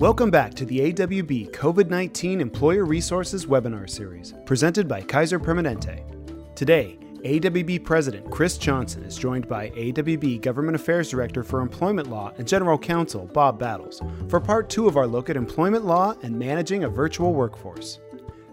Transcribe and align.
Welcome 0.00 0.30
back 0.30 0.54
to 0.54 0.64
the 0.64 0.94
AWB 0.94 1.50
COVID 1.50 1.90
19 1.90 2.40
Employer 2.40 2.86
Resources 2.86 3.44
webinar 3.44 3.86
series, 3.86 4.32
presented 4.46 4.88
by 4.88 5.02
Kaiser 5.02 5.38
Permanente. 5.38 6.56
Today, 6.56 6.98
AWB 7.22 7.84
President 7.84 8.30
Kris 8.30 8.56
Johnson 8.56 9.02
is 9.04 9.18
joined 9.18 9.46
by 9.46 9.68
AWB 9.68 10.40
Government 10.40 10.74
Affairs 10.74 11.10
Director 11.10 11.42
for 11.42 11.60
Employment 11.60 12.08
Law 12.08 12.32
and 12.38 12.48
General 12.48 12.78
Counsel 12.78 13.26
Bob 13.26 13.58
Battles 13.58 14.00
for 14.30 14.40
part 14.40 14.70
two 14.70 14.88
of 14.88 14.96
our 14.96 15.06
look 15.06 15.28
at 15.28 15.36
employment 15.36 15.84
law 15.84 16.14
and 16.22 16.34
managing 16.34 16.84
a 16.84 16.88
virtual 16.88 17.34
workforce. 17.34 18.00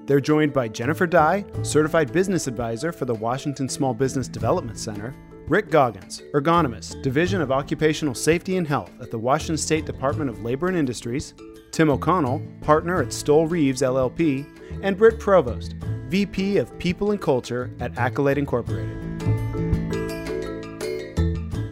They're 0.05 0.19
joined 0.19 0.51
by 0.51 0.67
Jennifer 0.67 1.07
Dye, 1.07 1.45
Certified 1.63 2.11
Business 2.11 2.47
Advisor 2.47 2.91
for 2.91 3.05
the 3.05 3.15
Washington 3.15 3.69
Small 3.69 3.93
Business 3.93 4.27
Development 4.27 4.77
Center, 4.77 5.15
Rick 5.47 5.69
Goggins, 5.69 6.21
ergonomist, 6.33 7.01
Division 7.01 7.39
of 7.39 7.53
Occupational 7.53 8.13
Safety 8.13 8.57
and 8.57 8.67
Health 8.67 8.91
at 8.99 9.11
the 9.11 9.17
Washington 9.17 9.55
State 9.55 9.85
Department 9.85 10.29
of 10.29 10.43
Labor 10.43 10.67
and 10.67 10.75
Industries, 10.75 11.33
Tim 11.71 11.89
O'Connell, 11.89 12.41
partner 12.59 13.01
at 13.01 13.13
Stoel 13.13 13.49
Rives 13.49 13.81
LLP, 13.81 14.45
and 14.83 14.97
Britt 14.97 15.19
Provost, 15.19 15.75
VP 16.09 16.57
of 16.57 16.77
People 16.79 17.11
and 17.11 17.21
Culture 17.21 17.71
at 17.79 17.97
Accolade 17.97 18.37
Incorporated. 18.37 19.19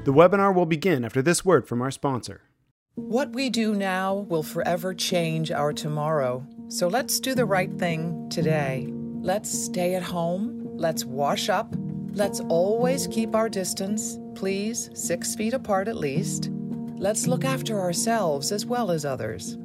The 0.05 0.13
webinar 0.13 0.55
will 0.55 0.65
begin 0.65 1.03
after 1.03 1.21
this 1.21 1.43
word 1.43 1.67
from 1.67 1.81
our 1.81 1.91
sponsor. 1.91 2.43
What 2.93 3.34
we 3.34 3.49
do 3.49 3.76
now 3.76 4.13
will 4.13 4.43
forever 4.43 4.93
change 4.93 5.51
our 5.51 5.73
tomorrow. 5.73 6.48
So 6.70 6.87
let's 6.87 7.20
do 7.20 7.35
the 7.35 7.43
right 7.43 7.73
thing 7.77 8.29
today. 8.29 8.87
Let's 9.20 9.51
stay 9.51 9.95
at 9.95 10.03
home. 10.03 10.62
Let's 10.77 11.03
wash 11.03 11.49
up. 11.49 11.76
Let's 12.15 12.39
always 12.47 13.07
keep 13.07 13.35
our 13.35 13.49
distance, 13.49 14.17
please, 14.35 14.89
six 14.93 15.35
feet 15.35 15.53
apart 15.53 15.89
at 15.89 15.97
least. 15.97 16.49
Let's 16.95 17.27
look 17.27 17.43
after 17.43 17.81
ourselves 17.81 18.53
as 18.53 18.65
well 18.65 18.89
as 18.89 19.03
others. 19.03 19.57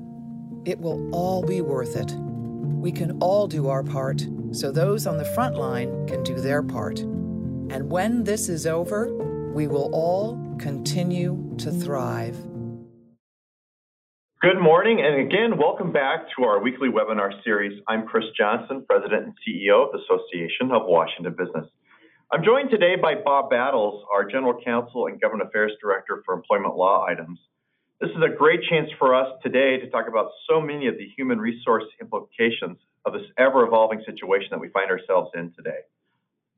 It 0.65 0.81
will 0.81 1.15
all 1.15 1.45
be 1.45 1.61
worth 1.61 1.95
it. 1.95 2.11
We 2.11 2.91
can 2.91 3.17
all 3.21 3.47
do 3.47 3.69
our 3.69 3.85
part 3.85 4.27
so 4.51 4.73
those 4.73 5.07
on 5.07 5.17
the 5.17 5.25
front 5.27 5.59
line 5.59 6.09
can 6.09 6.25
do 6.25 6.41
their 6.41 6.61
part. 6.61 6.99
And 6.99 7.89
when 7.89 8.25
this 8.25 8.49
is 8.49 8.67
over, 8.67 9.15
we 9.55 9.69
will 9.69 9.89
all 9.93 10.57
continue 10.59 11.55
to 11.59 11.71
thrive. 11.71 12.37
Good 14.43 14.59
morning, 14.59 15.01
and 15.01 15.21
again, 15.21 15.57
welcome 15.57 15.93
back 15.93 16.27
to 16.37 16.45
our 16.47 16.61
weekly 16.61 16.89
webinar 16.89 17.31
series. 17.45 17.81
I'm 17.87 18.09
Kris 18.09 18.25
Johnson, 18.37 18.85
President 18.89 19.27
and 19.27 19.35
CEO 19.47 19.87
of 19.87 19.93
the 19.93 20.01
Association 20.01 20.73
of 20.73 20.83
Washington 20.87 21.37
Business. 21.39 21.71
I'm 22.33 22.45
joined 22.45 22.71
today 22.71 22.95
by 22.95 23.17
Bob 23.17 23.51
Battles, 23.51 24.05
our 24.15 24.25
General 24.25 24.55
Counsel 24.65 25.07
and 25.07 25.21
Government 25.21 25.49
Affairs 25.49 25.73
Director 25.83 26.23
for 26.25 26.33
Employment 26.33 26.77
Law 26.77 27.05
Items. 27.05 27.41
This 28.01 28.11
is 28.11 28.23
a 28.23 28.33
great 28.33 28.61
chance 28.71 28.89
for 29.01 29.17
us 29.17 29.27
today 29.43 29.79
to 29.79 29.91
talk 29.91 30.07
about 30.07 30.31
so 30.49 30.61
many 30.61 30.87
of 30.87 30.97
the 30.97 31.09
human 31.17 31.41
resource 31.41 31.83
implications 32.01 32.79
of 33.05 33.15
this 33.15 33.25
ever-evolving 33.37 34.05
situation 34.07 34.47
that 34.53 34.61
we 34.61 34.69
find 34.69 34.93
ourselves 34.93 35.33
in 35.35 35.53
today. 35.57 35.81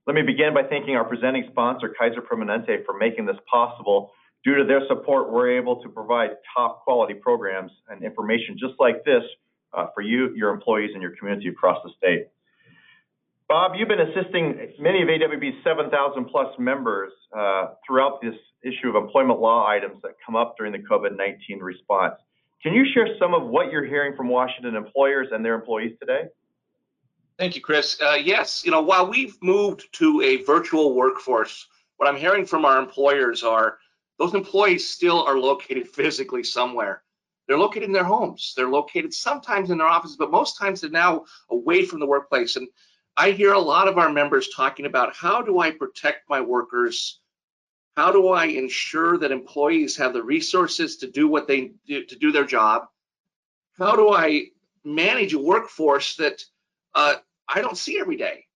Let 0.06 0.14
me 0.14 0.20
begin 0.20 0.52
by 0.52 0.64
thanking 0.64 0.94
our 0.94 1.06
presenting 1.06 1.48
sponsor, 1.50 1.94
Kaiser 1.98 2.20
Permanente, 2.20 2.84
for 2.84 2.98
making 2.98 3.24
this 3.24 3.38
possible. 3.50 4.12
Due 4.44 4.56
to 4.56 4.64
their 4.64 4.86
support, 4.88 5.32
we're 5.32 5.56
able 5.56 5.82
to 5.82 5.88
provide 5.88 6.32
top 6.54 6.84
quality 6.84 7.14
programs 7.14 7.72
and 7.88 8.04
information 8.04 8.58
just 8.60 8.74
like 8.78 9.06
this 9.06 9.22
uh, 9.72 9.86
for 9.94 10.02
you, 10.02 10.34
your 10.36 10.50
employees, 10.50 10.90
and 10.92 11.00
your 11.00 11.16
community 11.16 11.48
across 11.48 11.78
the 11.82 11.92
state. 11.96 12.26
Bob, 13.52 13.72
you've 13.76 13.88
been 13.88 14.00
assisting 14.00 14.72
many 14.78 15.02
of 15.02 15.08
AWB's 15.08 15.62
7,000 15.62 16.24
plus 16.24 16.46
members 16.58 17.12
uh, 17.36 17.74
throughout 17.86 18.18
this 18.22 18.34
issue 18.64 18.88
of 18.88 18.96
employment 18.96 19.40
law 19.40 19.66
items 19.66 20.00
that 20.00 20.12
come 20.24 20.34
up 20.36 20.54
during 20.56 20.72
the 20.72 20.78
COVID-19 20.78 21.60
response. 21.60 22.14
Can 22.62 22.72
you 22.72 22.86
share 22.94 23.08
some 23.18 23.34
of 23.34 23.46
what 23.46 23.70
you're 23.70 23.84
hearing 23.84 24.16
from 24.16 24.28
Washington 24.28 24.74
employers 24.74 25.28
and 25.32 25.44
their 25.44 25.54
employees 25.54 25.92
today? 26.00 26.28
Thank 27.38 27.54
you, 27.54 27.60
Kris. 27.60 28.00
Uh, 28.00 28.14
yes, 28.14 28.64
you 28.64 28.70
know, 28.70 28.80
while 28.80 29.10
we've 29.10 29.36
moved 29.42 29.86
to 29.96 30.22
a 30.22 30.42
virtual 30.44 30.94
workforce, 30.94 31.68
what 31.98 32.08
I'm 32.08 32.16
hearing 32.16 32.46
from 32.46 32.64
our 32.64 32.78
employers 32.78 33.42
are 33.42 33.76
those 34.18 34.32
employees 34.32 34.88
still 34.88 35.24
are 35.24 35.38
located 35.38 35.88
physically 35.88 36.42
somewhere. 36.42 37.02
They're 37.46 37.58
located 37.58 37.84
in 37.84 37.92
their 37.92 38.02
homes. 38.02 38.54
They're 38.56 38.70
located 38.70 39.12
sometimes 39.12 39.70
in 39.70 39.76
their 39.76 39.88
offices, 39.88 40.16
but 40.16 40.30
most 40.30 40.56
times 40.56 40.80
they're 40.80 40.88
now 40.88 41.26
away 41.50 41.84
from 41.84 42.00
the 42.00 42.06
workplace. 42.06 42.56
And 42.56 42.66
I 43.16 43.32
hear 43.32 43.52
a 43.52 43.58
lot 43.58 43.88
of 43.88 43.98
our 43.98 44.10
members 44.10 44.48
talking 44.48 44.86
about 44.86 45.14
how 45.14 45.42
do 45.42 45.58
I 45.58 45.70
protect 45.70 46.28
my 46.28 46.40
workers 46.40 47.20
how 47.96 48.10
do 48.10 48.28
I 48.28 48.46
ensure 48.46 49.18
that 49.18 49.32
employees 49.32 49.96
have 49.98 50.12
the 50.12 50.22
resources 50.22 50.96
to 50.98 51.10
do 51.10 51.28
what 51.28 51.46
they 51.46 51.72
do 51.86 52.04
to 52.04 52.16
do 52.18 52.32
their 52.32 52.46
job? 52.46 52.86
How 53.78 53.96
do 53.96 54.12
I 54.12 54.46
manage 54.84 55.34
a 55.34 55.38
workforce 55.38 56.16
that 56.16 56.42
uh, 56.94 57.16
I 57.48 57.60
don't 57.60 57.76
see 57.76 57.98
every 57.98 58.16
day? 58.16 58.46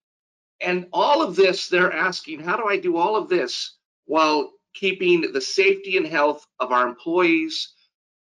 And 0.61 0.89
all 0.93 1.23
of 1.23 1.37
this, 1.37 1.69
they're 1.69 1.93
asking, 1.93 2.41
how 2.41 2.57
do 2.57 2.67
I 2.67 2.79
do 2.79 2.97
all 2.97 3.17
of 3.17 3.29
this 3.29 3.77
while 4.07 4.53
keeping 4.73 5.33
the 5.33 5.41
safety 5.41 5.99
and 5.99 6.07
health 6.07 6.47
of 6.59 6.73
our 6.73 6.89
employees, 6.89 7.75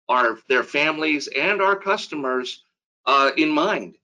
our 0.07 0.39
their 0.47 0.63
families, 0.63 1.27
and 1.27 1.61
our 1.61 1.75
customers 1.75 2.63
uh, 3.05 3.31
in 3.35 3.49
mind? 3.49 3.97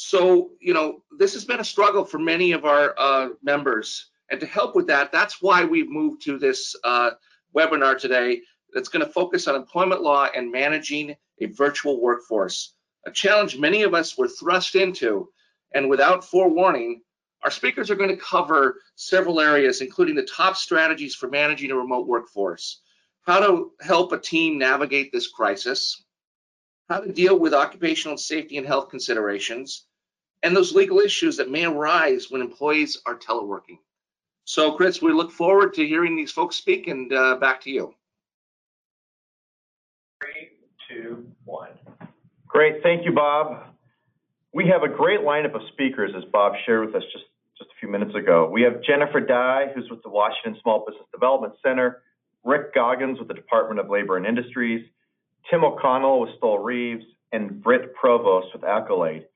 So, 0.00 0.50
you 0.60 0.74
know, 0.74 1.02
this 1.18 1.34
has 1.34 1.44
been 1.44 1.58
a 1.58 1.64
struggle 1.64 2.04
for 2.04 2.20
many 2.20 2.52
of 2.52 2.64
our 2.64 2.94
uh, 2.96 3.30
members 3.42 4.10
and 4.30 4.40
to 4.40 4.46
help 4.46 4.76
with 4.76 4.86
that, 4.88 5.10
that's 5.10 5.40
why 5.40 5.64
we've 5.64 5.90
moved 5.90 6.22
to 6.22 6.38
this 6.38 6.76
uh, 6.84 7.10
webinar 7.56 7.98
today 7.98 8.42
that's 8.72 8.88
going 8.88 9.04
to 9.04 9.10
focus 9.10 9.48
on 9.48 9.56
employment 9.56 10.02
law 10.02 10.28
and 10.34 10.52
managing 10.52 11.16
a 11.40 11.46
virtual 11.46 12.00
workforce, 12.00 12.74
a 13.06 13.10
challenge 13.10 13.58
many 13.58 13.82
of 13.82 13.94
us 13.94 14.18
were 14.18 14.28
thrust 14.28 14.74
into. 14.74 15.30
And 15.74 15.88
without 15.88 16.24
forewarning, 16.24 17.02
our 17.42 17.50
speakers 17.50 17.90
are 17.90 17.96
going 17.96 18.10
to 18.10 18.16
cover 18.16 18.76
several 18.96 19.40
areas, 19.40 19.80
including 19.80 20.14
the 20.14 20.22
top 20.22 20.56
strategies 20.56 21.14
for 21.14 21.28
managing 21.28 21.70
a 21.70 21.76
remote 21.76 22.06
workforce, 22.06 22.82
how 23.22 23.40
to 23.40 23.72
help 23.80 24.12
a 24.12 24.18
team 24.18 24.58
navigate 24.58 25.10
this 25.10 25.26
crisis, 25.26 26.04
how 26.88 27.00
to 27.00 27.12
deal 27.12 27.38
with 27.38 27.52
occupational 27.52 28.16
safety 28.16 28.58
and 28.58 28.66
health 28.66 28.90
considerations, 28.90 29.87
and 30.42 30.56
those 30.56 30.74
legal 30.74 30.98
issues 30.98 31.36
that 31.36 31.50
may 31.50 31.64
arise 31.64 32.30
when 32.30 32.40
employees 32.40 33.00
are 33.06 33.16
teleworking. 33.16 33.78
So, 34.44 34.72
Kris, 34.72 35.02
we 35.02 35.12
look 35.12 35.30
forward 35.30 35.74
to 35.74 35.86
hearing 35.86 36.16
these 36.16 36.32
folks 36.32 36.56
speak, 36.56 36.86
and 36.86 37.12
uh, 37.12 37.36
back 37.36 37.60
to 37.62 37.70
you. 37.70 37.94
Three, 40.20 40.48
two, 40.88 41.26
one. 41.44 41.70
Great, 42.46 42.82
thank 42.82 43.04
you, 43.04 43.12
Bob. 43.12 43.66
We 44.54 44.66
have 44.68 44.82
a 44.82 44.88
great 44.88 45.20
lineup 45.20 45.54
of 45.54 45.60
speakers, 45.72 46.12
as 46.16 46.24
Bob 46.32 46.54
shared 46.64 46.86
with 46.86 46.94
us 46.94 47.02
just, 47.12 47.26
just 47.58 47.70
a 47.70 47.74
few 47.78 47.90
minutes 47.90 48.14
ago. 48.14 48.48
We 48.50 48.62
have 48.62 48.82
Jennifer 48.82 49.20
Dye, 49.20 49.66
who's 49.74 49.90
with 49.90 50.02
the 50.02 50.08
Washington 50.08 50.58
Small 50.62 50.84
Business 50.86 51.06
Development 51.12 51.52
Center, 51.62 52.02
Rick 52.44 52.74
Goggins 52.74 53.18
with 53.18 53.28
the 53.28 53.34
Department 53.34 53.80
of 53.80 53.90
Labor 53.90 54.16
and 54.16 54.24
Industries, 54.24 54.86
Tim 55.50 55.62
O'Connell 55.62 56.20
with 56.20 56.30
Stoel 56.40 56.64
Rives, 56.64 57.04
and 57.32 57.62
Britt 57.62 57.94
Provost 57.94 58.48
with 58.54 58.64
Accolade. 58.64 59.26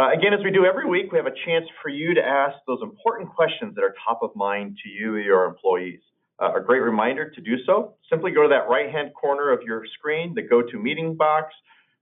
Uh, 0.00 0.08
again, 0.16 0.32
as 0.32 0.40
we 0.42 0.50
do 0.50 0.64
every 0.64 0.86
week, 0.88 1.12
we 1.12 1.18
have 1.18 1.26
a 1.26 1.34
chance 1.44 1.66
for 1.82 1.90
you 1.90 2.14
to 2.14 2.22
ask 2.22 2.56
those 2.66 2.78
important 2.82 3.28
questions 3.28 3.74
that 3.74 3.84
are 3.84 3.94
top 4.08 4.22
of 4.22 4.34
mind 4.34 4.78
to 4.82 4.88
you, 4.88 5.16
and 5.16 5.24
your 5.26 5.44
employees. 5.44 6.00
Uh, 6.40 6.54
a 6.56 6.60
great 6.60 6.78
reminder 6.78 7.28
to 7.28 7.40
do 7.42 7.62
so, 7.66 7.92
simply 8.08 8.30
go 8.30 8.42
to 8.42 8.48
that 8.48 8.66
right-hand 8.66 9.12
corner 9.12 9.50
of 9.50 9.60
your 9.62 9.84
screen, 9.98 10.34
the 10.34 10.40
GoToMeeting 10.40 11.18
box. 11.18 11.52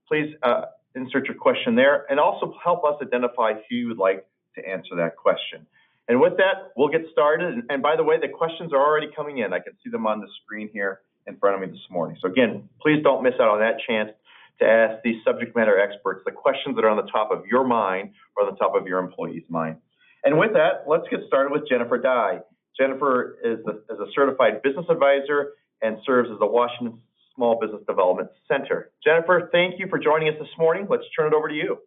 Please 0.07 0.33
uh, 0.43 0.61
insert 0.95 1.25
your 1.25 1.35
question 1.35 1.75
there 1.75 2.05
and 2.09 2.21
also 2.21 2.53
help 2.63 2.85
us 2.85 2.95
identify 3.01 3.51
who 3.51 3.75
you 3.75 3.87
would 3.89 3.97
like 3.97 4.25
to 4.55 4.65
answer 4.65 4.95
that 4.95 5.17
question. 5.17 5.67
And 6.07 6.21
with 6.21 6.37
that, 6.37 6.71
we'll 6.77 6.87
get 6.87 7.01
started. 7.11 7.53
And, 7.53 7.63
and 7.69 7.83
by 7.83 7.97
the 7.97 8.03
way, 8.05 8.15
the 8.17 8.29
questions 8.29 8.71
are 8.71 8.79
already 8.79 9.09
coming 9.13 9.39
in. 9.39 9.51
I 9.51 9.59
can 9.59 9.73
see 9.83 9.89
them 9.89 10.07
on 10.07 10.21
the 10.21 10.27
screen 10.41 10.69
here 10.71 11.01
in 11.27 11.35
front 11.35 11.61
of 11.61 11.61
me 11.61 11.75
this 11.75 11.85
morning. 11.89 12.17
So 12.21 12.29
again, 12.29 12.69
please 12.81 13.03
don't 13.03 13.23
miss 13.23 13.33
out 13.41 13.49
on 13.49 13.59
that 13.59 13.75
chance 13.85 14.11
to 14.59 14.65
ask 14.65 15.01
these 15.03 15.23
subject 15.23 15.55
matter 15.55 15.79
experts 15.79 16.21
the 16.25 16.31
questions 16.31 16.75
that 16.75 16.85
are 16.85 16.89
on 16.89 16.97
the 16.97 17.11
top 17.11 17.31
of 17.31 17.45
your 17.45 17.65
mind 17.65 18.11
or 18.35 18.45
on 18.45 18.53
the 18.53 18.57
top 18.57 18.75
of 18.75 18.87
your 18.87 18.99
employee's 18.99 19.43
mind. 19.49 19.77
And 20.23 20.37
with 20.37 20.53
that, 20.53 20.83
let's 20.87 21.07
get 21.09 21.21
started 21.27 21.51
with 21.51 21.67
Jennifer 21.67 21.97
Dye. 21.97 22.39
Jennifer 22.77 23.37
is, 23.43 23.59
the, 23.65 23.83
is 23.93 23.99
a 23.99 24.11
certified 24.13 24.61
business 24.61 24.85
advisor 24.89 25.53
and 25.81 25.97
serves 26.05 26.29
as 26.31 26.39
the 26.39 26.45
Washington 26.45 26.99
Small 27.35 27.57
Business 27.59 27.81
Development 27.87 28.29
Center. 28.47 28.91
Jennifer, 29.03 29.49
thank 29.51 29.79
you 29.79 29.87
for 29.87 29.97
joining 29.97 30.29
us 30.29 30.35
this 30.39 30.49
morning. 30.57 30.87
Let's 30.89 31.03
turn 31.17 31.27
it 31.27 31.33
over 31.33 31.47
to 31.47 31.53
you. 31.53 31.79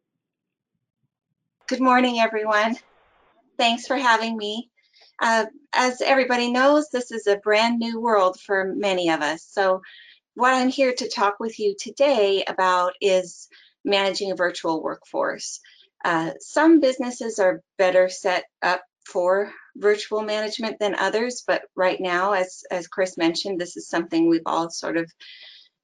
Good 1.66 1.80
morning, 1.80 2.18
everyone. 2.20 2.76
Thanks 3.58 3.86
for 3.86 3.96
having 3.96 4.36
me. 4.36 4.70
Uh, 5.20 5.46
as 5.72 6.00
everybody 6.00 6.50
knows, 6.50 6.88
this 6.90 7.12
is 7.12 7.26
a 7.26 7.36
brand 7.36 7.78
new 7.78 8.00
world 8.00 8.40
for 8.40 8.72
many 8.74 9.10
of 9.10 9.20
us. 9.20 9.42
So 9.42 9.82
what 10.34 10.54
I'm 10.54 10.68
here 10.68 10.94
to 10.94 11.08
talk 11.08 11.38
with 11.40 11.58
you 11.58 11.74
today 11.78 12.44
about 12.46 12.94
is 13.00 13.48
managing 13.84 14.32
a 14.32 14.36
virtual 14.36 14.82
workforce. 14.82 15.60
Uh, 16.04 16.32
some 16.40 16.80
businesses 16.80 17.38
are 17.38 17.62
better 17.78 18.08
set 18.08 18.44
up 18.62 18.82
for 19.06 19.52
virtual 19.76 20.22
management 20.22 20.78
than 20.78 20.94
others, 20.94 21.42
but 21.46 21.62
right 21.76 22.00
now, 22.00 22.32
as, 22.32 22.62
as 22.70 22.88
Kris 22.88 23.16
mentioned, 23.16 23.60
this 23.60 23.76
is 23.76 23.88
something 23.88 24.28
we've 24.28 24.40
all 24.46 24.70
sort 24.70 24.96
of 24.96 25.10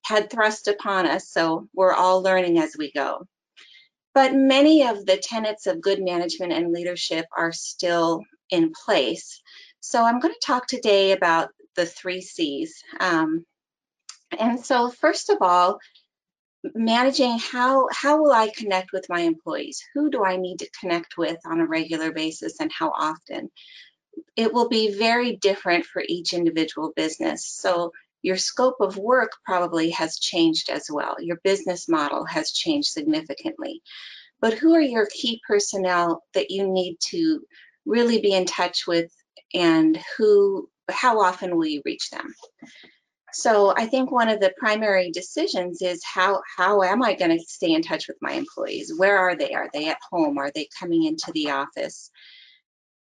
had 0.04 0.30
thrust 0.30 0.68
upon 0.68 1.06
us. 1.06 1.28
So 1.28 1.68
we're 1.74 1.92
all 1.92 2.22
learning 2.22 2.58
as 2.58 2.74
we 2.78 2.92
go. 2.92 3.26
But 4.14 4.34
many 4.34 4.86
of 4.86 5.04
the 5.04 5.18
tenets 5.18 5.66
of 5.66 5.80
good 5.80 6.02
management 6.02 6.52
and 6.52 6.72
leadership 6.72 7.26
are 7.36 7.52
still 7.52 8.22
in 8.50 8.72
place. 8.72 9.42
So 9.80 10.02
I'm 10.02 10.20
going 10.20 10.34
to 10.34 10.46
talk 10.46 10.66
today 10.66 11.12
about 11.12 11.50
the 11.76 11.86
three 11.86 12.20
C's. 12.20 12.82
Um, 12.98 13.44
and 14.36 14.64
so 14.64 14.90
first 14.90 15.30
of 15.30 15.38
all, 15.40 15.78
managing 16.74 17.38
how 17.38 17.88
how 17.92 18.22
will 18.22 18.32
I 18.32 18.50
connect 18.54 18.92
with 18.92 19.08
my 19.08 19.20
employees? 19.20 19.82
Who 19.94 20.10
do 20.10 20.24
I 20.24 20.36
need 20.36 20.58
to 20.60 20.70
connect 20.80 21.16
with 21.16 21.38
on 21.44 21.60
a 21.60 21.66
regular 21.66 22.12
basis 22.12 22.60
and 22.60 22.72
how 22.72 22.90
often? 22.90 23.50
It 24.36 24.52
will 24.52 24.68
be 24.68 24.98
very 24.98 25.36
different 25.36 25.86
for 25.86 26.02
each 26.06 26.32
individual 26.32 26.92
business. 26.94 27.46
So 27.46 27.92
your 28.22 28.36
scope 28.36 28.80
of 28.80 28.96
work 28.96 29.32
probably 29.44 29.90
has 29.90 30.18
changed 30.18 30.70
as 30.70 30.88
well. 30.90 31.16
Your 31.20 31.38
business 31.44 31.88
model 31.88 32.24
has 32.24 32.50
changed 32.50 32.88
significantly. 32.88 33.82
But 34.40 34.54
who 34.54 34.74
are 34.74 34.80
your 34.80 35.06
key 35.06 35.40
personnel 35.46 36.24
that 36.34 36.50
you 36.50 36.66
need 36.68 36.96
to 37.08 37.42
really 37.86 38.20
be 38.20 38.32
in 38.32 38.44
touch 38.44 38.86
with 38.86 39.10
and 39.54 39.98
who 40.16 40.68
how 40.90 41.20
often 41.20 41.56
will 41.56 41.66
you 41.66 41.82
reach 41.84 42.10
them? 42.10 42.34
So 43.32 43.74
I 43.76 43.86
think 43.86 44.10
one 44.10 44.28
of 44.28 44.40
the 44.40 44.54
primary 44.58 45.10
decisions 45.10 45.82
is 45.82 46.02
how 46.04 46.40
how 46.56 46.82
am 46.82 47.02
I 47.02 47.14
going 47.14 47.36
to 47.36 47.44
stay 47.44 47.72
in 47.72 47.82
touch 47.82 48.08
with 48.08 48.16
my 48.20 48.32
employees? 48.32 48.92
Where 48.96 49.18
are 49.18 49.36
they? 49.36 49.52
Are 49.54 49.68
they 49.72 49.88
at 49.88 49.98
home? 50.10 50.38
Are 50.38 50.50
they 50.54 50.68
coming 50.78 51.04
into 51.04 51.30
the 51.32 51.50
office? 51.50 52.10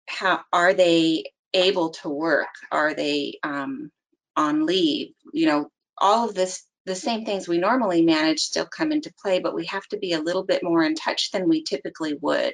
How 0.09 0.41
are 0.53 0.75
they 0.75 1.25
able 1.53 1.91
to 1.91 2.09
work? 2.09 2.49
Are 2.73 2.95
they 2.95 3.39
um, 3.43 3.91
on 4.37 4.67
leave? 4.67 5.13
You 5.33 5.47
know, 5.47 5.69
all 5.99 6.29
of 6.29 6.35
this 6.35 6.65
the 6.87 6.95
same 6.95 7.25
things 7.25 7.49
we 7.49 7.59
normally 7.59 8.03
manage 8.03 8.41
still 8.41 8.67
come 8.67 8.93
into 8.93 9.13
play, 9.23 9.39
but 9.39 9.55
we 9.55 9.67
have 9.67 9.87
to 9.87 9.99
be 9.99 10.13
a 10.13 10.21
little 10.21 10.45
bit 10.45 10.63
more 10.63 10.83
in 10.83 10.95
touch 10.95 11.31
than 11.31 11.49
we 11.49 11.63
typically 11.63 12.15
would. 12.21 12.53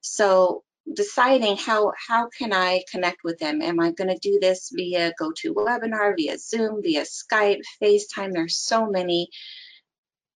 So 0.00 0.62
deciding 0.94 1.56
how 1.56 1.92
how 2.08 2.28
can 2.28 2.52
I 2.52 2.82
connect 2.90 3.24
with 3.24 3.38
them? 3.38 3.62
Am 3.62 3.80
I 3.80 3.92
going 3.92 4.08
to 4.08 4.18
do 4.18 4.38
this 4.40 4.70
via 4.74 5.12
GoToWebinar, 5.20 6.16
via 6.16 6.38
Zoom, 6.38 6.82
via 6.82 7.02
Skype, 7.02 7.60
FaceTime? 7.82 8.32
There's 8.32 8.56
so 8.56 8.86
many 8.86 9.28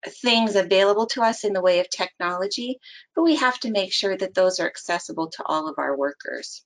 things 0.08 0.56
available 0.56 1.08
to 1.08 1.22
us 1.22 1.44
in 1.44 1.54
the 1.54 1.62
way 1.62 1.80
of 1.80 1.90
technology, 1.90 2.80
but 3.16 3.24
we 3.24 3.36
have 3.36 3.60
to 3.60 3.72
make 3.72 3.92
sure 3.92 4.16
that 4.16 4.34
those 4.34 4.60
are 4.60 4.68
accessible 4.68 5.30
to 5.32 5.44
all 5.46 5.68
of 5.68 5.80
our 5.80 5.98
workers. 5.98 6.64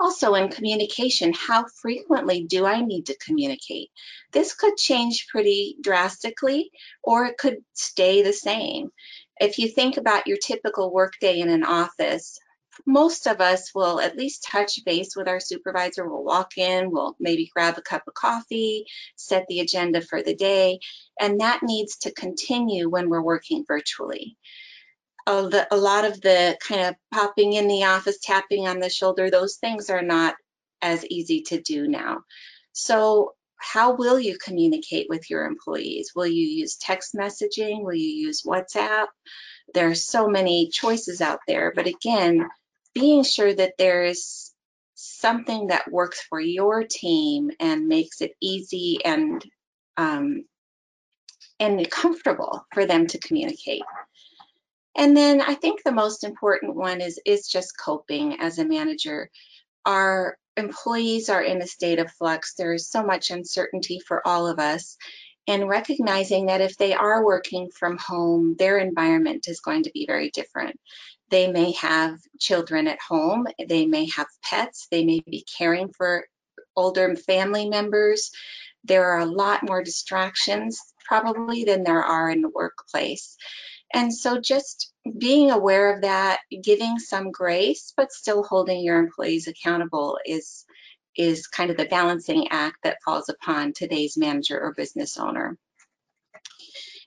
Also 0.00 0.34
in 0.34 0.48
communication, 0.48 1.34
how 1.34 1.66
frequently 1.82 2.44
do 2.44 2.64
I 2.64 2.80
need 2.80 3.06
to 3.06 3.18
communicate? 3.18 3.90
This 4.32 4.54
could 4.54 4.78
change 4.78 5.28
pretty 5.28 5.76
drastically 5.82 6.70
or 7.02 7.26
it 7.26 7.36
could 7.36 7.58
stay 7.74 8.22
the 8.22 8.32
same. 8.32 8.90
If 9.40 9.58
you 9.58 9.68
think 9.68 9.96
about 9.96 10.26
your 10.26 10.36
typical 10.36 10.92
workday 10.92 11.40
in 11.40 11.48
an 11.48 11.64
office, 11.64 12.38
most 12.86 13.26
of 13.26 13.40
us 13.40 13.74
will 13.74 13.98
at 14.00 14.16
least 14.16 14.44
touch 14.44 14.84
base 14.84 15.16
with 15.16 15.28
our 15.28 15.40
supervisor. 15.40 16.08
We'll 16.08 16.24
walk 16.24 16.56
in, 16.56 16.90
we'll 16.90 17.16
maybe 17.18 17.50
grab 17.54 17.78
a 17.78 17.82
cup 17.82 18.02
of 18.06 18.14
coffee, 18.14 18.84
set 19.16 19.46
the 19.48 19.60
agenda 19.60 20.02
for 20.02 20.22
the 20.22 20.34
day, 20.34 20.78
and 21.18 21.40
that 21.40 21.62
needs 21.62 21.96
to 21.98 22.12
continue 22.12 22.88
when 22.88 23.08
we're 23.08 23.22
working 23.22 23.64
virtually. 23.66 24.36
The, 25.26 25.66
a 25.70 25.76
lot 25.76 26.04
of 26.04 26.20
the 26.20 26.58
kind 26.60 26.88
of 26.88 26.96
popping 27.12 27.52
in 27.52 27.68
the 27.68 27.84
office, 27.84 28.18
tapping 28.20 28.66
on 28.66 28.80
the 28.80 28.90
shoulder, 28.90 29.30
those 29.30 29.56
things 29.56 29.88
are 29.88 30.02
not 30.02 30.34
as 30.82 31.06
easy 31.06 31.42
to 31.42 31.60
do 31.60 31.86
now. 31.86 32.24
So 32.72 33.34
how 33.60 33.94
will 33.94 34.18
you 34.18 34.38
communicate 34.38 35.06
with 35.08 35.28
your 35.28 35.44
employees? 35.44 36.12
Will 36.16 36.26
you 36.26 36.46
use 36.46 36.76
text 36.76 37.14
messaging? 37.14 37.82
Will 37.82 37.94
you 37.94 38.26
use 38.26 38.42
WhatsApp? 38.42 39.06
There 39.74 39.88
are 39.90 39.94
so 39.94 40.28
many 40.28 40.68
choices 40.70 41.20
out 41.20 41.40
there, 41.46 41.72
but 41.74 41.86
again, 41.86 42.48
being 42.94 43.22
sure 43.22 43.52
that 43.54 43.74
there 43.78 44.04
is 44.04 44.50
something 44.94 45.68
that 45.68 45.90
works 45.90 46.20
for 46.28 46.40
your 46.40 46.84
team 46.84 47.50
and 47.60 47.86
makes 47.86 48.20
it 48.20 48.32
easy 48.40 49.04
and 49.04 49.44
um, 49.96 50.44
and 51.58 51.90
comfortable 51.90 52.66
for 52.72 52.86
them 52.86 53.06
to 53.06 53.18
communicate. 53.18 53.82
And 54.96 55.16
then 55.16 55.40
I 55.40 55.54
think 55.54 55.82
the 55.82 55.92
most 55.92 56.24
important 56.24 56.74
one 56.74 57.00
is 57.00 57.20
is 57.24 57.46
just 57.46 57.78
coping 57.78 58.40
as 58.40 58.58
a 58.58 58.64
manager. 58.64 59.30
Our 59.84 60.36
employees 60.60 61.28
are 61.28 61.42
in 61.42 61.60
a 61.60 61.66
state 61.66 61.98
of 61.98 62.12
flux. 62.12 62.54
There 62.54 62.72
is 62.72 62.88
so 62.88 63.02
much 63.02 63.30
uncertainty 63.30 63.98
for 64.06 64.24
all 64.26 64.46
of 64.46 64.60
us. 64.60 64.96
And 65.48 65.68
recognizing 65.68 66.46
that 66.46 66.60
if 66.60 66.76
they 66.76 66.92
are 66.92 67.24
working 67.24 67.70
from 67.76 67.98
home, 67.98 68.54
their 68.56 68.78
environment 68.78 69.48
is 69.48 69.60
going 69.60 69.82
to 69.84 69.90
be 69.92 70.06
very 70.06 70.30
different. 70.30 70.78
They 71.30 71.50
may 71.50 71.72
have 71.72 72.18
children 72.38 72.86
at 72.86 73.00
home, 73.00 73.46
they 73.68 73.86
may 73.86 74.08
have 74.10 74.26
pets, 74.44 74.86
they 74.90 75.04
may 75.04 75.20
be 75.20 75.44
caring 75.58 75.92
for 75.96 76.26
older 76.76 77.14
family 77.16 77.68
members. 77.68 78.30
There 78.84 79.12
are 79.12 79.20
a 79.20 79.26
lot 79.26 79.62
more 79.62 79.82
distractions 79.82 80.80
probably 81.04 81.64
than 81.64 81.82
there 81.82 82.02
are 82.02 82.30
in 82.30 82.42
the 82.42 82.48
workplace. 82.48 83.36
And 83.92 84.14
so 84.14 84.40
just 84.40 84.92
being 85.18 85.50
aware 85.50 85.94
of 85.94 86.02
that, 86.02 86.40
giving 86.62 86.98
some 86.98 87.30
grace, 87.32 87.92
but 87.96 88.12
still 88.12 88.42
holding 88.42 88.82
your 88.82 88.98
employees 88.98 89.48
accountable 89.48 90.18
is, 90.24 90.64
is 91.16 91.46
kind 91.48 91.70
of 91.70 91.76
the 91.76 91.86
balancing 91.86 92.48
act 92.50 92.76
that 92.84 93.02
falls 93.04 93.28
upon 93.28 93.72
today's 93.72 94.16
manager 94.16 94.60
or 94.60 94.74
business 94.74 95.18
owner. 95.18 95.56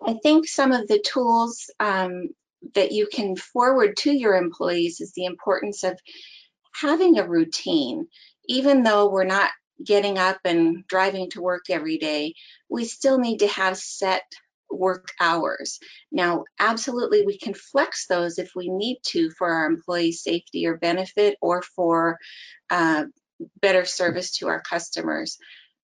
I 0.05 0.15
think 0.21 0.47
some 0.47 0.73
of 0.73 0.87
the 0.87 0.99
tools 0.99 1.71
um, 1.79 2.29
that 2.75 2.91
you 2.91 3.07
can 3.07 3.35
forward 3.35 3.95
to 3.97 4.11
your 4.11 4.35
employees 4.35 4.99
is 4.99 5.13
the 5.13 5.25
importance 5.25 5.83
of 5.83 5.97
having 6.73 7.17
a 7.17 7.27
routine. 7.27 8.07
Even 8.47 8.83
though 8.83 9.09
we're 9.09 9.23
not 9.23 9.49
getting 9.83 10.17
up 10.17 10.39
and 10.43 10.85
driving 10.87 11.29
to 11.31 11.41
work 11.41 11.63
every 11.69 11.97
day, 11.97 12.33
we 12.69 12.85
still 12.85 13.17
need 13.17 13.39
to 13.39 13.47
have 13.47 13.77
set 13.77 14.23
work 14.73 15.09
hours. 15.19 15.79
Now, 16.11 16.45
absolutely, 16.59 17.25
we 17.25 17.37
can 17.37 17.53
flex 17.53 18.07
those 18.07 18.39
if 18.39 18.51
we 18.55 18.69
need 18.69 18.99
to 19.07 19.29
for 19.31 19.49
our 19.49 19.65
employee 19.65 20.11
safety 20.11 20.67
or 20.67 20.77
benefit 20.77 21.37
or 21.41 21.61
for 21.61 22.17
uh, 22.69 23.05
better 23.61 23.85
service 23.85 24.37
to 24.37 24.47
our 24.47 24.61
customers. 24.61 25.37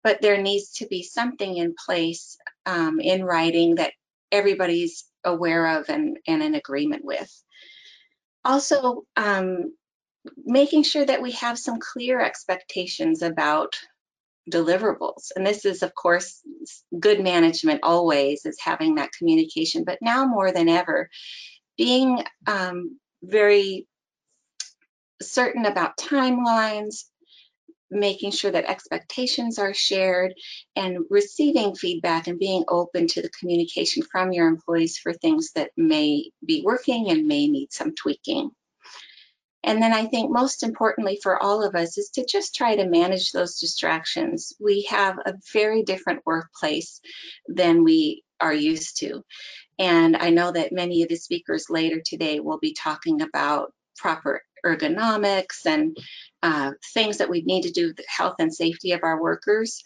But 0.04 0.22
there 0.22 0.42
needs 0.42 0.74
to 0.76 0.88
be 0.88 1.04
something 1.04 1.58
in 1.58 1.76
place 1.86 2.38
um, 2.66 3.00
in 3.00 3.24
writing 3.24 3.76
that 3.76 3.94
everybody's 4.32 5.06
aware 5.24 5.80
of 5.80 5.90
and, 5.90 6.18
and 6.28 6.42
in 6.42 6.56
agreement 6.56 7.04
with. 7.04 7.32
Also, 8.46 9.04
um, 9.18 9.74
making 10.38 10.84
sure 10.84 11.06
that 11.06 11.22
we 11.22 11.32
have 11.32 11.58
some 11.58 11.80
clear 11.80 12.20
expectations 12.20 13.22
about 13.22 13.76
deliverables. 14.50 15.32
And 15.36 15.46
this 15.46 15.66
is, 15.66 15.84
of 15.84 15.94
course, 15.96 16.42
good 16.98 17.22
management 17.22 17.82
always 17.84 18.46
is 18.46 18.60
having 18.60 18.96
that 18.96 19.12
communication, 19.18 19.84
but 19.84 20.00
now 20.02 20.26
more 20.26 20.52
than 20.52 20.70
ever, 20.70 21.10
being 21.78 22.24
um, 22.48 23.00
very 23.24 23.88
certain 25.22 25.66
about 25.66 25.98
timelines, 25.98 27.06
making 27.92 28.32
sure 28.32 28.52
that 28.52 28.70
expectations 28.70 29.58
are 29.58 29.74
shared 29.74 30.34
and 30.76 31.00
receiving 31.10 31.76
feedback 31.76 32.28
and 32.28 32.40
being 32.40 32.64
open 32.68 33.08
to 33.08 33.22
the 33.22 33.30
communication 33.40 34.04
from 34.04 34.32
your 34.32 34.48
employees 34.48 34.98
for 34.98 35.14
things 35.14 35.52
that 35.56 35.72
may 35.76 36.30
be 36.46 36.62
working 36.64 37.10
and 37.10 37.28
may 37.28 37.48
need 37.48 37.72
some 37.72 37.96
tweaking. 37.96 38.52
And 39.64 39.82
then 39.82 39.94
I 39.94 40.06
think 40.06 40.32
most 40.32 40.64
importantly 40.64 41.20
for 41.22 41.42
all 41.42 41.64
of 41.64 41.76
us 41.76 41.98
is 41.98 42.10
to 42.12 42.26
just 42.26 42.56
try 42.56 42.76
to 42.76 42.88
manage 42.88 43.32
those 43.32 43.60
distractions. 43.60 44.54
We 44.60 44.84
have 44.90 45.18
a 45.26 45.34
very 45.54 45.84
different 45.84 46.26
workplace 46.26 47.02
than 47.48 47.84
we 47.84 48.24
are 48.40 48.54
used 48.54 48.98
to. 49.00 49.24
And 49.78 50.16
I 50.18 50.30
know 50.30 50.52
that 50.52 50.72
many 50.72 51.04
of 51.04 51.10
the 51.10 51.16
speakers 51.16 51.70
later 51.70 52.02
today 52.04 52.40
will 52.40 52.60
be 52.60 52.74
talking 52.74 53.22
about 53.22 53.74
proper 53.98 54.42
ergonomics 54.66 55.66
and 55.66 55.98
uh, 56.44 56.72
things 56.94 57.18
that 57.18 57.30
we 57.30 57.42
need 57.42 57.64
to 57.64 57.72
do 57.72 57.94
the 57.94 58.04
health 58.08 58.36
and 58.40 58.54
safety 58.54 58.94
of 58.94 59.02
our 59.04 59.22
workers, 59.22 59.84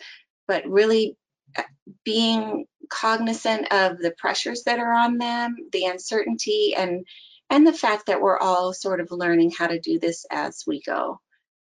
but 0.48 0.68
really 0.68 1.18
uh, 1.58 1.64
being 2.04 2.66
cognizant 2.90 3.72
of 3.72 3.98
the 3.98 4.14
pressures 4.18 4.64
that 4.64 4.80
are 4.80 4.94
on 4.94 5.18
them, 5.18 5.56
the 5.72 5.86
uncertainty, 5.86 6.74
and 6.76 7.06
and 7.54 7.68
the 7.68 7.72
fact 7.72 8.08
that 8.08 8.20
we're 8.20 8.40
all 8.40 8.74
sort 8.74 9.00
of 9.00 9.12
learning 9.12 9.52
how 9.52 9.68
to 9.68 9.80
do 9.80 10.00
this 10.00 10.26
as 10.32 10.64
we 10.66 10.82
go. 10.82 11.22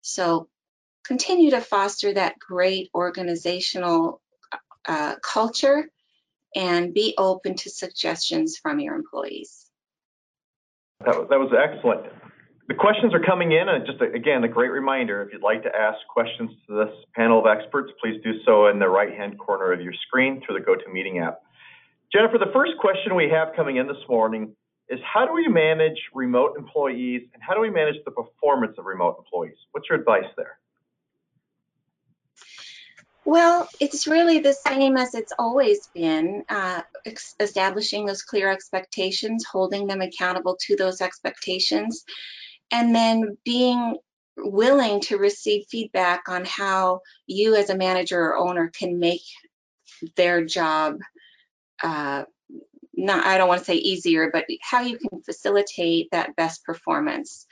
So 0.02 0.50
continue 1.06 1.52
to 1.52 1.62
foster 1.62 2.16
that 2.16 2.40
great 2.40 2.90
organizational 2.96 4.20
uh, 4.88 5.18
culture 5.22 5.88
and 6.56 6.96
be 6.96 7.14
open 7.16 7.54
to 7.58 7.70
suggestions 7.70 8.58
from 8.58 8.80
your 8.80 8.96
employees. 8.96 9.68
That 11.06 11.16
was, 11.16 11.28
that 11.30 11.40
was 11.40 11.54
excellent. 11.54 12.12
The 12.68 12.74
questions 12.74 13.14
are 13.14 13.22
coming 13.24 13.52
in, 13.52 13.70
and 13.70 13.86
just 13.86 14.02
again, 14.02 14.44
a 14.44 14.48
great 14.48 14.72
reminder, 14.72 15.22
if 15.22 15.32
you'd 15.32 15.44
like 15.44 15.62
to 15.62 15.70
ask 15.70 16.00
questions 16.12 16.50
to 16.68 16.86
this 16.86 16.94
panel 17.16 17.40
of 17.40 17.46
experts, 17.46 17.92
please 18.02 18.20
do 18.24 18.32
so 18.46 18.68
in 18.68 18.80
the 18.80 18.90
right-hand 18.90 19.38
corner 19.38 19.72
of 19.72 19.80
your 19.80 19.94
screen 20.08 20.42
through 20.44 20.58
the 20.58 20.66
GoToMeeting 20.66 21.24
app. 21.24 21.40
Jennifer, 22.12 22.40
the 22.40 22.52
first 22.52 22.72
question 22.80 23.16
we 23.16 23.30
have 23.30 23.50
coming 23.56 23.78
in 23.78 23.86
this 23.86 24.04
morning 24.10 24.56
is 24.90 25.00
how 25.04 25.26
do 25.26 25.34
we 25.34 25.48
manage 25.48 26.00
remote 26.14 26.56
employees 26.58 27.24
and 27.34 27.44
how 27.44 27.54
do 27.54 27.60
we 27.60 27.70
manage 27.70 28.04
the 28.06 28.12
performance 28.12 28.78
of 28.78 28.86
remote 28.86 29.18
employees? 29.20 29.58
What's 29.72 29.90
your 29.90 30.00
advice 30.00 30.26
there? 30.36 30.60
Well, 33.26 33.68
it's 33.82 34.08
really 34.08 34.40
the 34.40 34.54
same 34.54 34.96
as 34.96 35.14
it's 35.14 35.34
always 35.38 35.88
been, 35.88 36.46
uh, 36.48 36.84
establishing 37.42 38.06
those 38.06 38.22
clear 38.22 38.50
expectations, 38.50 39.44
holding 39.44 39.86
them 39.86 40.00
accountable 40.00 40.56
to 40.62 40.78
those 40.78 41.02
expectations, 41.02 42.06
and 42.72 42.96
then 42.96 43.38
being 43.44 43.98
willing 44.38 45.02
to 45.02 45.18
receive 45.18 45.66
feedback 45.70 46.30
on 46.30 46.46
how 46.46 47.02
you 47.26 47.56
as 47.56 47.70
a 47.70 47.76
manager 47.76 48.18
or 48.18 48.38
owner 48.38 48.70
can 48.70 48.98
make 48.98 49.24
their 50.16 50.46
job 50.46 51.00
uh, 51.84 52.24
not 52.98 53.26
I 53.26 53.38
don't 53.38 53.48
want 53.48 53.60
to 53.60 53.66
say 53.66 53.76
easier, 53.76 54.30
but 54.34 54.46
how 54.62 54.82
you 54.82 54.98
can 54.98 55.22
facilitate 55.22 56.10
that 56.12 56.36
best 56.36 56.66
performance. 56.66 57.46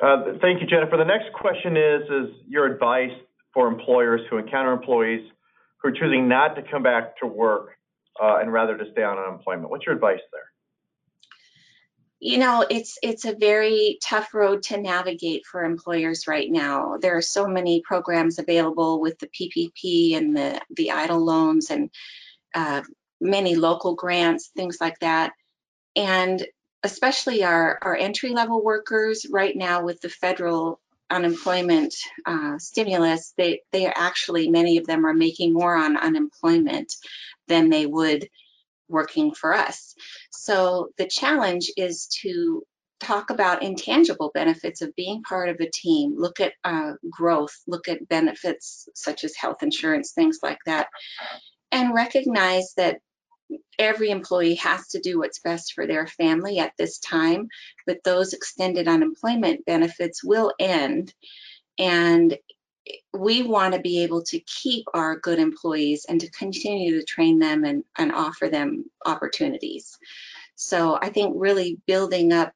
Uh, 0.00 0.38
thank 0.40 0.62
you, 0.62 0.66
Jennifer. 0.66 0.96
The 0.96 1.04
next 1.04 1.32
question 1.34 1.76
is 1.76 2.02
is 2.08 2.36
your 2.48 2.66
advice 2.66 3.12
for 3.52 3.68
employers 3.68 4.20
who 4.30 4.38
encounter 4.38 4.72
employees 4.72 5.28
who 5.78 5.88
are 5.88 5.92
choosing 5.92 6.28
not 6.28 6.54
to 6.56 6.62
come 6.62 6.82
back 6.82 7.18
to 7.18 7.26
work 7.26 7.70
uh, 8.22 8.38
and 8.40 8.52
rather 8.52 8.76
to 8.76 8.84
stay 8.92 9.02
on 9.02 9.18
unemployment. 9.18 9.70
What's 9.70 9.86
your 9.86 9.94
advice 9.94 10.20
there? 10.32 10.42
You 12.22 12.36
know, 12.36 12.66
it's 12.68 12.98
it's 13.02 13.24
a 13.24 13.34
very 13.34 13.98
tough 14.02 14.34
road 14.34 14.62
to 14.64 14.78
navigate 14.78 15.46
for 15.46 15.64
employers 15.64 16.26
right 16.26 16.50
now. 16.50 16.98
There 17.00 17.16
are 17.16 17.22
so 17.22 17.46
many 17.46 17.80
programs 17.82 18.38
available 18.38 19.00
with 19.00 19.18
the 19.18 19.28
PPP 19.28 20.16
and 20.16 20.36
the 20.36 20.60
the 20.70 20.88
EIDL 20.88 21.24
loans 21.24 21.70
and 21.70 21.90
uh, 22.54 22.82
many 23.20 23.54
local 23.54 23.94
grants, 23.94 24.50
things 24.56 24.78
like 24.80 24.98
that. 25.00 25.32
And 25.96 26.44
especially 26.82 27.44
our, 27.44 27.78
our 27.82 27.96
entry 27.96 28.30
level 28.30 28.62
workers 28.62 29.26
right 29.30 29.54
now 29.54 29.84
with 29.84 30.00
the 30.00 30.08
federal 30.08 30.80
unemployment 31.10 31.94
uh, 32.24 32.58
stimulus, 32.58 33.34
they, 33.36 33.62
they 33.72 33.86
are 33.86 33.94
actually, 33.96 34.48
many 34.48 34.78
of 34.78 34.86
them 34.86 35.04
are 35.04 35.14
making 35.14 35.52
more 35.52 35.76
on 35.76 35.96
unemployment 35.96 36.94
than 37.48 37.68
they 37.68 37.84
would 37.84 38.28
working 38.88 39.32
for 39.34 39.54
us. 39.54 39.94
So 40.30 40.90
the 40.98 41.06
challenge 41.06 41.70
is 41.76 42.06
to 42.22 42.62
talk 43.00 43.30
about 43.30 43.62
intangible 43.62 44.30
benefits 44.34 44.82
of 44.82 44.94
being 44.94 45.22
part 45.22 45.48
of 45.48 45.56
a 45.60 45.70
team, 45.70 46.14
look 46.16 46.38
at 46.38 46.52
uh, 46.64 46.92
growth, 47.10 47.56
look 47.66 47.88
at 47.88 48.08
benefits 48.08 48.88
such 48.94 49.24
as 49.24 49.34
health 49.34 49.62
insurance, 49.62 50.12
things 50.12 50.38
like 50.42 50.58
that, 50.66 50.88
and 51.72 51.94
recognize 51.94 52.74
that 52.76 53.00
every 53.78 54.10
employee 54.10 54.56
has 54.56 54.88
to 54.88 55.00
do 55.00 55.18
what's 55.18 55.40
best 55.40 55.72
for 55.72 55.86
their 55.86 56.06
family 56.06 56.58
at 56.58 56.72
this 56.78 56.98
time, 56.98 57.48
but 57.86 58.04
those 58.04 58.32
extended 58.32 58.88
unemployment 58.88 59.64
benefits 59.64 60.22
will 60.22 60.52
end. 60.58 61.12
And 61.78 62.36
we 63.12 63.42
want 63.42 63.74
to 63.74 63.80
be 63.80 64.02
able 64.02 64.22
to 64.22 64.40
keep 64.40 64.84
our 64.94 65.18
good 65.18 65.38
employees 65.38 66.06
and 66.08 66.20
to 66.20 66.30
continue 66.30 66.98
to 66.98 67.04
train 67.04 67.38
them 67.38 67.64
and, 67.64 67.84
and 67.96 68.12
offer 68.12 68.48
them 68.48 68.84
opportunities. 69.04 69.98
So 70.56 70.98
I 71.00 71.10
think 71.10 71.34
really 71.36 71.78
building 71.86 72.32
up 72.32 72.52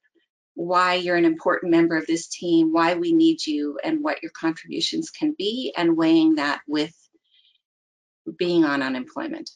why 0.53 0.95
you're 0.95 1.17
an 1.17 1.25
important 1.25 1.71
member 1.71 1.97
of 1.97 2.07
this 2.07 2.27
team, 2.27 2.71
why 2.71 2.95
we 2.95 3.11
need 3.13 3.45
you, 3.45 3.77
and 3.83 4.01
what 4.01 4.23
your 4.23 4.31
contributions 4.31 5.09
can 5.09 5.35
be, 5.37 5.73
and 5.75 5.97
weighing 5.97 6.35
that 6.35 6.61
with 6.67 6.93
being 8.37 8.63
on 8.63 8.81
unemployment. 8.81 9.49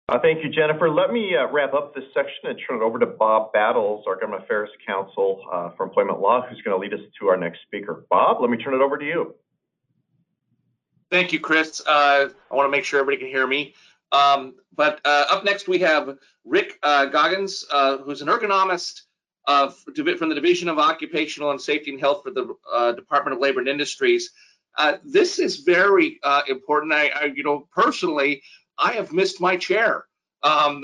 thank 0.19 0.43
you, 0.43 0.49
Jennifer. 0.49 0.89
Let 0.89 1.13
me 1.13 1.37
uh, 1.37 1.47
wrap 1.47 1.73
up 1.73 1.95
this 1.95 2.03
section 2.13 2.49
and 2.49 2.59
turn 2.67 2.81
it 2.81 2.83
over 2.83 2.99
to 2.99 3.05
Bob 3.05 3.53
Battles, 3.53 4.03
our 4.07 4.15
Government 4.15 4.43
Affairs 4.43 4.69
Counsel 4.85 5.41
uh, 5.49 5.69
for 5.77 5.85
Employment 5.85 6.19
Law, 6.19 6.45
who's 6.45 6.61
going 6.63 6.75
to 6.75 6.81
lead 6.81 6.93
us 6.93 6.99
to 7.19 7.27
our 7.29 7.37
next 7.37 7.61
speaker. 7.61 8.05
Bob, 8.09 8.41
let 8.41 8.49
me 8.49 8.57
turn 8.57 8.73
it 8.73 8.81
over 8.81 8.97
to 8.97 9.05
you. 9.05 9.35
Thank 11.09 11.31
you, 11.31 11.39
Kris. 11.39 11.81
Uh, 11.87 12.27
I 12.51 12.55
want 12.55 12.67
to 12.67 12.71
make 12.71 12.83
sure 12.83 12.99
everybody 12.99 13.23
can 13.23 13.31
hear 13.31 13.47
me. 13.47 13.73
Um, 14.11 14.55
but 14.75 14.99
uh, 15.05 15.27
up 15.29 15.45
next, 15.45 15.69
we 15.69 15.79
have 15.79 16.17
Rick 16.43 16.77
uh, 16.83 17.05
Goggins, 17.05 17.63
who's 18.03 18.21
an 18.21 18.27
ergonomist 18.27 19.03
from 19.45 19.73
the 19.93 20.35
Division 20.35 20.67
of 20.67 20.77
Occupational 20.77 21.51
and 21.51 21.61
Safety 21.61 21.91
and 21.91 21.99
Health 22.01 22.23
for 22.23 22.31
the 22.31 22.53
Department 22.97 23.35
of 23.35 23.41
Labor 23.41 23.61
and 23.61 23.69
Industries. 23.69 24.31
this 25.05 25.39
is 25.39 25.57
very 25.57 26.19
important. 26.49 26.91
I, 26.91 27.07
I, 27.09 27.23
you 27.33 27.43
know, 27.43 27.69
personally, 27.73 28.41
I 28.77 28.93
have 28.93 29.11
missed 29.11 29.41
my 29.41 29.57
chair 29.57 30.05
um, 30.43 30.83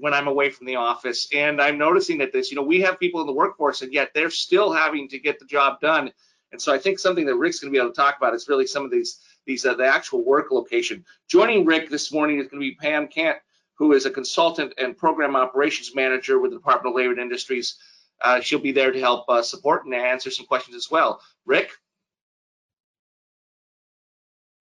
when 0.00 0.14
I'm 0.14 0.28
away 0.28 0.50
from 0.50 0.66
the 0.66 0.76
office. 0.76 1.28
And 1.34 1.60
I'm 1.60 1.78
noticing 1.78 2.18
that 2.18 2.32
this, 2.32 2.50
you 2.50 2.56
know, 2.56 2.62
we 2.62 2.80
have 2.80 2.98
people 2.98 3.20
in 3.20 3.26
the 3.26 3.32
workforce 3.32 3.82
and 3.82 3.92
yet 3.92 4.10
they're 4.14 4.30
still 4.30 4.72
having 4.72 5.08
to 5.08 5.18
get 5.18 5.38
the 5.38 5.44
job 5.44 5.80
done. 5.80 6.10
And 6.52 6.62
so 6.62 6.72
I 6.72 6.78
think 6.78 6.98
something 6.98 7.26
that 7.26 7.34
Rick's 7.34 7.60
going 7.60 7.72
to 7.72 7.76
be 7.76 7.82
able 7.82 7.92
to 7.92 7.96
talk 7.96 8.16
about 8.16 8.34
is 8.34 8.48
really 8.48 8.66
some 8.66 8.84
of 8.84 8.90
these, 8.90 9.20
these 9.44 9.66
uh, 9.66 9.74
the 9.74 9.86
actual 9.86 10.24
work 10.24 10.50
location. 10.50 11.04
Joining 11.28 11.64
Rick 11.64 11.90
this 11.90 12.12
morning 12.12 12.38
is 12.38 12.46
going 12.48 12.62
to 12.62 12.70
be 12.70 12.76
Pam 12.76 13.08
Kant, 13.08 13.38
who 13.76 13.92
is 13.92 14.06
a 14.06 14.10
consultant 14.10 14.72
and 14.78 14.96
program 14.96 15.34
operations 15.34 15.94
manager 15.94 16.38
with 16.38 16.52
the 16.52 16.58
Department 16.58 16.94
of 16.94 16.96
Labor 16.96 17.12
and 17.12 17.20
Industries. 17.20 17.76
Uh, 18.22 18.40
she'll 18.40 18.60
be 18.60 18.72
there 18.72 18.92
to 18.92 19.00
help 19.00 19.28
uh, 19.28 19.42
support 19.42 19.84
and 19.84 19.94
answer 19.94 20.30
some 20.30 20.46
questions 20.46 20.76
as 20.76 20.90
well. 20.90 21.20
Rick? 21.44 21.72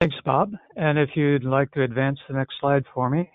Thanks, 0.04 0.18
Bob. 0.26 0.52
And 0.76 1.00
if 1.00 1.12
you'd 1.16 1.46
like 1.46 1.72
to 1.72 1.84
advance 1.84 2.20
the 2.28 2.36
next 2.36 2.56
slide 2.60 2.84
for 2.94 3.10
me. 3.10 3.32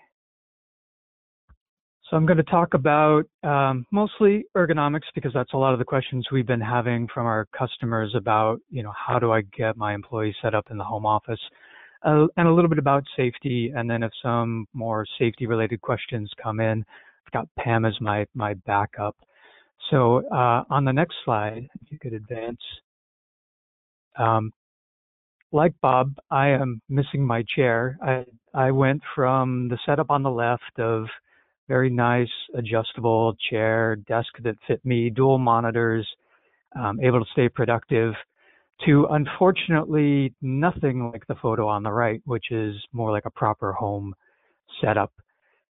So 2.07 2.15
I'm 2.15 2.27
going 2.27 2.37
to 2.37 2.43
talk 2.43 2.75
about 2.75 3.23
um, 3.41 3.87
mostly 3.89 4.45
ergonomics 4.55 5.09
because 5.15 5.31
that's 5.33 5.53
a 5.53 5.57
lot 5.57 5.73
of 5.73 5.79
the 5.79 5.85
questions 5.85 6.27
we've 6.31 6.45
been 6.45 6.61
having 6.61 7.07
from 7.11 7.25
our 7.25 7.47
customers 7.57 8.13
about, 8.15 8.59
you 8.69 8.83
know, 8.83 8.93
how 8.95 9.17
do 9.17 9.31
I 9.31 9.41
get 9.57 9.77
my 9.77 9.95
employees 9.95 10.35
set 10.43 10.53
up 10.53 10.67
in 10.69 10.77
the 10.77 10.83
home 10.83 11.07
office, 11.07 11.39
uh, 12.05 12.27
and 12.37 12.47
a 12.47 12.53
little 12.53 12.69
bit 12.69 12.77
about 12.77 13.03
safety. 13.17 13.73
And 13.75 13.89
then 13.89 14.03
if 14.03 14.11
some 14.21 14.67
more 14.71 15.07
safety 15.17 15.47
related 15.47 15.81
questions 15.81 16.31
come 16.39 16.59
in, 16.59 16.85
I've 17.25 17.31
got 17.31 17.47
Pam 17.57 17.83
as 17.83 17.99
my, 17.99 18.27
my 18.35 18.53
backup. 18.67 19.15
So 19.89 20.23
uh, 20.31 20.65
on 20.69 20.85
the 20.85 20.93
next 20.93 21.15
slide, 21.25 21.67
if 21.81 21.91
you 21.91 21.97
could 21.97 22.13
advance, 22.13 22.61
um, 24.19 24.53
like 25.51 25.73
Bob, 25.81 26.15
I 26.29 26.49
am 26.49 26.81
missing 26.89 27.25
my 27.25 27.43
chair. 27.55 27.97
I 28.01 28.25
I 28.53 28.71
went 28.71 29.01
from 29.15 29.67
the 29.69 29.77
setup 29.85 30.09
on 30.09 30.23
the 30.23 30.31
left 30.31 30.79
of 30.79 31.05
very 31.67 31.89
nice 31.89 32.31
adjustable 32.55 33.35
chair, 33.49 33.95
desk 33.95 34.29
that 34.43 34.55
fit 34.67 34.83
me, 34.83 35.09
dual 35.11 35.37
monitors, 35.37 36.07
um, 36.75 36.99
able 36.99 37.19
to 37.19 37.31
stay 37.31 37.47
productive, 37.47 38.13
to 38.85 39.05
unfortunately 39.11 40.33
nothing 40.41 41.11
like 41.11 41.27
the 41.27 41.35
photo 41.35 41.67
on 41.67 41.83
the 41.83 41.91
right, 41.91 42.21
which 42.25 42.51
is 42.51 42.75
more 42.91 43.11
like 43.11 43.25
a 43.25 43.31
proper 43.31 43.71
home 43.71 44.15
setup. 44.81 45.13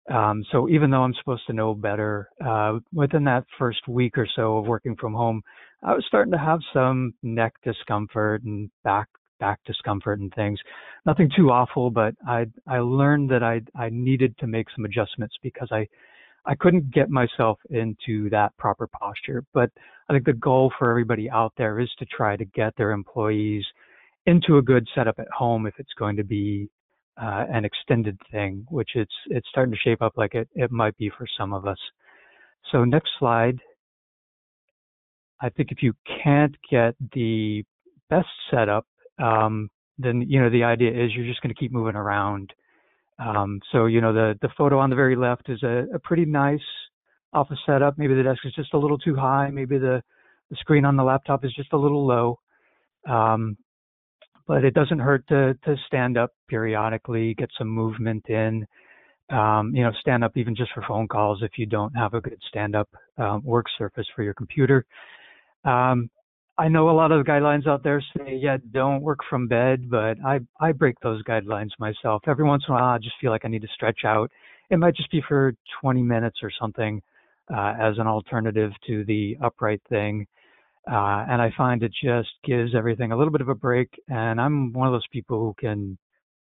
Um, 0.10 0.44
so 0.52 0.70
even 0.70 0.92
though 0.92 1.04
I'm 1.04 1.16
supposed 1.16 1.48
to 1.48 1.54
know 1.54 1.74
better, 1.74 2.30
uh, 2.46 2.80
within 2.94 3.24
that 3.26 3.46
first 3.58 3.88
week 3.88 4.18
or 4.18 4.28
so 4.36 4.58
of 4.58 4.68
working 4.68 4.96
from 4.96 5.14
home, 5.14 5.42
I 5.84 5.94
was 5.94 6.06
starting 6.08 6.32
to 6.32 6.38
have 6.38 6.60
some 6.74 7.14
neck 7.24 7.54
discomfort 7.64 8.44
and 8.44 8.70
back 8.84 9.08
back 9.40 9.60
discomfort 9.66 10.20
and 10.20 10.34
things. 10.34 10.60
Nothing 11.06 11.30
too 11.36 11.52
awful, 11.52 11.90
but 11.90 12.16
I 12.28 12.46
I 12.68 12.80
learned 12.80 13.30
that 13.32 13.44
I 13.44 13.62
I 13.76 13.90
needed 13.90 14.38
to 14.40 14.48
make 14.48 14.68
some 14.76 14.86
adjustments 14.86 15.36
because 15.42 15.70
I 15.72 15.88
I 16.46 16.56
couldn't 16.56 16.92
get 16.92 17.10
myself 17.10 17.60
into 17.70 18.30
that 18.30 18.56
proper 18.58 18.88
posture. 18.88 19.44
But 19.54 19.70
I 20.10 20.14
think 20.14 20.26
the 20.26 20.34
goal 20.34 20.72
for 20.80 20.90
everybody 20.90 21.30
out 21.30 21.54
there 21.58 21.80
is 21.80 21.90
to 22.00 22.06
try 22.06 22.38
to 22.38 22.46
get 22.46 22.74
their 22.78 22.92
employees 22.92 23.66
into 24.26 24.58
a 24.58 24.62
good 24.62 24.88
setup 24.96 25.20
at 25.20 25.28
home 25.30 25.68
if 25.68 25.74
it's 25.78 25.94
going 25.98 26.16
to 26.18 26.24
be 26.24 26.70
uh, 27.22 27.46
an 27.50 27.66
extended 27.66 28.18
thing, 28.32 28.66
which 28.70 28.92
it's 28.96 29.14
it's 29.28 29.48
starting 29.50 29.74
to 29.74 29.80
shape 29.80 30.02
up 30.02 30.14
like 30.18 30.36
it 30.36 30.48
it 30.56 30.72
might 30.72 30.96
be 30.98 31.10
for 31.18 31.28
some 31.38 31.54
of 31.54 31.66
us. 31.68 31.80
So 32.72 32.84
next 32.86 33.10
slide. 33.20 33.60
I 35.40 35.50
think 35.50 35.72
if 35.72 35.84
you 35.84 35.94
can't 36.24 36.56
get 36.70 36.96
the 37.14 37.64
best 38.10 38.28
setup 38.50 38.88
um, 39.20 39.70
then 39.98 40.22
you 40.22 40.42
know 40.42 40.50
the 40.50 40.64
idea 40.64 40.92
is 40.92 41.12
you're 41.16 41.26
just 41.26 41.42
going 41.42 41.54
to 41.54 41.60
keep 41.60 41.72
moving 41.72 41.96
around. 41.96 42.54
Um, 43.20 43.60
so 43.72 43.86
you 43.86 44.02
know 44.02 44.14
the 44.14 44.38
the 44.42 44.50
photo 44.58 44.80
on 44.80 44.90
the 44.90 44.96
very 44.96 45.16
left 45.16 45.50
is 45.50 45.64
a, 45.64 45.86
a 45.94 46.00
pretty 46.00 46.26
nice 46.26 46.60
office 47.34 47.60
setup. 47.66 47.98
Maybe 47.98 48.16
the 48.16 48.24
desk 48.24 48.42
is 48.46 48.54
just 48.54 48.74
a 48.74 48.78
little 48.78 48.98
too 48.98 49.16
high. 49.16 49.50
Maybe 49.50 49.78
the 49.78 50.02
the 50.50 50.56
screen 50.58 50.86
on 50.86 50.96
the 50.96 51.04
laptop 51.04 51.44
is 51.44 51.54
just 51.56 51.74
a 51.74 51.78
little 51.78 52.06
low. 52.06 52.40
Um, 53.08 53.58
but 54.48 54.64
it 54.64 54.74
doesn't 54.74 55.00
hurt 55.00 55.28
to 55.28 55.56
to 55.66 55.76
stand 55.88 56.18
up 56.18 56.32
periodically, 56.48 57.34
get 57.34 57.50
some 57.58 57.68
movement 57.68 58.26
in. 58.30 58.66
Um, 59.30 59.76
you 59.76 59.84
know, 59.84 59.92
stand 60.00 60.24
up 60.24 60.38
even 60.38 60.56
just 60.56 60.72
for 60.74 60.84
phone 60.88 61.08
calls 61.08 61.40
if 61.42 61.52
you 61.58 61.66
don't 61.66 61.94
have 61.98 62.14
a 62.14 62.22
good 62.22 62.40
stand 62.48 62.78
up 62.78 62.88
um, 63.18 63.44
work 63.44 63.66
surface 63.78 64.08
for 64.16 64.24
your 64.24 64.34
computer. 64.34 64.86
Um, 65.66 66.10
I 66.60 66.68
know 66.70 66.90
a 66.90 66.92
lot 66.92 67.12
of 67.12 67.24
the 67.24 67.30
guidelines 67.30 67.68
out 67.68 67.84
there 67.84 68.04
say, 68.18 68.36
yeah, 68.42 68.58
don't 68.72 69.04
work 69.04 69.20
from 69.30 69.48
bed, 69.48 69.90
but 69.90 70.18
I, 70.26 70.40
I 70.60 70.72
break 70.72 71.00
those 71.02 71.22
guidelines 71.24 71.70
myself. 71.78 72.24
Every 72.28 72.46
once 72.46 72.64
in 72.68 72.74
a 72.74 72.78
while, 72.78 72.96
I 72.96 72.98
just 72.98 73.16
feel 73.22 73.30
like 73.30 73.46
I 73.46 73.48
need 73.48 73.62
to 73.62 73.68
stretch 73.76 74.00
out. 74.06 74.32
It 74.72 74.78
might 74.78 74.96
just 74.96 75.12
be 75.12 75.22
for 75.28 75.54
20 75.82 76.02
minutes 76.02 76.40
or 76.42 76.50
something 76.60 77.02
uh, 77.56 77.76
as 77.80 78.00
an 78.00 78.08
alternative 78.08 78.72
to 78.88 79.06
the 79.06 79.38
upright 79.44 79.82
thing. 79.90 80.26
Uh, 80.90 81.26
and 81.30 81.42
I 81.42 81.52
find 81.56 81.84
it 81.84 81.94
just 82.04 82.30
gives 82.44 82.74
everything 82.74 83.12
a 83.12 83.18
little 83.18 83.32
bit 83.32 83.42
of 83.42 83.50
a 83.50 83.56
break. 83.56 83.90
And 84.08 84.42
I'm 84.42 84.74
one 84.74 84.88
of 84.88 84.94
those 84.94 85.08
people 85.12 85.40
who 85.40 85.54
can 85.60 85.98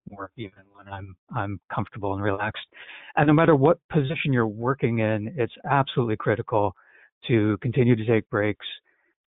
work 0.08 0.30
even 0.36 0.62
when 0.74 0.88
I'm 0.88 1.16
I'm 1.34 1.60
comfortable 1.72 2.14
and 2.14 2.22
relaxed. 2.22 2.66
And 3.16 3.26
no 3.26 3.32
matter 3.32 3.56
what 3.56 3.78
position 3.92 4.32
you're 4.32 4.46
working 4.46 5.00
in, 5.00 5.34
it's 5.36 5.52
absolutely 5.68 6.16
critical 6.16 6.74
to 7.26 7.58
continue 7.60 7.96
to 7.96 8.06
take 8.06 8.28
breaks. 8.30 8.66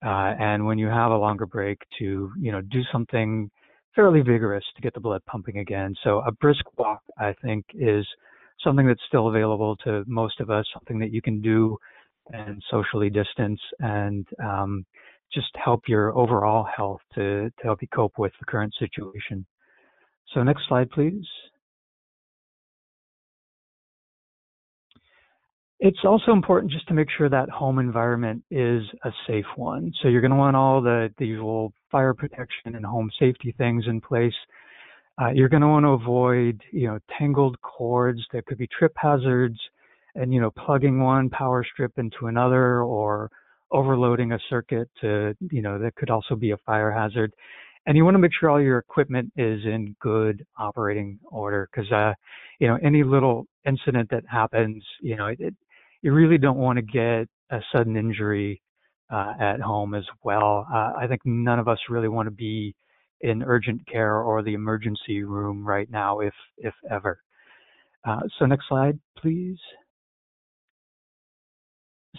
Uh, 0.05 0.33
and 0.39 0.65
when 0.65 0.77
you 0.77 0.87
have 0.87 1.11
a 1.11 1.17
longer 1.17 1.45
break, 1.45 1.79
to 1.99 2.31
you 2.39 2.51
know 2.51 2.61
do 2.61 2.81
something 2.91 3.49
fairly 3.95 4.21
vigorous 4.21 4.63
to 4.75 4.81
get 4.81 4.93
the 4.93 4.99
blood 4.99 5.21
pumping 5.25 5.57
again. 5.57 5.95
So 6.03 6.19
a 6.19 6.31
brisk 6.31 6.63
walk, 6.77 7.01
I 7.17 7.33
think, 7.43 7.65
is 7.73 8.05
something 8.63 8.85
that's 8.85 9.01
still 9.07 9.27
available 9.27 9.75
to 9.77 10.03
most 10.07 10.39
of 10.39 10.49
us. 10.49 10.65
Something 10.73 10.99
that 10.99 11.11
you 11.11 11.21
can 11.21 11.41
do 11.41 11.77
and 12.29 12.61
socially 12.69 13.09
distance 13.09 13.59
and 13.79 14.27
um, 14.43 14.85
just 15.33 15.47
help 15.55 15.83
your 15.87 16.15
overall 16.17 16.65
health 16.75 17.01
to, 17.15 17.49
to 17.49 17.63
help 17.63 17.81
you 17.81 17.87
cope 17.93 18.13
with 18.17 18.31
the 18.39 18.45
current 18.45 18.73
situation. 18.79 19.45
So 20.33 20.43
next 20.43 20.67
slide, 20.67 20.89
please. 20.89 21.25
It's 25.79 25.99
also 26.03 26.31
important 26.31 26.71
just 26.71 26.87
to 26.87 26.95
make 26.95 27.07
sure 27.15 27.29
that 27.29 27.49
home 27.49 27.77
environment 27.77 28.43
is 28.49 28.81
a 29.03 29.11
safe 29.27 29.45
one. 29.55 29.93
So 30.01 30.07
you're 30.07 30.21
going 30.21 30.31
to 30.31 30.37
want 30.37 30.55
all 30.55 30.81
the, 30.81 31.13
the 31.19 31.27
usual 31.27 31.71
fire 31.91 32.15
protection 32.15 32.75
and 32.75 32.83
home 32.83 33.11
safety 33.19 33.53
things 33.57 33.85
in 33.87 34.01
place. 34.01 34.33
Uh, 35.21 35.29
you're 35.29 35.49
going 35.49 35.61
to 35.61 35.67
want 35.67 35.83
to 35.83 35.89
avoid, 35.89 36.61
you 36.71 36.87
know, 36.87 36.99
tangled 37.17 37.61
cords 37.61 38.21
that 38.33 38.45
could 38.47 38.57
be 38.57 38.67
trip 38.67 38.93
hazards 38.95 39.59
and, 40.15 40.33
you 40.33 40.41
know, 40.41 40.49
plugging 40.49 40.99
one 40.99 41.29
power 41.29 41.63
strip 41.71 41.91
into 41.97 42.25
another 42.25 42.81
or 42.81 43.29
overloading 43.71 44.31
a 44.31 44.39
circuit 44.49 44.89
to, 45.01 45.35
you 45.51 45.61
know, 45.61 45.77
that 45.77 45.95
could 45.95 46.09
also 46.09 46.35
be 46.35 46.51
a 46.51 46.57
fire 46.65 46.91
hazard. 46.91 47.31
And 47.85 47.95
you 47.95 48.03
want 48.03 48.15
to 48.15 48.19
make 48.19 48.31
sure 48.37 48.49
all 48.49 48.61
your 48.61 48.79
equipment 48.79 49.31
is 49.37 49.63
in 49.63 49.95
good 50.01 50.45
operating 50.57 51.19
order 51.31 51.69
because, 51.71 51.91
uh, 51.91 52.13
you 52.59 52.67
know, 52.67 52.77
any 52.83 53.03
little 53.03 53.45
incident 53.65 54.09
that 54.09 54.23
happens, 54.29 54.83
you 55.01 55.15
know, 55.15 55.27
it, 55.27 55.53
you 56.01 56.13
really 56.13 56.37
don't 56.37 56.57
want 56.57 56.77
to 56.77 56.81
get 56.83 57.27
a 57.51 57.61
sudden 57.73 57.95
injury 57.95 58.61
uh, 59.11 59.33
at 59.39 59.61
home 59.61 59.93
as 59.93 60.05
well. 60.23 60.67
Uh, 60.71 60.93
I 60.97 61.05
think 61.07 61.21
none 61.25 61.59
of 61.59 61.67
us 61.67 61.79
really 61.89 62.09
want 62.09 62.27
to 62.27 62.31
be 62.31 62.75
in 63.21 63.43
urgent 63.43 63.81
care 63.87 64.17
or 64.21 64.43
the 64.43 64.53
emergency 64.53 65.23
room 65.23 65.65
right 65.65 65.89
now, 65.89 66.19
if 66.19 66.33
if 66.57 66.73
ever. 66.91 67.19
Uh, 68.05 68.21
so 68.37 68.45
next 68.45 68.67
slide, 68.67 68.99
please 69.17 69.57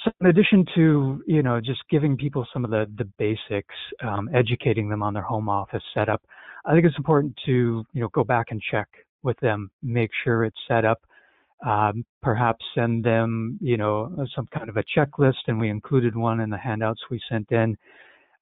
so 0.05 0.11
in 0.21 0.27
addition 0.29 0.65
to 0.75 1.23
you 1.27 1.43
know 1.43 1.61
just 1.61 1.81
giving 1.91 2.17
people 2.17 2.47
some 2.53 2.65
of 2.65 2.71
the 2.71 2.87
the 2.97 3.09
basics 3.19 3.75
um, 4.03 4.29
educating 4.35 4.89
them 4.89 5.03
on 5.03 5.15
their 5.15 5.23
home 5.23 5.49
office 5.49 5.83
setup 5.95 6.23
i 6.67 6.73
think 6.73 6.85
it's 6.85 6.99
important 6.99 7.35
to 7.45 7.85
you 7.93 8.01
know 8.01 8.09
go 8.13 8.25
back 8.25 8.47
and 8.51 8.61
check 8.71 8.89
with 9.23 9.39
them 9.41 9.71
make 9.83 10.11
sure 10.25 10.45
it's 10.45 10.59
set 10.69 10.85
up 10.85 11.01
um, 11.67 12.05
perhaps 12.23 12.65
send 12.75 13.05
them 13.05 13.59
you 13.61 13.77
know 13.77 14.27
some 14.35 14.47
kind 14.53 14.69
of 14.69 14.77
a 14.77 14.85
checklist 14.97 15.47
and 15.47 15.59
we 15.59 15.69
included 15.69 16.17
one 16.17 16.41
in 16.41 16.51
the 16.51 16.59
handouts 16.59 17.01
we 17.11 17.21
sent 17.29 17.51
in 17.51 17.77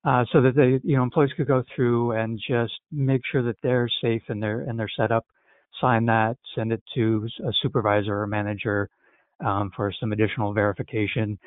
uh, 0.04 0.24
so 0.32 0.40
that 0.40 0.54
they 0.54 0.80
you 0.82 0.96
know 0.96 1.02
employees 1.02 1.30
could 1.36 1.48
go 1.48 1.62
through 1.74 2.12
and 2.12 2.38
just 2.48 2.74
make 2.92 3.22
sure 3.30 3.42
that 3.42 3.56
they're 3.62 3.88
safe 4.02 4.22
and 4.28 4.42
they're 4.42 4.60
and 4.60 4.78
they're 4.78 4.90
set 4.96 5.10
up 5.10 5.24
sign 5.80 6.06
that 6.06 6.36
send 6.54 6.72
it 6.72 6.82
to 6.94 7.26
a 7.46 7.52
supervisor 7.62 8.22
or 8.22 8.26
manager 8.26 8.88
um, 9.44 9.70
for 9.74 9.92
some 10.00 10.12
additional 10.12 10.52
verification. 10.52 11.38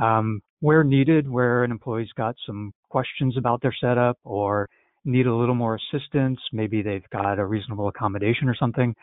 Um, 0.00 0.40
where 0.60 0.84
needed, 0.84 1.28
where 1.28 1.64
an 1.64 1.70
employee's 1.70 2.12
got 2.16 2.34
some 2.46 2.72
questions 2.88 3.36
about 3.36 3.62
their 3.62 3.74
setup 3.80 4.18
or 4.24 4.68
need 5.04 5.26
a 5.26 5.34
little 5.34 5.54
more 5.54 5.76
assistance, 5.76 6.38
maybe 6.52 6.82
they've 6.82 7.08
got 7.10 7.38
a 7.38 7.46
reasonable 7.46 7.88
accommodation 7.88 8.48
or 8.48 8.56
something, 8.56 8.94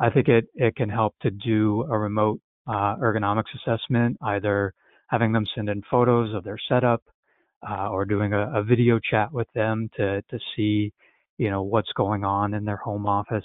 I 0.00 0.10
think 0.10 0.28
it, 0.28 0.46
it 0.54 0.76
can 0.76 0.88
help 0.88 1.14
to 1.22 1.30
do 1.30 1.84
a 1.90 1.98
remote 1.98 2.40
uh, 2.66 2.96
ergonomics 2.96 3.54
assessment, 3.56 4.16
either 4.22 4.74
having 5.08 5.32
them 5.32 5.46
send 5.54 5.68
in 5.68 5.82
photos 5.90 6.34
of 6.34 6.44
their 6.44 6.58
setup 6.68 7.02
uh, 7.68 7.88
or 7.88 8.04
doing 8.04 8.32
a, 8.32 8.58
a, 8.58 8.62
video 8.62 9.00
chat 9.00 9.32
with 9.32 9.48
them 9.54 9.90
to, 9.96 10.22
to 10.30 10.38
see, 10.54 10.92
you 11.38 11.50
know, 11.50 11.62
what's 11.62 11.90
going 11.96 12.24
on 12.24 12.54
in 12.54 12.64
their 12.64 12.76
home 12.76 13.06
office. 13.06 13.44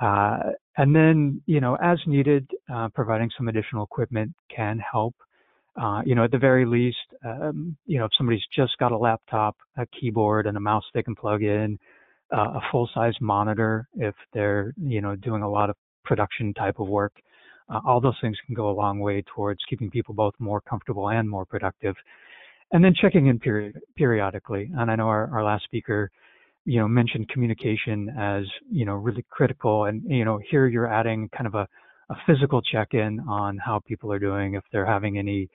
Uh, 0.00 0.38
and 0.76 0.96
then, 0.96 1.40
you 1.46 1.60
know, 1.60 1.76
as 1.82 1.98
needed, 2.06 2.50
uh, 2.72 2.88
providing 2.94 3.30
some 3.36 3.48
additional 3.48 3.84
equipment 3.84 4.32
can 4.54 4.80
help. 4.90 5.14
Uh, 5.80 6.00
you 6.04 6.14
know, 6.14 6.24
at 6.24 6.32
the 6.32 6.38
very 6.38 6.66
least, 6.66 6.96
um, 7.24 7.76
you 7.86 7.98
know, 7.98 8.06
if 8.06 8.10
somebody's 8.16 8.42
just 8.54 8.72
got 8.78 8.90
a 8.90 8.98
laptop, 8.98 9.56
a 9.76 9.86
keyboard, 9.86 10.46
and 10.46 10.56
a 10.56 10.60
mouse 10.60 10.84
they 10.92 11.02
can 11.02 11.14
plug 11.14 11.42
in, 11.42 11.78
uh, 12.32 12.58
a 12.58 12.60
full-size 12.70 13.14
monitor 13.20 13.88
if 13.96 14.14
they're, 14.32 14.72
you 14.80 15.00
know, 15.00 15.16
doing 15.16 15.42
a 15.42 15.50
lot 15.50 15.70
of 15.70 15.76
production 16.04 16.54
type 16.54 16.78
of 16.78 16.88
work, 16.88 17.12
uh, 17.68 17.80
all 17.86 18.00
those 18.00 18.16
things 18.20 18.36
can 18.46 18.54
go 18.54 18.70
a 18.70 18.72
long 18.72 18.98
way 19.00 19.22
towards 19.34 19.60
keeping 19.68 19.90
people 19.90 20.14
both 20.14 20.34
more 20.38 20.60
comfortable 20.60 21.10
and 21.10 21.28
more 21.28 21.44
productive. 21.44 21.94
And 22.72 22.84
then 22.84 22.94
checking 22.94 23.26
in 23.26 23.38
period, 23.38 23.80
periodically. 23.96 24.70
And 24.76 24.90
I 24.90 24.96
know 24.96 25.08
our, 25.08 25.28
our 25.32 25.44
last 25.44 25.64
speaker 25.64 26.10
you 26.64 26.78
know 26.78 26.86
mentioned 26.86 27.28
communication 27.28 28.08
as 28.18 28.44
you 28.70 28.84
know 28.84 28.94
really 28.94 29.24
critical 29.30 29.84
and 29.84 30.02
you 30.06 30.24
know 30.24 30.38
here 30.50 30.66
you're 30.66 30.92
adding 30.92 31.28
kind 31.36 31.46
of 31.46 31.54
a, 31.54 31.66
a 32.10 32.14
physical 32.26 32.60
check-in 32.60 33.20
on 33.20 33.58
how 33.58 33.80
people 33.86 34.12
are 34.12 34.18
doing 34.18 34.54
if 34.54 34.64
they're 34.72 34.86
having 34.86 35.18
any 35.18 35.48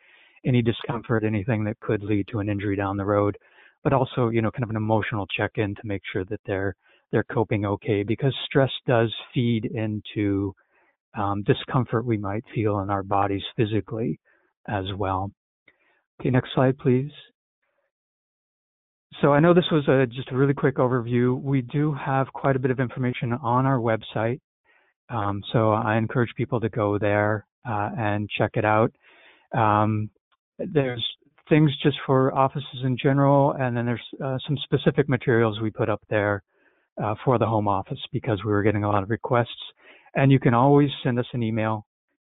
any 0.45 0.61
discomfort 0.61 1.23
anything 1.23 1.63
that 1.63 1.79
could 1.79 2.03
lead 2.03 2.27
to 2.27 2.39
an 2.39 2.49
injury 2.49 2.75
down 2.75 2.97
the 2.97 3.05
road 3.05 3.37
but 3.85 3.93
also 3.93 4.29
you 4.29 4.41
know 4.41 4.51
kind 4.51 4.63
of 4.63 4.69
an 4.71 4.75
emotional 4.75 5.25
check-in 5.27 5.75
to 5.75 5.81
make 5.85 6.01
sure 6.11 6.25
that 6.25 6.41
they're 6.45 6.75
they're 7.11 7.23
coping 7.23 7.65
okay 7.65 8.03
because 8.03 8.33
stress 8.45 8.71
does 8.85 9.13
feed 9.33 9.63
into 9.65 10.53
um, 11.17 11.43
discomfort 11.43 12.03
we 12.05 12.17
might 12.17 12.43
feel 12.53 12.79
in 12.79 12.89
our 12.89 13.03
bodies 13.03 13.43
physically 13.55 14.19
as 14.67 14.85
well 14.97 15.31
okay 16.19 16.31
next 16.31 16.49
slide 16.53 16.77
please 16.77 17.11
so 19.21 19.31
I 19.31 19.39
know 19.39 19.53
this 19.53 19.69
was 19.71 19.87
a, 19.87 20.05
just 20.07 20.29
a 20.31 20.35
really 20.35 20.53
quick 20.53 20.75
overview. 20.75 21.41
We 21.41 21.61
do 21.61 21.93
have 21.93 22.27
quite 22.33 22.57
a 22.57 22.59
bit 22.59 22.69
of 22.69 22.81
information 22.81 23.31
on 23.31 23.65
our 23.65 23.77
website. 23.77 24.41
Um, 25.09 25.41
so 25.53 25.71
I 25.71 25.97
encourage 25.97 26.31
people 26.35 26.59
to 26.59 26.67
go 26.67 26.97
there 26.97 27.45
uh, 27.65 27.91
and 27.97 28.29
check 28.37 28.51
it 28.55 28.65
out. 28.65 28.91
Um, 29.57 30.09
there's 30.59 31.05
things 31.49 31.71
just 31.81 31.97
for 32.05 32.33
offices 32.35 32.81
in 32.83 32.97
general, 32.97 33.53
and 33.59 33.75
then 33.75 33.85
there's 33.85 34.01
uh, 34.23 34.37
some 34.47 34.57
specific 34.63 35.07
materials 35.09 35.59
we 35.61 35.69
put 35.69 35.89
up 35.89 36.01
there 36.09 36.43
uh, 37.03 37.15
for 37.23 37.37
the 37.37 37.45
home 37.45 37.67
office 37.67 37.99
because 38.11 38.43
we 38.43 38.51
were 38.51 38.63
getting 38.63 38.83
a 38.83 38.89
lot 38.89 39.03
of 39.03 39.09
requests. 39.09 39.49
And 40.15 40.31
you 40.31 40.39
can 40.39 40.53
always 40.53 40.89
send 41.03 41.19
us 41.19 41.25
an 41.33 41.43
email 41.43 41.85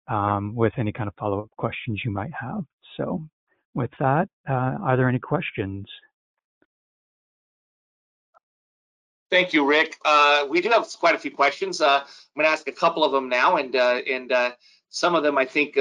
um, 0.09 0.55
with 0.55 0.73
any 0.79 0.93
kind 0.93 1.09
of 1.09 1.15
follow-up 1.19 1.51
questions 1.59 2.01
you 2.05 2.11
might 2.11 2.33
have. 2.39 2.65
So 2.97 3.27
with 3.75 3.91
that, 3.99 4.29
uh, 4.49 4.77
are 4.83 4.97
there 4.97 5.09
any 5.09 5.19
questions? 5.19 5.87
Thank 9.31 9.53
you, 9.53 9.69
Rick. 9.69 9.97
Uh, 10.05 10.47
we 10.49 10.61
do 10.61 10.71
have 10.71 10.87
quite 10.99 11.15
a 11.15 11.19
few 11.19 11.31
questions. 11.31 11.81
Uh, 11.81 12.01
I'm 12.01 12.07
going 12.37 12.47
to 12.47 12.51
ask 12.51 12.69
a 12.69 12.73
couple 12.73 13.05
of 13.05 13.13
them 13.13 13.29
now, 13.29 13.57
and 13.57 13.75
uh, 13.75 14.01
and 14.09 14.33
some 14.91 15.17
of 15.17 15.25
them 15.25 15.37
I 15.37 15.45
think 15.45 15.77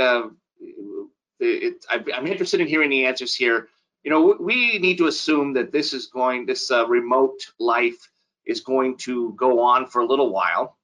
it, 1.44 1.86
I'm 1.92 2.28
interested 2.28 2.62
in 2.62 2.68
hearing 2.68 2.90
the 2.90 3.06
answers 3.06 3.36
here. 3.36 3.68
You 4.04 4.12
know, 4.12 4.36
we 4.40 4.80
need 4.80 4.98
to 4.98 5.08
assume 5.08 5.54
that 5.54 5.72
this 5.72 5.94
is 5.94 6.08
going, 6.08 6.46
this 6.46 6.72
uh, 6.72 6.88
remote 6.88 7.40
life 7.60 8.10
is 8.46 8.60
going 8.60 8.98
to 8.98 9.34
go 9.34 9.62
on 9.62 9.88
for 9.88 10.02
a 10.02 10.06
little 10.06 10.32
while, 10.32 10.78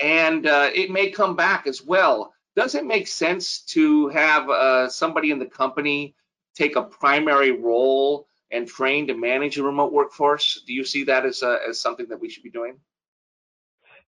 and 0.00 0.46
uh, 0.46 0.70
it 0.74 0.90
may 0.90 1.10
come 1.10 1.34
back 1.34 1.66
as 1.66 1.82
well. 1.82 2.32
Does 2.54 2.74
it 2.74 2.84
make 2.84 3.08
sense 3.08 3.62
to 3.62 4.08
have 4.08 4.48
uh, 4.48 4.88
somebody 4.88 5.30
in 5.30 5.38
the 5.38 5.46
company 5.46 6.14
take 6.54 6.76
a 6.76 6.82
primary 6.82 7.50
role 7.50 8.26
and 8.50 8.68
train 8.68 9.06
to 9.06 9.14
manage 9.14 9.58
a 9.58 9.62
remote 9.62 9.92
workforce? 9.92 10.62
Do 10.66 10.72
you 10.72 10.84
see 10.84 11.04
that 11.04 11.24
as 11.24 11.42
a, 11.42 11.58
as 11.68 11.80
something 11.80 12.08
that 12.08 12.20
we 12.20 12.28
should 12.28 12.42
be 12.42 12.50
doing? 12.50 12.78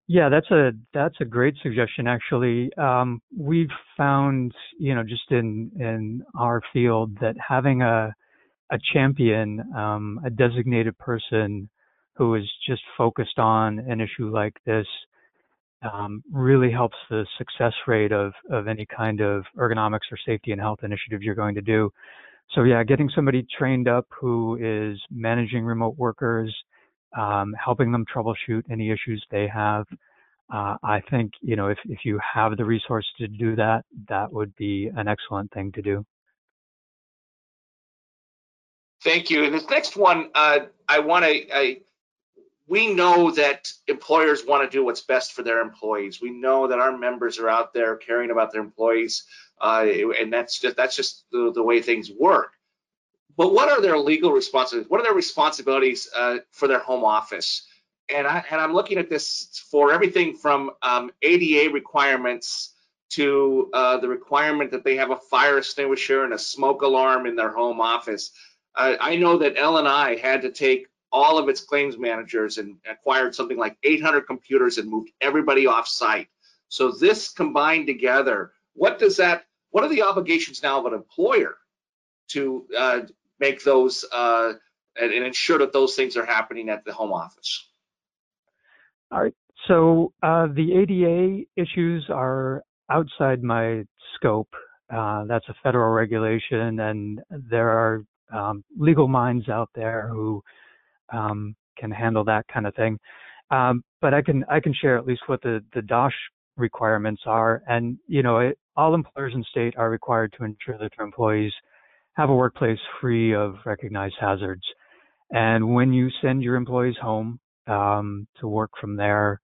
Yeah, 0.08 0.28
that's 0.28 0.50
a 0.50 0.72
that's 0.92 1.14
a 1.20 1.24
great 1.24 1.54
suggestion. 1.62 2.06
Actually, 2.06 2.72
um, 2.76 3.22
we've 3.36 3.70
found, 3.96 4.52
you 4.78 4.94
know, 4.94 5.02
just 5.04 5.30
in 5.30 5.70
in 5.78 6.22
our 6.38 6.60
field 6.72 7.16
that 7.20 7.36
having 7.46 7.82
a 7.82 8.14
a 8.70 8.78
champion, 8.92 9.60
um, 9.76 10.20
a 10.24 10.30
designated 10.30 10.98
person 10.98 11.68
who 12.16 12.34
is 12.36 12.44
just 12.66 12.82
focused 12.98 13.38
on 13.38 13.78
an 13.80 14.00
issue 14.00 14.30
like 14.30 14.54
this, 14.66 14.86
um, 15.82 16.22
really 16.32 16.70
helps 16.70 16.96
the 17.10 17.26
success 17.38 17.72
rate 17.86 18.12
of, 18.12 18.32
of 18.50 18.68
any 18.68 18.86
kind 18.86 19.20
of 19.20 19.44
ergonomics 19.58 20.10
or 20.12 20.18
safety 20.24 20.52
and 20.52 20.60
health 20.60 20.78
initiative 20.82 21.22
you're 21.22 21.34
going 21.34 21.54
to 21.56 21.60
do. 21.62 21.90
So 22.54 22.64
yeah, 22.64 22.84
getting 22.84 23.10
somebody 23.14 23.46
trained 23.58 23.88
up 23.88 24.06
who 24.20 24.56
is 24.60 25.00
managing 25.10 25.64
remote 25.64 25.96
workers, 25.98 26.54
um, 27.16 27.54
helping 27.62 27.92
them 27.92 28.04
troubleshoot 28.12 28.62
any 28.70 28.90
issues 28.90 29.24
they 29.30 29.48
have. 29.48 29.86
Uh, 30.52 30.76
I 30.82 31.00
think 31.10 31.32
you 31.40 31.56
know 31.56 31.68
if 31.68 31.78
if 31.84 32.00
you 32.04 32.18
have 32.34 32.56
the 32.56 32.64
resource 32.64 33.06
to 33.18 33.28
do 33.28 33.56
that, 33.56 33.84
that 34.08 34.32
would 34.32 34.54
be 34.56 34.90
an 34.94 35.08
excellent 35.08 35.50
thing 35.52 35.72
to 35.72 35.82
do. 35.82 36.04
Thank 39.02 39.30
you. 39.30 39.44
And 39.44 39.54
this 39.54 39.68
next 39.68 39.96
one, 39.96 40.30
uh, 40.34 40.60
I 40.88 41.00
want 41.00 41.24
to 41.24 41.80
we 42.72 42.94
know 42.94 43.30
that 43.32 43.70
employers 43.86 44.46
want 44.46 44.64
to 44.64 44.74
do 44.74 44.82
what's 44.84 45.02
best 45.02 45.32
for 45.32 45.42
their 45.42 45.60
employees. 45.60 46.22
We 46.22 46.30
know 46.30 46.68
that 46.68 46.78
our 46.78 46.96
members 46.96 47.38
are 47.38 47.48
out 47.48 47.74
there 47.74 47.96
caring 47.96 48.30
about 48.30 48.52
their 48.52 48.62
employees, 48.62 49.24
uh, 49.60 49.84
and 50.18 50.32
that's 50.32 50.58
just 50.58 50.76
that's 50.76 50.96
just 50.96 51.24
the, 51.32 51.52
the, 51.54 51.62
way 51.62 51.82
things 51.82 52.10
work. 52.10 52.52
But 53.36 53.52
what 53.52 53.70
are 53.70 53.80
their 53.80 53.98
legal 53.98 54.32
responsibilities? 54.32 54.90
What 54.90 55.00
are 55.00 55.04
their 55.04 55.14
responsibilities 55.14 56.08
uh, 56.16 56.38
for 56.50 56.68
their 56.68 56.80
home 56.80 57.04
office? 57.04 57.66
And 58.14 58.26
I 58.26 58.44
and 58.50 58.60
I'm 58.60 58.74
looking 58.74 58.98
at 58.98 59.08
this 59.08 59.64
for 59.70 59.92
everything 59.92 60.36
from 60.36 60.72
um, 60.82 61.10
ADA 61.22 61.72
requirements 61.72 62.74
to 63.10 63.70
uh, 63.72 63.98
the 63.98 64.08
requirement 64.08 64.70
that 64.70 64.84
they 64.84 64.96
have 64.96 65.10
a 65.10 65.16
fire 65.16 65.58
extinguisher 65.58 66.24
and 66.24 66.32
a 66.32 66.38
smoke 66.38 66.82
alarm 66.82 67.26
in 67.26 67.36
their 67.36 67.52
home 67.52 67.80
office. 67.80 68.30
I 68.74 69.16
know 69.16 69.36
that 69.36 69.58
L&I 69.58 70.16
had 70.16 70.40
to 70.42 70.50
take 70.50 70.86
all 71.12 71.36
of 71.36 71.48
its 71.48 71.60
claims 71.60 71.98
managers 71.98 72.56
and 72.56 72.76
acquired 72.90 73.34
something 73.34 73.58
like 73.58 73.76
800 73.82 74.22
computers 74.22 74.78
and 74.78 74.88
moved 74.88 75.10
everybody 75.20 75.66
off 75.66 75.86
site. 75.86 76.28
So 76.68 76.90
this 76.90 77.28
combined 77.28 77.86
together, 77.86 78.52
what 78.72 78.98
does 78.98 79.18
that, 79.18 79.44
what 79.70 79.84
are 79.84 79.90
the 79.90 80.02
obligations 80.02 80.62
now 80.62 80.80
of 80.80 80.86
an 80.86 80.94
employer 80.94 81.56
to 82.28 82.66
uh, 82.76 83.00
make 83.42 83.62
those 83.64 84.04
uh, 84.12 84.52
and, 84.96 85.12
and, 85.12 85.26
ensure 85.26 85.58
that 85.58 85.72
those 85.72 85.94
things 85.96 86.16
are 86.16 86.24
happening 86.24 86.68
at 86.70 86.84
the 86.84 86.92
home 86.92 87.12
office? 87.12 87.68
All 89.10 89.22
right. 89.22 89.34
So 89.68 90.12
uh, 90.22 90.46
the 90.46 90.72
ADA 90.80 91.44
issues 91.56 92.06
are 92.08 92.62
outside 92.90 93.42
my 93.42 93.84
scope. 94.14 94.48
Uh, 94.94 95.24
that's 95.24 95.48
a 95.48 95.54
federal 95.62 95.92
regulation, 95.92 96.80
and 96.80 97.20
there 97.30 97.70
are 97.70 98.04
um, 98.32 98.64
legal 98.76 99.08
minds 99.08 99.48
out 99.48 99.70
there 99.74 100.08
who 100.08 100.42
um, 101.12 101.54
can 101.78 101.90
handle 101.90 102.24
that 102.24 102.46
kind 102.52 102.66
of 102.66 102.74
thing. 102.74 102.98
Um, 103.50 103.82
but 104.00 104.14
I 104.14 104.22
can 104.22 104.44
I 104.48 104.60
can 104.60 104.74
share 104.74 104.96
at 104.96 105.06
least 105.06 105.22
what 105.26 105.42
the 105.42 105.62
the 105.74 105.82
DOSH 105.82 106.14
requirements 106.56 107.22
are, 107.26 107.62
and 107.68 107.98
you 108.06 108.22
know 108.22 108.38
it, 108.38 108.58
all 108.76 108.94
employers 108.94 109.32
in 109.34 109.44
state 109.44 109.74
are 109.76 109.90
required 109.90 110.34
to 110.38 110.44
ensure 110.44 110.78
that 110.78 110.92
their 110.96 111.06
employees 111.06 111.52
have 112.14 112.30
a 112.30 112.34
workplace 112.34 112.78
free 113.00 113.34
of 113.34 113.54
recognized 113.64 114.16
hazards. 114.20 114.62
And 115.30 115.74
when 115.74 115.92
you 115.92 116.08
send 116.20 116.42
your 116.42 116.56
employees 116.56 116.96
home 117.00 117.40
um, 117.66 118.26
to 118.40 118.48
work 118.48 118.70
from 118.80 118.96
there, 118.96 119.40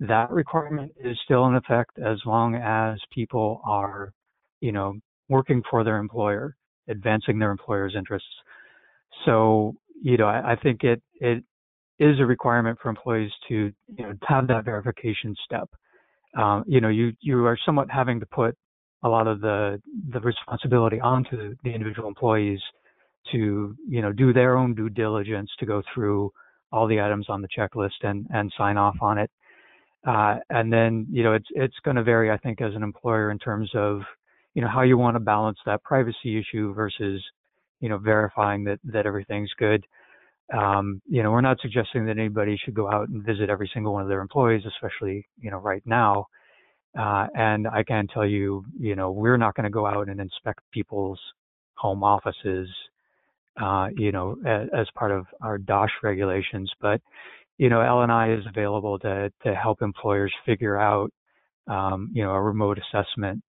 that 0.00 0.30
requirement 0.30 0.92
is 1.02 1.16
still 1.24 1.46
in 1.46 1.54
effect 1.54 1.98
as 1.98 2.18
long 2.24 2.54
as 2.54 2.98
people 3.12 3.60
are, 3.64 4.12
you 4.60 4.72
know, 4.72 4.94
working 5.28 5.62
for 5.70 5.84
their 5.84 5.98
employer, 5.98 6.56
advancing 6.88 7.38
their 7.38 7.50
employer's 7.50 7.94
interests. 7.96 8.28
So 9.24 9.74
you 10.02 10.16
know, 10.16 10.26
I, 10.26 10.52
I 10.52 10.56
think 10.56 10.82
it 10.82 11.00
it 11.20 11.44
is 11.98 12.18
a 12.18 12.26
requirement 12.26 12.78
for 12.82 12.88
employees 12.88 13.30
to 13.48 13.54
you 13.54 14.04
know 14.04 14.14
have 14.26 14.48
that 14.48 14.64
verification 14.64 15.34
step. 15.44 15.68
Um, 16.36 16.64
you 16.66 16.80
know, 16.80 16.88
you 16.88 17.12
you 17.20 17.44
are 17.46 17.58
somewhat 17.64 17.88
having 17.90 18.20
to 18.20 18.26
put 18.26 18.56
a 19.02 19.08
lot 19.08 19.26
of 19.26 19.40
the 19.40 19.80
the 20.10 20.20
responsibility 20.20 21.00
onto 21.00 21.54
the 21.64 21.70
individual 21.70 22.08
employees 22.08 22.60
to 23.32 23.76
you 23.88 24.02
know 24.02 24.12
do 24.12 24.32
their 24.32 24.56
own 24.56 24.74
due 24.74 24.88
diligence 24.88 25.50
to 25.58 25.66
go 25.66 25.82
through 25.94 26.30
all 26.72 26.86
the 26.86 27.00
items 27.00 27.26
on 27.28 27.42
the 27.42 27.48
checklist 27.56 28.02
and 28.02 28.26
and 28.30 28.52
sign 28.56 28.76
off 28.76 28.96
on 29.00 29.18
it. 29.18 29.30
Uh, 30.06 30.36
and 30.50 30.72
then 30.72 31.06
you 31.10 31.22
know 31.22 31.34
it's 31.34 31.48
it's 31.50 31.76
going 31.84 31.96
to 31.96 32.02
vary, 32.02 32.30
I 32.30 32.38
think, 32.38 32.60
as 32.60 32.74
an 32.74 32.82
employer 32.82 33.30
in 33.30 33.38
terms 33.38 33.70
of 33.74 34.00
you 34.54 34.62
know 34.62 34.68
how 34.68 34.82
you 34.82 34.98
want 34.98 35.16
to 35.16 35.20
balance 35.20 35.58
that 35.66 35.82
privacy 35.84 36.38
issue 36.38 36.74
versus 36.74 37.22
you 37.82 37.88
know, 37.88 37.98
verifying 37.98 38.64
that 38.64 38.78
that 38.84 39.04
everything's 39.04 39.52
good. 39.58 39.84
Um, 40.56 41.02
you 41.06 41.22
know, 41.22 41.30
we're 41.30 41.40
not 41.42 41.58
suggesting 41.60 42.06
that 42.06 42.16
anybody 42.16 42.58
should 42.64 42.74
go 42.74 42.90
out 42.90 43.08
and 43.08 43.24
visit 43.24 43.50
every 43.50 43.70
single 43.74 43.92
one 43.92 44.02
of 44.02 44.08
their 44.08 44.20
employees, 44.20 44.62
especially 44.66 45.26
you 45.38 45.50
know 45.50 45.58
right 45.58 45.82
now. 45.84 46.26
Uh, 46.98 47.26
and 47.34 47.66
I 47.66 47.82
can 47.82 48.06
tell 48.06 48.26
you, 48.26 48.64
you 48.78 48.94
know, 48.94 49.10
we're 49.10 49.38
not 49.38 49.54
going 49.54 49.64
to 49.64 49.70
go 49.70 49.86
out 49.86 50.08
and 50.08 50.20
inspect 50.20 50.60
people's 50.72 51.18
home 51.74 52.04
offices, 52.04 52.68
uh, 53.60 53.88
you 53.96 54.12
know, 54.12 54.36
as, 54.46 54.68
as, 54.76 54.86
part 54.94 55.10
of 55.10 55.26
our 55.40 55.56
DOSH 55.56 55.90
regulations. 56.02 56.70
But, 56.80 57.00
you 57.56 57.70
know, 57.70 57.80
L&I 57.80 58.32
is 58.34 58.44
available 58.46 58.98
to 59.00 59.32
to 59.42 59.54
help 59.54 59.80
employers 59.80 60.32
figure 60.44 60.78
out, 60.78 61.10
um, 61.66 62.10
you 62.12 62.22
know, 62.22 62.32
a 62.32 62.42
remote 62.42 62.78
assessment 62.78 63.42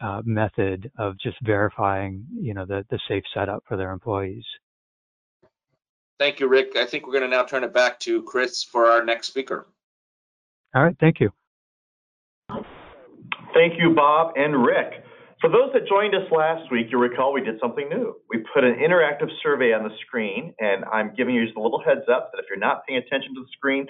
uh, 0.00 0.20
method 0.24 0.90
of 0.98 1.18
just 1.20 1.36
verifying, 1.42 2.26
you 2.34 2.52
know, 2.52 2.66
the, 2.66 2.84
the 2.90 2.98
safe 3.08 3.22
setup 3.32 3.62
for 3.68 3.76
their 3.76 3.92
employees. 3.92 4.44
Thank 6.18 6.40
you, 6.40 6.48
Rick. 6.48 6.76
I 6.76 6.86
think 6.86 7.06
we're 7.06 7.12
going 7.12 7.30
to 7.30 7.36
now 7.36 7.44
turn 7.44 7.64
it 7.64 7.72
back 7.72 8.00
to 8.00 8.22
Kris 8.22 8.62
for 8.62 8.86
our 8.86 9.04
next 9.04 9.28
speaker. 9.28 9.66
All 10.74 10.82
right, 10.82 10.96
thank 11.00 11.20
you. 11.20 11.30
Thank 13.54 13.74
you, 13.78 13.94
Bob 13.94 14.32
and 14.36 14.64
Rick. 14.64 15.04
For 15.40 15.50
those 15.50 15.72
that 15.74 15.86
joined 15.88 16.14
us 16.14 16.30
last 16.30 16.70
week, 16.70 16.86
you'll 16.90 17.00
recall 17.02 17.32
we 17.32 17.42
did 17.42 17.58
something 17.60 17.88
new. 17.88 18.16
We 18.30 18.44
put 18.54 18.64
an 18.64 18.76
interactive 18.76 19.28
survey 19.42 19.72
on 19.72 19.82
the 19.82 19.90
screen, 20.06 20.54
and 20.58 20.84
I'm 20.86 21.12
giving 21.14 21.34
you 21.34 21.44
just 21.44 21.56
a 21.56 21.60
little 21.60 21.82
heads 21.84 22.06
up 22.10 22.30
that 22.32 22.38
if 22.38 22.46
you're 22.48 22.58
not 22.58 22.86
paying 22.86 22.98
attention 22.98 23.34
to 23.34 23.42
the 23.42 23.48
screen, 23.52 23.86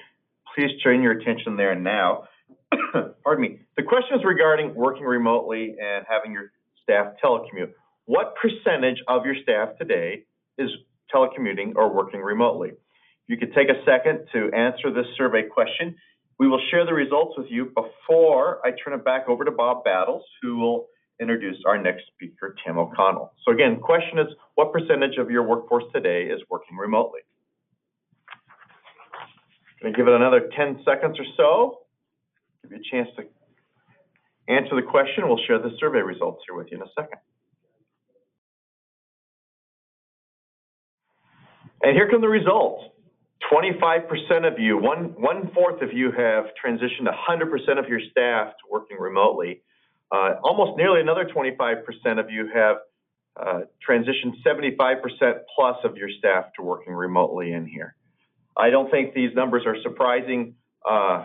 please 0.54 0.70
turn 0.82 1.02
your 1.02 1.12
attention 1.12 1.56
there 1.56 1.74
now. 1.74 2.24
pardon 3.22 3.42
me, 3.42 3.60
the 3.76 3.82
question 3.82 4.18
is 4.18 4.24
regarding 4.24 4.74
working 4.74 5.04
remotely 5.04 5.76
and 5.80 6.04
having 6.08 6.32
your 6.32 6.50
staff 6.82 7.14
telecommute. 7.22 7.70
What 8.06 8.34
percentage 8.40 8.98
of 9.06 9.24
your 9.24 9.36
staff 9.42 9.76
today 9.78 10.24
is 10.58 10.70
telecommuting 11.14 11.74
or 11.76 11.94
working 11.94 12.20
remotely? 12.20 12.72
You 13.28 13.36
could 13.36 13.54
take 13.54 13.68
a 13.68 13.84
second 13.84 14.26
to 14.32 14.50
answer 14.56 14.92
this 14.92 15.06
survey 15.16 15.44
question. 15.44 15.96
We 16.38 16.48
will 16.48 16.60
share 16.70 16.84
the 16.84 16.94
results 16.94 17.34
with 17.36 17.46
you 17.50 17.66
before 17.66 18.60
I 18.64 18.70
turn 18.70 18.98
it 18.98 19.04
back 19.04 19.28
over 19.28 19.44
to 19.44 19.50
Bob 19.50 19.84
Battles, 19.84 20.24
who 20.40 20.58
will 20.58 20.86
introduce 21.20 21.56
our 21.66 21.80
next 21.80 22.04
speaker, 22.14 22.56
Tim 22.64 22.78
O'Connell. 22.78 23.32
So 23.44 23.52
again, 23.52 23.74
the 23.74 23.80
question 23.80 24.18
is, 24.18 24.26
what 24.56 24.72
percentage 24.72 25.18
of 25.18 25.30
your 25.30 25.44
workforce 25.44 25.84
today 25.94 26.24
is 26.24 26.40
working 26.50 26.76
remotely? 26.76 27.20
I'm 28.30 29.86
Going 29.86 29.92
to 29.94 29.96
give 29.96 30.08
it 30.08 30.14
another 30.14 30.50
10 30.56 30.82
seconds 30.84 31.18
or 31.18 31.26
so 31.36 31.82
give 32.62 32.72
you 32.72 32.78
a 32.78 32.90
chance 32.90 33.08
to 33.16 33.24
answer 34.52 34.76
the 34.76 34.82
question. 34.82 35.26
We'll 35.26 35.40
share 35.46 35.58
the 35.58 35.70
survey 35.78 36.00
results 36.00 36.42
here 36.48 36.56
with 36.56 36.68
you 36.70 36.78
in 36.78 36.82
a 36.82 36.90
second. 36.96 37.18
And 41.82 41.96
here 41.96 42.08
come 42.08 42.20
the 42.20 42.28
results. 42.28 42.84
25% 43.50 44.46
of 44.46 44.58
you, 44.58 44.78
one, 44.78 45.14
one 45.16 45.50
fourth 45.54 45.82
of 45.82 45.92
you 45.92 46.12
have 46.12 46.46
transitioned 46.64 47.08
100% 47.08 47.78
of 47.78 47.88
your 47.88 48.00
staff 48.10 48.48
to 48.48 48.64
working 48.70 48.98
remotely. 48.98 49.62
Uh, 50.10 50.34
almost 50.42 50.76
nearly 50.76 51.00
another 51.00 51.24
25% 51.24 52.20
of 52.20 52.30
you 52.30 52.48
have 52.54 52.76
uh, 53.40 53.60
transitioned 53.88 54.34
75% 54.46 55.00
plus 55.56 55.76
of 55.84 55.96
your 55.96 56.10
staff 56.18 56.46
to 56.56 56.62
working 56.62 56.92
remotely 56.92 57.52
in 57.52 57.66
here. 57.66 57.94
I 58.56 58.70
don't 58.70 58.90
think 58.90 59.14
these 59.14 59.34
numbers 59.34 59.62
are 59.66 59.76
surprising. 59.82 60.54
Uh, 60.88 61.24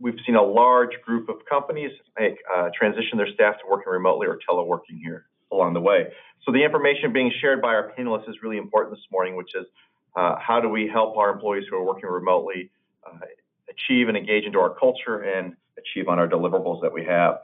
we've 0.00 0.18
seen 0.26 0.34
a 0.34 0.42
large 0.42 1.00
group 1.04 1.28
of 1.28 1.36
companies 1.48 1.92
make 2.18 2.34
uh, 2.54 2.70
transition 2.76 3.16
their 3.16 3.32
staff 3.32 3.54
to 3.60 3.64
working 3.70 3.92
remotely 3.92 4.26
or 4.26 4.38
teleworking 4.48 4.98
here 5.00 5.26
along 5.52 5.74
the 5.74 5.80
way. 5.80 6.08
So 6.44 6.52
the 6.52 6.64
information 6.64 7.12
being 7.12 7.32
shared 7.40 7.62
by 7.62 7.68
our 7.68 7.92
panelists 7.96 8.28
is 8.28 8.36
really 8.42 8.58
important 8.58 8.96
this 8.96 9.04
morning, 9.12 9.36
which 9.36 9.54
is 9.54 9.66
uh, 10.16 10.36
how 10.38 10.60
do 10.60 10.68
we 10.68 10.88
help 10.88 11.16
our 11.16 11.30
employees 11.30 11.64
who 11.68 11.76
are 11.76 11.84
working 11.84 12.08
remotely 12.08 12.70
uh, 13.06 13.18
achieve 13.68 14.08
and 14.08 14.16
engage 14.16 14.44
into 14.44 14.58
our 14.58 14.74
culture 14.74 15.22
and 15.22 15.54
achieve 15.78 16.08
on 16.08 16.18
our 16.18 16.28
deliverables 16.28 16.80
that 16.82 16.92
we 16.92 17.04
have. 17.04 17.38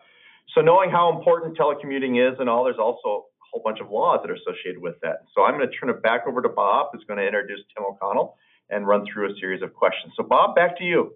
So 0.55 0.61
knowing 0.61 0.91
how 0.91 1.17
important 1.17 1.57
telecommuting 1.57 2.21
is 2.21 2.39
and 2.41 2.49
all, 2.49 2.65
there's 2.65 2.79
also 2.79 3.27
a 3.43 3.45
whole 3.53 3.63
bunch 3.65 3.81
of 3.81 3.91
laws 3.91 4.21
that 4.23 4.31
are 4.31 4.35
associated 4.35 4.81
with 4.81 4.97
that. 5.03 5.25
So 5.35 5.45
I'm 5.45 5.57
going 5.57 5.69
to 5.69 5.77
turn 5.77 5.91
it 5.91 6.03
back 6.03 6.27
over 6.27 6.43
to 6.43 6.49
Bob, 6.49 6.89
who's 6.93 7.05
going 7.05 7.19
to 7.19 7.27
introduce 7.27 7.61
Tim 7.75 7.85
O'Connell 7.85 8.37
and 8.69 8.87
run 8.87 9.05
through 9.07 9.33
a 9.33 9.35
series 9.39 9.63
of 9.63 9.75
questions. 9.75 10.13
So 10.17 10.23
Bob, 10.23 10.55
back 10.55 10.77
to 10.79 10.85
you. 10.85 11.15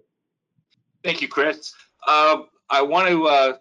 Thank 1.03 1.21
you, 1.21 1.27
Kris. 1.27 1.73
Uh, 2.07 2.39
I 2.69 2.81
want 2.81 3.09
to 3.09 3.27
uh, 3.27 3.53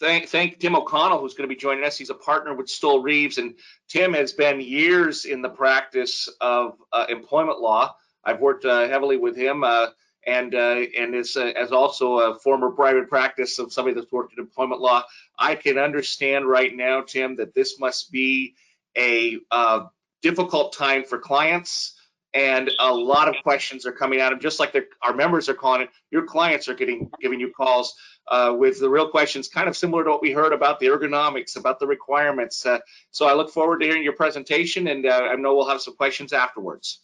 thank, 0.00 0.28
thank 0.28 0.58
Tim 0.58 0.74
O'Connell, 0.74 1.20
who's 1.20 1.34
going 1.34 1.48
to 1.48 1.54
be 1.54 1.60
joining 1.60 1.84
us. 1.84 1.96
He's 1.96 2.10
a 2.10 2.14
partner 2.14 2.54
with 2.54 2.66
Stoel 2.66 3.04
Rives, 3.04 3.38
and 3.38 3.54
Tim 3.88 4.14
has 4.14 4.32
been 4.32 4.60
years 4.60 5.24
in 5.24 5.42
the 5.42 5.48
practice 5.48 6.28
of 6.40 6.78
uh, 6.92 7.06
employment 7.08 7.60
law. 7.60 7.94
I've 8.24 8.40
worked 8.40 8.64
uh, 8.64 8.88
heavily 8.88 9.16
with 9.16 9.36
him, 9.36 9.64
uh, 9.64 9.88
and 10.26 10.54
uh, 10.54 10.82
and 10.98 11.14
as 11.14 11.36
uh, 11.36 11.52
as 11.56 11.72
also 11.72 12.18
a 12.18 12.38
former 12.38 12.70
private 12.70 13.08
practice 13.08 13.58
of 13.58 13.72
somebody 13.72 13.94
that's 13.94 14.12
worked 14.12 14.34
in 14.34 14.40
employment 14.40 14.80
law, 14.80 15.04
I 15.38 15.54
can 15.54 15.78
understand 15.78 16.46
right 16.46 16.74
now, 16.74 17.02
Tim, 17.02 17.36
that 17.36 17.54
this 17.54 17.78
must 17.78 18.10
be 18.12 18.54
a 18.96 19.38
uh, 19.50 19.86
difficult 20.22 20.74
time 20.74 21.04
for 21.04 21.18
clients, 21.18 21.94
and 22.34 22.70
a 22.78 22.92
lot 22.92 23.28
of 23.28 23.36
questions 23.42 23.86
are 23.86 23.92
coming 23.92 24.20
at 24.20 24.30
them. 24.30 24.40
Just 24.40 24.60
like 24.60 24.76
our 25.02 25.14
members 25.14 25.48
are 25.48 25.54
calling 25.54 25.82
it, 25.82 25.90
your 26.10 26.24
clients 26.24 26.68
are 26.68 26.74
getting 26.74 27.10
giving 27.20 27.40
you 27.40 27.50
calls 27.50 27.94
uh, 28.30 28.54
with 28.56 28.78
the 28.78 28.88
real 28.88 29.08
questions, 29.08 29.48
kind 29.48 29.68
of 29.68 29.76
similar 29.76 30.04
to 30.04 30.10
what 30.10 30.22
we 30.22 30.30
heard 30.32 30.52
about 30.52 30.78
the 30.78 30.86
ergonomics, 30.86 31.56
about 31.56 31.80
the 31.80 31.86
requirements. 31.86 32.64
Uh, 32.64 32.78
so 33.10 33.26
I 33.26 33.34
look 33.34 33.50
forward 33.50 33.80
to 33.80 33.86
hearing 33.86 34.04
your 34.04 34.12
presentation, 34.12 34.88
and 34.88 35.04
uh, 35.04 35.28
I 35.32 35.34
know 35.34 35.56
we'll 35.56 35.68
have 35.68 35.80
some 35.80 35.96
questions 35.96 36.32
afterwards. 36.32 37.00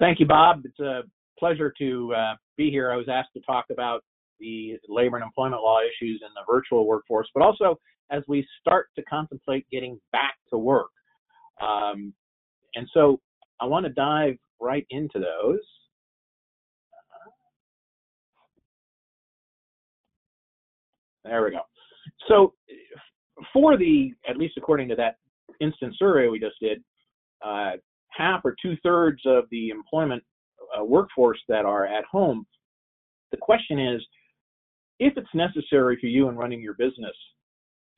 Thank 0.00 0.18
you, 0.18 0.26
Bob. 0.26 0.62
It's 0.64 0.80
a 0.80 1.02
pleasure 1.38 1.72
to 1.78 2.14
uh, 2.14 2.34
be 2.56 2.70
here. 2.70 2.90
I 2.90 2.96
was 2.96 3.08
asked 3.08 3.32
to 3.34 3.40
talk 3.42 3.66
about 3.70 4.02
the 4.40 4.76
labor 4.88 5.16
and 5.16 5.24
employment 5.24 5.62
law 5.62 5.78
issues 5.80 6.20
in 6.20 6.28
the 6.34 6.42
virtual 6.52 6.86
workforce, 6.86 7.28
but 7.32 7.42
also 7.42 7.78
as 8.10 8.24
we 8.26 8.46
start 8.60 8.88
to 8.96 9.02
contemplate 9.04 9.64
getting 9.70 10.00
back 10.10 10.34
to 10.50 10.58
work. 10.58 10.90
Um, 11.60 12.12
and 12.74 12.88
so 12.92 13.20
I 13.60 13.66
want 13.66 13.86
to 13.86 13.92
dive 13.92 14.36
right 14.60 14.84
into 14.90 15.20
those. 15.20 15.60
There 21.24 21.42
we 21.44 21.50
go. 21.50 21.60
So 22.28 22.54
for 23.52 23.76
the, 23.76 24.12
at 24.28 24.36
least 24.36 24.54
according 24.56 24.88
to 24.88 24.96
that 24.96 25.16
instant 25.60 25.94
survey 25.98 26.28
we 26.28 26.38
just 26.38 26.56
did, 26.60 26.82
uh, 27.44 27.72
half 28.10 28.40
or 28.44 28.54
two 28.60 28.76
thirds 28.82 29.20
of 29.26 29.44
the 29.50 29.70
employment 29.70 30.22
uh, 30.78 30.84
workforce 30.84 31.40
that 31.48 31.64
are 31.64 31.86
at 31.86 32.04
home, 32.04 32.46
the 33.30 33.38
question 33.38 33.78
is, 33.78 34.02
if 34.98 35.14
it's 35.16 35.34
necessary 35.34 35.96
for 36.00 36.06
you 36.06 36.28
in 36.28 36.36
running 36.36 36.60
your 36.60 36.74
business 36.74 37.16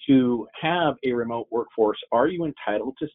to 0.06 0.46
have 0.60 0.94
a 1.04 1.12
remote 1.12 1.46
workforce, 1.50 1.98
are 2.12 2.28
you 2.28 2.44
entitled 2.44 2.94
to 2.98 3.06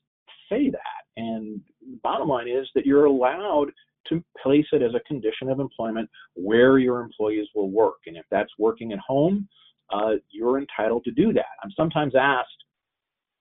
say 0.52 0.70
that? 0.70 1.00
And 1.18 1.62
the 1.82 2.00
bottom 2.04 2.28
line 2.28 2.48
is 2.48 2.68
that 2.76 2.86
you're 2.86 3.06
allowed 3.06 3.72
to 4.08 4.24
place 4.42 4.66
it 4.72 4.82
as 4.82 4.92
a 4.96 5.08
condition 5.08 5.50
of 5.50 5.60
employment 5.60 6.10
where 6.36 6.78
your 6.78 7.02
employees 7.02 7.48
will 7.56 7.70
work. 7.70 7.98
And 8.06 8.18
if 8.18 8.26
that's 8.32 8.52
working 8.58 8.92
at 8.92 9.00
home, 9.00 9.48
uh, 9.92 10.14
you're 10.30 10.60
entitled 10.60 11.04
to 11.06 11.12
do 11.12 11.34
that. 11.34 11.46
I'm 11.64 11.72
sometimes 11.76 12.14
asked 12.16 12.50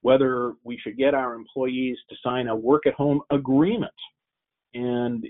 whether 0.02 0.54
we 0.64 0.78
should 0.82 0.96
get 0.96 1.14
our 1.14 1.34
employees 1.34 1.96
to 2.08 2.16
sign 2.22 2.48
a 2.48 2.56
work 2.56 2.87
at 2.87 2.94
home 2.94 3.20
agreement. 3.30 3.92
And 4.74 5.24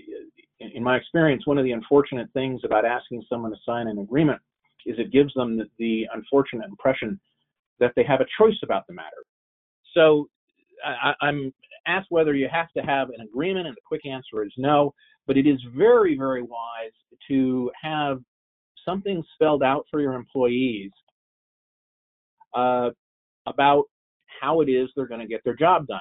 in 0.59 0.83
my 0.83 0.97
experience, 0.97 1.47
one 1.47 1.57
of 1.57 1.63
the 1.63 1.71
unfortunate 1.71 2.27
things 2.33 2.61
about 2.63 2.85
asking 2.85 3.23
someone 3.29 3.51
to 3.51 3.57
sign 3.65 3.87
an 3.87 3.99
agreement 3.99 4.39
is 4.85 4.95
it 4.99 5.11
gives 5.11 5.33
them 5.33 5.57
the, 5.57 5.65
the 5.79 6.07
unfortunate 6.13 6.67
impression 6.67 7.19
that 7.79 7.93
they 7.95 8.03
have 8.03 8.21
a 8.21 8.25
choice 8.37 8.57
about 8.63 8.85
the 8.87 8.93
matter. 8.93 9.23
So 9.93 10.29
I, 10.85 11.13
I'm 11.21 11.53
asked 11.87 12.07
whether 12.09 12.35
you 12.35 12.47
have 12.51 12.71
to 12.77 12.81
have 12.81 13.09
an 13.09 13.21
agreement, 13.21 13.67
and 13.67 13.75
the 13.75 13.81
quick 13.85 14.05
answer 14.05 14.43
is 14.43 14.53
no. 14.57 14.93
But 15.27 15.37
it 15.37 15.47
is 15.47 15.59
very, 15.75 16.17
very 16.17 16.41
wise 16.41 16.91
to 17.27 17.71
have 17.81 18.19
something 18.85 19.23
spelled 19.33 19.63
out 19.63 19.85
for 19.89 20.01
your 20.01 20.13
employees 20.13 20.91
uh, 22.53 22.89
about 23.45 23.85
how 24.41 24.61
it 24.61 24.69
is 24.69 24.89
they're 24.95 25.07
going 25.07 25.21
to 25.21 25.27
get 25.27 25.43
their 25.43 25.55
job 25.55 25.87
done. 25.87 25.99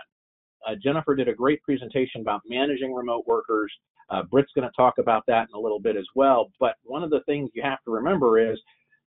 Uh, 0.66 0.74
Jennifer 0.82 1.14
did 1.14 1.28
a 1.28 1.34
great 1.34 1.62
presentation 1.62 2.20
about 2.20 2.42
managing 2.46 2.92
remote 2.92 3.26
workers. 3.26 3.72
Uh, 4.10 4.22
Britt's 4.22 4.52
going 4.54 4.68
to 4.68 4.76
talk 4.76 4.94
about 4.98 5.24
that 5.28 5.48
in 5.48 5.54
a 5.54 5.60
little 5.60 5.80
bit 5.80 5.96
as 5.96 6.06
well. 6.14 6.50
But 6.58 6.74
one 6.84 7.02
of 7.02 7.10
the 7.10 7.20
things 7.26 7.50
you 7.54 7.62
have 7.62 7.82
to 7.84 7.90
remember 7.90 8.38
is 8.38 8.58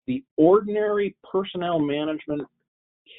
the 0.08 0.24
ordinary 0.38 1.16
personnel 1.30 1.80
management, 1.80 2.42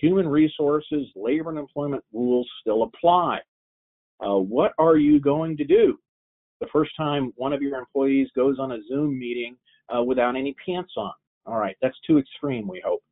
human 0.01 0.29
resources, 0.29 1.07
labor 1.17 1.51
and 1.51 1.59
employment 1.59 2.05
rules 2.13 2.49
still 2.61 2.83
apply. 2.83 3.39
Uh, 4.25 4.37
what 4.37 4.73
are 4.79 4.97
you 4.97 5.19
going 5.21 5.57
to 5.57 5.65
do 5.65 5.99
the 6.61 6.67
first 6.73 6.91
time 6.97 7.33
one 7.37 7.53
of 7.53 7.63
your 7.63 7.79
employees 7.79 8.29
goes 8.37 8.59
on 8.59 8.73
a 8.73 8.79
Zoom 8.89 9.19
meeting 9.19 9.57
uh, 9.95 10.03
without 10.03 10.37
any 10.37 10.55
pants 10.65 10.93
on? 10.97 11.13
All 11.47 11.59
right, 11.59 11.77
that's 11.81 11.97
too 12.07 12.19
extreme, 12.19 12.69
we 12.69 12.83
hope. 12.85 13.03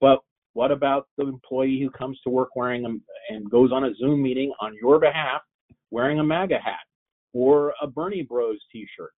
But 0.00 0.18
what 0.54 0.70
about 0.72 1.08
the 1.16 1.24
employee 1.24 1.80
who 1.80 1.90
comes 1.90 2.18
to 2.24 2.30
work 2.30 2.56
wearing 2.56 2.84
a, 2.84 3.34
and 3.34 3.50
goes 3.50 3.70
on 3.72 3.84
a 3.84 3.94
Zoom 3.94 4.22
meeting 4.22 4.52
on 4.60 4.74
your 4.80 4.98
behalf 4.98 5.42
wearing 5.90 6.18
a 6.18 6.24
MAGA 6.24 6.58
hat 6.58 6.80
or 7.32 7.74
a 7.82 7.86
Bernie 7.86 8.22
Bros 8.22 8.58
t-shirt? 8.72 9.12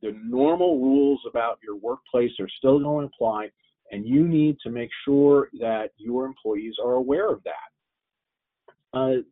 The 0.00 0.16
normal 0.24 0.80
rules 0.80 1.20
about 1.28 1.58
your 1.62 1.76
workplace 1.76 2.32
are 2.40 2.48
still 2.56 2.80
going 2.80 3.06
to 3.06 3.12
apply, 3.14 3.50
and 3.90 4.06
you 4.06 4.26
need 4.26 4.56
to 4.62 4.70
make 4.70 4.90
sure 5.04 5.48
that 5.60 5.90
your 5.98 6.24
employees 6.24 6.74
are 6.82 6.94
aware 6.94 7.30
of 7.30 7.42
that. 7.44 8.98
Uh, 8.98 9.22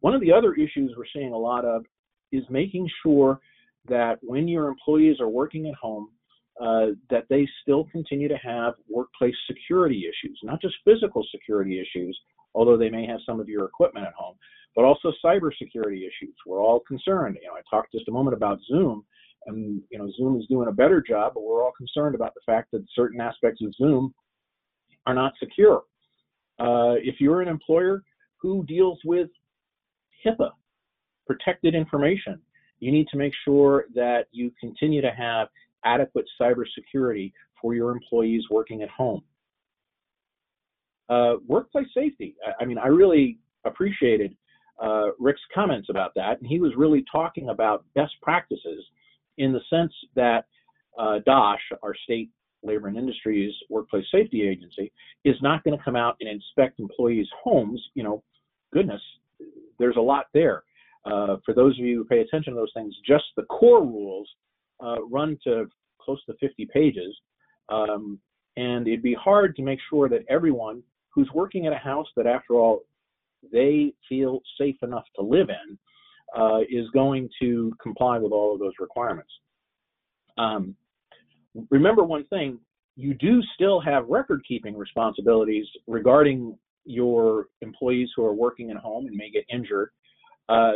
one 0.00 0.14
of 0.14 0.20
the 0.20 0.32
other 0.32 0.54
issues 0.54 0.92
we're 0.96 1.04
seeing 1.12 1.32
a 1.32 1.38
lot 1.38 1.64
of 1.64 1.84
is 2.32 2.44
making 2.50 2.88
sure 3.02 3.40
that 3.88 4.18
when 4.22 4.48
your 4.48 4.68
employees 4.68 5.16
are 5.20 5.28
working 5.28 5.68
at 5.68 5.74
home, 5.74 6.10
uh, 6.60 6.86
that 7.10 7.24
they 7.28 7.46
still 7.62 7.84
continue 7.84 8.28
to 8.28 8.36
have 8.36 8.74
workplace 8.88 9.34
security 9.46 10.04
issues, 10.06 10.38
not 10.42 10.60
just 10.60 10.74
physical 10.84 11.24
security 11.30 11.80
issues, 11.80 12.18
although 12.54 12.76
they 12.76 12.90
may 12.90 13.06
have 13.06 13.20
some 13.24 13.38
of 13.38 13.48
your 13.48 13.64
equipment 13.64 14.06
at 14.06 14.12
home, 14.14 14.34
but 14.74 14.84
also 14.84 15.12
cybersecurity 15.24 15.98
issues. 15.98 16.34
We're 16.46 16.62
all 16.62 16.80
concerned. 16.80 17.38
You 17.40 17.48
know, 17.48 17.54
I 17.54 17.62
talked 17.70 17.92
just 17.92 18.08
a 18.08 18.12
moment 18.12 18.36
about 18.36 18.58
Zoom, 18.68 19.04
and 19.46 19.80
you 19.90 19.98
know, 19.98 20.10
Zoom 20.16 20.38
is 20.38 20.46
doing 20.48 20.68
a 20.68 20.72
better 20.72 21.00
job, 21.00 21.32
but 21.34 21.42
we're 21.42 21.64
all 21.64 21.72
concerned 21.76 22.14
about 22.14 22.34
the 22.34 22.40
fact 22.44 22.70
that 22.72 22.84
certain 22.94 23.20
aspects 23.20 23.60
of 23.62 23.74
Zoom 23.74 24.12
are 25.06 25.14
not 25.14 25.32
secure. 25.38 25.82
Uh, 26.58 26.94
if 27.02 27.20
you're 27.20 27.40
an 27.40 27.48
employer 27.48 28.02
who 28.40 28.64
deals 28.66 28.98
with 29.04 29.28
HIPAA, 30.26 30.50
protected 31.26 31.74
information, 31.74 32.40
you 32.80 32.90
need 32.92 33.06
to 33.08 33.16
make 33.16 33.32
sure 33.44 33.86
that 33.94 34.26
you 34.32 34.50
continue 34.60 35.00
to 35.00 35.10
have 35.10 35.48
adequate 35.84 36.26
cybersecurity 36.40 37.32
for 37.60 37.74
your 37.74 37.90
employees 37.90 38.42
working 38.50 38.82
at 38.82 38.88
home. 38.90 39.22
Uh, 41.08 41.34
workplace 41.46 41.86
safety. 41.94 42.36
I, 42.46 42.62
I, 42.62 42.66
mean, 42.66 42.78
I 42.78 42.88
really 42.88 43.38
appreciated 43.64 44.36
uh, 44.82 45.10
Rick's 45.18 45.40
comments 45.54 45.88
about 45.90 46.12
that, 46.16 46.38
and 46.40 46.46
he 46.46 46.60
was 46.60 46.72
really 46.76 47.04
talking 47.10 47.48
about 47.48 47.84
best 47.94 48.12
practices 48.22 48.84
in 49.38 49.52
the 49.52 49.60
sense 49.70 49.92
that 50.14 50.44
uh, 50.98 51.20
DOSH, 51.24 51.60
our 51.82 51.94
state 52.04 52.30
labor 52.62 52.88
and 52.88 52.96
industries 52.96 53.54
workplace 53.70 54.04
safety 54.12 54.46
agency, 54.46 54.92
is 55.24 55.36
not 55.42 55.64
going 55.64 55.76
to 55.76 55.84
come 55.84 55.96
out 55.96 56.16
and 56.20 56.28
inspect 56.28 56.80
employees' 56.80 57.28
homes. 57.42 57.82
You 57.94 58.02
know, 58.02 58.22
goodness, 58.72 59.00
there's 59.78 59.96
a 59.96 60.00
lot 60.00 60.26
there. 60.34 60.64
Uh, 61.04 61.36
for 61.44 61.54
those 61.54 61.78
of 61.78 61.84
you 61.84 61.98
who 61.98 62.04
pay 62.04 62.20
attention 62.20 62.52
to 62.52 62.58
those 62.58 62.72
things, 62.74 62.94
just 63.06 63.24
the 63.36 63.44
core 63.44 63.82
rules 63.82 64.28
uh, 64.82 65.02
run 65.04 65.38
to 65.44 65.66
close 66.00 66.22
to 66.26 66.34
50 66.40 66.68
pages. 66.72 67.16
Um, 67.68 68.18
and 68.56 68.86
it'd 68.88 69.02
be 69.02 69.14
hard 69.14 69.54
to 69.56 69.62
make 69.62 69.78
sure 69.88 70.08
that 70.08 70.24
everyone 70.28 70.82
who's 71.14 71.30
working 71.34 71.66
at 71.66 71.72
a 71.72 71.76
house 71.76 72.06
that, 72.16 72.26
after 72.26 72.54
all, 72.54 72.80
they 73.52 73.92
feel 74.08 74.40
safe 74.58 74.76
enough 74.82 75.04
to 75.16 75.22
live 75.22 75.48
in 75.48 75.78
uh, 76.36 76.60
is 76.68 76.88
going 76.92 77.28
to 77.40 77.72
comply 77.82 78.18
with 78.18 78.32
all 78.32 78.52
of 78.52 78.60
those 78.60 78.72
requirements. 78.80 79.30
Um, 80.36 80.74
remember 81.70 82.04
one 82.04 82.24
thing 82.26 82.58
you 82.96 83.14
do 83.14 83.40
still 83.54 83.80
have 83.80 84.06
record 84.08 84.42
keeping 84.46 84.76
responsibilities 84.76 85.66
regarding 85.86 86.58
your 86.84 87.46
employees 87.60 88.08
who 88.16 88.24
are 88.24 88.34
working 88.34 88.70
at 88.70 88.76
home 88.76 89.06
and 89.06 89.16
may 89.16 89.30
get 89.30 89.44
injured. 89.52 89.90
Uh, 90.48 90.72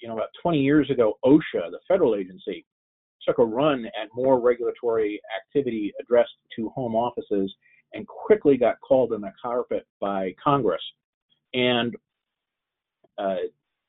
you 0.00 0.08
know, 0.08 0.14
about 0.14 0.30
20 0.42 0.58
years 0.58 0.90
ago, 0.90 1.18
OSHA, 1.24 1.70
the 1.70 1.78
federal 1.86 2.16
agency, 2.16 2.64
took 3.26 3.38
a 3.38 3.44
run 3.44 3.86
at 3.86 4.08
more 4.14 4.40
regulatory 4.40 5.20
activity 5.36 5.92
addressed 6.00 6.32
to 6.56 6.68
home 6.70 6.94
offices 6.94 7.52
and 7.94 8.06
quickly 8.06 8.56
got 8.56 8.76
called 8.80 9.12
on 9.12 9.20
the 9.20 9.32
carpet 9.40 9.86
by 10.00 10.34
Congress. 10.42 10.82
And 11.54 11.94
uh, 13.18 13.36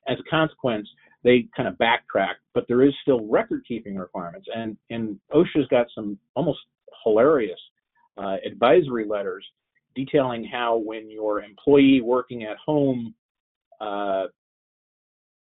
as 0.06 0.18
a 0.18 0.30
consequence, 0.30 0.88
they 1.22 1.48
kind 1.56 1.68
of 1.68 1.78
backtracked, 1.78 2.40
but 2.52 2.66
there 2.68 2.82
is 2.82 2.92
still 3.00 3.26
record 3.26 3.64
keeping 3.66 3.96
requirements. 3.96 4.46
And, 4.54 4.76
and 4.90 5.18
OSHA's 5.32 5.66
got 5.70 5.86
some 5.94 6.18
almost 6.34 6.60
hilarious 7.02 7.58
uh, 8.18 8.36
advisory 8.46 9.06
letters 9.06 9.44
detailing 9.94 10.44
how 10.44 10.76
when 10.76 11.10
your 11.10 11.42
employee 11.42 12.00
working 12.02 12.44
at 12.44 12.56
home 12.64 13.14
uh, 13.80 14.24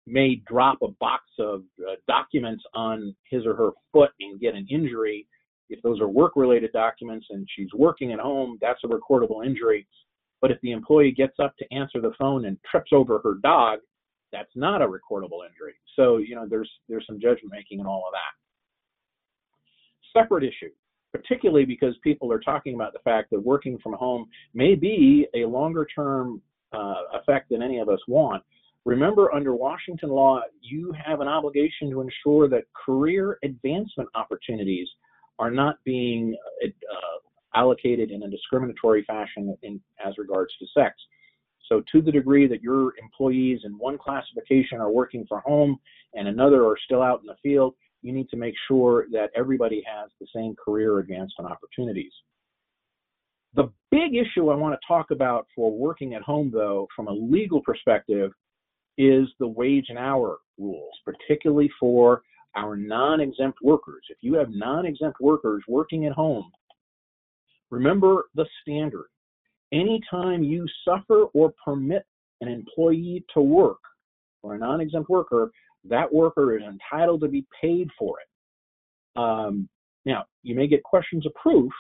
may 0.07 0.37
drop 0.47 0.79
a 0.83 0.89
box 1.01 1.25
of 1.39 1.63
uh, 1.81 1.95
documents 2.07 2.63
on 2.75 3.15
his 3.29 3.45
or 3.45 3.55
her 3.57 3.71
foot 3.93 4.11
and 4.21 4.41
get 4.41 4.55
an 4.55 4.67
injury, 4.71 5.27
if 5.69 5.83
those 5.83 6.01
are 6.01 6.09
work 6.09 6.33
related 6.37 6.73
documents 6.73 7.27
and 7.31 7.47
she's 7.57 7.73
working 7.75 8.13
at 8.13 8.21
home, 8.21 8.57
that's 8.61 8.85
a 8.85 8.87
recordable 8.87 9.45
injury. 9.45 9.87
But 10.41 10.51
if 10.51 10.61
the 10.61 10.73
employee 10.73 11.13
gets 11.13 11.35
up 11.43 11.57
to 11.57 11.75
answer 11.75 12.01
the 12.01 12.13
phone 12.19 12.45
and 12.45 12.57
trips 12.71 12.91
over 12.93 13.19
her 13.25 13.35
dog, 13.43 13.81
that's 14.33 14.51
not 14.55 14.83
a 14.83 14.87
recordable 14.87 15.47
injury. 15.49 15.75
So, 15.97 16.19
you 16.19 16.35
know, 16.37 16.47
there's 16.49 16.71
there's 16.89 17.07
some 17.07 17.19
judgment 17.21 17.53
making 17.53 17.81
and 17.81 17.89
all 17.89 18.05
of 18.07 18.13
that. 18.13 18.33
separate 20.21 20.45
issue, 20.45 20.71
particularly 21.13 21.65
because 21.65 21.95
people 22.03 22.33
are 22.33 22.41
talking 22.41 22.75
about 22.75 22.93
the 22.93 22.99
fact 23.01 23.31
that 23.31 23.41
working 23.41 23.79
from 23.83 23.95
home 23.95 24.27
may 24.55 24.75
be 24.75 25.27
a 25.35 25.45
longer 25.47 25.87
term 25.95 26.41
uh, 26.73 27.03
effect 27.15 27.49
than 27.51 27.63
any 27.63 27.79
of 27.79 27.89
us 27.89 28.01
want. 28.09 28.43
Remember, 28.87 29.35
under 29.35 29.53
Washington 29.53 30.11
law, 30.11 30.41
you 30.61 30.95
have 31.05 31.21
an 31.21 31.27
obligation 31.27 31.91
to 31.91 32.01
ensure 32.01 32.49
that 32.49 32.63
career 32.73 33.37
advancement 33.43 34.09
opportunities 34.15 34.87
are 35.41 35.51
not 35.51 35.79
being 35.85 36.37
uh, 36.65 37.59
allocated 37.59 38.13
in 38.13 38.23
a 38.23 38.31
discriminatory 38.31 39.03
fashion 39.05 39.57
in, 39.65 39.81
as 40.07 40.17
regards 40.19 40.55
to 40.61 40.67
sex. 40.73 40.95
So, 41.69 41.83
to 41.91 42.01
the 42.01 42.13
degree 42.13 42.47
that 42.47 42.63
your 42.63 42.93
employees 43.03 43.63
in 43.65 43.73
one 43.73 43.99
classification 43.99 44.79
are 44.79 44.93
working 44.93 45.27
from 45.29 45.43
home 45.45 45.79
and 46.15 46.29
another 46.29 46.65
are 46.65 46.79
still 46.85 47.03
out 47.03 47.21
in 47.23 47.27
the 47.27 47.35
field, 47.43 47.75
you 48.03 48.13
need 48.13 48.29
to 48.29 48.37
make 48.37 48.55
sure 48.69 49.07
that 49.11 49.31
everybody 49.35 49.83
has 49.85 50.13
the 50.21 50.29
same 50.33 50.55
career 50.65 51.01
advancement 51.01 51.51
opportunities. 51.51 52.13
The 53.57 53.69
big 53.91 54.15
issue 54.15 54.51
I 54.51 54.55
want 54.55 54.79
to 54.81 54.87
talk 54.87 55.11
about 55.11 55.49
for 55.57 55.77
working 55.77 56.15
at 56.15 56.23
home, 56.23 56.53
though, 56.55 56.87
from 56.95 57.09
a 57.09 57.13
legal 57.13 57.61
perspective, 57.63 58.31
is 58.99 59.29
the 59.39 59.47
wage 59.47 59.87
and 59.89 59.99
hour 59.99 60.39
rules, 60.59 60.95
particularly 61.05 61.71
for 61.79 62.23
our 62.57 62.77
non 62.77 63.21
exempt 63.21 63.59
workers. 63.63 64.03
If 64.09 64.19
you 64.21 64.35
have 64.35 64.51
non 64.51 64.87
exempt 64.87 65.21
workers 65.21 65.63
working 65.69 66.07
at 66.07 66.13
home, 66.13 66.51
remember 67.71 68.25
the 68.35 68.47
standard. 68.63 69.09
Anytime 69.73 70.43
you 70.43 70.67
suffer 70.85 71.25
or 71.35 71.53
permit 71.65 72.05
an 72.41 72.49
employee 72.49 73.25
to 73.35 73.41
work 73.41 73.81
or 74.43 74.55
a 74.55 74.59
non 74.59 74.81
exempt 74.81 75.11
worker, 75.11 75.51
that 75.85 76.13
worker 76.13 76.57
is 76.57 76.63
entitled 76.63 77.21
to 77.21 77.29
be 77.29 77.45
paid 77.61 77.89
for 77.99 78.17
it. 78.21 79.21
Um, 79.21 79.69
now, 80.05 80.25
you 80.43 80.55
may 80.55 80.67
get 80.67 80.83
questions 80.83 81.27
of 81.27 81.35
proof, 81.35 81.73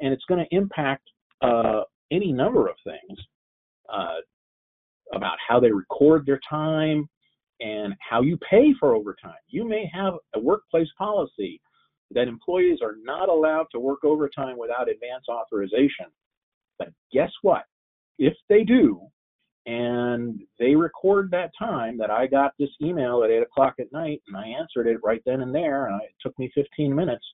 and 0.00 0.12
it's 0.12 0.24
going 0.28 0.44
to 0.44 0.56
impact 0.56 1.08
uh, 1.42 1.82
any 2.10 2.32
number 2.32 2.68
of 2.68 2.76
things 2.84 3.18
uh, 3.92 4.16
about 5.12 5.36
how 5.46 5.60
they 5.60 5.70
record 5.70 6.24
their 6.26 6.40
time 6.48 7.08
and 7.60 7.94
how 8.00 8.22
you 8.22 8.38
pay 8.48 8.74
for 8.78 8.94
overtime. 8.94 9.34
You 9.48 9.68
may 9.68 9.90
have 9.92 10.14
a 10.34 10.40
workplace 10.40 10.88
policy 10.98 11.60
that 12.10 12.28
employees 12.28 12.78
are 12.82 12.96
not 13.02 13.28
allowed 13.28 13.66
to 13.72 13.80
work 13.80 14.04
overtime 14.04 14.58
without 14.58 14.90
advance 14.90 15.24
authorization. 15.28 16.06
But 16.78 16.88
guess 17.12 17.30
what? 17.42 17.62
If 18.18 18.34
they 18.48 18.64
do, 18.64 19.00
and 19.66 20.40
they 20.58 20.74
record 20.74 21.30
that 21.30 21.52
time 21.56 21.96
that 21.98 22.10
I 22.10 22.26
got 22.26 22.52
this 22.58 22.70
email 22.82 23.22
at 23.22 23.30
eight 23.30 23.42
o'clock 23.42 23.74
at 23.78 23.92
night 23.92 24.20
and 24.26 24.36
I 24.36 24.48
answered 24.48 24.88
it 24.88 24.98
right 25.04 25.22
then 25.24 25.40
and 25.40 25.54
there, 25.54 25.86
and 25.86 26.02
it 26.02 26.10
took 26.20 26.36
me 26.38 26.50
15 26.54 26.94
minutes. 26.94 27.24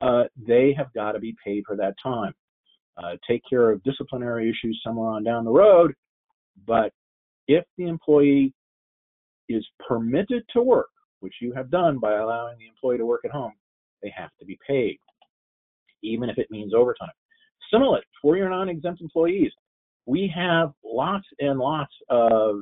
Uh, 0.00 0.24
they 0.46 0.74
have 0.76 0.92
got 0.94 1.12
to 1.12 1.18
be 1.18 1.36
paid 1.44 1.64
for 1.66 1.76
that 1.76 1.94
time. 2.02 2.32
Uh, 2.96 3.16
take 3.28 3.42
care 3.48 3.70
of 3.70 3.82
disciplinary 3.82 4.48
issues 4.48 4.80
somewhere 4.84 5.10
on 5.10 5.24
down 5.24 5.44
the 5.44 5.50
road, 5.50 5.92
but 6.66 6.92
if 7.48 7.64
the 7.76 7.88
employee 7.88 8.54
is 9.48 9.66
permitted 9.86 10.44
to 10.52 10.62
work, 10.62 10.88
which 11.20 11.34
you 11.40 11.52
have 11.54 11.70
done 11.70 11.98
by 11.98 12.14
allowing 12.14 12.58
the 12.58 12.66
employee 12.66 12.98
to 12.98 13.06
work 13.06 13.22
at 13.24 13.30
home, 13.30 13.52
they 14.02 14.12
have 14.16 14.30
to 14.38 14.46
be 14.46 14.58
paid, 14.66 14.98
even 16.02 16.30
if 16.30 16.38
it 16.38 16.50
means 16.50 16.72
overtime. 16.74 17.08
Similarly, 17.72 18.02
for 18.22 18.36
your 18.36 18.48
non-exempt 18.48 19.00
employees, 19.00 19.50
we 20.06 20.32
have 20.34 20.72
lots 20.84 21.26
and 21.40 21.58
lots 21.58 21.92
of 22.08 22.60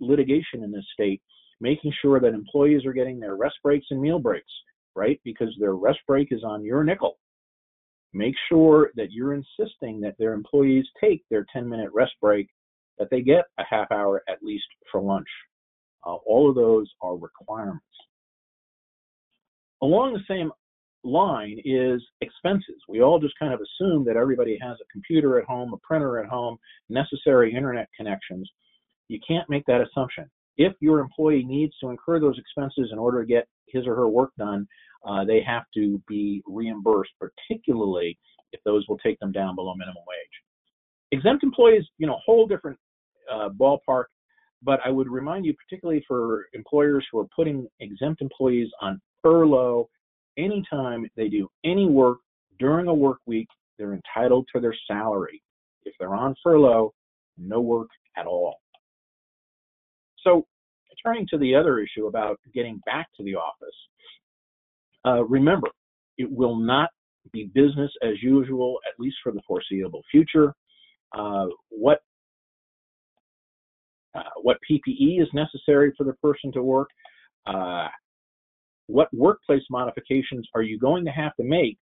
litigation 0.00 0.62
in 0.62 0.70
this 0.70 0.86
state 0.92 1.20
making 1.60 1.92
sure 2.00 2.20
that 2.20 2.34
employees 2.34 2.84
are 2.86 2.92
getting 2.92 3.18
their 3.18 3.36
rest 3.36 3.56
breaks 3.62 3.86
and 3.90 4.00
meal 4.00 4.18
breaks, 4.18 4.52
right? 4.94 5.20
Because 5.24 5.48
their 5.58 5.74
rest 5.74 5.98
break 6.06 6.28
is 6.30 6.44
on 6.44 6.64
your 6.64 6.84
nickel. 6.84 7.18
Make 8.12 8.34
sure 8.48 8.90
that 8.96 9.12
you're 9.12 9.34
insisting 9.34 10.00
that 10.00 10.14
their 10.18 10.32
employees 10.32 10.86
take 11.00 11.22
their 11.30 11.46
10 11.52 11.68
minute 11.68 11.90
rest 11.92 12.12
break, 12.20 12.48
that 12.98 13.08
they 13.10 13.20
get 13.20 13.44
a 13.58 13.64
half 13.68 13.90
hour 13.90 14.22
at 14.28 14.42
least 14.42 14.66
for 14.90 15.00
lunch. 15.00 15.28
Uh, 16.06 16.14
all 16.26 16.48
of 16.48 16.54
those 16.54 16.90
are 17.02 17.16
requirements. 17.16 17.84
Along 19.82 20.12
the 20.12 20.20
same 20.28 20.50
line 21.04 21.60
is 21.64 22.02
expenses. 22.20 22.82
We 22.88 23.02
all 23.02 23.18
just 23.18 23.38
kind 23.38 23.52
of 23.54 23.60
assume 23.60 24.04
that 24.06 24.16
everybody 24.16 24.58
has 24.60 24.76
a 24.80 24.92
computer 24.92 25.38
at 25.38 25.46
home, 25.46 25.72
a 25.72 25.76
printer 25.78 26.18
at 26.18 26.28
home, 26.28 26.58
necessary 26.88 27.54
internet 27.54 27.88
connections. 27.96 28.50
You 29.08 29.20
can't 29.26 29.48
make 29.48 29.64
that 29.66 29.80
assumption. 29.80 30.28
If 30.56 30.72
your 30.80 30.98
employee 30.98 31.44
needs 31.44 31.72
to 31.80 31.90
incur 31.90 32.18
those 32.18 32.38
expenses 32.38 32.90
in 32.92 32.98
order 32.98 33.22
to 33.22 33.26
get 33.26 33.46
his 33.68 33.86
or 33.86 33.94
her 33.94 34.08
work 34.08 34.30
done, 34.38 34.66
uh, 35.06 35.24
they 35.24 35.40
have 35.46 35.62
to 35.74 36.02
be 36.08 36.42
reimbursed, 36.46 37.12
particularly 37.20 38.18
if 38.52 38.60
those 38.64 38.84
will 38.88 38.98
take 38.98 39.18
them 39.20 39.30
down 39.30 39.54
below 39.54 39.74
minimum 39.74 40.02
wage. 40.06 41.12
Exempt 41.12 41.44
employees, 41.44 41.84
you 41.98 42.06
know, 42.06 42.18
whole 42.24 42.46
different 42.46 42.78
uh, 43.32 43.48
ballpark, 43.50 44.04
but 44.62 44.80
I 44.84 44.90
would 44.90 45.08
remind 45.08 45.44
you, 45.44 45.54
particularly 45.54 46.04
for 46.06 46.46
employers 46.52 47.06
who 47.10 47.18
are 47.20 47.26
putting 47.34 47.66
exempt 47.80 48.22
employees 48.22 48.68
on 48.80 49.00
furlough 49.22 49.88
anytime 50.36 51.08
they 51.16 51.28
do 51.28 51.48
any 51.64 51.86
work 51.86 52.18
during 52.58 52.88
a 52.88 52.94
work 52.94 53.18
week, 53.26 53.48
they're 53.78 53.94
entitled 53.94 54.46
to 54.54 54.60
their 54.60 54.74
salary. 54.86 55.42
If 55.84 55.94
they're 55.98 56.14
on 56.14 56.34
furlough, 56.42 56.92
no 57.36 57.60
work 57.60 57.88
at 58.16 58.26
all. 58.26 58.56
So, 60.24 60.46
turning 61.04 61.26
to 61.30 61.38
the 61.38 61.54
other 61.54 61.78
issue 61.78 62.06
about 62.06 62.40
getting 62.52 62.80
back 62.84 63.06
to 63.16 63.22
the 63.22 63.36
office, 63.36 63.76
uh, 65.06 65.24
remember, 65.24 65.68
it 66.18 66.30
will 66.30 66.56
not 66.56 66.90
be 67.32 67.50
business 67.54 67.90
as 68.02 68.20
usual, 68.20 68.78
at 68.88 68.98
least 68.98 69.16
for 69.22 69.32
the 69.32 69.40
foreseeable 69.46 70.02
future. 70.10 70.52
Uh, 71.16 71.46
what 71.68 72.00
what 74.42 74.58
PPE 74.70 75.20
is 75.22 75.28
necessary 75.32 75.92
for 75.96 76.04
the 76.04 76.14
person 76.14 76.52
to 76.52 76.62
work, 76.62 76.88
uh, 77.46 77.88
what 78.86 79.12
workplace 79.12 79.62
modifications 79.70 80.46
are 80.54 80.62
you 80.62 80.78
going 80.78 81.04
to 81.04 81.10
have 81.10 81.34
to 81.36 81.44
make, 81.44 81.78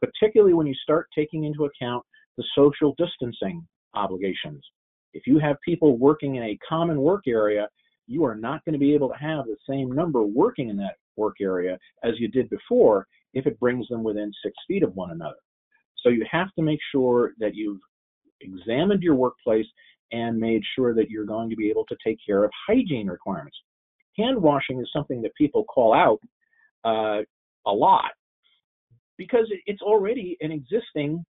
particularly 0.00 0.54
when 0.54 0.66
you 0.66 0.74
start 0.74 1.06
taking 1.14 1.44
into 1.44 1.64
account 1.64 2.04
the 2.36 2.44
social 2.54 2.94
distancing 2.98 3.66
obligations. 3.94 4.62
If 5.12 5.26
you 5.26 5.38
have 5.38 5.56
people 5.64 5.98
working 5.98 6.36
in 6.36 6.44
a 6.44 6.58
common 6.68 7.00
work 7.00 7.22
area, 7.26 7.68
you 8.06 8.24
are 8.24 8.34
not 8.34 8.64
going 8.64 8.72
to 8.72 8.78
be 8.78 8.94
able 8.94 9.08
to 9.08 9.14
have 9.14 9.44
the 9.46 9.56
same 9.68 9.92
number 9.92 10.22
working 10.22 10.68
in 10.68 10.76
that 10.78 10.96
work 11.16 11.36
area 11.40 11.78
as 12.02 12.14
you 12.18 12.28
did 12.28 12.48
before 12.50 13.06
if 13.34 13.46
it 13.46 13.60
brings 13.60 13.86
them 13.88 14.02
within 14.02 14.32
six 14.42 14.54
feet 14.66 14.82
of 14.82 14.94
one 14.94 15.12
another. 15.12 15.36
So 16.02 16.08
you 16.08 16.26
have 16.30 16.52
to 16.54 16.62
make 16.62 16.80
sure 16.90 17.32
that 17.38 17.54
you've 17.54 17.80
examined 18.40 19.02
your 19.02 19.14
workplace 19.14 19.66
and 20.12 20.38
made 20.38 20.62
sure 20.74 20.94
that 20.94 21.10
you're 21.10 21.24
going 21.24 21.50
to 21.50 21.56
be 21.56 21.70
able 21.70 21.84
to 21.86 21.96
take 22.04 22.18
care 22.24 22.44
of 22.44 22.50
hygiene 22.66 23.06
requirements. 23.06 23.56
Hand 24.16 24.40
washing 24.40 24.80
is 24.80 24.88
something 24.92 25.22
that 25.22 25.34
people 25.36 25.64
call 25.64 25.94
out 25.94 26.18
uh, 26.84 27.22
a 27.66 27.72
lot 27.72 28.10
because 29.16 29.46
it's 29.66 29.82
already 29.82 30.36
an 30.40 30.50
existing 30.50 31.24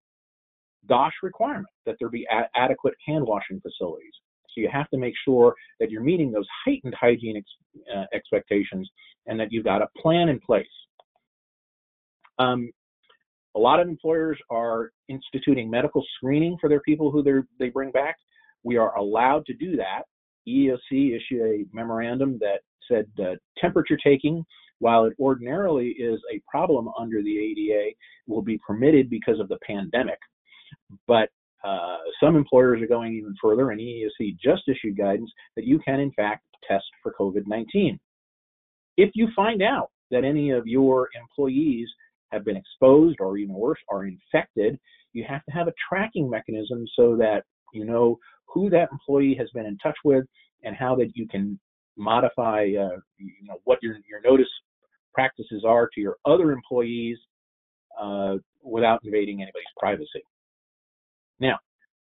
DOSH 0.86 1.14
requirement 1.22 1.66
that 1.86 1.96
there 1.98 2.08
be 2.08 2.26
a- 2.30 2.58
adequate 2.58 2.94
hand 3.06 3.24
washing 3.26 3.60
facilities. 3.60 4.12
So 4.54 4.60
you 4.60 4.68
have 4.72 4.88
to 4.90 4.96
make 4.98 5.14
sure 5.24 5.54
that 5.78 5.90
you're 5.90 6.02
meeting 6.02 6.32
those 6.32 6.46
heightened 6.64 6.94
hygiene 6.98 7.36
ex- 7.36 7.90
uh, 7.94 8.04
expectations 8.12 8.88
and 9.26 9.38
that 9.38 9.48
you've 9.50 9.64
got 9.64 9.82
a 9.82 9.88
plan 10.00 10.28
in 10.28 10.40
place. 10.40 10.66
Um, 12.38 12.70
a 13.56 13.58
lot 13.58 13.80
of 13.80 13.88
employers 13.88 14.38
are 14.50 14.92
instituting 15.08 15.68
medical 15.68 16.04
screening 16.16 16.56
for 16.60 16.68
their 16.68 16.80
people 16.80 17.10
who 17.10 17.44
they 17.58 17.68
bring 17.68 17.90
back. 17.90 18.16
We 18.62 18.76
are 18.76 18.96
allowed 18.96 19.46
to 19.46 19.54
do 19.54 19.76
that. 19.76 20.02
EEOC 20.48 21.16
issued 21.16 21.42
a 21.42 21.64
memorandum 21.72 22.38
that 22.40 22.60
said 22.90 23.06
uh, 23.18 23.36
temperature 23.60 23.98
taking 24.02 24.44
while 24.80 25.04
it 25.04 25.12
ordinarily 25.20 25.88
is 25.88 26.20
a 26.32 26.42
problem 26.50 26.88
under 26.98 27.22
the 27.22 27.38
ADA, 27.38 27.90
will 28.26 28.42
be 28.42 28.58
permitted 28.66 29.08
because 29.08 29.38
of 29.38 29.48
the 29.48 29.58
pandemic. 29.64 30.18
But 31.06 31.28
uh, 31.62 31.98
some 32.22 32.36
employers 32.36 32.82
are 32.82 32.86
going 32.86 33.14
even 33.14 33.34
further, 33.40 33.70
and 33.70 33.80
EEOC 33.80 34.36
just 34.42 34.62
issued 34.66 34.96
guidance 34.96 35.30
that 35.56 35.66
you 35.66 35.78
can, 35.80 36.00
in 36.00 36.10
fact, 36.12 36.44
test 36.66 36.84
for 37.02 37.14
COVID 37.18 37.46
19. 37.46 37.98
If 38.96 39.10
you 39.14 39.28
find 39.36 39.62
out 39.62 39.90
that 40.10 40.24
any 40.24 40.50
of 40.50 40.66
your 40.66 41.08
employees 41.20 41.88
have 42.32 42.44
been 42.44 42.56
exposed, 42.56 43.18
or 43.20 43.36
even 43.36 43.54
worse, 43.54 43.78
are 43.90 44.06
infected, 44.06 44.78
you 45.12 45.24
have 45.28 45.44
to 45.44 45.52
have 45.52 45.68
a 45.68 45.74
tracking 45.88 46.30
mechanism 46.30 46.86
so 46.96 47.16
that 47.16 47.42
you 47.74 47.84
know 47.84 48.18
who 48.52 48.70
that 48.70 48.88
employee 48.92 49.34
has 49.38 49.48
been 49.54 49.66
in 49.66 49.76
touch 49.78 49.96
with 50.04 50.24
and 50.62 50.76
how 50.76 50.94
that 50.96 51.10
you 51.14 51.26
can 51.28 51.58
modify 51.96 52.60
uh, 52.62 52.96
you 53.18 53.46
know 53.46 53.60
what 53.64 53.78
your 53.82 53.96
your 54.08 54.20
notice 54.24 54.48
practices 55.12 55.64
are 55.66 55.88
to 55.94 56.00
your 56.00 56.16
other 56.24 56.52
employees 56.52 57.18
uh, 58.00 58.36
without 58.62 59.00
invading 59.04 59.42
anybody's 59.42 59.66
privacy. 59.78 60.22
Now, 61.40 61.58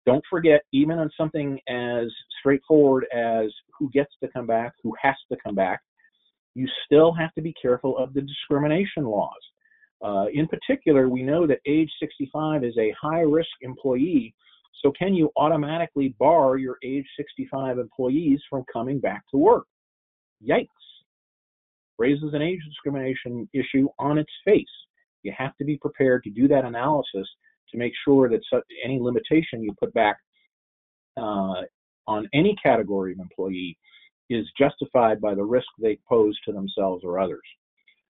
don't 0.07 0.22
forget, 0.28 0.62
even 0.72 0.99
on 0.99 1.11
something 1.16 1.59
as 1.68 2.07
straightforward 2.41 3.07
as 3.14 3.47
who 3.78 3.91
gets 3.91 4.11
to 4.22 4.28
come 4.28 4.47
back, 4.47 4.72
who 4.82 4.93
has 5.01 5.14
to 5.30 5.38
come 5.43 5.55
back, 5.55 5.80
you 6.55 6.66
still 6.84 7.12
have 7.12 7.32
to 7.34 7.43
be 7.43 7.55
careful 7.61 7.97
of 7.99 8.12
the 8.12 8.20
discrimination 8.20 9.05
laws. 9.05 9.30
Uh, 10.03 10.26
in 10.32 10.49
particular, 10.49 11.09
we 11.09 11.22
know 11.22 11.47
that 11.47 11.61
age 11.66 11.91
65 12.01 12.64
is 12.64 12.76
a 12.78 12.95
high 13.01 13.20
risk 13.20 13.51
employee. 13.61 14.34
So, 14.83 14.93
can 14.93 15.14
you 15.14 15.31
automatically 15.37 16.14
bar 16.18 16.57
your 16.57 16.79
age 16.83 17.07
65 17.16 17.79
employees 17.79 18.41
from 18.49 18.64
coming 18.73 18.99
back 18.99 19.23
to 19.31 19.37
work? 19.37 19.66
Yikes. 20.47 20.68
Raises 21.99 22.33
an 22.33 22.43
age 22.43 22.61
discrimination 22.66 23.49
issue 23.53 23.89
on 23.99 24.16
its 24.16 24.33
face. 24.45 24.64
You 25.23 25.33
have 25.37 25.55
to 25.59 25.64
be 25.64 25.77
prepared 25.77 26.25
to 26.25 26.31
do 26.31 26.49
that 26.49 26.64
analysis 26.64 27.29
to 27.71 27.79
make 27.79 27.93
sure 28.05 28.29
that 28.29 28.41
any 28.85 28.99
limitation 28.99 29.62
you 29.62 29.75
put 29.79 29.93
back 29.93 30.16
uh, 31.16 31.62
on 32.07 32.29
any 32.33 32.57
category 32.62 33.12
of 33.12 33.18
employee 33.21 33.77
is 34.31 34.47
justified 34.59 35.21
by 35.21 35.35
the 35.35 35.43
risk 35.43 35.66
they 35.81 35.99
pose 36.09 36.39
to 36.47 36.53
themselves 36.53 37.05
or 37.05 37.18
others. 37.18 37.43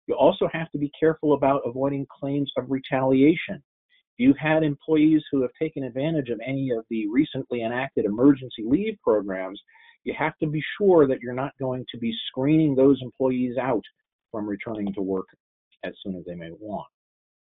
You 0.06 0.14
also 0.14 0.48
have 0.52 0.70
to 0.72 0.78
be 0.78 0.90
careful 0.98 1.32
about 1.32 1.62
avoiding 1.64 2.06
claims 2.20 2.50
of 2.56 2.70
retaliation. 2.70 3.62
You've 4.20 4.36
had 4.36 4.62
employees 4.62 5.22
who 5.32 5.40
have 5.40 5.50
taken 5.58 5.82
advantage 5.82 6.28
of 6.28 6.42
any 6.46 6.72
of 6.72 6.84
the 6.90 7.08
recently 7.08 7.62
enacted 7.62 8.04
emergency 8.04 8.64
leave 8.66 8.98
programs, 9.02 9.58
you 10.04 10.12
have 10.12 10.36
to 10.40 10.46
be 10.46 10.62
sure 10.76 11.08
that 11.08 11.22
you're 11.22 11.32
not 11.32 11.52
going 11.58 11.86
to 11.90 11.96
be 11.96 12.14
screening 12.28 12.74
those 12.74 12.98
employees 13.00 13.56
out 13.56 13.82
from 14.30 14.46
returning 14.46 14.92
to 14.92 15.00
work 15.00 15.24
as 15.84 15.94
soon 16.02 16.16
as 16.16 16.24
they 16.26 16.34
may 16.34 16.50
want. 16.60 16.86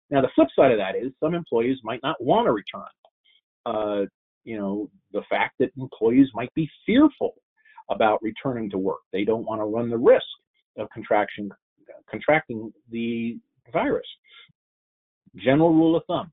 Now, 0.09 0.21
the 0.21 0.29
flip 0.33 0.47
side 0.55 0.71
of 0.71 0.77
that 0.77 0.95
is 0.95 1.11
some 1.19 1.33
employees 1.33 1.79
might 1.83 1.99
not 2.01 2.15
want 2.23 2.47
to 2.47 2.53
return. 2.53 2.87
Uh, 3.65 4.05
you 4.45 4.57
know, 4.57 4.89
the 5.11 5.23
fact 5.29 5.55
that 5.59 5.71
employees 5.77 6.29
might 6.33 6.53
be 6.53 6.69
fearful 6.85 7.33
about 7.91 8.23
returning 8.23 8.69
to 8.69 8.77
work. 8.77 9.01
They 9.11 9.25
don't 9.25 9.43
want 9.43 9.59
to 9.59 9.65
run 9.65 9.89
the 9.89 9.97
risk 9.97 10.23
of 10.77 10.87
contraction, 10.93 11.51
contracting 12.09 12.71
the 12.89 13.37
virus. 13.73 14.07
General 15.35 15.73
rule 15.73 15.97
of 15.97 16.03
thumb 16.07 16.31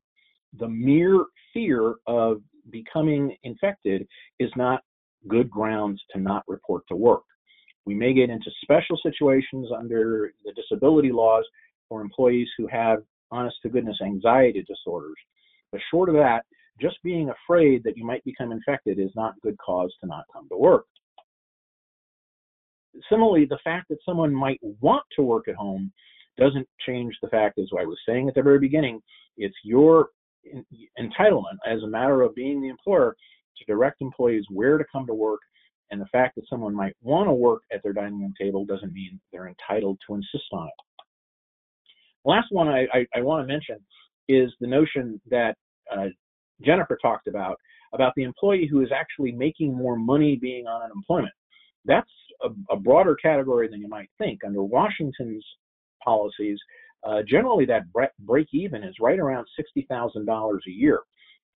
the 0.57 0.67
mere 0.67 1.25
fear 1.53 1.95
of 2.07 2.41
becoming 2.69 3.35
infected 3.43 4.07
is 4.39 4.51
not 4.55 4.81
good 5.27 5.49
grounds 5.49 6.01
to 6.13 6.19
not 6.19 6.43
report 6.47 6.83
to 6.89 6.95
work. 6.95 7.23
We 7.85 7.95
may 7.95 8.13
get 8.13 8.29
into 8.29 8.51
special 8.61 8.97
situations 9.01 9.69
under 9.77 10.31
the 10.43 10.53
disability 10.53 11.11
laws 11.11 11.45
for 11.87 12.01
employees 12.01 12.47
who 12.57 12.67
have 12.67 12.99
honest 13.31 13.55
to 13.63 13.69
goodness 13.69 13.97
anxiety 14.03 14.63
disorders. 14.67 15.15
But 15.71 15.81
short 15.91 16.09
of 16.09 16.15
that, 16.15 16.43
just 16.81 16.97
being 17.03 17.29
afraid 17.29 17.83
that 17.83 17.97
you 17.97 18.05
might 18.05 18.23
become 18.23 18.51
infected 18.51 18.99
is 18.99 19.11
not 19.15 19.39
good 19.41 19.57
cause 19.57 19.93
to 20.01 20.07
not 20.07 20.25
come 20.31 20.47
to 20.49 20.57
work. 20.57 20.85
Similarly, 23.09 23.45
the 23.45 23.59
fact 23.63 23.89
that 23.89 23.99
someone 24.05 24.33
might 24.33 24.59
want 24.81 25.03
to 25.15 25.21
work 25.21 25.47
at 25.47 25.55
home 25.55 25.91
doesn't 26.37 26.67
change 26.85 27.15
the 27.21 27.29
fact, 27.29 27.57
as 27.57 27.67
I 27.77 27.85
was 27.85 27.97
saying 28.07 28.27
at 28.27 28.35
the 28.35 28.41
very 28.41 28.59
beginning, 28.59 29.01
it's 29.37 29.55
your 29.63 30.09
entitlement 30.99 31.57
as 31.65 31.81
a 31.83 31.87
matter 31.87 32.21
of 32.21 32.35
being 32.35 32.61
the 32.61 32.69
employer 32.69 33.15
to 33.57 33.65
direct 33.65 34.01
employees 34.01 34.45
where 34.49 34.77
to 34.77 34.85
come 34.91 35.05
to 35.07 35.13
work. 35.13 35.39
And 35.89 36.01
the 36.01 36.05
fact 36.07 36.35
that 36.35 36.43
someone 36.49 36.75
might 36.75 36.95
want 37.01 37.27
to 37.29 37.33
work 37.33 37.61
at 37.71 37.81
their 37.81 37.93
dining 37.93 38.19
room 38.19 38.33
table 38.39 38.65
doesn't 38.65 38.93
mean 38.93 39.19
they're 39.31 39.47
entitled 39.47 39.97
to 40.07 40.15
insist 40.15 40.45
on 40.51 40.67
it. 40.67 40.73
Last 42.25 42.47
one 42.51 42.67
I, 42.67 42.85
I, 42.93 43.05
I 43.15 43.21
want 43.21 43.47
to 43.47 43.51
mention 43.51 43.77
is 44.27 44.51
the 44.59 44.67
notion 44.67 45.21
that 45.29 45.55
uh, 45.95 46.07
Jennifer 46.61 46.97
talked 47.01 47.27
about, 47.27 47.57
about 47.93 48.11
the 48.17 48.23
employee 48.23 48.67
who 48.69 48.81
is 48.81 48.89
actually 48.93 49.31
making 49.31 49.73
more 49.73 49.95
money 49.95 50.35
being 50.35 50.67
on 50.67 50.81
unemployment. 50.81 51.33
That's 51.85 52.09
a, 52.43 52.49
a 52.69 52.77
broader 52.77 53.15
category 53.15 53.69
than 53.69 53.79
you 53.79 53.87
might 53.87 54.09
think. 54.17 54.41
Under 54.45 54.61
Washington's 54.61 55.45
policies, 56.03 56.59
uh, 57.07 57.23
generally 57.27 57.65
that 57.65 57.83
break 58.19 58.47
even 58.51 58.83
is 58.83 58.95
right 58.99 59.19
around 59.19 59.47
$60,000 59.77 60.57
a 60.67 60.71
year. 60.71 60.99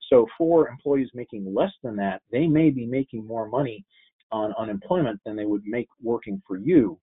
So 0.10 0.28
for 0.38 0.70
employees 0.70 1.10
making 1.14 1.54
less 1.54 1.72
than 1.84 1.96
that, 1.98 2.22
they 2.32 2.48
may 2.48 2.70
be 2.70 2.86
making 2.86 3.26
more 3.26 3.48
money 3.48 3.84
on 4.32 4.54
unemployment 4.60 5.20
than 5.26 5.36
they 5.36 5.46
would 5.46 5.64
make 5.66 5.88
working 6.02 6.42
for 6.48 6.58
you. 6.58 7.00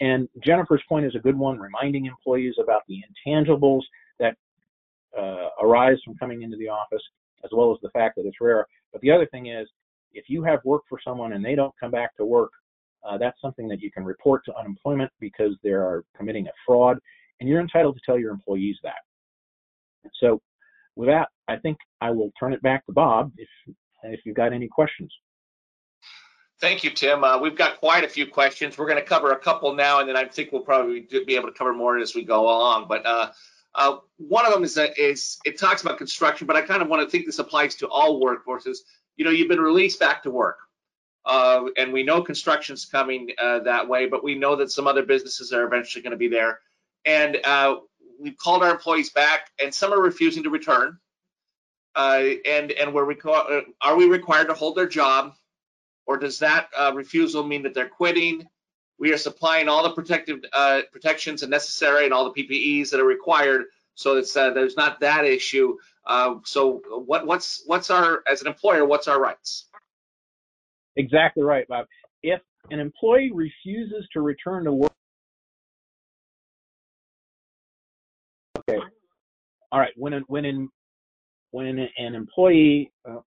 And 0.00 0.28
Jennifer's 0.44 0.82
point 0.88 1.06
is 1.06 1.14
a 1.14 1.20
good 1.20 1.38
one, 1.38 1.58
reminding 1.58 2.06
employees 2.06 2.54
about 2.60 2.82
the 2.88 3.00
intangibles 3.26 3.82
that 4.18 4.36
uh, 5.16 5.50
arise 5.62 5.98
from 6.04 6.16
coming 6.16 6.42
into 6.42 6.56
the 6.56 6.68
office, 6.68 7.02
as 7.44 7.50
well 7.52 7.72
as 7.72 7.78
the 7.82 7.90
fact 7.90 8.16
that 8.16 8.26
it's 8.26 8.40
rare. 8.40 8.66
But 8.92 9.02
the 9.02 9.12
other 9.12 9.26
thing 9.26 9.46
is, 9.46 9.68
if 10.12 10.24
you 10.28 10.42
have 10.42 10.60
work 10.64 10.82
for 10.88 10.98
someone 11.04 11.32
and 11.32 11.44
they 11.44 11.54
don't 11.54 11.74
come 11.78 11.92
back 11.92 12.16
to 12.16 12.24
work, 12.24 12.50
uh, 13.04 13.18
that's 13.18 13.40
something 13.40 13.68
that 13.68 13.80
you 13.80 13.90
can 13.90 14.04
report 14.04 14.44
to 14.46 14.56
unemployment 14.56 15.12
because 15.20 15.52
they 15.62 15.70
are 15.70 16.04
committing 16.16 16.46
a 16.48 16.52
fraud, 16.66 16.98
and 17.44 17.50
you're 17.50 17.60
entitled 17.60 17.94
to 17.94 18.00
tell 18.06 18.18
your 18.18 18.30
employees 18.30 18.78
that. 18.84 19.02
So, 20.14 20.40
with 20.96 21.10
that, 21.10 21.28
I 21.46 21.56
think 21.56 21.76
I 22.00 22.10
will 22.10 22.32
turn 22.40 22.54
it 22.54 22.62
back 22.62 22.86
to 22.86 22.92
Bob 22.92 23.32
if 23.36 23.48
if 24.04 24.20
you've 24.24 24.36
got 24.36 24.54
any 24.54 24.66
questions. 24.66 25.12
Thank 26.58 26.84
you, 26.84 26.90
Tim. 26.90 27.22
Uh, 27.22 27.38
we've 27.38 27.56
got 27.56 27.80
quite 27.80 28.02
a 28.02 28.08
few 28.08 28.26
questions. 28.26 28.78
We're 28.78 28.86
going 28.86 28.98
to 28.98 29.04
cover 29.04 29.32
a 29.32 29.38
couple 29.38 29.74
now, 29.74 30.00
and 30.00 30.08
then 30.08 30.16
I 30.16 30.24
think 30.24 30.52
we'll 30.52 30.62
probably 30.62 31.06
be 31.26 31.36
able 31.36 31.48
to 31.48 31.54
cover 31.54 31.74
more 31.74 31.98
as 31.98 32.14
we 32.14 32.24
go 32.24 32.44
along. 32.44 32.86
But 32.88 33.04
uh, 33.04 33.32
uh, 33.74 33.96
one 34.16 34.46
of 34.46 34.52
them 34.54 34.64
is 34.64 34.74
that 34.76 34.98
is 34.98 35.38
it 35.44 35.58
talks 35.58 35.82
about 35.82 35.98
construction, 35.98 36.46
but 36.46 36.56
I 36.56 36.62
kind 36.62 36.80
of 36.80 36.88
want 36.88 37.02
to 37.02 37.10
think 37.10 37.26
this 37.26 37.40
applies 37.40 37.74
to 37.76 37.88
all 37.88 38.22
workforces. 38.22 38.78
You 39.16 39.26
know, 39.26 39.32
you've 39.32 39.50
been 39.50 39.60
released 39.60 40.00
back 40.00 40.22
to 40.22 40.30
work, 40.30 40.56
uh, 41.26 41.64
and 41.76 41.92
we 41.92 42.04
know 42.04 42.22
construction's 42.22 42.86
coming 42.86 43.28
uh, 43.38 43.58
that 43.60 43.86
way, 43.86 44.06
but 44.06 44.24
we 44.24 44.34
know 44.34 44.56
that 44.56 44.70
some 44.70 44.86
other 44.86 45.04
businesses 45.04 45.52
are 45.52 45.66
eventually 45.66 46.02
going 46.02 46.12
to 46.12 46.16
be 46.16 46.28
there. 46.28 46.60
And 47.04 47.38
uh, 47.44 47.76
we've 48.20 48.36
called 48.36 48.62
our 48.62 48.70
employees 48.70 49.10
back, 49.10 49.50
and 49.62 49.72
some 49.74 49.92
are 49.92 50.00
refusing 50.00 50.44
to 50.44 50.50
return. 50.50 50.98
and 51.94 52.72
and 52.72 52.94
we're 52.94 53.16
are 53.80 53.96
we 53.96 54.06
required 54.06 54.48
to 54.48 54.54
hold 54.54 54.76
their 54.76 54.88
job? 54.88 55.34
or 56.06 56.18
does 56.18 56.38
that 56.40 56.68
uh, 56.76 56.92
refusal 56.94 57.42
mean 57.42 57.62
that 57.62 57.74
they're 57.74 57.88
quitting? 57.88 58.46
We 58.98 59.12
are 59.12 59.18
supplying 59.18 59.68
all 59.68 59.82
the 59.82 59.90
protective 59.90 60.40
uh, 60.52 60.82
protections 60.92 61.42
and 61.42 61.50
necessary 61.50 62.04
and 62.04 62.14
all 62.14 62.32
the 62.32 62.42
PPEs 62.42 62.90
that 62.90 63.00
are 63.00 63.06
required, 63.06 63.64
so 63.94 64.16
it's, 64.16 64.36
uh, 64.36 64.50
there's 64.50 64.76
not 64.76 65.00
that 65.00 65.24
issue. 65.24 65.76
Uh, 66.06 66.36
so 66.44 66.82
what, 66.88 67.26
what's 67.26 67.62
what's 67.66 67.90
our 67.90 68.22
as 68.30 68.42
an 68.42 68.46
employer? 68.46 68.84
What's 68.84 69.08
our 69.08 69.20
rights? 69.20 69.66
Exactly 70.96 71.42
right, 71.42 71.66
Bob. 71.66 71.86
If 72.22 72.40
an 72.70 72.78
employee 72.78 73.32
refuses 73.32 74.06
to 74.12 74.20
return 74.20 74.64
to 74.64 74.72
work, 74.72 74.92
okay, 78.68 78.80
all 79.72 79.80
right. 79.80 79.92
When 79.96 80.12
when 80.28 80.44
in 80.44 80.68
when 81.50 81.66
an 81.98 82.14
employee 82.14 82.92
uh, 83.08 83.20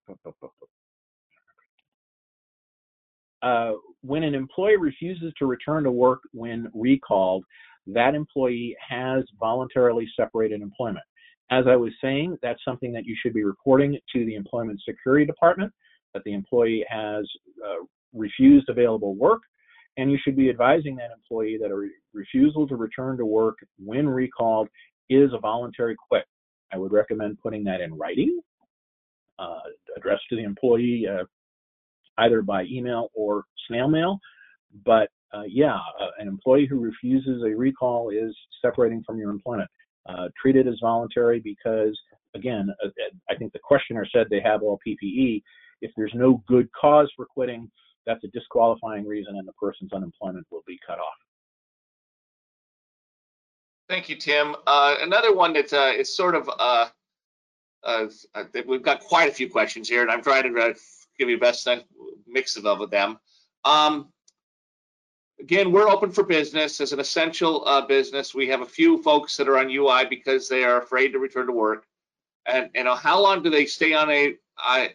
uh, 3.41 3.73
when 4.01 4.23
an 4.23 4.35
employee 4.35 4.77
refuses 4.77 5.33
to 5.39 5.45
return 5.45 5.83
to 5.83 5.91
work 5.91 6.19
when 6.33 6.69
recalled, 6.73 7.43
that 7.87 8.15
employee 8.15 8.75
has 8.87 9.23
voluntarily 9.39 10.07
separated 10.15 10.61
employment. 10.61 11.05
As 11.49 11.65
I 11.67 11.75
was 11.75 11.93
saying, 12.01 12.37
that's 12.41 12.63
something 12.65 12.91
that 12.91 13.05
you 13.05 13.15
should 13.21 13.33
be 13.33 13.43
reporting 13.43 13.97
to 14.13 14.25
the 14.25 14.35
Employment 14.35 14.81
Security 14.87 15.25
Department 15.25 15.71
that 16.13 16.23
the 16.25 16.33
employee 16.33 16.85
has 16.89 17.25
uh, 17.65 17.85
refused 18.13 18.69
available 18.69 19.15
work, 19.15 19.41
and 19.95 20.11
you 20.11 20.17
should 20.21 20.35
be 20.35 20.49
advising 20.49 20.95
that 20.97 21.11
employee 21.11 21.57
that 21.61 21.71
a 21.71 21.75
re- 21.75 21.91
refusal 22.13 22.67
to 22.67 22.75
return 22.75 23.17
to 23.17 23.25
work 23.25 23.55
when 23.83 24.07
recalled 24.07 24.67
is 25.09 25.31
a 25.33 25.39
voluntary 25.39 25.95
quit. 25.95 26.25
I 26.73 26.77
would 26.77 26.91
recommend 26.91 27.39
putting 27.41 27.63
that 27.65 27.81
in 27.81 27.93
writing, 27.93 28.39
uh, 29.39 29.59
addressed 29.95 30.23
to 30.29 30.35
the 30.35 30.43
employee 30.43 31.07
uh, 31.09 31.23
either 32.17 32.41
by 32.41 32.63
email 32.63 33.09
or 33.13 33.45
snail 33.67 33.87
mail. 33.87 34.19
But 34.85 35.09
uh, 35.33 35.43
yeah, 35.47 35.75
uh, 35.75 36.09
an 36.19 36.27
employee 36.27 36.65
who 36.65 36.79
refuses 36.79 37.43
a 37.43 37.55
recall 37.55 38.09
is 38.09 38.35
separating 38.61 39.03
from 39.05 39.17
your 39.17 39.29
employment. 39.29 39.69
Uh, 40.07 40.29
treat 40.41 40.55
it 40.55 40.67
as 40.67 40.75
voluntary 40.81 41.41
because, 41.41 41.97
again, 42.33 42.69
uh, 42.83 42.89
I 43.29 43.35
think 43.35 43.51
the 43.51 43.59
questioner 43.59 44.07
said 44.13 44.27
they 44.29 44.41
have 44.41 44.63
all 44.63 44.79
PPE. 44.87 45.43
If 45.81 45.91
there's 45.97 46.13
no 46.15 46.41
good 46.47 46.69
cause 46.79 47.11
for 47.15 47.25
quitting, 47.25 47.69
that's 48.05 48.23
a 48.23 48.29
disqualifying 48.29 49.05
reason, 49.05 49.35
and 49.37 49.47
the 49.47 49.53
person's 49.53 49.91
unemployment 49.91 50.47
will 50.49 50.63
be 50.65 50.79
cut 50.87 50.99
off. 50.99 51.17
Thank 53.89 54.09
you, 54.09 54.17
Tim. 54.17 54.55
Uh, 54.65 54.95
another 55.01 55.33
one 55.33 55.53
that 55.53 55.71
uh, 55.71 55.93
is 55.95 56.13
sort 56.15 56.35
of 56.35 56.49
we've 58.67 58.83
got 58.83 58.99
quite 58.99 59.29
a 59.29 59.33
few 59.33 59.49
questions 59.49 59.87
here, 59.87 60.01
and 60.01 60.11
I'm 60.11 60.21
trying 60.21 60.43
to 60.43 60.75
give 61.17 61.29
you 61.29 61.37
the 61.37 61.41
best 61.41 61.67
mix 62.27 62.57
of 62.57 62.89
them. 62.89 63.17
Um, 63.63 64.09
again, 65.39 65.71
we're 65.71 65.89
open 65.89 66.11
for 66.11 66.23
business 66.23 66.81
as 66.81 66.93
an 66.93 66.99
essential 66.99 67.65
uh, 67.67 67.85
business. 67.85 68.33
We 68.33 68.47
have 68.47 68.61
a 68.61 68.65
few 68.65 69.01
folks 69.03 69.37
that 69.37 69.47
are 69.47 69.57
on 69.57 69.69
UI 69.69 70.05
because 70.09 70.49
they 70.49 70.63
are 70.63 70.81
afraid 70.81 71.09
to 71.09 71.19
return 71.19 71.47
to 71.47 71.53
work. 71.53 71.85
And 72.45 72.69
you 72.75 72.83
know, 72.83 72.95
how 72.95 73.21
long 73.21 73.43
do 73.43 73.49
they 73.49 73.65
stay 73.65 73.93
on 73.93 74.09
a, 74.09 74.35
a 74.67 74.89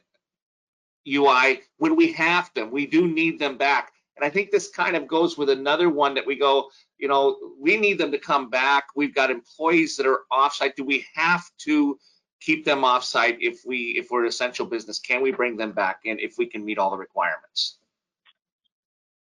UI 1.08 1.62
when 1.78 1.96
we 1.96 2.12
have 2.12 2.50
them? 2.54 2.70
We 2.70 2.86
do 2.86 3.06
need 3.06 3.38
them 3.38 3.56
back. 3.56 3.91
And 4.16 4.24
I 4.24 4.30
think 4.30 4.50
this 4.50 4.68
kind 4.70 4.94
of 4.94 5.08
goes 5.08 5.38
with 5.38 5.48
another 5.48 5.88
one 5.88 6.14
that 6.14 6.26
we 6.26 6.36
go, 6.36 6.68
you 6.98 7.08
know, 7.08 7.36
we 7.58 7.76
need 7.76 7.98
them 7.98 8.12
to 8.12 8.18
come 8.18 8.50
back. 8.50 8.84
We've 8.94 9.14
got 9.14 9.30
employees 9.30 9.96
that 9.96 10.06
are 10.06 10.20
offsite. 10.30 10.74
Do 10.76 10.84
we 10.84 11.04
have 11.14 11.44
to 11.64 11.98
keep 12.40 12.64
them 12.64 12.82
offsite 12.82 13.38
if 13.40 13.60
we 13.64 13.94
if 13.98 14.10
we're 14.10 14.22
an 14.22 14.28
essential 14.28 14.66
business? 14.66 14.98
Can 14.98 15.22
we 15.22 15.32
bring 15.32 15.56
them 15.56 15.72
back 15.72 16.00
in 16.04 16.18
if 16.18 16.34
we 16.36 16.46
can 16.46 16.64
meet 16.64 16.78
all 16.78 16.90
the 16.90 16.96
requirements? 16.96 17.78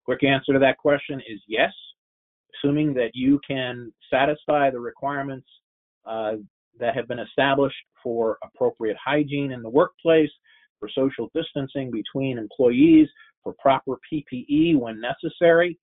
Quick 0.04 0.22
answer 0.22 0.52
to 0.52 0.58
that 0.58 0.76
question 0.76 1.20
is 1.26 1.40
yes, 1.48 1.72
assuming 2.54 2.92
that 2.94 3.10
you 3.14 3.40
can 3.46 3.92
satisfy 4.10 4.70
the 4.70 4.80
requirements 4.80 5.46
uh, 6.04 6.32
that 6.78 6.94
have 6.94 7.08
been 7.08 7.20
established 7.20 7.76
for 8.02 8.38
appropriate 8.44 8.96
hygiene 9.02 9.52
in 9.52 9.62
the 9.62 9.68
workplace, 9.68 10.30
for 10.78 10.90
social 10.94 11.30
distancing 11.34 11.90
between 11.90 12.36
employees, 12.36 13.08
for 13.44 13.54
proper 13.60 13.98
PPE 14.12 14.76
when 14.76 15.00
necessary. 15.00 15.78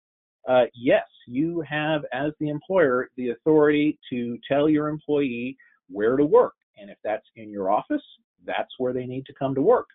Uh, 0.48 0.66
yes, 0.74 1.06
you 1.26 1.64
have, 1.68 2.02
as 2.12 2.30
the 2.38 2.48
employer, 2.48 3.08
the 3.16 3.30
authority 3.30 3.98
to 4.10 4.38
tell 4.48 4.68
your 4.68 4.88
employee 4.88 5.56
where 5.88 6.16
to 6.16 6.24
work. 6.24 6.54
And 6.76 6.90
if 6.90 6.98
that's 7.02 7.26
in 7.34 7.50
your 7.50 7.70
office, 7.70 8.02
that's 8.44 8.72
where 8.78 8.92
they 8.92 9.06
need 9.06 9.26
to 9.26 9.34
come 9.34 9.54
to 9.56 9.62
work. 9.62 9.86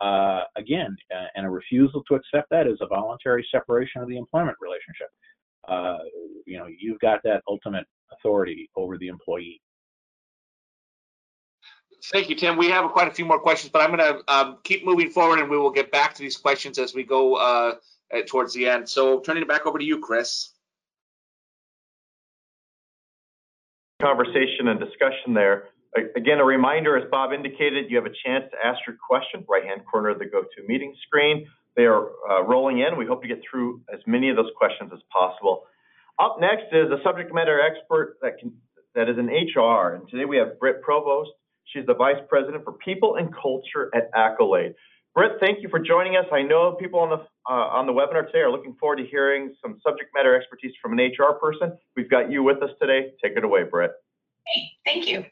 Uh, 0.00 0.44
again, 0.56 0.96
uh, 1.14 1.26
and 1.34 1.44
a 1.44 1.50
refusal 1.50 2.02
to 2.08 2.14
accept 2.14 2.48
that 2.50 2.66
is 2.66 2.78
a 2.80 2.86
voluntary 2.86 3.46
separation 3.52 4.00
of 4.00 4.08
the 4.08 4.16
employment 4.16 4.56
relationship. 4.60 5.08
Uh, 5.68 5.98
you 6.46 6.56
know, 6.56 6.66
you've 6.66 6.98
got 7.00 7.20
that 7.22 7.42
ultimate 7.46 7.84
authority 8.12 8.70
over 8.76 8.96
the 8.96 9.08
employee. 9.08 9.60
Thank 12.04 12.28
you, 12.30 12.36
Tim. 12.36 12.56
We 12.56 12.68
have 12.68 12.90
quite 12.92 13.08
a 13.08 13.10
few 13.10 13.24
more 13.24 13.38
questions, 13.38 13.70
but 13.70 13.82
I'm 13.82 13.94
going 13.94 14.14
to 14.14 14.32
um, 14.32 14.58
keep 14.64 14.84
moving 14.84 15.10
forward, 15.10 15.38
and 15.38 15.50
we 15.50 15.58
will 15.58 15.70
get 15.70 15.92
back 15.92 16.14
to 16.14 16.22
these 16.22 16.36
questions 16.36 16.78
as 16.78 16.94
we 16.94 17.04
go 17.04 17.34
uh, 17.34 17.74
towards 18.26 18.54
the 18.54 18.66
end. 18.66 18.88
So, 18.88 19.20
turning 19.20 19.42
it 19.42 19.48
back 19.48 19.66
over 19.66 19.78
to 19.78 19.84
you, 19.84 20.00
Kris. 20.00 20.50
Conversation 24.00 24.68
and 24.68 24.80
discussion 24.80 25.34
there. 25.34 25.68
Again, 26.16 26.38
a 26.38 26.44
reminder, 26.44 26.96
as 26.96 27.04
Bob 27.10 27.32
indicated, 27.32 27.90
you 27.90 27.96
have 27.96 28.06
a 28.06 28.14
chance 28.24 28.44
to 28.52 28.56
ask 28.64 28.78
your 28.86 28.96
question, 29.06 29.44
right-hand 29.48 29.82
corner 29.90 30.08
of 30.10 30.18
the 30.18 30.24
GoToMeeting 30.24 30.92
screen. 31.06 31.46
They 31.76 31.82
are 31.82 32.10
uh, 32.30 32.44
rolling 32.44 32.78
in. 32.78 32.96
We 32.96 33.06
hope 33.06 33.22
to 33.22 33.28
get 33.28 33.42
through 33.48 33.82
as 33.92 34.00
many 34.06 34.30
of 34.30 34.36
those 34.36 34.50
questions 34.56 34.90
as 34.94 35.00
possible. 35.12 35.64
Up 36.18 36.36
next 36.40 36.72
is 36.72 36.90
a 36.90 37.02
subject 37.02 37.34
matter 37.34 37.60
expert 37.60 38.16
that 38.22 38.38
can 38.38 38.52
that 38.94 39.08
is 39.08 39.16
in 39.18 39.26
HR, 39.26 39.94
and 39.94 40.08
today 40.08 40.24
we 40.24 40.36
have 40.36 40.58
Britt 40.58 40.82
Provost. 40.82 41.30
She's 41.64 41.86
the 41.86 41.94
Vice 41.94 42.20
President 42.28 42.64
for 42.64 42.72
People 42.72 43.16
and 43.16 43.34
Culture 43.34 43.90
at 43.94 44.10
Accolade. 44.14 44.74
Britt, 45.14 45.32
thank 45.40 45.62
you 45.62 45.68
for 45.68 45.78
joining 45.80 46.16
us. 46.16 46.26
I 46.32 46.42
know 46.42 46.72
people 46.72 47.00
on 47.00 47.10
the 47.10 47.16
uh, 47.50 47.52
on 47.52 47.86
the 47.86 47.92
webinar 47.92 48.26
today 48.26 48.40
are 48.40 48.50
looking 48.50 48.76
forward 48.78 48.96
to 48.96 49.06
hearing 49.06 49.54
some 49.60 49.78
subject 49.84 50.10
matter 50.14 50.36
expertise 50.36 50.72
from 50.80 50.98
an 50.98 51.06
HR 51.06 51.32
person. 51.32 51.76
We've 51.96 52.10
got 52.10 52.30
you 52.30 52.42
with 52.42 52.62
us 52.62 52.70
today. 52.80 53.12
Take 53.22 53.36
it 53.36 53.44
away, 53.44 53.64
Britt. 53.64 53.90
Hey, 54.46 54.70
thank 54.84 55.08
you 55.08 55.24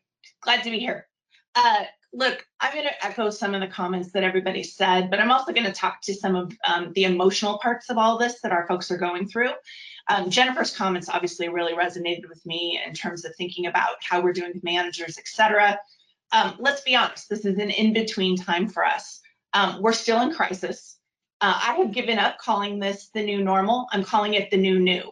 glad 0.42 0.62
to 0.64 0.70
be 0.70 0.78
here. 0.78 1.06
Uh, 1.54 1.84
look, 2.12 2.46
I'm 2.60 2.72
going 2.72 2.86
to 2.86 3.04
echo 3.04 3.30
some 3.30 3.54
of 3.54 3.60
the 3.60 3.66
comments 3.66 4.12
that 4.12 4.22
everybody 4.22 4.62
said, 4.62 5.10
but 5.10 5.20
I'm 5.20 5.30
also 5.30 5.52
going 5.52 5.66
to 5.66 5.72
talk 5.72 6.00
to 6.02 6.14
some 6.14 6.36
of 6.36 6.52
um, 6.66 6.92
the 6.94 7.04
emotional 7.04 7.58
parts 7.58 7.90
of 7.90 7.98
all 7.98 8.18
this 8.18 8.40
that 8.40 8.52
our 8.52 8.66
folks 8.66 8.90
are 8.90 8.96
going 8.96 9.28
through. 9.28 9.50
Um, 10.08 10.30
Jennifer's 10.30 10.74
comments 10.74 11.08
obviously 11.08 11.48
really 11.48 11.74
resonated 11.74 12.28
with 12.28 12.44
me 12.46 12.80
in 12.86 12.94
terms 12.94 13.24
of 13.24 13.34
thinking 13.36 13.66
about 13.66 13.96
how 14.02 14.20
we're 14.20 14.32
doing 14.32 14.52
with 14.54 14.64
managers, 14.64 15.18
et 15.18 15.26
cetera. 15.26 15.78
Um, 16.32 16.56
let's 16.58 16.82
be 16.82 16.94
honest, 16.94 17.28
this 17.28 17.44
is 17.44 17.58
an 17.58 17.70
in-between 17.70 18.36
time 18.36 18.68
for 18.68 18.84
us. 18.84 19.20
Um, 19.54 19.80
we're 19.80 19.92
still 19.92 20.20
in 20.22 20.34
crisis. 20.34 20.98
Uh, 21.40 21.58
I 21.62 21.74
have 21.74 21.92
given 21.92 22.18
up 22.18 22.38
calling 22.38 22.78
this 22.78 23.10
the 23.14 23.24
new 23.24 23.42
normal. 23.42 23.86
I'm 23.92 24.04
calling 24.04 24.34
it 24.34 24.50
the 24.50 24.56
new 24.56 24.78
new 24.78 25.10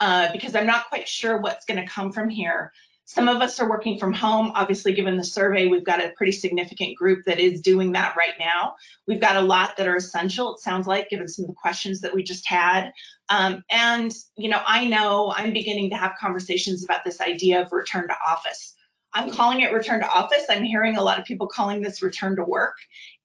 uh, 0.00 0.30
because 0.32 0.54
I'm 0.54 0.66
not 0.66 0.88
quite 0.88 1.08
sure 1.08 1.38
what's 1.38 1.64
going 1.64 1.80
to 1.80 1.86
come 1.86 2.12
from 2.12 2.28
here. 2.28 2.72
Some 3.04 3.26
of 3.26 3.40
us 3.40 3.58
are 3.58 3.70
working 3.70 3.98
from 3.98 4.12
home. 4.12 4.52
Obviously, 4.54 4.92
given 4.92 5.16
the 5.16 5.24
survey, 5.24 5.66
we've 5.66 5.84
got 5.84 6.04
a 6.04 6.12
pretty 6.14 6.32
significant 6.32 6.94
group 6.94 7.24
that 7.24 7.40
is 7.40 7.62
doing 7.62 7.92
that 7.92 8.14
right 8.16 8.34
now. 8.38 8.74
We've 9.06 9.20
got 9.20 9.36
a 9.36 9.40
lot 9.40 9.78
that 9.78 9.88
are 9.88 9.96
essential, 9.96 10.54
it 10.54 10.60
sounds 10.60 10.86
like, 10.86 11.08
given 11.08 11.26
some 11.26 11.46
of 11.46 11.48
the 11.48 11.54
questions 11.54 12.02
that 12.02 12.14
we 12.14 12.22
just 12.22 12.46
had. 12.46 12.92
Um, 13.30 13.64
and, 13.70 14.12
you 14.36 14.50
know, 14.50 14.60
I 14.66 14.84
know 14.84 15.32
I'm 15.34 15.54
beginning 15.54 15.88
to 15.88 15.96
have 15.96 16.16
conversations 16.20 16.84
about 16.84 17.02
this 17.02 17.22
idea 17.22 17.62
of 17.62 17.72
return 17.72 18.08
to 18.08 18.14
office. 18.28 18.74
I'm 19.18 19.32
calling 19.32 19.62
it 19.62 19.72
return 19.72 19.98
to 19.98 20.08
office. 20.08 20.44
I'm 20.48 20.62
hearing 20.62 20.96
a 20.96 21.02
lot 21.02 21.18
of 21.18 21.24
people 21.24 21.48
calling 21.48 21.82
this 21.82 22.02
return 22.02 22.36
to 22.36 22.44
work. 22.44 22.76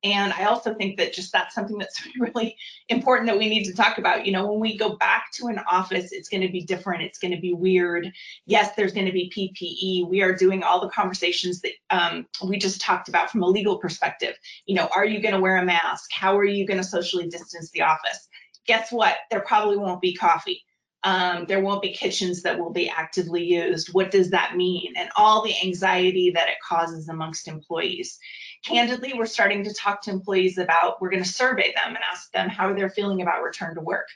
And 0.03 0.33
I 0.33 0.45
also 0.45 0.73
think 0.73 0.97
that 0.97 1.13
just 1.13 1.31
that's 1.31 1.53
something 1.53 1.77
that's 1.77 2.01
really 2.19 2.57
important 2.89 3.27
that 3.27 3.37
we 3.37 3.47
need 3.47 3.65
to 3.65 3.75
talk 3.75 3.99
about. 3.99 4.25
You 4.25 4.31
know, 4.31 4.51
when 4.51 4.59
we 4.59 4.75
go 4.75 4.95
back 4.95 5.25
to 5.33 5.47
an 5.47 5.59
office, 5.69 6.11
it's 6.11 6.29
going 6.29 6.41
to 6.41 6.51
be 6.51 6.63
different. 6.63 7.03
It's 7.03 7.19
going 7.19 7.35
to 7.35 7.39
be 7.39 7.53
weird. 7.53 8.11
Yes, 8.47 8.75
there's 8.75 8.91
going 8.91 9.05
to 9.05 9.11
be 9.11 9.31
PPE. 9.37 10.09
We 10.09 10.23
are 10.23 10.35
doing 10.35 10.63
all 10.63 10.81
the 10.81 10.89
conversations 10.89 11.61
that 11.61 11.73
um, 11.91 12.25
we 12.43 12.57
just 12.57 12.81
talked 12.81 13.07
about 13.07 13.29
from 13.29 13.43
a 13.43 13.47
legal 13.47 13.77
perspective. 13.77 14.35
You 14.65 14.73
know, 14.73 14.89
are 14.95 15.05
you 15.05 15.21
going 15.21 15.35
to 15.35 15.39
wear 15.39 15.57
a 15.57 15.65
mask? 15.65 16.09
How 16.11 16.35
are 16.35 16.43
you 16.43 16.65
going 16.65 16.79
to 16.79 16.83
socially 16.83 17.29
distance 17.29 17.69
the 17.69 17.83
office? 17.83 18.29
Guess 18.65 18.91
what? 18.91 19.17
There 19.29 19.41
probably 19.41 19.77
won't 19.77 20.01
be 20.01 20.15
coffee 20.15 20.63
um, 21.03 21.45
there 21.47 21.61
won't 21.61 21.81
be 21.81 21.91
kitchens 21.91 22.41
that 22.43 22.57
will 22.57 22.71
be 22.71 22.89
actively 22.89 23.43
used. 23.43 23.93
What 23.93 24.11
does 24.11 24.29
that 24.29 24.55
mean? 24.55 24.93
And 24.95 25.09
all 25.17 25.43
the 25.43 25.55
anxiety 25.63 26.31
that 26.31 26.47
it 26.47 26.55
causes 26.67 27.09
amongst 27.09 27.47
employees. 27.47 28.19
Candidly, 28.65 29.13
we're 29.13 29.25
starting 29.25 29.65
to 29.65 29.73
talk 29.73 30.01
to 30.03 30.11
employees 30.11 30.57
about, 30.57 31.01
we're 31.01 31.09
going 31.09 31.23
to 31.23 31.29
survey 31.29 31.73
them 31.75 31.95
and 31.95 32.03
ask 32.09 32.31
them 32.31 32.47
how 32.47 32.73
they're 32.73 32.89
feeling 32.89 33.21
about 33.21 33.43
return 33.43 33.75
to 33.75 33.81
work. 33.81 34.07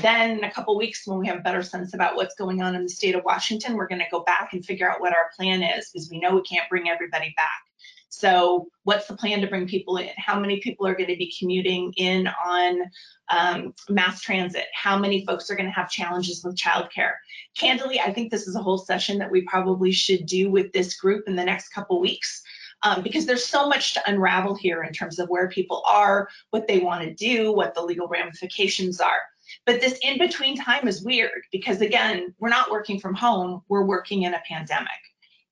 Then 0.00 0.38
in 0.38 0.44
a 0.44 0.50
couple 0.50 0.76
weeks, 0.76 1.06
when 1.06 1.20
we 1.20 1.28
have 1.28 1.38
a 1.38 1.42
better 1.42 1.62
sense 1.62 1.94
about 1.94 2.16
what's 2.16 2.34
going 2.34 2.62
on 2.62 2.74
in 2.74 2.82
the 2.82 2.88
state 2.88 3.14
of 3.14 3.24
Washington, 3.24 3.74
we're 3.74 3.86
going 3.86 4.00
to 4.00 4.10
go 4.10 4.24
back 4.24 4.52
and 4.52 4.64
figure 4.64 4.90
out 4.90 5.00
what 5.00 5.12
our 5.12 5.30
plan 5.36 5.62
is 5.62 5.90
because 5.90 6.10
we 6.10 6.18
know 6.18 6.34
we 6.34 6.42
can't 6.42 6.68
bring 6.68 6.90
everybody 6.90 7.32
back. 7.36 7.62
So 8.14 8.68
what's 8.84 9.06
the 9.06 9.16
plan 9.16 9.40
to 9.40 9.46
bring 9.46 9.66
people 9.66 9.96
in? 9.96 10.10
How 10.18 10.38
many 10.38 10.60
people 10.60 10.86
are 10.86 10.94
going 10.94 11.08
to 11.08 11.16
be 11.16 11.34
commuting 11.38 11.94
in 11.96 12.28
on 12.46 12.82
um, 13.30 13.74
mass 13.88 14.20
transit? 14.20 14.66
How 14.74 14.98
many 14.98 15.24
folks 15.24 15.50
are 15.50 15.56
going 15.56 15.66
to 15.66 15.72
have 15.72 15.90
challenges 15.90 16.44
with 16.44 16.54
childcare? 16.54 17.14
Candidly, 17.56 18.00
I 18.00 18.12
think 18.12 18.30
this 18.30 18.46
is 18.46 18.54
a 18.54 18.62
whole 18.62 18.76
session 18.76 19.16
that 19.18 19.30
we 19.30 19.40
probably 19.42 19.92
should 19.92 20.26
do 20.26 20.50
with 20.50 20.72
this 20.72 20.94
group 20.94 21.24
in 21.26 21.36
the 21.36 21.44
next 21.44 21.70
couple 21.70 22.00
weeks. 22.00 22.42
Um, 22.82 23.02
because 23.02 23.24
there's 23.24 23.46
so 23.46 23.66
much 23.66 23.94
to 23.94 24.02
unravel 24.06 24.56
here 24.56 24.82
in 24.82 24.92
terms 24.92 25.18
of 25.18 25.30
where 25.30 25.48
people 25.48 25.82
are, 25.88 26.28
what 26.50 26.68
they 26.68 26.80
want 26.80 27.04
to 27.04 27.14
do, 27.14 27.50
what 27.50 27.74
the 27.74 27.80
legal 27.80 28.08
ramifications 28.08 29.00
are. 29.00 29.22
But 29.64 29.80
this 29.80 29.98
in 30.02 30.18
between 30.18 30.56
time 30.58 30.86
is 30.86 31.02
weird 31.02 31.44
because, 31.50 31.80
again, 31.80 32.34
we're 32.38 32.50
not 32.50 32.70
working 32.70 33.00
from 33.00 33.14
home, 33.14 33.62
we're 33.68 33.86
working 33.86 34.24
in 34.24 34.34
a 34.34 34.42
pandemic. 34.46 34.90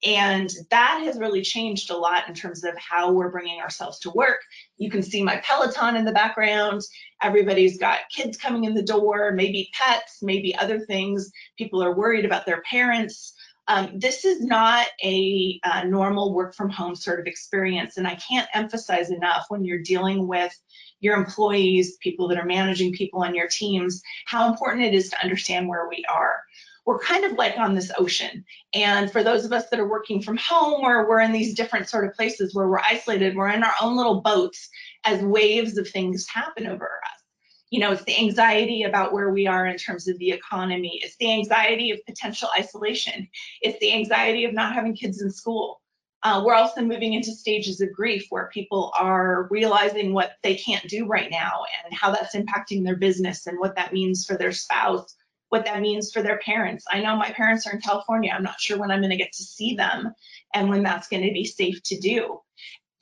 And 0.04 0.50
that 0.70 1.02
has 1.04 1.18
really 1.18 1.42
changed 1.42 1.90
a 1.90 1.96
lot 1.96 2.26
in 2.26 2.34
terms 2.34 2.64
of 2.64 2.76
how 2.78 3.12
we're 3.12 3.30
bringing 3.30 3.60
ourselves 3.60 3.98
to 4.00 4.10
work. 4.10 4.40
You 4.78 4.90
can 4.90 5.02
see 5.02 5.22
my 5.22 5.36
Peloton 5.44 5.96
in 5.96 6.06
the 6.06 6.12
background. 6.12 6.80
Everybody's 7.22 7.78
got 7.78 8.08
kids 8.10 8.38
coming 8.38 8.64
in 8.64 8.74
the 8.74 8.82
door, 8.82 9.32
maybe 9.32 9.70
pets, 9.74 10.20
maybe 10.22 10.56
other 10.56 10.80
things. 10.80 11.30
People 11.58 11.82
are 11.82 11.94
worried 11.94 12.24
about 12.24 12.46
their 12.46 12.62
parents. 12.62 13.34
Um, 13.68 13.98
this 13.98 14.24
is 14.24 14.40
not 14.40 14.86
a, 15.04 15.60
a 15.64 15.84
normal 15.86 16.32
work 16.32 16.54
from 16.54 16.70
home 16.70 16.96
sort 16.96 17.20
of 17.20 17.26
experience. 17.26 17.98
And 17.98 18.06
I 18.06 18.14
can't 18.16 18.48
emphasize 18.54 19.10
enough 19.10 19.44
when 19.48 19.64
you're 19.64 19.82
dealing 19.82 20.26
with 20.26 20.58
your 21.00 21.14
employees, 21.14 21.96
people 21.98 22.26
that 22.28 22.38
are 22.38 22.46
managing 22.46 22.92
people 22.92 23.22
on 23.22 23.34
your 23.34 23.48
teams, 23.48 24.02
how 24.26 24.50
important 24.50 24.84
it 24.84 24.94
is 24.94 25.10
to 25.10 25.22
understand 25.22 25.68
where 25.68 25.88
we 25.88 26.04
are 26.10 26.40
we're 26.86 26.98
kind 26.98 27.24
of 27.24 27.32
like 27.32 27.58
on 27.58 27.74
this 27.74 27.90
ocean. 27.98 28.44
And 28.74 29.10
for 29.10 29.22
those 29.22 29.44
of 29.44 29.52
us 29.52 29.68
that 29.70 29.80
are 29.80 29.88
working 29.88 30.22
from 30.22 30.36
home 30.36 30.82
or 30.84 31.08
we're 31.08 31.20
in 31.20 31.32
these 31.32 31.54
different 31.54 31.88
sort 31.88 32.04
of 32.04 32.14
places 32.14 32.54
where 32.54 32.68
we're 32.68 32.78
isolated, 32.78 33.36
we're 33.36 33.50
in 33.50 33.62
our 33.62 33.74
own 33.80 33.96
little 33.96 34.20
boats 34.20 34.68
as 35.04 35.22
waves 35.22 35.76
of 35.76 35.88
things 35.88 36.26
happen 36.28 36.66
over 36.66 36.84
us. 36.84 37.22
You 37.70 37.80
know, 37.80 37.92
it's 37.92 38.04
the 38.04 38.18
anxiety 38.18 38.82
about 38.82 39.12
where 39.12 39.30
we 39.30 39.46
are 39.46 39.66
in 39.66 39.76
terms 39.76 40.08
of 40.08 40.18
the 40.18 40.32
economy. 40.32 41.00
It's 41.04 41.16
the 41.18 41.32
anxiety 41.32 41.92
of 41.92 42.04
potential 42.04 42.48
isolation. 42.58 43.28
It's 43.62 43.78
the 43.78 43.92
anxiety 43.92 44.44
of 44.44 44.52
not 44.52 44.74
having 44.74 44.96
kids 44.96 45.22
in 45.22 45.30
school. 45.30 45.80
Uh, 46.22 46.42
we're 46.44 46.54
also 46.54 46.82
moving 46.82 47.14
into 47.14 47.32
stages 47.32 47.80
of 47.80 47.92
grief 47.92 48.26
where 48.30 48.50
people 48.52 48.92
are 48.98 49.46
realizing 49.50 50.12
what 50.12 50.32
they 50.42 50.54
can't 50.54 50.86
do 50.88 51.06
right 51.06 51.30
now 51.30 51.62
and 51.84 51.94
how 51.94 52.10
that's 52.10 52.34
impacting 52.34 52.84
their 52.84 52.96
business 52.96 53.46
and 53.46 53.58
what 53.58 53.74
that 53.76 53.92
means 53.92 54.26
for 54.26 54.36
their 54.36 54.52
spouse 54.52 55.14
what 55.50 55.66
that 55.66 55.80
means 55.80 56.10
for 56.10 56.22
their 56.22 56.38
parents. 56.38 56.84
I 56.90 57.00
know 57.00 57.16
my 57.16 57.30
parents 57.30 57.66
are 57.66 57.72
in 57.72 57.80
California. 57.80 58.32
I'm 58.34 58.42
not 58.42 58.60
sure 58.60 58.78
when 58.78 58.90
I'm 58.90 59.00
going 59.00 59.10
to 59.10 59.16
get 59.16 59.32
to 59.32 59.42
see 59.42 59.74
them 59.74 60.14
and 60.54 60.68
when 60.68 60.82
that's 60.82 61.08
going 61.08 61.24
to 61.24 61.32
be 61.32 61.44
safe 61.44 61.82
to 61.84 61.98
do. 61.98 62.40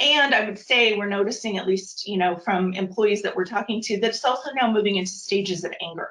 And 0.01 0.35
I 0.35 0.45
would 0.45 0.59
say 0.59 0.97
we're 0.97 1.09
noticing, 1.09 1.59
at 1.59 1.67
least, 1.67 2.07
you 2.07 2.19
know, 2.19 2.37
from 2.37 2.73
employees 2.73 3.23
that 3.23 3.35
we're 3.35 3.45
talking 3.45 3.81
to, 3.83 4.01
that 4.01 4.11
it's 4.11 4.25
also 4.25 4.51
now 4.55 4.71
moving 4.71 4.97
into 4.97 5.11
stages 5.11 5.65
of 5.65 5.73
anger. 5.83 6.09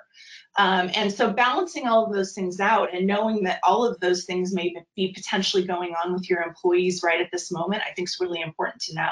Um, 0.58 0.90
and 0.96 1.12
so 1.12 1.32
balancing 1.32 1.88
all 1.88 2.06
of 2.06 2.14
those 2.14 2.34
things 2.34 2.60
out 2.60 2.94
and 2.94 3.08
knowing 3.08 3.44
that 3.44 3.60
all 3.64 3.86
of 3.86 4.00
those 4.00 4.26
things 4.26 4.54
may 4.54 4.76
be 4.96 5.14
potentially 5.14 5.64
going 5.64 5.94
on 6.04 6.14
with 6.14 6.30
your 6.30 6.42
employees 6.42 7.02
right 7.04 7.22
at 7.22 7.30
this 7.32 7.52
moment, 7.52 7.84
I 7.88 7.94
think 7.94 8.10
is 8.10 8.18
really 8.20 8.42
important 8.42 8.82
to 8.84 8.96
know. 8.96 9.12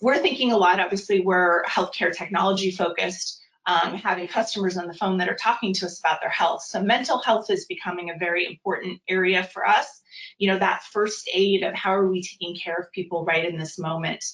We're 0.00 0.18
thinking 0.18 0.52
a 0.52 0.56
lot, 0.56 0.80
obviously, 0.80 1.20
we're 1.20 1.64
healthcare 1.64 2.14
technology 2.14 2.70
focused. 2.70 3.40
Um, 3.66 3.94
having 3.94 4.28
customers 4.28 4.76
on 4.76 4.86
the 4.86 4.94
phone 4.94 5.18
that 5.18 5.28
are 5.28 5.36
talking 5.36 5.72
to 5.74 5.86
us 5.86 5.98
about 5.98 6.20
their 6.20 6.30
health. 6.30 6.62
So 6.62 6.82
mental 6.82 7.18
health 7.18 7.50
is 7.50 7.66
becoming 7.66 8.10
a 8.10 8.18
very 8.18 8.46
important 8.46 9.00
area 9.08 9.44
for 9.44 9.66
us. 9.66 10.02
You 10.38 10.48
know, 10.48 10.58
that 10.58 10.84
first 10.84 11.28
aid 11.32 11.62
of 11.62 11.74
how 11.74 11.94
are 11.94 12.08
we 12.08 12.22
taking 12.22 12.56
care 12.56 12.76
of 12.76 12.92
people 12.92 13.24
right 13.24 13.44
in 13.44 13.58
this 13.58 13.78
moment 13.78 14.24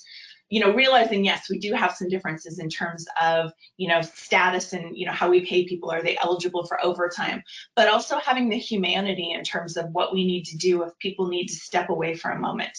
you 0.52 0.60
know, 0.60 0.74
realizing 0.74 1.24
yes, 1.24 1.48
we 1.48 1.58
do 1.58 1.72
have 1.72 1.96
some 1.96 2.10
differences 2.10 2.58
in 2.58 2.68
terms 2.68 3.06
of, 3.18 3.50
you 3.78 3.88
know, 3.88 4.02
status 4.02 4.74
and, 4.74 4.94
you 4.94 5.06
know, 5.06 5.12
how 5.12 5.30
we 5.30 5.46
pay 5.46 5.64
people. 5.64 5.90
Are 5.90 6.02
they 6.02 6.18
eligible 6.18 6.66
for 6.66 6.84
overtime? 6.84 7.42
But 7.74 7.88
also 7.88 8.18
having 8.18 8.50
the 8.50 8.58
humanity 8.58 9.32
in 9.32 9.44
terms 9.44 9.78
of 9.78 9.86
what 9.92 10.12
we 10.12 10.26
need 10.26 10.44
to 10.44 10.58
do 10.58 10.82
if 10.82 10.90
people 10.98 11.28
need 11.28 11.46
to 11.46 11.54
step 11.54 11.88
away 11.88 12.16
for 12.16 12.32
a 12.32 12.38
moment. 12.38 12.76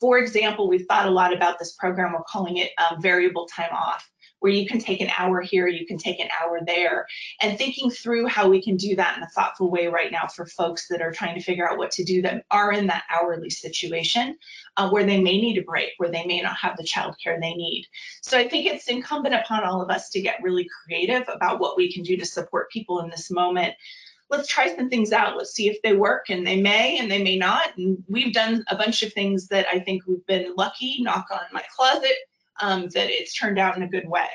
For 0.00 0.16
example, 0.16 0.66
we've 0.66 0.86
thought 0.86 1.08
a 1.08 1.10
lot 1.10 1.34
about 1.34 1.58
this 1.58 1.72
program. 1.72 2.14
We're 2.14 2.22
calling 2.22 2.56
it 2.56 2.70
um, 2.78 3.02
variable 3.02 3.44
time 3.54 3.74
off 3.74 4.10
where 4.40 4.52
you 4.52 4.66
can 4.66 4.78
take 4.78 5.00
an 5.00 5.10
hour 5.16 5.40
here, 5.40 5.68
you 5.68 5.86
can 5.86 5.96
take 5.96 6.18
an 6.20 6.28
hour 6.42 6.60
there, 6.66 7.06
and 7.40 7.56
thinking 7.56 7.90
through 7.90 8.26
how 8.26 8.48
we 8.48 8.60
can 8.62 8.76
do 8.76 8.96
that 8.96 9.16
in 9.16 9.22
a 9.22 9.28
thoughtful 9.28 9.70
way 9.70 9.86
right 9.86 10.10
now 10.10 10.26
for 10.26 10.46
folks 10.46 10.88
that 10.88 11.00
are 11.00 11.12
trying 11.12 11.34
to 11.34 11.42
figure 11.42 11.70
out 11.70 11.78
what 11.78 11.90
to 11.92 12.04
do 12.04 12.22
that 12.22 12.44
are 12.50 12.72
in 12.72 12.86
that 12.88 13.04
hourly 13.10 13.50
situation 13.50 14.36
uh, 14.76 14.90
where 14.90 15.04
they 15.04 15.20
may 15.20 15.40
need 15.40 15.58
a 15.58 15.62
break, 15.62 15.90
where 15.98 16.10
they 16.10 16.24
may 16.26 16.40
not 16.40 16.56
have 16.56 16.76
the 16.76 16.84
childcare 16.84 17.40
they 17.40 17.54
need. 17.54 17.86
So 18.22 18.38
I 18.38 18.48
think 18.48 18.66
it's 18.66 18.88
incumbent 18.88 19.34
upon 19.34 19.64
all 19.64 19.80
of 19.80 19.90
us 19.90 20.10
to 20.10 20.20
get 20.20 20.42
really 20.42 20.68
creative 20.84 21.28
about 21.28 21.60
what 21.60 21.76
we 21.76 21.92
can 21.92 22.02
do 22.02 22.16
to 22.16 22.26
support 22.26 22.70
people 22.70 23.00
in 23.00 23.10
this 23.10 23.30
moment 23.30 23.74
let's 24.30 24.48
try 24.48 24.74
some 24.74 24.88
things 24.88 25.12
out. 25.12 25.36
Let's 25.36 25.52
see 25.52 25.68
if 25.68 25.82
they 25.82 25.94
work, 25.94 26.30
and 26.30 26.46
they 26.46 26.60
may, 26.60 26.98
and 26.98 27.10
they 27.10 27.22
may 27.22 27.36
not. 27.36 27.76
And 27.76 28.02
we've 28.08 28.32
done 28.32 28.64
a 28.70 28.76
bunch 28.76 29.02
of 29.02 29.12
things 29.12 29.48
that 29.48 29.66
I 29.70 29.80
think 29.80 30.06
we've 30.06 30.24
been 30.26 30.54
lucky, 30.56 31.02
knock 31.02 31.26
on 31.32 31.40
my 31.52 31.64
closet, 31.74 32.14
um, 32.60 32.88
that 32.94 33.10
it's 33.10 33.34
turned 33.34 33.58
out 33.58 33.76
in 33.76 33.82
a 33.82 33.88
good 33.88 34.08
way. 34.08 34.28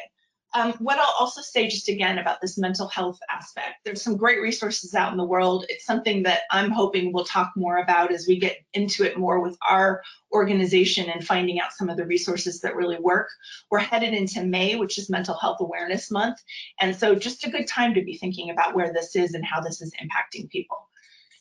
Um, 0.56 0.72
what 0.80 0.98
I'll 0.98 1.14
also 1.20 1.42
say 1.42 1.68
just 1.68 1.90
again 1.90 2.18
about 2.18 2.40
this 2.40 2.58
mental 2.58 2.88
health 2.88 3.20
aspect, 3.30 3.76
there's 3.84 4.02
some 4.02 4.16
great 4.16 4.40
resources 4.40 4.96
out 4.96 5.12
in 5.12 5.18
the 5.18 5.26
world. 5.26 5.66
It's 5.68 5.86
something 5.86 6.24
that 6.24 6.44
I'm 6.50 6.72
hoping 6.72 7.12
we'll 7.12 7.26
talk 7.26 7.52
more 7.58 7.80
about 7.80 8.10
as 8.10 8.26
we 8.26 8.40
get 8.40 8.60
into 8.74 9.04
it 9.04 9.20
more 9.20 9.42
with 9.42 9.58
our 9.70 10.02
organization 10.32 11.10
and 11.10 11.28
finding 11.28 11.60
out 11.60 11.74
some 11.74 11.90
of 11.90 11.98
the 11.98 12.06
resources 12.06 12.62
that 12.62 12.78
really 12.78 12.98
work. 13.00 13.28
We're 13.70 13.80
headed 13.80 14.14
into 14.14 14.46
May, 14.46 14.78
which 14.78 14.98
is 14.98 15.10
Mental 15.10 15.36
Health 15.36 15.58
Awareness 15.60 16.10
Month. 16.10 16.38
And 16.80 16.96
so 16.96 17.16
just 17.16 17.46
a 17.46 17.52
good 17.52 17.68
time 17.68 17.94
to 17.94 18.02
be 18.02 18.18
thinking 18.18 18.50
about 18.50 18.76
where 18.76 18.94
this 18.94 19.14
is 19.18 19.34
and 19.34 19.44
how 19.44 19.60
this 19.60 19.82
is 19.82 19.92
impacting 20.02 20.50
people. 20.50 20.78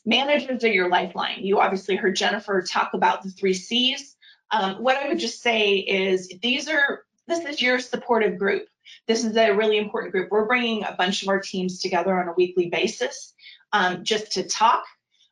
Managers 0.05 0.63
are 0.65 0.71
your 0.71 0.89
lifeline. 0.89 1.39
You 1.39 1.61
obviously 1.61 1.95
heard 1.95 2.17
Jennifer 2.17 2.61
talk 2.61 2.93
about 2.93 3.23
the 3.23 3.29
three 3.29 3.53
C's. 3.53 4.14
Um, 4.51 4.75
what 4.75 4.97
I 4.97 5.07
would 5.07 5.19
just 5.19 5.41
say 5.41 5.77
is 5.77 6.31
these 6.41 6.67
are 6.67 7.03
this 7.27 7.45
is 7.45 7.61
your 7.61 7.79
supportive 7.79 8.37
group. 8.37 8.67
This 9.07 9.23
is 9.23 9.35
a 9.35 9.51
really 9.51 9.77
important 9.77 10.11
group. 10.11 10.29
We're 10.31 10.45
bringing 10.45 10.83
a 10.83 10.95
bunch 10.97 11.23
of 11.23 11.29
our 11.29 11.39
teams 11.39 11.81
together 11.81 12.19
on 12.19 12.27
a 12.27 12.33
weekly 12.33 12.69
basis 12.69 13.33
um, 13.73 14.03
just 14.03 14.33
to 14.33 14.43
talk. 14.43 14.85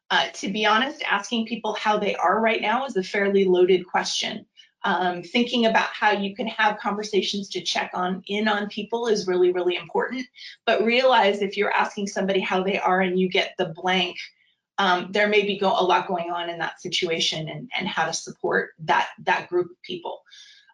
Uh, 0.09 0.27
to 0.33 0.51
be 0.51 0.65
honest, 0.65 1.01
asking 1.03 1.47
people 1.47 1.73
how 1.73 1.97
they 1.97 2.15
are 2.15 2.39
right 2.39 2.61
now 2.61 2.85
is 2.85 2.95
a 2.97 3.03
fairly 3.03 3.45
loaded 3.45 3.87
question. 3.87 4.45
Um, 4.85 5.23
thinking 5.23 5.65
about 5.65 5.87
how 5.87 6.11
you 6.11 6.35
can 6.35 6.45
have 6.47 6.77
conversations 6.77 7.47
to 7.49 7.61
check 7.61 7.91
on 7.93 8.21
in 8.27 8.47
on 8.49 8.67
people 8.67 9.07
is 9.07 9.27
really, 9.27 9.51
really 9.51 9.77
important. 9.77 10.27
But 10.65 10.83
realize 10.83 11.41
if 11.41 11.55
you're 11.55 11.73
asking 11.73 12.07
somebody 12.07 12.41
how 12.41 12.63
they 12.63 12.77
are 12.77 12.99
and 12.99 13.17
you 13.17 13.29
get 13.29 13.53
the 13.57 13.73
blank, 13.81 14.17
um, 14.77 15.11
there 15.11 15.27
may 15.27 15.43
be 15.45 15.57
go, 15.57 15.69
a 15.69 15.83
lot 15.83 16.07
going 16.07 16.31
on 16.31 16.49
in 16.49 16.57
that 16.59 16.81
situation 16.81 17.49
and, 17.49 17.69
and 17.77 17.87
how 17.87 18.05
to 18.05 18.13
support 18.13 18.71
that 18.79 19.09
that 19.19 19.47
group 19.49 19.69
of 19.71 19.81
people. 19.83 20.21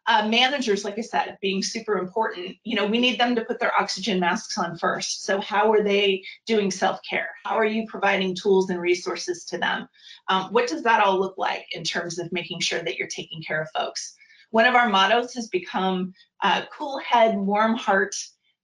Uh, 0.08 0.28
managers, 0.28 0.84
like 0.84 0.98
I 0.98 1.02
said, 1.02 1.38
being 1.40 1.62
super 1.62 2.00
important. 2.00 2.56
You 2.64 2.76
know, 2.76 2.88
we 2.88 3.00
need 3.00 3.20
them 3.20 3.36
to 3.36 3.46
put 3.46 3.60
their 3.60 3.80
oxygen 3.80 4.20
masks 4.20 4.58
on 4.58 4.76
first. 4.76 5.24
So 5.24 5.40
how 5.40 5.72
are 5.72 5.84
they 5.84 6.24
doing 6.48 6.72
self-care? 6.72 7.30
How 7.46 7.56
are 7.56 7.66
you 7.66 7.86
providing 7.88 8.34
tools 8.34 8.72
and 8.72 8.82
resources 8.82 9.46
to 9.46 9.60
them? 9.60 9.88
Um, 10.28 10.52
what 10.52 10.68
does 10.68 10.82
that 10.82 11.04
all 11.04 11.20
look 11.20 11.38
like 11.38 11.68
in 11.74 11.84
terms 11.84 12.18
of 12.18 12.32
making 12.32 12.62
sure 12.62 12.82
that 12.82 12.98
you're 12.98 13.08
taking 13.08 13.44
care 13.44 13.62
of 13.62 13.70
folks? 13.70 14.16
One 14.50 14.66
of 14.66 14.74
our 14.74 14.90
mottos 14.90 15.36
has 15.36 15.48
become 15.50 16.14
uh, 16.42 16.64
cool 16.76 16.98
head, 17.00 17.38
warm 17.38 17.76
heart, 17.76 18.16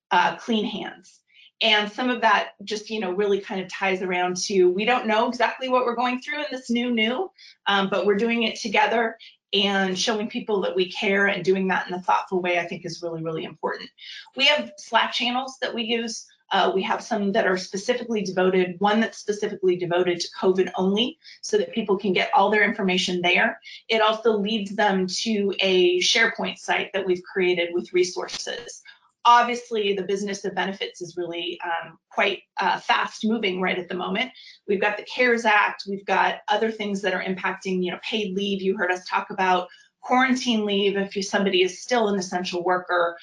uh, 0.10 0.38
clean 0.38 0.66
hands. 0.66 1.20
And 1.62 1.90
some 1.92 2.10
of 2.10 2.22
that 2.22 2.50
just, 2.64 2.90
you 2.90 3.00
know, 3.00 3.12
really 3.12 3.40
kind 3.40 3.62
of 3.62 3.70
ties 3.70 4.02
around 4.02 4.38
to 4.38 4.70
we 4.70 4.84
don't 4.84 5.08
know 5.08 5.28
exactly 5.28 5.70
what 5.70 5.86
we're 5.86 5.96
going 5.96 6.20
through 6.20 6.40
in 6.40 6.46
this 6.52 6.70
new 6.70 6.92
new, 6.92 7.32
um, 7.68 7.90
but 7.90 8.06
we're 8.06 8.18
doing 8.18 8.44
it 8.44 8.60
together 8.60 9.18
and 9.54 9.98
showing 9.98 10.28
people 10.28 10.62
that 10.62 10.76
we 10.76 10.92
care 10.92 11.28
and 11.28 11.46
doing 11.46 11.70
that 11.70 11.88
in 11.88 11.94
a 11.94 12.02
thoughtful 12.02 12.42
way, 12.42 12.60
I 12.60 12.68
think 12.68 12.86
is 12.86 13.02
really, 13.02 13.24
really 13.24 13.46
important. 13.46 13.90
We 14.36 14.46
have 14.48 14.72
Slack 14.78 15.14
channels 15.14 15.58
that 15.62 15.74
we 15.74 15.84
use. 15.84 16.26
Uh, 16.52 16.72
we 16.76 16.82
have 16.84 17.02
some 17.02 17.32
that 17.32 17.48
are 17.48 17.58
specifically 17.58 18.22
devoted, 18.22 18.76
one 18.80 19.00
that's 19.00 19.18
specifically 19.18 19.78
devoted 19.78 20.20
to 20.20 20.28
COVID 20.40 20.72
only, 20.76 21.18
so 21.42 21.58
that 21.58 21.74
people 21.74 21.98
can 21.98 22.14
get 22.14 22.30
all 22.34 22.52
their 22.52 22.64
information 22.64 23.22
there. 23.22 23.60
It 23.88 24.02
also 24.02 24.38
leads 24.38 24.76
them 24.76 25.08
to 25.08 25.54
a 25.60 26.00
SharePoint 26.00 26.58
site 26.58 26.92
that 26.94 27.06
we've 27.06 27.24
created 27.24 27.70
with 27.74 27.94
resources 27.94 28.84
obviously 29.26 29.94
the 29.94 30.04
business 30.04 30.46
of 30.46 30.56
benefits 30.56 31.02
is 31.02 31.18
really 31.18 31.60
um, 31.64 31.98
quite 32.12 32.44
uh, 32.60 32.80
fast 32.80 33.26
moving 33.26 33.60
right 33.60 33.80
at 33.80 33.90
the 33.90 33.96
moment. 33.96 34.32
We've 34.68 34.82
got 34.82 34.98
the 34.98 35.04
cares 35.04 35.46
act 35.46 35.84
we've 35.88 36.06
got 36.06 36.40
other 36.48 36.72
things 36.72 37.02
that 37.02 37.14
are 37.14 37.24
impacting 37.24 37.84
you 37.84 37.92
know 37.92 38.00
paid 38.04 38.36
leave. 38.36 38.62
You 38.62 38.78
heard 38.78 38.92
us 38.92 39.06
talk 39.06 39.30
about 39.30 39.68
quarantine 40.02 40.66
leave 40.66 40.96
if 40.96 41.26
somebody 41.26 41.64
is 41.64 41.82
still 41.82 42.08
an 42.08 42.20
essential 42.20 42.64
worker. 42.64 43.18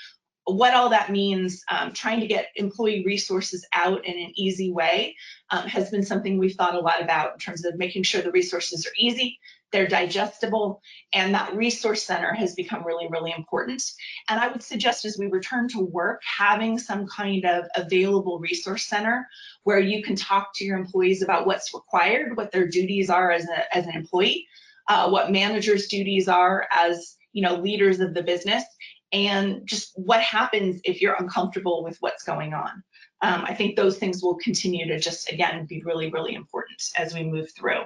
What 0.45 0.75
all 0.75 0.89
that 0.89 1.13
means, 1.13 1.63
um, 1.71 1.93
trying 1.93 2.19
to 2.19 2.27
get 2.27 2.49
employee 2.57 3.05
resources 3.07 3.65
out 3.73 4.05
in 4.05 4.19
an 4.19 4.33
easy 4.35 4.73
way 4.73 5.15
um, 5.51 5.69
has 5.69 5.89
been 5.89 6.03
something 6.03 6.37
we've 6.37 6.57
thought 6.57 6.75
a 6.75 6.81
lot 6.81 7.01
about 7.01 7.35
in 7.35 7.39
terms 7.39 7.65
of 7.65 7.77
making 7.77 8.03
sure 8.03 8.23
the 8.23 8.33
resources 8.33 8.85
are 8.85 8.93
easy, 8.99 9.39
they're 9.73 9.89
digestible, 9.89 10.81
and 11.13 11.35
that 11.35 11.55
resource 11.55 12.03
center 12.03 12.33
has 12.35 12.55
become 12.55 12.85
really, 12.85 13.09
really 13.09 13.33
important. 13.37 13.83
And 14.29 14.39
I 14.39 14.49
would 14.49 14.63
suggest 14.63 15.05
as 15.05 15.19
we 15.19 15.27
return 15.27 15.69
to 15.69 15.81
work, 15.81 16.21
having 16.25 16.79
some 16.79 17.07
kind 17.07 17.45
of 17.45 17.65
available 17.75 18.39
resource 18.39 18.87
center 18.87 19.27
where 19.65 19.81
you 19.81 20.03
can 20.03 20.15
talk 20.15 20.51
to 20.57 20.65
your 20.65 20.79
employees 20.79 21.23
about 21.23 21.47
what's 21.47 21.75
required, 21.75 22.37
what 22.37 22.53
their 22.53 22.69
duties 22.69 23.11
are 23.11 23.31
as, 23.31 23.49
a, 23.49 23.77
as 23.77 23.87
an 23.87 23.95
employee, 23.95 24.47
uh, 24.89 25.09
what 25.09 25.33
managers' 25.33 25.89
duties 25.89 26.29
are 26.29 26.67
as 26.71 27.17
you 27.33 27.43
know 27.43 27.57
leaders 27.57 28.01
of 28.01 28.13
the 28.13 28.23
business 28.23 28.65
and 29.13 29.67
just 29.67 29.93
what 29.97 30.21
happens 30.21 30.81
if 30.85 31.01
you're 31.01 31.17
uncomfortable 31.19 31.85
with 31.85 31.97
what's 32.01 32.25
going 32.25 32.55
on. 32.55 32.83
Um, 33.21 33.45
I 33.47 33.55
think 33.55 33.77
those 33.77 33.99
things 33.99 34.23
will 34.23 34.37
continue 34.37 34.87
to 34.89 34.99
just, 34.99 35.31
again, 35.31 35.65
be 35.67 35.83
really, 35.85 36.11
really 36.11 36.35
important 36.35 36.83
as 36.97 37.15
we 37.15 37.23
move 37.23 37.49
through. 37.57 37.83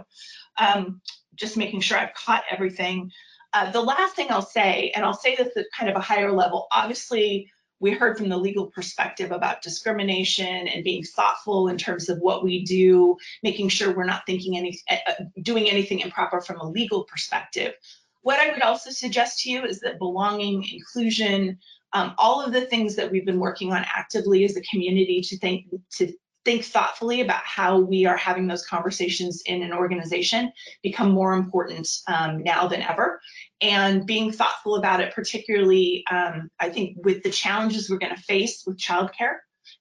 Um, 0.56 1.02
just 1.36 1.56
making 1.56 1.80
sure 1.80 1.98
I've 1.98 2.14
caught 2.14 2.44
everything. 2.50 3.10
Uh, 3.52 3.70
the 3.70 3.80
last 3.80 4.16
thing 4.16 4.26
I'll 4.30 4.42
say, 4.42 4.92
and 4.94 5.04
I'll 5.04 5.14
say 5.14 5.36
this 5.36 5.56
at 5.56 5.66
kind 5.76 5.90
of 5.90 5.96
a 5.96 6.00
higher 6.00 6.32
level, 6.32 6.66
obviously, 6.72 7.50
we 7.78 7.92
heard 7.92 8.16
from 8.16 8.28
the 8.28 8.36
legal 8.36 8.66
perspective 8.66 9.32
about 9.32 9.62
discrimination 9.62 10.66
and 10.68 10.82
being 10.82 11.02
thoughtful 11.02 11.68
in 11.68 11.76
terms 11.76 12.08
of 12.08 12.18
what 12.18 12.42
we 12.42 12.64
do, 12.64 13.16
making 13.42 13.68
sure 13.68 13.94
we're 13.94 14.04
not 14.04 14.22
thinking 14.26 14.56
any, 14.56 14.78
uh, 14.90 15.12
doing 15.42 15.68
anything 15.68 16.00
improper 16.00 16.40
from 16.40 16.58
a 16.60 16.68
legal 16.68 17.04
perspective. 17.04 17.74
What 18.22 18.40
I 18.40 18.50
would 18.50 18.62
also 18.62 18.90
suggest 18.90 19.40
to 19.40 19.50
you 19.50 19.64
is 19.64 19.80
that 19.80 19.98
belonging, 19.98 20.66
inclusion, 20.72 21.58
um, 21.92 22.14
all 22.18 22.42
of 22.42 22.52
the 22.52 22.62
things 22.62 22.96
that 22.96 23.10
we've 23.10 23.26
been 23.26 23.38
working 23.38 23.72
on 23.72 23.84
actively 23.94 24.44
as 24.44 24.56
a 24.56 24.62
community 24.62 25.20
to 25.20 25.38
think 25.38 25.66
to 25.92 26.12
think 26.46 26.64
thoughtfully 26.64 27.22
about 27.22 27.42
how 27.44 27.80
we 27.80 28.06
are 28.06 28.16
having 28.16 28.46
those 28.46 28.64
conversations 28.64 29.42
in 29.46 29.64
an 29.64 29.72
organization 29.72 30.52
become 30.80 31.10
more 31.10 31.34
important 31.34 31.88
um, 32.06 32.44
now 32.44 32.68
than 32.68 32.82
ever. 32.82 33.20
And 33.60 34.06
being 34.06 34.30
thoughtful 34.30 34.76
about 34.76 35.00
it, 35.00 35.12
particularly, 35.12 36.04
um, 36.08 36.48
I 36.60 36.68
think, 36.68 36.98
with 37.04 37.24
the 37.24 37.30
challenges 37.30 37.90
we're 37.90 37.98
going 37.98 38.14
to 38.14 38.22
face 38.22 38.62
with 38.64 38.78
childcare, 38.78 39.38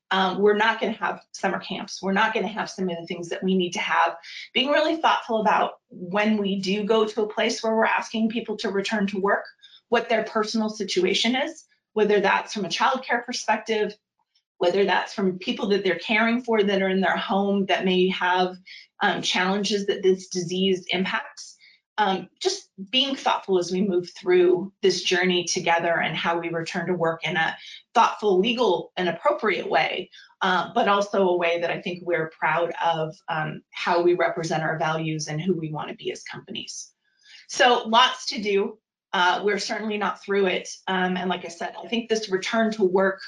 um, 0.09 0.39
we're 0.39 0.57
not 0.57 0.81
going 0.81 0.91
to 0.91 0.99
have 0.99 1.21
summer 1.33 1.59
camps. 1.59 2.01
We're 2.01 2.13
not 2.13 2.33
going 2.33 2.47
to 2.47 2.51
have 2.51 2.67
some 2.67 2.89
of 2.89 2.97
the 2.99 3.05
things 3.05 3.29
that 3.29 3.43
we 3.43 3.55
need 3.55 3.73
to 3.73 3.79
have. 3.79 4.15
Being 4.55 4.69
really 4.69 4.95
thoughtful 4.95 5.41
about 5.41 5.73
when 5.89 6.37
we 6.37 6.59
do 6.61 6.83
go 6.83 7.05
to 7.05 7.21
a 7.21 7.27
place 7.27 7.61
where 7.61 7.75
we're 7.75 7.85
asking 7.85 8.29
people 8.29 8.57
to 8.57 8.71
return 8.71 9.05
to 9.07 9.19
work, 9.19 9.45
what 9.89 10.09
their 10.09 10.23
personal 10.23 10.69
situation 10.69 11.35
is, 11.35 11.65
whether 11.93 12.19
that's 12.21 12.55
from 12.55 12.65
a 12.65 12.69
childcare 12.69 13.23
perspective, 13.23 13.95
whether 14.57 14.85
that's 14.85 15.13
from 15.13 15.39
people 15.39 15.69
that 15.69 15.83
they're 15.83 15.99
caring 15.99 16.41
for 16.41 16.63
that 16.63 16.81
are 16.81 16.89
in 16.89 17.01
their 17.01 17.17
home 17.17 17.65
that 17.65 17.85
may 17.85 18.07
have 18.09 18.55
um, 19.01 19.21
challenges 19.21 19.85
that 19.87 20.01
this 20.01 20.27
disease 20.27 20.85
impacts 20.89 21.55
um, 21.97 22.27
just 22.41 22.69
being 22.91 23.15
thoughtful 23.15 23.57
as 23.57 23.71
we 23.71 23.81
move 23.81 24.09
through 24.11 24.71
this 24.81 25.01
journey 25.01 25.45
together 25.45 25.99
and 25.99 26.15
how 26.15 26.37
we 26.39 26.49
return 26.49 26.87
to 26.87 26.93
work 26.93 27.25
in 27.25 27.37
a 27.37 27.55
thoughtful, 27.93 28.39
legal, 28.39 28.91
and 28.97 29.07
appropriate 29.07 29.69
way, 29.69 30.09
uh, 30.41 30.71
but 30.73 30.89
also 30.89 31.29
a 31.29 31.37
way 31.37 31.61
that 31.61 31.71
I 31.71 31.81
think 31.81 32.03
we're 32.03 32.31
proud 32.37 32.73
of 32.83 33.15
um, 33.29 33.61
how 33.71 34.01
we 34.01 34.13
represent 34.13 34.63
our 34.63 34.77
values 34.77 35.27
and 35.27 35.39
who 35.39 35.57
we 35.57 35.71
want 35.71 35.89
to 35.89 35.95
be 35.95 36.11
as 36.11 36.23
companies. 36.23 36.91
So 37.47 37.83
lots 37.87 38.25
to 38.27 38.41
do. 38.41 38.77
Uh, 39.13 39.41
we're 39.45 39.59
certainly 39.59 39.97
not 39.97 40.21
through 40.21 40.47
it. 40.47 40.67
Um, 40.87 41.15
and 41.15 41.29
like 41.29 41.45
I 41.45 41.49
said, 41.49 41.75
I 41.81 41.87
think 41.87 42.09
this 42.09 42.29
return 42.29 42.71
to 42.73 42.83
work 42.83 43.21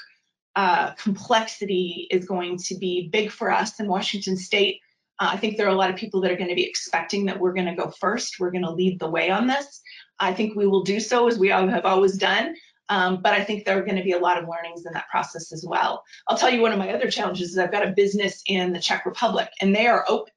uh, 0.56 0.92
complexity 0.92 2.08
is 2.10 2.26
going 2.26 2.58
to 2.58 2.76
be 2.76 3.08
big 3.08 3.30
for 3.30 3.50
us 3.50 3.78
in 3.80 3.86
Washington 3.86 4.36
State. 4.36 4.80
Uh, 5.20 5.30
I 5.32 5.36
think 5.36 5.56
there 5.56 5.66
are 5.66 5.70
a 5.70 5.74
lot 5.74 5.90
of 5.90 5.96
people 5.96 6.20
that 6.20 6.30
are 6.30 6.36
going 6.36 6.48
to 6.48 6.54
be 6.54 6.68
expecting 6.68 7.26
that 7.26 7.38
we're 7.38 7.52
going 7.52 7.66
to 7.66 7.74
go 7.74 7.90
first. 7.90 8.38
We're 8.38 8.50
going 8.50 8.64
to 8.64 8.70
lead 8.70 8.98
the 8.98 9.10
way 9.10 9.30
on 9.30 9.46
this. 9.46 9.80
I 10.20 10.32
think 10.32 10.56
we 10.56 10.66
will 10.66 10.82
do 10.82 11.00
so 11.00 11.28
as 11.28 11.38
we 11.38 11.48
have 11.48 11.84
always 11.84 12.16
done. 12.16 12.54
Um, 12.88 13.20
but 13.22 13.34
I 13.34 13.44
think 13.44 13.64
there 13.64 13.78
are 13.78 13.84
going 13.84 13.96
to 13.96 14.02
be 14.02 14.12
a 14.12 14.18
lot 14.18 14.38
of 14.38 14.48
learnings 14.48 14.86
in 14.86 14.92
that 14.94 15.08
process 15.08 15.52
as 15.52 15.64
well. 15.66 16.02
I'll 16.26 16.38
tell 16.38 16.50
you 16.50 16.62
one 16.62 16.72
of 16.72 16.78
my 16.78 16.92
other 16.92 17.10
challenges 17.10 17.50
is 17.50 17.58
I've 17.58 17.72
got 17.72 17.86
a 17.86 17.92
business 17.92 18.42
in 18.46 18.72
the 18.72 18.80
Czech 18.80 19.04
Republic 19.04 19.48
and 19.60 19.74
they 19.74 19.86
are 19.86 20.04
open. 20.08 20.32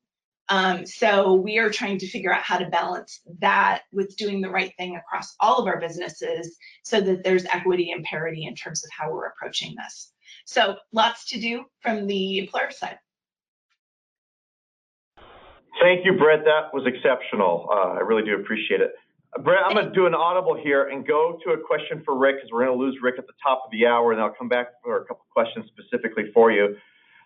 Um, 0.51 0.85
so 0.85 1.35
we 1.35 1.59
are 1.59 1.69
trying 1.69 1.97
to 1.99 2.07
figure 2.07 2.33
out 2.33 2.43
how 2.43 2.57
to 2.57 2.65
balance 2.65 3.21
that 3.39 3.83
with 3.93 4.17
doing 4.17 4.41
the 4.41 4.49
right 4.49 4.73
thing 4.77 4.97
across 4.97 5.33
all 5.39 5.59
of 5.59 5.65
our 5.65 5.79
businesses 5.79 6.57
so 6.83 6.99
that 6.99 7.23
there's 7.23 7.45
equity 7.45 7.91
and 7.91 8.03
parity 8.03 8.45
in 8.45 8.53
terms 8.53 8.83
of 8.83 8.89
how 8.91 9.13
we're 9.13 9.27
approaching 9.27 9.73
this. 9.77 10.11
So 10.43 10.75
lots 10.91 11.29
to 11.29 11.39
do 11.39 11.63
from 11.79 12.05
the 12.05 12.39
employer 12.39 12.69
side. 12.69 12.99
Thank 15.81 16.05
you, 16.05 16.17
Britt. 16.17 16.41
That 16.43 16.73
was 16.73 16.85
exceptional. 16.85 17.69
Uh, 17.71 17.93
I 17.93 17.99
really 17.99 18.23
do 18.23 18.35
appreciate 18.35 18.81
it. 18.81 18.91
Britt, 19.41 19.59
I'm 19.65 19.73
going 19.73 19.85
to 19.85 19.93
do 19.93 20.05
an 20.05 20.13
audible 20.13 20.59
here 20.61 20.89
and 20.89 21.07
go 21.07 21.39
to 21.45 21.51
a 21.51 21.57
question 21.57 22.01
for 22.03 22.17
Rick 22.17 22.35
because 22.35 22.49
we're 22.51 22.65
going 22.65 22.77
to 22.77 22.85
lose 22.85 22.97
Rick 23.01 23.15
at 23.17 23.25
the 23.25 23.33
top 23.41 23.61
of 23.63 23.71
the 23.71 23.87
hour, 23.87 24.11
and 24.11 24.19
I'll 24.19 24.35
come 24.37 24.49
back 24.49 24.67
for 24.83 24.97
a 24.97 25.05
couple 25.05 25.25
questions 25.31 25.65
specifically 25.71 26.25
for 26.33 26.51
you. 26.51 26.75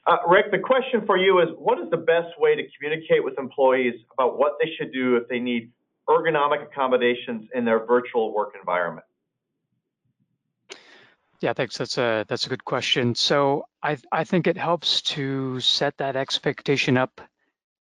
Uh, 0.07 0.17
Rick, 0.27 0.51
the 0.51 0.59
question 0.59 1.03
for 1.05 1.17
you 1.17 1.39
is, 1.39 1.47
what 1.57 1.79
is 1.79 1.89
the 1.89 1.97
best 1.97 2.39
way 2.39 2.55
to 2.55 2.61
communicate 2.77 3.23
with 3.23 3.39
employees 3.39 3.95
about 4.13 4.37
what 4.37 4.53
they 4.61 4.69
should 4.77 4.93
do 4.93 5.15
if 5.15 5.27
they 5.27 5.39
need 5.39 5.71
ergonomic 6.07 6.61
accommodations 6.63 7.49
in 7.55 7.65
their 7.65 7.85
virtual 7.85 8.33
work 8.33 8.53
environment? 8.59 9.05
Yeah, 11.41 11.53
thanks. 11.53 11.77
That's 11.77 11.97
a 11.97 12.25
that's 12.27 12.45
a 12.45 12.49
good 12.49 12.63
question. 12.63 13.15
So 13.15 13.65
I 13.83 13.97
I 14.11 14.23
think 14.23 14.47
it 14.47 14.57
helps 14.57 15.01
to 15.01 15.59
set 15.59 15.97
that 15.97 16.15
expectation 16.15 16.97
up 16.97 17.21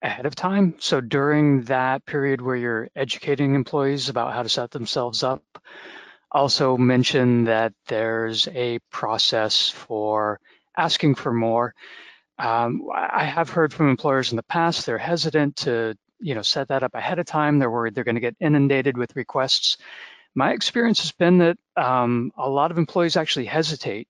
ahead 0.02 0.26
of 0.26 0.34
time. 0.34 0.74
So 0.78 1.00
during 1.00 1.62
that 1.62 2.04
period 2.04 2.40
where 2.40 2.56
you're 2.56 2.88
educating 2.94 3.54
employees 3.54 4.08
about 4.08 4.32
how 4.32 4.42
to 4.42 4.48
set 4.48 4.70
themselves 4.70 5.22
up, 5.22 5.42
also 6.30 6.76
mention 6.76 7.44
that 7.44 7.72
there's 7.86 8.48
a 8.48 8.80
process 8.90 9.68
for 9.70 10.40
asking 10.76 11.14
for 11.16 11.32
more. 11.32 11.74
Um, 12.38 12.88
I 12.94 13.24
have 13.24 13.50
heard 13.50 13.72
from 13.72 13.88
employers 13.88 14.30
in 14.30 14.36
the 14.36 14.42
past, 14.44 14.86
they're 14.86 14.98
hesitant 14.98 15.56
to 15.56 15.96
you 16.20 16.34
know, 16.34 16.42
set 16.42 16.68
that 16.68 16.82
up 16.82 16.94
ahead 16.94 17.18
of 17.18 17.26
time. 17.26 17.58
They're 17.58 17.70
worried 17.70 17.94
they're 17.94 18.04
going 18.04 18.14
to 18.16 18.20
get 18.20 18.36
inundated 18.40 18.96
with 18.96 19.16
requests. 19.16 19.76
My 20.34 20.52
experience 20.52 21.00
has 21.00 21.12
been 21.12 21.38
that 21.38 21.58
um, 21.76 22.32
a 22.36 22.48
lot 22.48 22.70
of 22.70 22.78
employees 22.78 23.16
actually 23.16 23.46
hesitate 23.46 24.08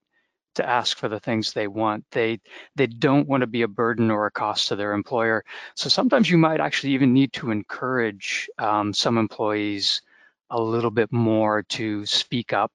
to 0.55 0.69
ask 0.69 0.97
for 0.97 1.09
the 1.09 1.21
things 1.21 1.53
they 1.53 1.69
want. 1.69 2.05
They 2.11 2.41
they 2.75 2.87
don't 2.87 3.29
want 3.29 3.43
to 3.43 3.47
be 3.47 3.63
a 3.63 3.69
burden 3.69 4.11
or 4.11 4.27
a 4.27 4.31
cost 4.31 4.69
to 4.69 4.77
their 4.77 4.93
employer. 4.93 5.45
So 5.77 5.89
sometimes 5.89 6.29
you 6.29 6.39
might 6.39 6.61
actually 6.61 6.95
even 6.95 7.13
need 7.13 7.33
to 7.35 7.51
encourage 7.51 8.49
um, 8.59 8.93
some 8.93 9.19
employees 9.19 10.03
a 10.51 10.61
little 10.61 10.91
bit 10.91 11.13
more 11.13 11.63
to 11.63 12.07
speak 12.07 12.53
up 12.53 12.73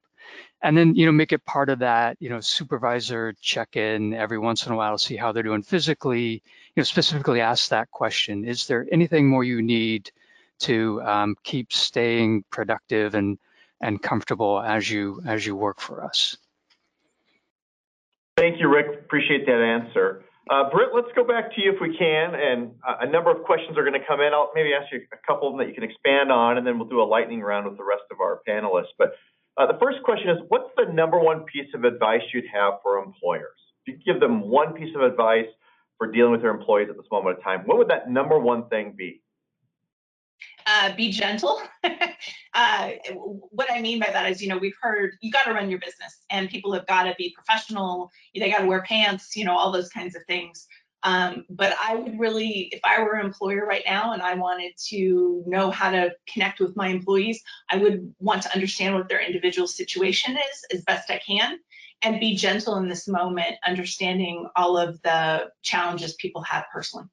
and 0.63 0.77
then 0.77 0.95
you 0.95 1.05
know 1.05 1.11
make 1.11 1.31
it 1.31 1.45
part 1.45 1.69
of 1.69 1.79
that 1.79 2.17
you 2.19 2.29
know 2.29 2.39
supervisor 2.39 3.33
check 3.41 3.75
in 3.75 4.13
every 4.13 4.39
once 4.39 4.65
in 4.65 4.71
a 4.71 4.75
while 4.75 4.97
to 4.97 5.03
see 5.03 5.15
how 5.15 5.31
they're 5.31 5.43
doing 5.43 5.61
physically 5.61 6.31
you 6.31 6.41
know 6.77 6.83
specifically 6.83 7.41
ask 7.41 7.69
that 7.69 7.91
question 7.91 8.45
is 8.45 8.65
there 8.65 8.87
anything 8.91 9.27
more 9.27 9.43
you 9.43 9.61
need 9.61 10.09
to 10.59 11.01
um, 11.03 11.35
keep 11.43 11.71
staying 11.71 12.43
productive 12.49 13.13
and 13.13 13.37
and 13.81 14.01
comfortable 14.01 14.59
as 14.61 14.89
you 14.89 15.21
as 15.27 15.45
you 15.45 15.55
work 15.55 15.79
for 15.79 16.03
us 16.03 16.37
thank 18.37 18.59
you 18.59 18.67
rick 18.67 18.87
appreciate 19.03 19.45
that 19.45 19.61
answer 19.61 20.23
uh, 20.49 20.69
Britt, 20.69 20.89
let's 20.93 21.07
go 21.15 21.23
back 21.23 21.55
to 21.55 21.61
you 21.61 21.71
if 21.71 21.79
we 21.79 21.95
can, 21.97 22.35
and 22.35 22.71
a 22.99 23.09
number 23.09 23.31
of 23.31 23.45
questions 23.45 23.77
are 23.77 23.83
going 23.83 23.97
to 23.97 24.05
come 24.05 24.19
in. 24.19 24.33
I'll 24.33 24.51
maybe 24.53 24.71
ask 24.73 24.91
you 24.91 24.99
a 25.13 25.17
couple 25.25 25.47
of 25.47 25.53
them 25.53 25.59
that 25.59 25.69
you 25.69 25.73
can 25.73 25.89
expand 25.89 26.33
on, 26.33 26.57
and 26.57 26.67
then 26.67 26.77
we'll 26.77 26.89
do 26.89 27.01
a 27.01 27.07
lightning 27.07 27.39
round 27.39 27.65
with 27.65 27.77
the 27.77 27.83
rest 27.85 28.03
of 28.11 28.19
our 28.19 28.41
panelists. 28.45 28.91
But 28.97 29.13
uh, 29.57 29.67
the 29.67 29.77
first 29.79 30.01
question 30.03 30.29
is, 30.29 30.37
what's 30.47 30.69
the 30.77 30.91
number 30.91 31.19
one 31.19 31.43
piece 31.43 31.67
of 31.73 31.83
advice 31.83 32.21
you'd 32.33 32.45
have 32.51 32.75
for 32.81 32.97
employers? 32.97 33.59
If 33.85 33.95
you 33.95 34.13
give 34.13 34.19
them 34.19 34.49
one 34.49 34.73
piece 34.73 34.95
of 34.95 35.01
advice 35.01 35.47
for 35.97 36.11
dealing 36.11 36.31
with 36.31 36.41
their 36.41 36.51
employees 36.51 36.89
at 36.89 36.97
this 36.97 37.05
moment 37.11 37.37
of 37.37 37.43
time, 37.43 37.61
what 37.65 37.77
would 37.77 37.89
that 37.89 38.09
number 38.09 38.39
one 38.39 38.67
thing 38.69 38.93
be? 38.97 39.21
Uh, 40.65 40.95
be 40.95 41.11
gentle. 41.11 41.61
uh, 42.53 42.89
what 43.51 43.71
I 43.71 43.81
mean 43.81 43.99
by 43.99 44.09
that 44.11 44.29
is, 44.31 44.41
you 44.41 44.47
know, 44.47 44.57
we've 44.57 44.75
heard 44.81 45.15
you 45.21 45.31
got 45.31 45.43
to 45.43 45.53
run 45.53 45.69
your 45.69 45.79
business 45.79 46.23
and 46.29 46.49
people 46.49 46.73
have 46.73 46.87
got 46.87 47.03
to 47.03 47.15
be 47.17 47.33
professional. 47.35 48.09
They 48.33 48.49
got 48.49 48.59
to 48.59 48.65
wear 48.65 48.83
pants, 48.83 49.35
you 49.35 49.45
know, 49.45 49.55
all 49.55 49.71
those 49.71 49.89
kinds 49.89 50.15
of 50.15 50.23
things. 50.25 50.67
Um, 51.03 51.45
but 51.49 51.75
I 51.81 51.95
would 51.95 52.17
really, 52.19 52.69
if 52.71 52.79
I 52.83 53.01
were 53.01 53.15
an 53.15 53.25
employer 53.25 53.65
right 53.65 53.83
now 53.85 54.13
and 54.13 54.21
I 54.21 54.35
wanted 54.35 54.71
to 54.89 55.43
know 55.45 55.69
how 55.69 55.91
to 55.91 56.11
connect 56.31 56.59
with 56.59 56.75
my 56.77 56.87
employees, 56.87 57.41
I 57.69 57.77
would 57.77 58.13
want 58.19 58.41
to 58.43 58.53
understand 58.53 58.95
what 58.95 59.09
their 59.09 59.21
individual 59.21 59.67
situation 59.67 60.37
is 60.37 60.65
as 60.77 60.83
best 60.85 61.11
I 61.11 61.19
can 61.25 61.59
and 62.03 62.19
be 62.19 62.35
gentle 62.35 62.77
in 62.77 62.87
this 62.87 63.07
moment, 63.07 63.55
understanding 63.65 64.47
all 64.55 64.77
of 64.77 65.01
the 65.01 65.49
challenges 65.61 66.13
people 66.15 66.41
have 66.43 66.65
personally. 66.71 67.05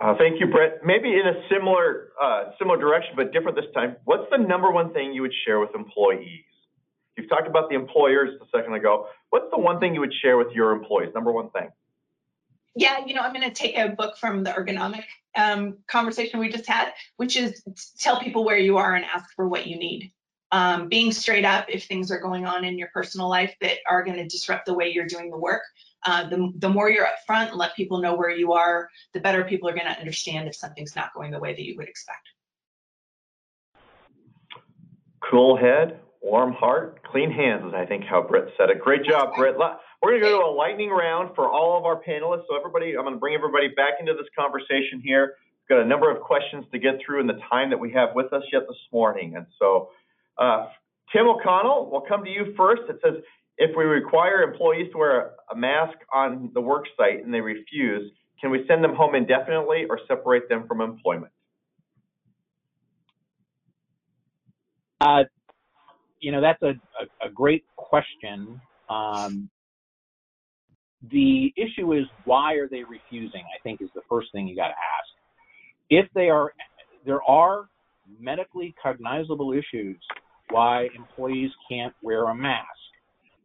Uh, 0.00 0.14
thank 0.18 0.40
you, 0.40 0.46
Britt. 0.46 0.80
Maybe 0.84 1.08
in 1.12 1.26
a 1.26 1.34
similar 1.48 2.08
uh, 2.20 2.50
similar 2.58 2.78
direction, 2.78 3.12
but 3.14 3.32
different 3.32 3.56
this 3.56 3.72
time. 3.74 3.96
What's 4.04 4.28
the 4.30 4.38
number 4.38 4.70
one 4.72 4.92
thing 4.92 5.12
you 5.12 5.22
would 5.22 5.34
share 5.46 5.60
with 5.60 5.70
employees? 5.74 6.44
You've 7.16 7.28
talked 7.28 7.46
about 7.46 7.68
the 7.68 7.76
employers 7.76 8.30
a 8.40 8.56
second 8.56 8.74
ago. 8.74 9.06
What's 9.30 9.50
the 9.50 9.58
one 9.58 9.78
thing 9.78 9.94
you 9.94 10.00
would 10.00 10.14
share 10.14 10.36
with 10.36 10.52
your 10.52 10.72
employees? 10.72 11.10
Number 11.14 11.32
one 11.32 11.50
thing. 11.50 11.68
Yeah, 12.76 13.04
you 13.06 13.14
know, 13.14 13.20
I'm 13.20 13.32
going 13.32 13.48
to 13.48 13.54
take 13.54 13.78
a 13.78 13.90
book 13.90 14.16
from 14.18 14.42
the 14.42 14.50
ergonomic 14.50 15.04
um, 15.36 15.78
conversation 15.86 16.40
we 16.40 16.48
just 16.48 16.66
had, 16.66 16.92
which 17.16 17.36
is 17.36 17.62
tell 17.98 18.18
people 18.18 18.44
where 18.44 18.58
you 18.58 18.78
are 18.78 18.94
and 18.94 19.04
ask 19.04 19.32
for 19.36 19.48
what 19.48 19.66
you 19.66 19.78
need. 19.78 20.12
Um, 20.50 20.88
being 20.88 21.10
straight 21.10 21.44
up 21.44 21.66
if 21.68 21.84
things 21.84 22.10
are 22.10 22.20
going 22.20 22.46
on 22.46 22.64
in 22.64 22.78
your 22.78 22.88
personal 22.92 23.28
life 23.28 23.54
that 23.60 23.78
are 23.88 24.04
going 24.04 24.16
to 24.18 24.26
disrupt 24.26 24.66
the 24.66 24.74
way 24.74 24.92
you're 24.92 25.06
doing 25.06 25.30
the 25.30 25.38
work. 25.38 25.62
Uh, 26.06 26.28
the, 26.28 26.52
the 26.58 26.68
more 26.68 26.90
you're 26.90 27.06
upfront 27.06 27.48
and 27.48 27.56
let 27.56 27.74
people 27.74 28.00
know 28.00 28.14
where 28.14 28.30
you 28.30 28.52
are, 28.52 28.88
the 29.14 29.20
better 29.20 29.42
people 29.44 29.68
are 29.68 29.74
going 29.74 29.86
to 29.86 29.98
understand 29.98 30.46
if 30.46 30.54
something's 30.54 30.94
not 30.94 31.14
going 31.14 31.30
the 31.30 31.38
way 31.38 31.52
that 31.52 31.62
you 31.62 31.76
would 31.76 31.88
expect. 31.88 32.28
Cool 35.20 35.56
head, 35.56 35.98
warm 36.24 36.54
heart, 36.54 37.02
clean 37.04 37.30
hands 37.30 37.66
is 37.68 37.74
I 37.74 37.84
think 37.84 38.04
how 38.04 38.22
Britt 38.22 38.48
said 38.56 38.70
it. 38.70 38.80
Great 38.80 39.04
job, 39.04 39.36
Britt. 39.36 39.56
We're 39.58 40.10
going 40.10 40.22
to 40.22 40.28
go 40.28 40.40
to 40.40 40.46
a 40.46 40.56
lightning 40.56 40.88
round 40.88 41.34
for 41.34 41.50
all 41.50 41.78
of 41.78 41.84
our 41.84 42.00
panelists. 42.00 42.44
So 42.48 42.56
everybody, 42.56 42.96
I'm 42.96 43.04
going 43.04 43.14
to 43.14 43.20
bring 43.20 43.34
everybody 43.34 43.68
back 43.68 43.94
into 44.00 44.14
this 44.14 44.26
conversation 44.36 45.00
here. 45.04 45.34
We've 45.68 45.76
got 45.76 45.84
a 45.84 45.88
number 45.88 46.10
of 46.10 46.22
questions 46.22 46.64
to 46.72 46.78
get 46.78 46.94
through 47.04 47.20
in 47.20 47.26
the 47.26 47.38
time 47.50 47.70
that 47.70 47.78
we 47.78 47.92
have 47.92 48.10
with 48.14 48.32
us 48.32 48.42
yet 48.52 48.62
this 48.66 48.76
morning. 48.90 49.36
And 49.36 49.46
so, 49.58 49.90
uh, 50.38 50.68
Tim 51.12 51.26
O'Connell, 51.26 51.90
we'll 51.92 52.08
come 52.08 52.24
to 52.24 52.30
you 52.30 52.54
first. 52.56 52.82
It 52.88 52.98
says, 53.04 53.22
if 53.56 53.76
we 53.76 53.84
require 53.84 54.42
employees 54.42 54.90
to 54.92 54.98
wear 54.98 55.32
a 55.52 55.56
mask 55.56 55.96
on 56.12 56.50
the 56.54 56.60
work 56.60 56.86
site 56.96 57.22
and 57.22 57.32
they 57.32 57.40
refuse, 57.40 58.10
can 58.40 58.50
we 58.50 58.64
send 58.66 58.82
them 58.82 58.94
home 58.94 59.14
indefinitely 59.14 59.84
or 59.88 60.00
separate 60.08 60.48
them 60.48 60.66
from 60.66 60.80
employment? 60.80 61.32
Uh, 65.00 65.24
you 66.24 66.32
know, 66.32 66.40
that's 66.40 66.62
a, 66.62 66.70
a, 66.70 67.28
a 67.28 67.30
great 67.30 67.64
question. 67.76 68.58
Um, 68.88 69.50
the 71.10 71.52
issue 71.54 71.92
is 71.92 72.04
why 72.24 72.54
are 72.54 72.66
they 72.66 72.82
refusing? 72.82 73.42
I 73.42 73.60
think 73.62 73.82
is 73.82 73.90
the 73.94 74.00
first 74.08 74.28
thing 74.32 74.48
you 74.48 74.56
got 74.56 74.68
to 74.68 74.72
ask. 74.72 75.10
If 75.90 76.06
they 76.14 76.30
are, 76.30 76.54
there 77.04 77.22
are 77.24 77.66
medically 78.18 78.74
cognizable 78.82 79.52
issues 79.52 79.98
why 80.48 80.88
employees 80.96 81.50
can't 81.70 81.92
wear 82.02 82.24
a 82.28 82.34
mask. 82.34 82.68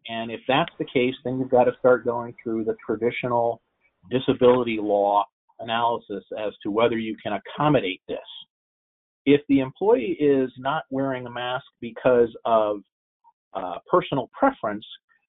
And 0.07 0.31
if 0.31 0.39
that's 0.47 0.71
the 0.79 0.85
case, 0.85 1.15
then 1.25 1.37
you've 1.37 1.51
got 1.51 1.65
to 1.65 1.73
start 1.79 2.05
going 2.05 2.33
through 2.41 2.63
the 2.63 2.75
traditional 2.85 3.61
disability 4.09 4.77
law 4.81 5.25
analysis 5.59 6.23
as 6.37 6.53
to 6.63 6.71
whether 6.71 6.97
you 6.97 7.17
can 7.21 7.33
accommodate 7.33 8.01
this. 8.07 8.19
If 9.25 9.41
the 9.49 9.59
employee 9.59 10.17
is 10.19 10.51
not 10.57 10.83
wearing 10.89 11.25
a 11.25 11.29
mask 11.29 11.65
because 11.81 12.29
of 12.45 12.81
uh, 13.53 13.77
personal 13.89 14.29
preference, 14.37 14.85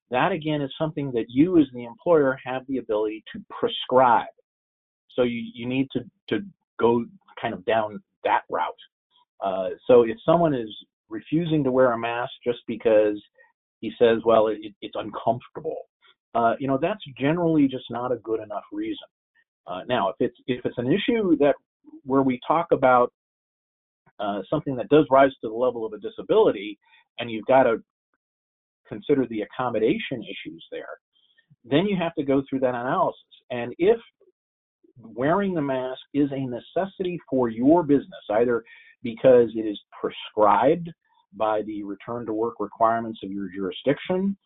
that 0.09 0.31
again 0.31 0.61
is 0.61 0.71
something 0.77 1.11
that 1.13 1.25
you 1.29 1.57
as 1.59 1.67
the 1.73 1.85
employer 1.85 2.37
have 2.43 2.63
the 2.67 2.77
ability 2.77 3.23
to 3.33 3.43
prescribe. 3.49 4.27
So 5.15 5.23
you, 5.23 5.43
you 5.53 5.67
need 5.67 5.87
to, 5.91 6.01
to 6.29 6.45
go 6.79 7.05
kind 7.41 7.53
of 7.53 7.65
down 7.65 8.01
that 8.23 8.41
route. 8.49 8.73
Uh, 9.43 9.69
so 9.87 10.03
if 10.03 10.17
someone 10.25 10.53
is 10.53 10.69
refusing 11.09 11.63
to 11.63 11.71
wear 11.71 11.91
a 11.91 11.97
mask 11.97 12.31
just 12.45 12.59
because 12.67 13.21
he 13.79 13.91
says, 13.97 14.19
well, 14.25 14.47
it, 14.47 14.73
it's 14.81 14.95
uncomfortable, 14.95 15.77
uh, 16.35 16.53
you 16.59 16.67
know, 16.67 16.77
that's 16.81 17.03
generally 17.19 17.67
just 17.67 17.85
not 17.89 18.11
a 18.11 18.17
good 18.17 18.39
enough 18.41 18.63
reason. 18.71 19.07
Uh, 19.67 19.81
now, 19.87 20.09
if 20.09 20.15
it's 20.19 20.37
if 20.47 20.65
it's 20.65 20.77
an 20.77 20.91
issue 20.91 21.37
that 21.37 21.55
where 22.03 22.21
we 22.21 22.39
talk 22.47 22.67
about 22.71 23.11
uh, 24.21 24.41
something 24.49 24.75
that 24.75 24.89
does 24.89 25.05
rise 25.09 25.31
to 25.41 25.49
the 25.49 25.53
level 25.53 25.85
of 25.85 25.93
a 25.93 25.99
disability, 25.99 26.77
and 27.19 27.29
you've 27.31 27.45
got 27.45 27.63
to 27.63 27.77
consider 28.87 29.25
the 29.27 29.41
accommodation 29.41 30.23
issues 30.23 30.65
there, 30.71 30.99
then 31.63 31.85
you 31.85 31.95
have 31.97 32.13
to 32.15 32.23
go 32.23 32.43
through 32.49 32.59
that 32.59 32.75
analysis. 32.75 33.19
And 33.49 33.73
if 33.77 33.97
wearing 34.97 35.53
the 35.53 35.61
mask 35.61 36.01
is 36.13 36.29
a 36.31 36.39
necessity 36.39 37.19
for 37.29 37.49
your 37.49 37.83
business, 37.83 38.23
either 38.31 38.63
because 39.03 39.49
it 39.55 39.65
is 39.67 39.79
prescribed 39.99 40.89
by 41.33 41.61
the 41.63 41.83
return 41.83 42.25
to 42.25 42.33
work 42.33 42.55
requirements 42.59 43.19
of 43.23 43.31
your 43.31 43.49
jurisdiction, 43.49 44.37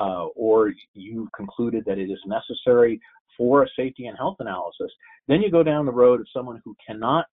uh, 0.00 0.26
or 0.34 0.72
you've 0.94 1.30
concluded 1.36 1.84
that 1.86 1.98
it 1.98 2.10
is 2.10 2.18
necessary 2.26 3.00
for 3.36 3.62
a 3.62 3.68
safety 3.76 4.06
and 4.06 4.16
health 4.18 4.36
analysis, 4.40 4.90
then 5.28 5.40
you 5.40 5.50
go 5.50 5.62
down 5.62 5.86
the 5.86 5.92
road 5.92 6.20
of 6.20 6.26
someone 6.34 6.60
who 6.64 6.74
cannot 6.86 7.26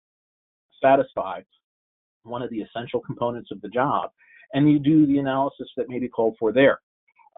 satisfy 0.82 1.40
one 2.24 2.42
of 2.42 2.50
the 2.50 2.60
essential 2.60 3.00
components 3.00 3.50
of 3.52 3.60
the 3.60 3.68
job, 3.68 4.10
and 4.52 4.70
you 4.70 4.78
do 4.78 5.06
the 5.06 5.18
analysis 5.18 5.68
that 5.76 5.88
may 5.88 5.98
be 5.98 6.08
called 6.08 6.36
for 6.38 6.52
there. 6.52 6.80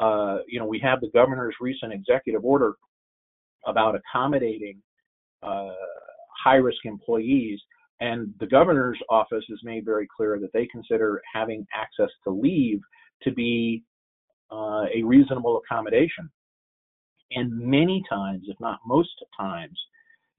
Uh, 0.00 0.38
you 0.48 0.58
know, 0.58 0.66
we 0.66 0.80
have 0.80 1.00
the 1.00 1.10
governor's 1.12 1.54
recent 1.60 1.92
executive 1.92 2.44
order 2.44 2.74
about 3.66 3.94
accommodating 3.94 4.82
uh, 5.42 5.70
high 6.42 6.56
risk 6.56 6.84
employees. 6.84 7.60
And 8.00 8.34
the 8.40 8.46
governor's 8.46 8.98
office 9.10 9.44
has 9.48 9.60
made 9.62 9.84
very 9.84 10.08
clear 10.16 10.40
that 10.40 10.52
they 10.52 10.66
consider 10.66 11.22
having 11.32 11.66
access 11.72 12.10
to 12.24 12.30
leave 12.30 12.80
to 13.22 13.30
be 13.30 13.84
uh, 14.50 14.86
a 14.94 15.02
reasonable 15.04 15.62
accommodation. 15.64 16.28
And 17.30 17.56
many 17.56 18.02
times, 18.10 18.44
if 18.48 18.58
not 18.60 18.80
most 18.84 19.10
times, 19.38 19.78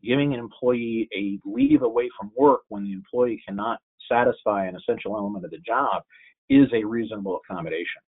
giving 0.03 0.33
an 0.33 0.39
employee 0.39 1.07
a 1.15 1.39
leave 1.47 1.81
away 1.81 2.09
from 2.19 2.31
work 2.37 2.61
when 2.67 2.83
the 2.83 2.91
employee 2.91 3.41
cannot 3.47 3.79
satisfy 4.09 4.65
an 4.65 4.75
essential 4.75 5.15
element 5.17 5.45
of 5.45 5.51
the 5.51 5.59
job 5.59 6.03
is 6.49 6.67
a 6.73 6.83
reasonable 6.83 7.39
accommodation. 7.43 8.01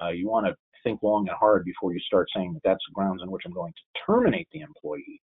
Uh, 0.00 0.10
you 0.10 0.28
want 0.28 0.46
to 0.46 0.54
think 0.82 1.02
long 1.02 1.28
and 1.28 1.36
hard 1.38 1.64
before 1.64 1.92
you 1.92 2.00
start 2.00 2.28
saying 2.34 2.52
that 2.54 2.62
that's 2.64 2.82
grounds 2.92 3.22
on 3.22 3.30
which 3.30 3.42
I'm 3.46 3.52
going 3.52 3.72
to 3.72 4.00
terminate 4.06 4.48
the 4.52 4.60
employee. 4.60 5.20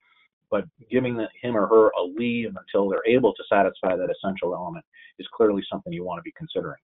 But 0.49 0.65
giving 0.91 1.15
the, 1.15 1.27
him 1.41 1.57
or 1.57 1.67
her 1.67 1.89
a 1.89 2.03
leave 2.03 2.55
until 2.55 2.89
they're 2.89 3.07
able 3.07 3.33
to 3.33 3.43
satisfy 3.51 3.95
that 3.95 4.09
essential 4.09 4.53
element 4.53 4.85
is 5.19 5.27
clearly 5.35 5.63
something 5.71 5.91
you 5.91 6.03
want 6.03 6.19
to 6.19 6.23
be 6.23 6.33
considering. 6.37 6.79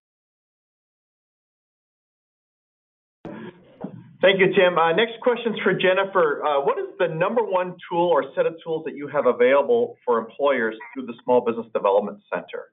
Thank 4.20 4.38
you, 4.38 4.52
Tim. 4.54 4.76
Uh, 4.76 4.92
next 4.92 5.18
question 5.22 5.54
is 5.54 5.60
for 5.62 5.72
Jennifer. 5.72 6.44
Uh, 6.44 6.60
what 6.60 6.78
is 6.78 6.86
the 6.98 7.08
number 7.08 7.42
one 7.42 7.74
tool 7.88 8.08
or 8.08 8.24
set 8.36 8.44
of 8.44 8.54
tools 8.62 8.84
that 8.84 8.94
you 8.94 9.08
have 9.08 9.24
available 9.24 9.96
for 10.04 10.18
employers 10.18 10.76
through 10.92 11.06
the 11.06 11.14
Small 11.24 11.40
Business 11.40 11.66
Development 11.72 12.18
Center? 12.30 12.68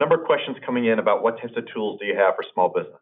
Number 0.00 0.16
of 0.20 0.26
questions 0.26 0.56
coming 0.64 0.86
in 0.86 0.98
about 0.98 1.22
what 1.22 1.40
types 1.40 1.54
of 1.56 1.64
tools 1.72 2.00
do 2.00 2.06
you 2.06 2.16
have 2.16 2.34
for 2.36 2.44
small 2.52 2.68
business? 2.68 3.00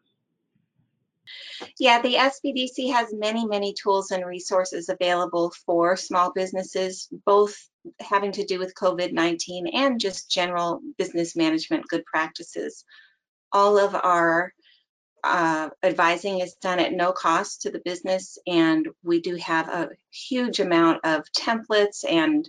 Yeah, 1.79 2.01
the 2.01 2.15
SBDC 2.15 2.91
has 2.91 3.13
many, 3.13 3.45
many 3.45 3.73
tools 3.73 4.11
and 4.11 4.25
resources 4.25 4.89
available 4.89 5.53
for 5.65 5.95
small 5.95 6.31
businesses, 6.33 7.07
both 7.25 7.55
having 7.99 8.33
to 8.33 8.45
do 8.45 8.59
with 8.59 8.75
COVID-19 8.75 9.73
and 9.73 9.99
just 9.99 10.29
general 10.29 10.81
business 10.97 11.35
management 11.35 11.87
good 11.87 12.05
practices. 12.05 12.83
All 13.51 13.77
of 13.77 13.95
our 13.95 14.53
uh, 15.23 15.69
advising 15.81 16.39
is 16.39 16.55
done 16.55 16.79
at 16.79 16.91
no 16.91 17.13
cost 17.13 17.61
to 17.61 17.71
the 17.71 17.81
business, 17.83 18.37
and 18.45 18.87
we 19.03 19.21
do 19.21 19.35
have 19.37 19.69
a 19.69 19.89
huge 20.11 20.59
amount 20.59 21.05
of 21.05 21.23
templates 21.31 22.03
and 22.07 22.47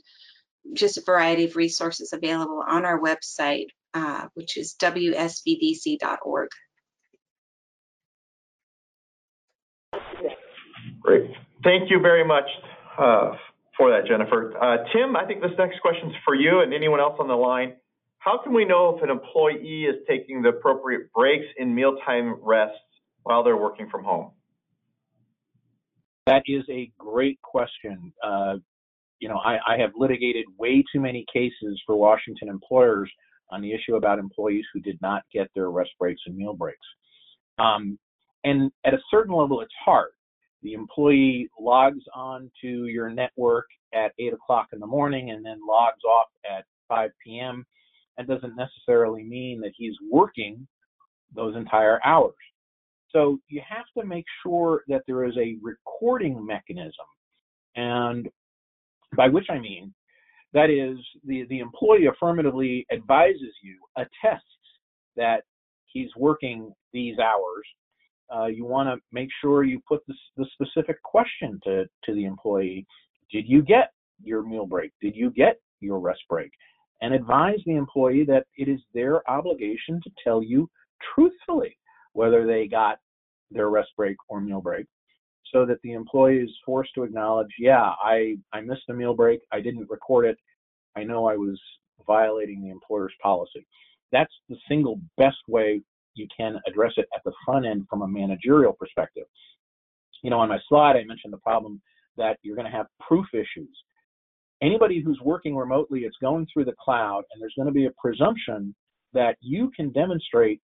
just 0.73 0.97
a 0.97 1.03
variety 1.03 1.45
of 1.45 1.57
resources 1.57 2.13
available 2.13 2.63
on 2.67 2.85
our 2.85 2.99
website, 2.99 3.69
uh, 3.95 4.27
which 4.35 4.57
is 4.57 4.75
wsbdc.org. 4.81 6.49
Great. 11.01 11.31
Thank 11.63 11.91
you 11.91 12.01
very 12.01 12.27
much 12.27 12.45
uh, 12.99 13.33
for 13.77 13.91
that, 13.91 14.07
Jennifer. 14.09 14.53
Uh, 14.61 14.85
Tim, 14.93 15.17
I 15.17 15.25
think 15.27 15.41
this 15.41 15.53
next 15.59 15.81
question 15.81 16.11
is 16.11 16.17
for 16.25 16.35
you 16.35 16.61
and 16.61 16.75
anyone 16.75 17.01
else 17.01 17.17
on 17.19 17.29
the 17.29 17.35
line. 17.35 17.75
How 18.19 18.41
can 18.43 18.55
we 18.55 18.65
know 18.65 18.97
if 18.97 19.03
an 19.03 19.11
employee 19.11 19.85
is 19.85 19.97
taking 20.09 20.43
the 20.43 20.49
appropriate 20.49 21.13
breaks 21.13 21.47
in 21.59 21.75
mealtime 21.75 22.37
rests 22.43 22.79
while 23.23 23.45
they're 23.45 23.57
working 23.57 23.89
from 23.91 24.03
home? 24.03 24.31
That 26.27 26.43
is 26.47 26.65
a 26.71 26.91
great 26.99 27.41
question. 27.43 28.13
Uh, 28.23 28.55
you 29.21 29.29
know, 29.29 29.37
I, 29.37 29.59
I, 29.67 29.79
have 29.79 29.91
litigated 29.95 30.47
way 30.59 30.83
too 30.91 31.01
many 31.01 31.27
cases 31.33 31.81
for 31.87 31.97
Washington 31.97 32.49
employers 32.49 33.11
on 33.51 33.61
the 33.61 33.73
issue 33.73 33.97
about 33.97 34.19
employees 34.19 34.65
who 34.73 34.81
did 34.81 34.99
not 35.03 35.23
get 35.33 35.49
their 35.55 35.71
rest 35.71 35.91
breaks 35.99 36.23
and 36.27 36.37
meal 36.37 36.55
breaks. 36.55 36.87
Um, 37.59 37.99
and 38.45 38.71
at 38.85 38.95
a 38.95 38.99
certain 39.11 39.35
level, 39.35 39.61
it's 39.61 39.73
hard. 39.85 40.11
The 40.63 40.73
employee 40.73 41.49
logs 41.59 42.03
on 42.15 42.51
to 42.63 42.87
your 42.87 43.11
network 43.11 43.67
at 43.95 44.13
8 44.19 44.33
o'clock 44.33 44.69
in 44.73 44.81
the 44.81 44.87
morning 44.87 45.31
and 45.31 45.45
then 45.45 45.61
logs 45.67 46.03
off 46.05 46.29
at 46.51 46.65
5 46.89 47.11
p.m 47.25 47.67
that 48.17 48.27
doesn't 48.27 48.57
necessarily 48.57 49.25
mean 49.25 49.61
that 49.61 49.73
he's 49.77 49.95
working 50.11 50.67
those 51.35 51.57
entire 51.57 52.01
hours. 52.05 52.35
So 53.11 53.39
you 53.49 53.61
have 53.69 53.87
to 53.99 54.07
make 54.07 54.25
sure 54.43 54.83
that 54.89 55.03
there 55.07 55.25
is 55.25 55.37
a 55.37 55.57
recording 55.63 56.45
mechanism. 56.45 57.07
And 57.77 58.29
by 59.17 59.29
which 59.29 59.47
I 59.51 59.59
mean, 59.59 59.93
that 60.55 60.71
is, 60.71 60.99
the, 61.25 61.45
the 61.49 61.59
employee 61.59 62.07
affirmatively 62.07 62.87
advises 62.93 63.55
you, 63.63 63.79
attests 63.97 64.45
that 65.17 65.43
he's 65.87 66.09
working 66.17 66.73
these 66.93 67.19
hours. 67.19 67.67
Uh, 68.35 68.47
you 68.47 68.65
want 68.65 68.89
to 68.89 68.97
make 69.13 69.29
sure 69.41 69.65
you 69.65 69.81
put 69.87 70.01
the, 70.09 70.15
the 70.37 70.47
specific 70.55 71.01
question 71.03 71.61
to, 71.63 71.85
to 72.05 72.15
the 72.15 72.25
employee 72.25 72.87
Did 73.31 73.47
you 73.47 73.63
get 73.63 73.93
your 74.23 74.43
meal 74.43 74.67
break? 74.67 74.93
Did 75.03 75.15
you 75.15 75.31
get 75.31 75.61
your 75.81 75.99
rest 75.99 76.23
break? 76.29 76.51
and 77.05 77.13
advise 77.13 77.59
the 77.67 77.77
employee 77.77 78.25
that 78.25 78.47
it 78.57 78.69
is 78.69 78.81
their 78.95 79.29
obligation 79.31 80.01
to 80.03 80.11
tell 80.23 80.43
you 80.43 80.69
truthfully 81.15 81.77
whether 82.15 82.47
they 82.47 82.67
got 82.67 82.99
their 83.51 83.69
rest 83.69 83.91
break 83.97 84.17
or 84.29 84.41
meal 84.41 84.61
break 84.63 84.87
so 85.53 85.65
that 85.67 85.79
the 85.83 85.93
employee 85.93 86.39
is 86.39 86.51
forced 86.65 86.95
to 86.95 87.03
acknowledge, 87.03 87.51
yeah, 87.59 87.93
I, 88.03 88.37
I 88.53 88.61
missed 88.61 88.89
a 88.89 88.95
meal 88.95 89.15
break, 89.15 89.41
I 89.53 89.61
didn't 89.61 89.89
record 89.89 90.27
it, 90.27 90.37
I 90.97 91.05
know 91.05 91.29
I 91.29 91.37
was 91.37 91.61
violating 92.07 92.63
the 92.63 92.71
employer's 92.71 93.15
policy. 93.23 93.67
That's 94.13 94.33
the 94.49 94.57
single 94.69 95.01
best 95.17 95.39
way 95.49 95.81
you 96.15 96.29
can 96.37 96.61
address 96.67 96.93
it 96.97 97.09
at 97.15 97.23
the 97.25 97.33
front 97.45 97.67
end 97.67 97.87
from 97.89 98.03
a 98.03 98.09
managerial 98.09 98.73
perspective. 98.73 99.25
You 100.23 100.31
know, 100.31 100.39
on 100.39 100.49
my 100.49 100.59
slide, 100.69 100.97
I 100.97 101.05
mentioned 101.05 101.33
the 101.33 101.39
problem 101.39 101.81
that 102.17 102.39
you're 102.43 102.57
going 102.57 102.71
to 102.71 102.77
have 102.77 102.87
proof 103.01 103.27
issues 103.33 103.77
anybody 104.65 105.01
who's 105.01 105.21
working 105.23 105.55
remotely, 105.55 106.01
it's 106.01 106.17
going 106.21 106.47
through 106.53 106.65
the 106.65 106.75
cloud, 106.83 107.23
and 107.33 107.41
there's 107.41 107.55
going 107.57 107.67
to 107.67 107.73
be 107.73 107.87
a 107.87 107.91
presumption 108.01 108.75
that 109.13 109.37
you 109.41 109.71
can 109.77 109.93
demonstrate 109.93 110.61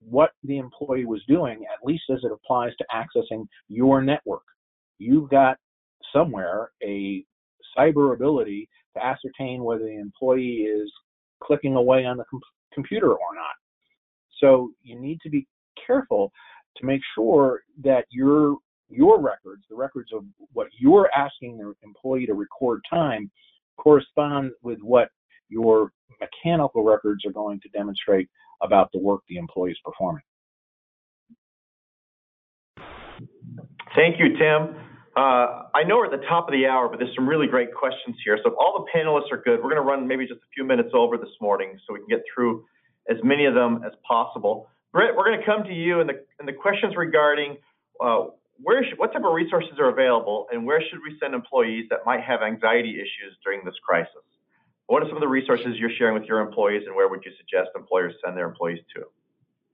what 0.00 0.30
the 0.44 0.58
employee 0.58 1.04
was 1.04 1.22
doing, 1.28 1.64
at 1.72 1.84
least 1.86 2.04
as 2.10 2.20
it 2.22 2.32
applies 2.32 2.72
to 2.76 2.84
accessing 2.94 3.46
your 3.68 4.02
network. 4.02 4.42
You've 4.98 5.30
got 5.30 5.56
somewhere 6.12 6.70
a 6.82 7.24
cyber 7.76 8.14
ability 8.14 8.68
to 8.96 9.04
ascertain 9.04 9.62
whether 9.64 9.84
the 9.84 9.98
employee 9.98 10.66
is 10.66 10.90
clicking 11.42 11.74
away 11.74 12.04
on 12.04 12.16
the 12.16 12.24
com- 12.30 12.40
computer 12.72 13.12
or 13.12 13.34
not. 13.34 13.54
So 14.40 14.70
you 14.82 15.00
need 15.00 15.20
to 15.22 15.30
be 15.30 15.46
careful 15.86 16.32
to 16.76 16.86
make 16.86 17.00
sure 17.14 17.62
that 17.82 18.04
your 18.10 18.56
your 18.90 19.20
records, 19.20 19.64
the 19.68 19.76
records 19.76 20.10
of 20.14 20.24
what 20.52 20.68
you're 20.78 21.10
asking 21.14 21.58
the 21.58 21.74
employee 21.82 22.24
to 22.24 22.32
record 22.32 22.80
time, 22.88 23.30
correspond 23.76 24.50
with 24.62 24.78
what 24.80 25.10
your 25.50 25.92
mechanical 26.20 26.82
records 26.82 27.24
are 27.26 27.32
going 27.32 27.60
to 27.60 27.68
demonstrate 27.68 28.28
about 28.62 28.90
the 28.92 28.98
work 28.98 29.22
the 29.28 29.36
employee 29.36 29.72
is 29.72 29.78
performing. 29.84 30.22
Thank 33.94 34.18
you, 34.18 34.36
Tim. 34.38 34.76
Uh, 35.16 35.66
I 35.74 35.82
know 35.84 35.96
we're 35.96 36.12
at 36.12 36.20
the 36.20 36.26
top 36.28 36.46
of 36.46 36.52
the 36.52 36.66
hour, 36.66 36.88
but 36.88 37.00
there's 37.00 37.14
some 37.16 37.28
really 37.28 37.48
great 37.48 37.74
questions 37.74 38.16
here. 38.24 38.38
So 38.44 38.50
if 38.50 38.56
all 38.56 38.86
the 38.86 38.98
panelists 38.98 39.32
are 39.32 39.42
good, 39.42 39.56
we're 39.58 39.70
going 39.70 39.82
to 39.82 39.88
run 39.88 40.06
maybe 40.06 40.26
just 40.26 40.38
a 40.38 40.50
few 40.54 40.64
minutes 40.64 40.90
over 40.94 41.16
this 41.16 41.34
morning 41.40 41.78
so 41.86 41.94
we 41.94 42.00
can 42.00 42.08
get 42.08 42.22
through 42.32 42.64
as 43.10 43.16
many 43.24 43.46
of 43.46 43.54
them 43.54 43.82
as 43.84 43.92
possible. 44.06 44.68
Britt, 44.92 45.16
we're 45.16 45.24
going 45.24 45.40
to 45.40 45.44
come 45.44 45.64
to 45.64 45.74
you, 45.74 46.00
and 46.00 46.08
the, 46.08 46.22
and 46.38 46.46
the 46.46 46.52
questions 46.52 46.94
regarding 46.96 47.56
uh, 48.00 48.26
where 48.62 48.84
should, 48.84 48.98
what 48.98 49.12
type 49.12 49.24
of 49.24 49.32
resources 49.32 49.72
are 49.78 49.88
available 49.88 50.46
and 50.52 50.64
where 50.64 50.80
should 50.80 51.00
we 51.02 51.16
send 51.20 51.34
employees 51.34 51.86
that 51.90 52.00
might 52.06 52.20
have 52.22 52.42
anxiety 52.42 52.94
issues 52.94 53.36
during 53.44 53.64
this 53.64 53.74
crisis? 53.86 54.27
What 54.88 55.02
are 55.02 55.06
some 55.06 55.16
of 55.16 55.20
the 55.20 55.28
resources 55.28 55.76
you're 55.76 55.90
sharing 55.90 56.14
with 56.14 56.24
your 56.24 56.40
employees 56.40 56.84
and 56.86 56.96
where 56.96 57.08
would 57.08 57.22
you 57.24 57.30
suggest 57.36 57.70
employers 57.76 58.14
send 58.24 58.36
their 58.36 58.48
employees 58.48 58.80
to? 58.96 59.04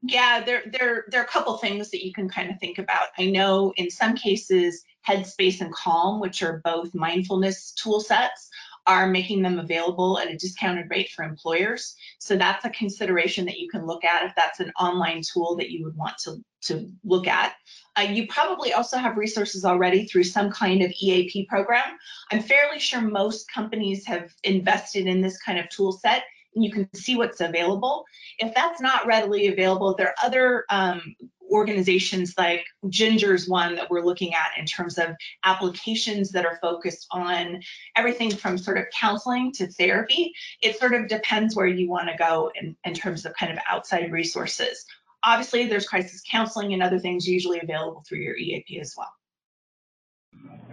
Yeah, 0.03 0.43
there, 0.45 0.65
there, 0.67 1.05
there 1.09 1.21
are 1.21 1.25
a 1.25 1.29
couple 1.29 1.57
things 1.57 1.91
that 1.91 2.05
you 2.05 2.13
can 2.13 2.29
kind 2.29 2.51
of 2.51 2.59
think 2.59 2.79
about. 2.79 3.09
I 3.17 3.27
know 3.27 3.73
in 3.77 3.91
some 3.91 4.17
cases, 4.17 4.85
Headspace 5.09 5.61
and 5.61 5.73
Calm, 5.73 6.21
which 6.21 6.43
are 6.43 6.61
both 6.65 6.95
mindfulness 6.95 7.71
tool 7.73 8.01
sets, 8.01 8.51
are 8.87 9.07
making 9.07 9.43
them 9.43 9.61
available 9.61 10.19
at 10.19 10.31
a 10.31 10.37
discounted 10.37 10.91
rate 10.91 11.11
for 11.11 11.25
employers. 11.25 11.95
So 12.19 12.37
that's 12.37 12.65
a 12.65 12.71
consideration 12.71 13.47
that 13.47 13.59
you 13.59 13.69
can 13.69 13.87
look 13.87 14.05
at 14.05 14.27
if 14.27 14.35
that's 14.35 14.61
an 14.61 14.73
online 14.79 15.23
tool 15.23 15.57
that 15.57 15.71
you 15.71 15.85
would 15.85 15.97
want 15.97 16.19
to, 16.25 16.45
to 16.63 16.91
look 17.05 17.29
at. 17.29 17.55
Uh, 17.97 18.03
you 18.03 18.27
probably 18.27 18.73
also 18.73 18.97
have 18.99 19.17
resources 19.17 19.65
already 19.65 20.07
through 20.07 20.25
some 20.25 20.51
kind 20.51 20.83
of 20.83 20.93
EAP 21.01 21.47
program. 21.47 21.97
I'm 22.31 22.43
fairly 22.43 22.79
sure 22.79 23.01
most 23.01 23.51
companies 23.51 24.05
have 24.07 24.35
invested 24.43 25.07
in 25.07 25.21
this 25.21 25.39
kind 25.41 25.59
of 25.59 25.69
tool 25.69 25.93
set 25.93 26.25
and 26.55 26.65
you 26.65 26.71
can 26.71 26.93
see 26.95 27.17
what's 27.17 27.41
available. 27.41 28.05
If 28.39 28.55
that's 28.55 28.81
not 28.81 29.07
readily 29.07 29.49
available, 29.49 29.95
there 29.97 30.09
are 30.09 30.27
other 30.27 30.65
um, 30.71 31.17
organizations 31.51 32.35
like 32.39 32.65
Ginger's 32.89 33.49
one 33.49 33.77
that 33.77 33.91
we're 33.91 34.05
looking 34.05 34.35
at 34.35 34.59
in 34.59 34.67
terms 34.67 34.99
of 34.99 35.11
applications 35.45 36.31
that 36.31 36.47
are 36.47 36.59
focused 36.61 37.07
on 37.11 37.61
everything 37.97 38.31
from 38.35 38.59
sort 38.59 38.79
of 38.79 38.85
counseling 38.93 39.53
to 39.53 39.67
therapy. 39.67 40.33
It 40.61 40.79
sort 40.79 40.95
of 40.95 41.09
depends 41.09 41.55
where 41.55 41.67
you 41.67 41.89
want 41.89 42.09
to 42.09 42.17
go 42.17 42.51
in, 42.61 42.77
in 42.85 42.95
terms 42.95 43.25
of 43.25 43.35
kind 43.35 43.53
of 43.53 43.59
outside 43.69 44.11
resources. 44.11 44.85
Obviously, 45.25 45.67
there's 45.67 45.87
crisis 45.87 46.23
counseling 46.31 46.73
and 46.75 46.83
other 46.83 46.99
things 46.99 47.27
usually 47.27 47.61
available 47.61 48.05
through 48.07 48.19
your 48.19 48.37
EAP 48.37 48.81
as 48.81 48.95
well. 48.97 49.13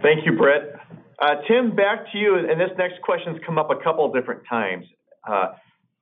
Thank 0.02 0.26
you, 0.26 0.32
Britt. 0.32 0.74
Uh, 1.18 1.36
Tim, 1.48 1.74
back 1.74 2.10
to 2.12 2.18
you. 2.18 2.36
And 2.36 2.60
this 2.60 2.70
next 2.76 3.00
question's 3.02 3.38
come 3.46 3.58
up 3.58 3.70
a 3.70 3.82
couple 3.82 4.10
different 4.12 4.42
times. 4.48 4.86
Uh, 5.26 5.52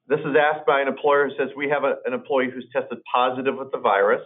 this 0.09 0.21
is 0.21 0.35
asked 0.35 0.67
by 0.67 0.81
an 0.81 0.89
employer 0.89 1.29
who 1.29 1.35
says, 1.37 1.55
we 1.57 1.69
have 1.69 1.85
a, 1.85 1.97
an 2.05 2.15
employee 2.15 2.49
who's 2.53 2.67
tested 2.73 2.99
positive 3.13 3.57
with 3.57 3.71
the 3.71 3.79
virus, 3.79 4.23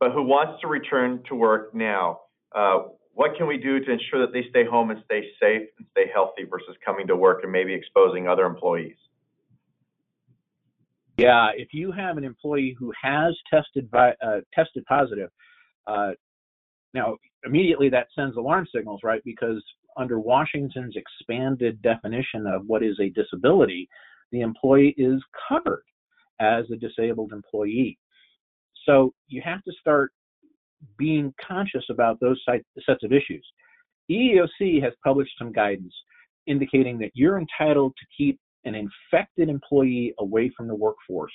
but 0.00 0.12
who 0.12 0.22
wants 0.22 0.60
to 0.60 0.66
return 0.66 1.22
to 1.28 1.34
work 1.34 1.74
now. 1.74 2.20
Uh, 2.54 2.88
what 3.12 3.36
can 3.36 3.46
we 3.46 3.56
do 3.56 3.78
to 3.78 3.90
ensure 3.90 4.20
that 4.20 4.32
they 4.32 4.44
stay 4.50 4.64
home 4.64 4.90
and 4.90 5.00
stay 5.04 5.22
safe 5.40 5.68
and 5.78 5.86
stay 5.92 6.10
healthy 6.12 6.44
versus 6.44 6.76
coming 6.84 7.06
to 7.06 7.16
work 7.16 7.40
and 7.44 7.52
maybe 7.52 7.72
exposing 7.72 8.26
other 8.26 8.44
employees? 8.44 8.96
Yeah, 11.16 11.50
if 11.56 11.68
you 11.72 11.92
have 11.92 12.16
an 12.16 12.24
employee 12.24 12.74
who 12.78 12.92
has 13.00 13.34
tested 13.48 13.88
uh, 13.94 14.40
tested 14.52 14.84
positive, 14.86 15.30
uh, 15.86 16.12
now 16.92 17.16
immediately 17.44 17.88
that 17.90 18.08
sends 18.14 18.36
alarm 18.36 18.66
signals, 18.74 19.00
right? 19.04 19.22
Because 19.24 19.62
under 19.96 20.18
Washington's 20.18 20.96
expanded 20.96 21.80
definition 21.82 22.46
of 22.46 22.66
what 22.66 22.82
is 22.82 22.98
a 23.00 23.10
disability, 23.10 23.88
the 24.32 24.40
employee 24.40 24.94
is 24.98 25.22
covered 25.48 25.84
as 26.40 26.64
a 26.72 26.76
disabled 26.76 27.32
employee. 27.32 27.96
So 28.84 29.14
you 29.28 29.40
have 29.44 29.62
to 29.64 29.72
start 29.80 30.12
being 30.98 31.32
conscious 31.40 31.84
about 31.90 32.18
those 32.20 32.42
sets 32.44 33.04
of 33.04 33.12
issues. 33.12 33.46
EEOC 34.10 34.82
has 34.82 34.92
published 35.02 35.32
some 35.38 35.52
guidance 35.52 35.94
indicating 36.46 36.98
that 36.98 37.12
you're 37.14 37.38
entitled 37.38 37.94
to 37.98 38.06
keep 38.16 38.38
an 38.64 38.74
infected 38.74 39.48
employee 39.48 40.14
away 40.18 40.50
from 40.56 40.68
the 40.68 40.74
workforce. 40.74 41.32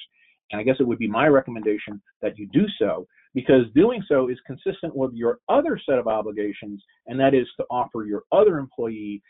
And 0.52 0.60
I 0.60 0.64
guess 0.64 0.78
it 0.80 0.88
would 0.88 0.98
be 0.98 1.08
my 1.08 1.28
recommendation 1.28 2.02
that 2.22 2.38
you 2.38 2.48
do 2.52 2.66
so 2.80 3.08
because 3.34 3.66
doing 3.76 4.04
so 4.08 4.30
is 4.30 4.38
consistent 4.48 4.96
with 4.96 5.14
your 5.14 5.40
other 5.48 5.80
set 5.88 6.00
of 6.00 6.08
obligations, 6.08 6.84
and 7.08 7.20
that 7.20 7.34
is 7.34 7.48
to 7.58 7.66
offer 7.70 8.06
your 8.06 8.24
other 8.32 8.58
employee, 8.58 9.22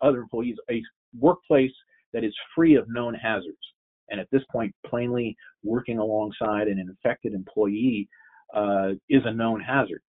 other 0.00 0.20
employees 0.20 0.56
a 0.70 0.82
workplace 1.18 1.72
that 2.12 2.24
is 2.24 2.34
free 2.54 2.76
of 2.76 2.86
known 2.88 3.14
hazards. 3.14 3.58
And 4.10 4.20
at 4.20 4.28
this 4.30 4.42
point, 4.50 4.74
plainly 4.86 5.36
working 5.62 5.98
alongside 5.98 6.68
an 6.68 6.78
infected 6.78 7.34
employee 7.34 8.08
uh, 8.54 8.90
is 9.10 9.22
a 9.24 9.32
known 9.32 9.60
hazard. 9.60 10.02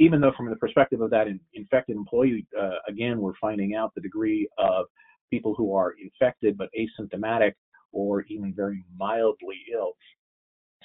Even 0.00 0.20
though, 0.20 0.32
from 0.36 0.50
the 0.50 0.56
perspective 0.56 1.00
of 1.00 1.10
that 1.10 1.26
in, 1.26 1.40
infected 1.54 1.96
employee, 1.96 2.46
uh, 2.60 2.76
again, 2.88 3.20
we're 3.20 3.32
finding 3.40 3.74
out 3.74 3.94
the 3.94 4.00
degree 4.00 4.48
of 4.58 4.86
people 5.30 5.54
who 5.54 5.74
are 5.74 5.94
infected 6.02 6.56
but 6.56 6.68
asymptomatic 6.78 7.52
or 7.92 8.22
even 8.22 8.52
very 8.54 8.84
mildly 8.96 9.56
ill. 9.72 9.92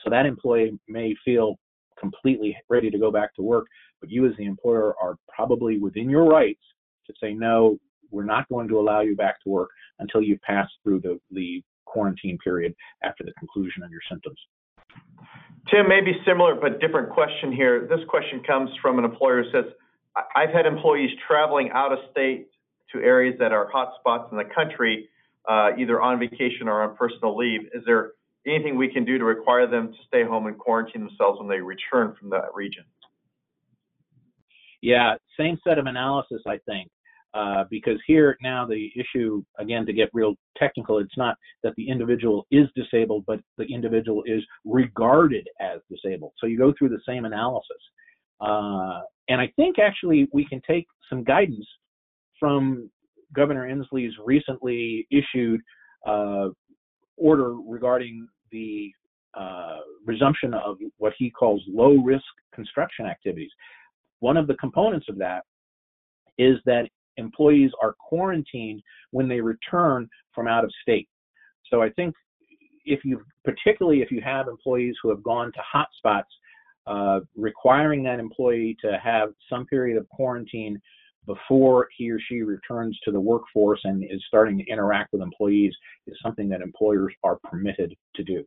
So 0.04 0.10
that 0.10 0.26
employee 0.26 0.78
may 0.88 1.16
feel 1.24 1.58
completely 2.00 2.58
ready 2.70 2.90
to 2.90 2.98
go 2.98 3.12
back 3.12 3.36
to 3.36 3.42
work, 3.42 3.68
but 4.02 4.10
you 4.10 4.26
as 4.26 4.34
the 4.38 4.46
employer 4.46 4.96
are 5.02 5.16
probably 5.34 5.80
within 5.80 6.10
your 6.10 6.26
rights 6.26 6.62
to 7.08 7.14
say, 7.22 7.34
no, 7.34 7.78
we're 8.12 8.24
not 8.24 8.48
going 8.50 8.68
to 8.68 8.80
allow 8.80 9.02
you 9.02 9.16
back 9.16 9.42
to 9.44 9.50
work 9.50 9.70
until 10.00 10.22
you've 10.22 10.42
passed 10.42 10.74
through 10.84 11.00
the, 11.02 11.20
the 11.32 11.64
quarantine 11.86 12.38
period 12.44 12.74
after 13.04 13.24
the 13.24 13.34
conclusion 13.34 13.84
of 13.84 13.92
your 13.92 14.02
symptoms. 14.10 14.38
Tim, 15.72 15.88
maybe 15.88 16.12
similar 16.26 16.56
but 16.56 16.82
different 16.82 17.10
question 17.10 17.52
here. 17.52 17.88
This 17.88 18.02
question 18.10 18.42
comes 18.46 18.70
from 18.82 19.00
an 19.00 19.06
employer 19.06 19.44
who 19.44 19.52
says, 19.52 19.66
I've 20.36 20.50
had 20.50 20.66
employees 20.66 21.10
traveling 21.28 21.72
out 21.74 21.92
of 21.92 22.00
state 22.12 22.48
to 22.94 23.02
areas 23.02 23.36
that 23.40 23.52
are 23.52 23.70
hotspots 23.72 24.32
in 24.32 24.38
the 24.38 24.46
country, 24.56 25.10
uh, 25.48 25.72
either 25.78 26.02
on 26.02 26.20
vacation 26.20 26.68
or 26.68 26.82
on 26.84 26.96
personal 26.96 27.36
leave. 27.36 27.62
Is 27.74 27.84
there 27.86 28.12
anything 28.48 28.78
we 28.78 28.90
can 28.90 29.06
do 29.06 29.18
to 29.18 29.26
require 29.26 29.68
them 29.68 29.90
to 29.90 29.98
stay 30.08 30.24
home 30.24 30.48
and 30.48 30.58
quarantine 30.58 31.06
themselves 31.06 31.40
when 31.40 31.48
they 31.48 31.60
return 31.60 32.16
from 32.20 32.30
that 32.32 32.54
region? 32.54 32.84
Yeah, 34.82 35.16
same 35.40 35.58
set 35.66 35.78
of 35.78 35.86
analysis, 35.86 36.42
I 36.46 36.60
think. 36.66 36.90
Uh, 37.34 37.64
because 37.72 38.00
here 38.06 38.38
now 38.44 38.64
the 38.64 38.92
issue 38.96 39.44
again 39.58 39.88
to 39.88 39.92
get 39.92 40.08
real 40.14 40.36
technical 40.56 41.00
it's 41.00 41.18
not 41.18 41.36
that 41.64 41.74
the 41.78 41.90
individual 41.90 42.46
is 42.52 42.68
disabled 42.76 43.24
but 43.26 43.40
the 43.58 43.64
individual 43.64 44.22
is 44.28 44.44
regarded 44.66 45.48
as 45.60 45.80
disabled 45.90 46.32
so 46.38 46.46
you 46.46 46.60
go 46.60 46.72
through 46.78 46.90
the 46.90 47.02
same 47.08 47.26
analysis 47.26 47.82
uh, 48.42 49.02
and 49.30 49.42
i 49.42 49.52
think 49.56 49.80
actually 49.80 50.30
we 50.32 50.46
can 50.46 50.62
take 50.68 50.86
some 51.10 51.24
guidance 51.24 51.66
from 52.44 52.90
governor 53.34 53.70
inslee's 53.70 54.14
recently 54.26 55.08
issued 55.12 55.62
uh, 56.06 56.50
order 57.16 57.54
regarding 57.56 58.28
the 58.52 58.92
uh, 59.34 59.80
resumption 60.06 60.54
of 60.54 60.76
what 60.98 61.14
he 61.18 61.30
calls 61.30 61.62
low 61.68 61.94
risk 62.04 62.26
construction 62.54 63.06
activities 63.06 63.52
one 64.24 64.38
of 64.38 64.48
the 64.48 64.54
components 64.56 65.08
of 65.10 65.18
that 65.18 65.44
is 66.38 66.56
that 66.66 66.88
employees 67.18 67.72
are 67.82 67.94
quarantined 68.00 68.82
when 69.12 69.28
they 69.28 69.42
return 69.42 70.08
from 70.34 70.48
out 70.48 70.64
of 70.64 70.72
state. 70.82 71.10
So 71.70 71.82
I 71.82 71.90
think 71.90 72.16
if 72.86 73.04
you, 73.04 73.22
particularly 73.44 74.02
if 74.02 74.12
you 74.12 74.22
have 74.22 74.48
employees 74.48 74.96
who 75.04 75.10
have 75.10 75.22
gone 75.24 75.52
to 75.52 75.60
hotspots, 75.76 76.24
uh, 76.88 77.20
requiring 77.36 78.02
that 78.04 78.20
employee 78.20 78.78
to 78.82 78.98
have 79.04 79.34
some 79.50 79.66
period 79.66 79.98
of 79.98 80.08
quarantine 80.08 80.82
before 81.26 81.88
he 81.98 82.12
or 82.12 82.20
she 82.28 82.42
returns 82.42 82.98
to 83.04 83.12
the 83.12 83.20
workforce 83.20 83.80
and 83.84 84.04
is 84.04 84.24
starting 84.28 84.58
to 84.58 84.66
interact 84.66 85.14
with 85.14 85.22
employees 85.22 85.74
is 86.08 86.18
something 86.22 86.50
that 86.50 86.62
employers 86.62 87.14
are 87.24 87.38
permitted 87.44 87.96
to 88.16 88.24
do. 88.24 88.44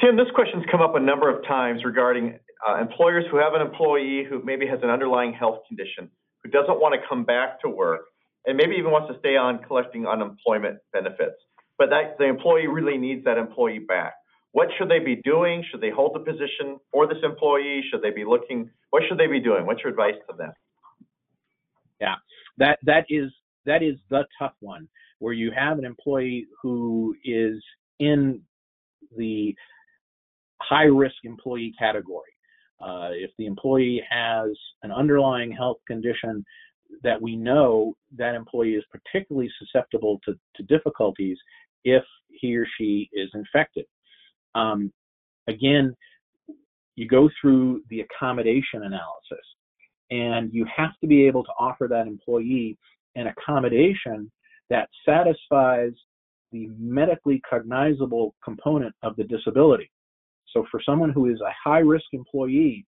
Tim, 0.00 0.16
this 0.16 0.26
question's 0.34 0.64
come 0.70 0.80
up 0.80 0.96
a 0.96 1.00
number 1.00 1.34
of 1.34 1.44
times 1.46 1.84
regarding 1.84 2.38
uh, 2.68 2.80
employers 2.80 3.24
who 3.30 3.36
have 3.36 3.54
an 3.54 3.60
employee 3.60 4.24
who 4.28 4.42
maybe 4.44 4.66
has 4.66 4.80
an 4.82 4.90
underlying 4.90 5.32
health 5.32 5.58
condition 5.68 6.10
who 6.42 6.50
doesn't 6.50 6.80
want 6.80 6.94
to 6.94 7.00
come 7.08 7.24
back 7.24 7.60
to 7.62 7.68
work 7.68 8.02
and 8.46 8.56
maybe 8.56 8.74
even 8.76 8.90
wants 8.90 9.12
to 9.12 9.18
stay 9.18 9.36
on 9.36 9.60
collecting 9.66 10.06
unemployment 10.06 10.78
benefits. 10.92 11.36
But 11.78 11.90
that, 11.90 12.18
the 12.18 12.24
employee 12.24 12.66
really 12.66 12.98
needs 12.98 13.24
that 13.24 13.38
employee 13.38 13.80
back. 13.80 14.14
What 14.54 14.68
should 14.78 14.88
they 14.88 15.00
be 15.00 15.16
doing? 15.16 15.64
Should 15.68 15.80
they 15.80 15.90
hold 15.90 16.14
the 16.14 16.20
position 16.20 16.78
for 16.92 17.08
this 17.08 17.18
employee? 17.24 17.82
Should 17.90 18.02
they 18.02 18.12
be 18.12 18.24
looking? 18.24 18.70
What 18.90 19.02
should 19.08 19.18
they 19.18 19.26
be 19.26 19.40
doing? 19.40 19.66
What's 19.66 19.82
your 19.82 19.90
advice 19.90 20.14
to 20.30 20.36
them? 20.36 20.52
Yeah, 22.00 22.14
that 22.58 22.78
that 22.84 23.04
is 23.08 23.32
that 23.66 23.82
is 23.82 23.96
the 24.10 24.24
tough 24.38 24.54
one 24.60 24.86
where 25.18 25.32
you 25.32 25.50
have 25.50 25.80
an 25.80 25.84
employee 25.84 26.46
who 26.62 27.16
is 27.24 27.60
in 27.98 28.42
the 29.16 29.56
high 30.62 30.84
risk 30.84 31.16
employee 31.24 31.74
category 31.76 32.30
uh, 32.80 33.08
if 33.10 33.32
the 33.38 33.46
employee 33.46 34.04
has 34.08 34.50
an 34.84 34.92
underlying 34.92 35.50
health 35.50 35.78
condition 35.84 36.44
that 37.02 37.20
we 37.20 37.34
know 37.34 37.96
that 38.16 38.36
employee 38.36 38.74
is 38.74 38.84
particularly 38.88 39.50
susceptible 39.58 40.20
to, 40.24 40.38
to 40.54 40.62
difficulties 40.62 41.38
if 41.82 42.04
he 42.28 42.56
or 42.56 42.66
she 42.78 43.10
is 43.12 43.28
infected. 43.34 43.84
Um, 44.54 44.92
again, 45.48 45.94
you 46.96 47.08
go 47.08 47.28
through 47.40 47.82
the 47.90 48.00
accommodation 48.00 48.82
analysis 48.82 49.44
and 50.10 50.52
you 50.52 50.66
have 50.74 50.92
to 51.00 51.06
be 51.06 51.26
able 51.26 51.42
to 51.44 51.50
offer 51.58 51.88
that 51.88 52.06
employee 52.06 52.78
an 53.16 53.26
accommodation 53.28 54.30
that 54.70 54.88
satisfies 55.06 55.92
the 56.52 56.68
medically 56.78 57.42
cognizable 57.48 58.34
component 58.44 58.94
of 59.02 59.16
the 59.16 59.24
disability. 59.24 59.90
So 60.52 60.64
for 60.70 60.80
someone 60.84 61.10
who 61.10 61.26
is 61.26 61.40
a 61.40 61.52
high 61.62 61.80
risk 61.80 62.04
employee, 62.12 62.86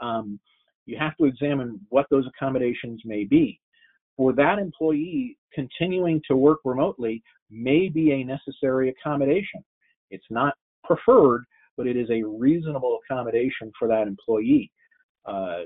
um, 0.00 0.38
you 0.86 0.96
have 0.98 1.16
to 1.16 1.24
examine 1.24 1.80
what 1.88 2.06
those 2.10 2.24
accommodations 2.26 3.02
may 3.04 3.24
be. 3.24 3.60
For 4.16 4.32
that 4.34 4.58
employee, 4.58 5.36
continuing 5.52 6.22
to 6.28 6.36
work 6.36 6.60
remotely 6.64 7.22
may 7.50 7.88
be 7.88 8.12
a 8.12 8.24
necessary 8.24 8.90
accommodation. 8.90 9.64
It's 10.10 10.26
not 10.30 10.54
preferred, 10.84 11.44
but 11.76 11.86
it 11.86 11.96
is 11.96 12.08
a 12.10 12.22
reasonable 12.22 12.98
accommodation 13.04 13.72
for 13.78 13.88
that 13.88 14.06
employee. 14.06 14.70
Uh, 15.24 15.62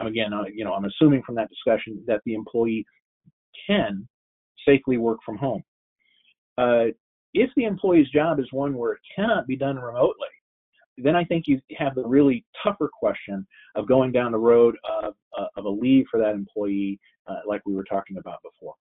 again, 0.00 0.32
you 0.54 0.64
know, 0.64 0.74
I'm 0.74 0.84
assuming 0.84 1.22
from 1.24 1.36
that 1.36 1.48
discussion 1.48 2.02
that 2.06 2.20
the 2.26 2.34
employee 2.34 2.84
can 3.66 4.06
safely 4.66 4.98
work 4.98 5.18
from 5.24 5.38
home. 5.38 5.62
Uh, 6.58 6.86
if 7.32 7.50
the 7.56 7.64
employee's 7.64 8.08
job 8.10 8.38
is 8.38 8.46
one 8.52 8.74
where 8.74 8.92
it 8.92 9.00
cannot 9.14 9.46
be 9.46 9.56
done 9.56 9.76
remotely, 9.76 10.28
then 10.98 11.16
I 11.16 11.24
think 11.24 11.44
you 11.48 11.60
have 11.76 11.94
the 11.96 12.06
really 12.06 12.44
tougher 12.62 12.88
question 12.92 13.46
of 13.74 13.88
going 13.88 14.12
down 14.12 14.30
the 14.30 14.38
road 14.38 14.76
of, 15.02 15.14
uh, 15.36 15.46
of 15.56 15.64
a 15.64 15.68
leave 15.68 16.06
for 16.10 16.20
that 16.20 16.34
employee, 16.34 17.00
uh, 17.26 17.40
like 17.46 17.62
we 17.66 17.74
were 17.74 17.84
talking 17.84 18.18
about 18.18 18.38
before. 18.42 18.74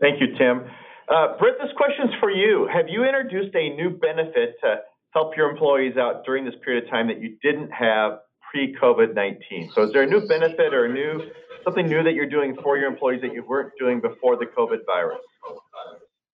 Thank 0.00 0.20
you, 0.20 0.28
Tim. 0.38 0.64
Uh, 1.08 1.36
Britt, 1.38 1.56
this 1.60 1.70
question's 1.76 2.12
for 2.18 2.30
you. 2.30 2.68
Have 2.72 2.88
you 2.88 3.04
introduced 3.04 3.54
a 3.54 3.70
new 3.76 3.90
benefit 3.90 4.56
to 4.62 4.76
help 5.12 5.36
your 5.36 5.50
employees 5.50 5.96
out 5.96 6.24
during 6.24 6.44
this 6.44 6.54
period 6.64 6.84
of 6.84 6.90
time 6.90 7.08
that 7.08 7.20
you 7.20 7.36
didn't 7.42 7.70
have 7.70 8.20
pre-COVID-19? 8.50 9.72
So 9.74 9.82
is 9.82 9.92
there 9.92 10.02
a 10.02 10.06
new 10.06 10.26
benefit 10.26 10.72
or 10.72 10.86
a 10.86 10.92
new 10.92 11.30
something 11.62 11.86
new 11.86 12.02
that 12.02 12.14
you're 12.14 12.28
doing 12.28 12.56
for 12.62 12.76
your 12.76 12.88
employees 12.88 13.20
that 13.22 13.32
you 13.32 13.44
weren't 13.46 13.72
doing 13.78 14.00
before 14.00 14.36
the 14.36 14.46
COVID 14.46 14.78
virus? 14.86 15.20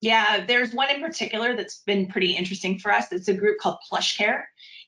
Yeah, 0.00 0.44
there's 0.46 0.72
one 0.72 0.88
in 0.90 1.02
particular 1.02 1.54
that's 1.54 1.82
been 1.86 2.06
pretty 2.06 2.32
interesting 2.32 2.78
for 2.78 2.92
us. 2.92 3.12
It's 3.12 3.28
a 3.28 3.34
group 3.34 3.58
called 3.58 3.76
PlushCare, 3.92 4.44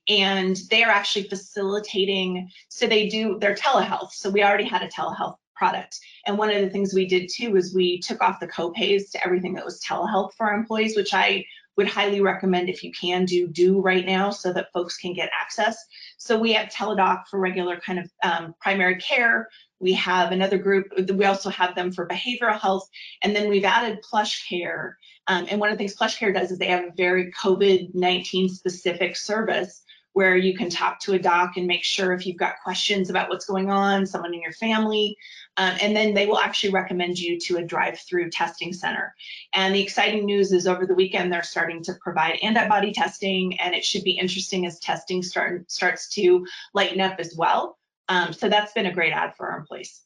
and 0.09 0.57
they 0.71 0.83
are 0.85 0.91
actually 0.91 1.29
facilitating. 1.29 2.49
So 2.71 2.87
they 2.87 3.09
do 3.09 3.39
their 3.39 3.55
telehealth. 3.55 4.13
So 4.13 4.31
we 4.31 4.43
already 4.43 4.65
had 4.65 4.83
a 4.83 4.89
telehealth 4.89 5.37
product, 5.63 6.01
and 6.27 6.37
one 6.37 6.51
of 6.51 6.61
the 6.61 6.71
things 6.71 6.93
we 6.93 7.07
did 7.07 7.31
too 7.33 7.57
is 7.57 7.73
we 7.73 8.01
took 8.01 8.21
off 8.21 8.41
the 8.41 8.49
copays 8.49 9.13
to 9.13 9.25
everything 9.25 9.55
that 9.55 9.65
was 9.65 9.81
telehealth 9.81 10.33
for 10.35 10.49
our 10.49 10.55
employees, 10.55 10.97
which 10.97 11.15
I 11.15 11.45
would 11.77 11.87
highly 11.87 12.21
recommend 12.21 12.69
if 12.69 12.83
you 12.83 12.91
can 12.91 13.25
do 13.25 13.47
do 13.47 13.81
right 13.81 14.05
now 14.05 14.31
so 14.31 14.53
that 14.53 14.73
folks 14.73 14.97
can 14.97 15.13
get 15.13 15.31
access. 15.41 15.77
So 16.17 16.37
we 16.37 16.53
have 16.55 16.69
Teladoc 16.69 17.29
for 17.31 17.39
regular 17.39 17.77
kind 17.79 18.01
of 18.01 18.11
um, 18.25 18.57
primary 18.61 18.97
care. 18.97 19.49
We 19.79 19.93
have 19.93 20.33
another 20.33 20.59
group, 20.59 20.87
we 21.15 21.25
also 21.27 21.51
have 21.51 21.77
them 21.77 21.93
for 21.93 22.09
behavioral 22.09 22.59
health, 22.59 22.89
and 23.23 23.35
then 23.35 23.49
we've 23.49 23.65
added 23.65 24.01
PlushCare. 24.03 24.95
Um, 25.29 25.47
and 25.49 25.61
one 25.61 25.71
of 25.71 25.79
the 25.79 25.79
things 25.79 25.97
PlushCare 25.97 26.35
does 26.35 26.51
is 26.51 26.59
they 26.59 26.67
have 26.67 26.85
a 26.85 26.97
very 26.97 27.33
COVID-19 27.41 28.51
specific 28.51 29.17
service 29.17 29.82
where 30.15 30.37
you 30.37 30.57
can 30.57 30.69
talk 30.69 31.01
to 31.01 31.15
a 31.15 31.19
doc 31.19 31.57
and 31.57 31.67
make 31.67 31.85
sure 31.85 32.13
if 32.13 32.27
you've 32.27 32.37
got 32.37 32.55
questions 32.63 33.09
about 33.09 33.29
what's 33.29 33.47
going 33.47 33.71
on, 33.71 34.07
someone 34.07 34.35
in 34.35 34.43
your 34.43 34.53
family, 34.53 35.17
um, 35.57 35.75
and 35.81 35.97
then 35.97 36.15
they 36.15 36.27
will 36.27 36.39
actually 36.39 36.73
recommend 36.73 37.19
you 37.19 37.39
to 37.39 37.57
a 37.57 37.65
drive-through 37.65 38.31
testing 38.31 38.73
center. 38.73 39.15
And 39.55 39.75
the 39.75 39.83
exciting 39.83 40.25
news 40.25 40.53
is 40.53 40.67
over 40.67 40.87
the 40.87 40.95
weekend, 40.95 41.33
they're 41.33 41.43
starting 41.43 41.83
to 41.85 41.95
provide 42.01 42.39
antibody 42.43 42.93
testing, 42.93 43.59
and 43.61 43.75
it 43.75 43.85
should 43.85 44.05
be 44.05 44.13
interesting 44.13 44.67
as 44.67 44.79
testing 44.81 45.23
start, 45.23 45.71
starts 45.71 46.09
to 46.15 46.47
lighten 46.75 47.01
up 47.01 47.19
as 47.19 47.35
well. 47.37 47.79
Um, 48.09 48.33
so 48.33 48.49
that's 48.49 48.73
been 48.73 48.87
a 48.87 48.93
great 48.93 49.13
add 49.13 49.35
for 49.37 49.51
our 49.51 49.59
employees. 49.59 50.03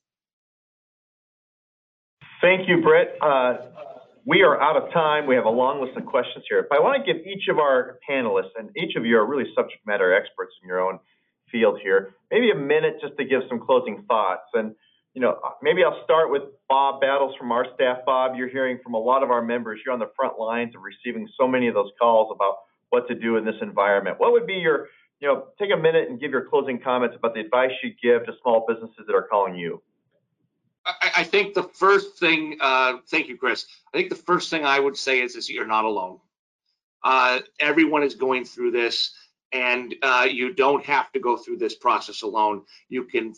Thank 2.40 2.68
you, 2.68 2.80
Britt. 2.82 3.16
Uh, 3.20 3.56
we 4.26 4.42
are 4.42 4.60
out 4.60 4.76
of 4.76 4.92
time. 4.92 5.26
We 5.26 5.36
have 5.36 5.44
a 5.44 5.50
long 5.50 5.80
list 5.80 5.96
of 5.96 6.04
questions 6.04 6.44
here, 6.48 6.66
but 6.68 6.78
I 6.78 6.82
want 6.82 7.02
to 7.02 7.12
give 7.12 7.24
each 7.24 7.48
of 7.48 7.58
our 7.58 7.98
panelists, 8.08 8.58
and 8.58 8.70
each 8.76 8.96
of 8.96 9.06
you 9.06 9.16
are 9.16 9.24
really 9.24 9.50
subject 9.54 9.86
matter 9.86 10.12
experts 10.12 10.52
in 10.62 10.68
your 10.68 10.80
own 10.80 10.98
field 11.50 11.78
here, 11.80 12.14
maybe 12.30 12.50
a 12.50 12.56
minute 12.56 12.98
just 13.00 13.16
to 13.18 13.24
give 13.24 13.42
some 13.48 13.60
closing 13.64 14.04
thoughts. 14.08 14.50
And 14.52 14.74
you 15.14 15.22
know, 15.22 15.38
maybe 15.62 15.82
I'll 15.82 16.04
start 16.04 16.30
with 16.30 16.42
Bob 16.68 17.00
Battles 17.00 17.34
from 17.38 17.50
our 17.50 17.64
staff. 17.74 17.98
Bob, 18.04 18.36
you're 18.36 18.50
hearing 18.50 18.78
from 18.82 18.92
a 18.92 18.98
lot 18.98 19.22
of 19.22 19.30
our 19.30 19.40
members. 19.40 19.80
You're 19.82 19.94
on 19.94 20.00
the 20.00 20.10
front 20.14 20.38
lines 20.38 20.74
of 20.76 20.82
receiving 20.82 21.26
so 21.40 21.48
many 21.48 21.68
of 21.68 21.74
those 21.74 21.90
calls 21.98 22.30
about 22.34 22.56
what 22.90 23.08
to 23.08 23.14
do 23.14 23.36
in 23.38 23.44
this 23.44 23.54
environment. 23.62 24.16
What 24.18 24.32
would 24.32 24.46
be 24.46 24.54
your 24.54 24.88
you 25.20 25.28
know, 25.28 25.46
take 25.58 25.70
a 25.72 25.76
minute 25.76 26.08
and 26.08 26.20
give 26.20 26.30
your 26.30 26.46
closing 26.48 26.78
comments 26.82 27.16
about 27.18 27.34
the 27.34 27.40
advice 27.40 27.70
you 27.82 27.90
give 28.02 28.26
to 28.26 28.32
small 28.42 28.66
businesses 28.68 29.04
that 29.06 29.14
are 29.14 29.26
calling 29.30 29.54
you. 29.54 29.82
I, 30.86 31.24
think 31.24 31.54
the 31.54 31.64
first 31.64 32.18
thing, 32.18 32.58
uh, 32.60 32.98
thank 33.08 33.28
you, 33.28 33.36
Kris. 33.36 33.66
I 33.92 33.96
think 33.96 34.08
the 34.08 34.16
first 34.16 34.50
thing 34.50 34.64
I 34.64 34.78
would 34.78 34.96
say 34.96 35.20
is, 35.20 35.34
is 35.34 35.50
you're 35.50 35.66
not 35.66 35.84
alone. 35.84 36.20
Uh, 37.02 37.40
everyone 37.60 38.02
is 38.02 38.14
going 38.14 38.44
through 38.44 38.70
this, 38.70 39.12
and 39.52 39.94
uh, 40.02 40.26
you 40.30 40.54
don't 40.54 40.84
have 40.84 41.10
to 41.12 41.20
go 41.20 41.36
through 41.36 41.58
this 41.58 41.74
process 41.74 42.22
alone. 42.22 42.62
You 42.88 43.04
can 43.04 43.34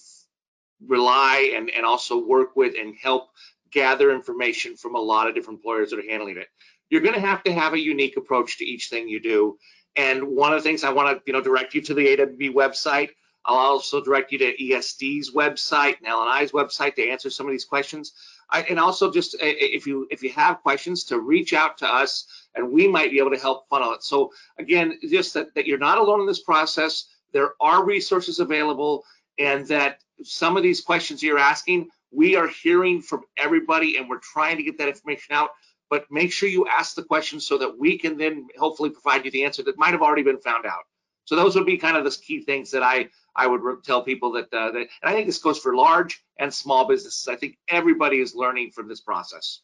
rely 0.86 1.53
and, 1.57 1.70
and 1.70 1.84
also 1.84 2.24
work 2.24 2.57
with 2.57 2.74
and 2.78 2.94
help 3.01 3.30
gather 3.70 4.11
information 4.11 4.76
from 4.76 4.94
a 4.94 5.01
lot 5.01 5.28
of 5.28 5.34
different 5.34 5.59
employers 5.59 5.90
that 5.90 5.99
are 5.99 6.11
handling 6.11 6.36
it. 6.36 6.49
You're 6.90 7.03
going 7.03 7.14
to 7.14 7.20
have 7.20 7.42
to 7.44 7.53
have 7.53 7.74
a 7.74 7.80
unique 7.80 8.16
approach 8.16 8.59
to 8.59 8.64
each 8.64 8.88
thing 8.88 9.09
you 9.09 9.20
do. 9.20 9.59
And 9.96 10.22
one 10.28 10.53
of 10.53 10.62
the 10.62 10.68
things 10.68 10.84
I 10.84 10.92
want 10.92 11.16
to, 11.16 11.22
you 11.26 11.32
know, 11.32 11.42
direct 11.42 11.74
you 11.74 11.82
to 11.82 11.94
the 11.94 12.16
AWB 12.16 12.55
website. 12.55 13.11
I'll 13.45 13.57
also 13.57 14.03
direct 14.03 14.32
you 14.32 14.39
to 14.39 14.57
ESD's 14.57 15.32
website 15.34 15.99
and 15.99 16.07
L&I's 16.07 16.53
website 16.53 16.95
to 16.97 17.09
answer 17.09 17.30
some 17.30 17.47
of 17.47 17.53
these 17.53 17.64
questions. 17.64 18.12
I, 18.51 18.62
and 18.62 18.78
also 18.78 19.11
just 19.11 19.34
uh, 19.34 19.39
if 19.43 19.86
you 19.86 20.07
if 20.11 20.22
you 20.22 20.30
have 20.30 20.62
questions 20.62 21.05
to 21.05 21.20
reach 21.20 21.53
out 21.53 21.78
to 21.78 21.86
us 21.86 22.26
and 22.55 22.70
we 22.70 22.89
might 22.89 23.11
be 23.11 23.18
able 23.18 23.30
to 23.30 23.39
help 23.39 23.68
funnel 23.68 23.93
it. 23.93 24.03
So 24.03 24.32
again, 24.59 24.99
just 25.03 25.34
that, 25.34 25.55
that 25.55 25.66
you're 25.66 25.78
not 25.78 25.99
alone 25.99 26.20
in 26.20 26.26
this 26.26 26.43
process. 26.43 27.07
There 27.32 27.53
are 27.61 27.84
resources 27.84 28.41
available 28.41 29.05
and 29.39 29.66
that 29.68 29.99
some 30.24 30.57
of 30.57 30.62
these 30.62 30.80
questions 30.80 31.22
you're 31.22 31.39
asking, 31.39 31.89
we 32.11 32.36
are 32.36 32.49
hearing 32.49 33.03
from 33.03 33.22
everybody 33.36 33.99
and 33.99 34.09
we're 34.09 34.18
trying 34.18 34.57
to 34.57 34.62
get 34.62 34.78
that 34.78 34.89
information 34.89 35.34
out 35.34 35.51
but 35.91 36.11
make 36.11 36.32
sure 36.32 36.49
you 36.49 36.66
ask 36.66 36.95
the 36.95 37.03
question 37.03 37.41
so 37.41 37.59
that 37.59 37.78
we 37.78 37.99
can 37.99 38.16
then 38.16 38.47
hopefully 38.59 38.91
provide 38.91 39.24
you 39.24 39.30
the 39.30 39.45
answer 39.45 39.62
that 39.62 39.78
might 39.78 39.93
have 39.93 40.03
already 40.03 40.22
been 40.22 40.41
found 40.41 40.66
out. 40.66 40.84
So 41.24 41.36
those 41.36 41.55
would 41.57 41.66
be 41.66 41.76
kind 41.76 41.97
of 41.97 42.05
the 42.05 42.11
key 42.11 42.43
things 42.43 42.70
that 42.70 42.82
I 42.82 43.09
I 43.39 43.47
would 43.47 43.62
tell 43.84 44.03
people 44.03 44.32
that, 44.32 44.53
uh, 44.53 44.72
that 44.72 44.80
and 44.80 44.89
I 45.03 45.12
think 45.12 45.26
this 45.26 45.39
goes 45.39 45.59
for 45.59 45.74
large 45.74 46.22
and 46.39 46.53
small 46.53 46.89
businesses. 46.89 47.28
I 47.28 47.36
think 47.36 47.57
everybody 47.68 48.20
is 48.20 48.34
learning 48.34 48.72
from 48.72 48.89
this 48.89 49.01
process. 49.01 49.61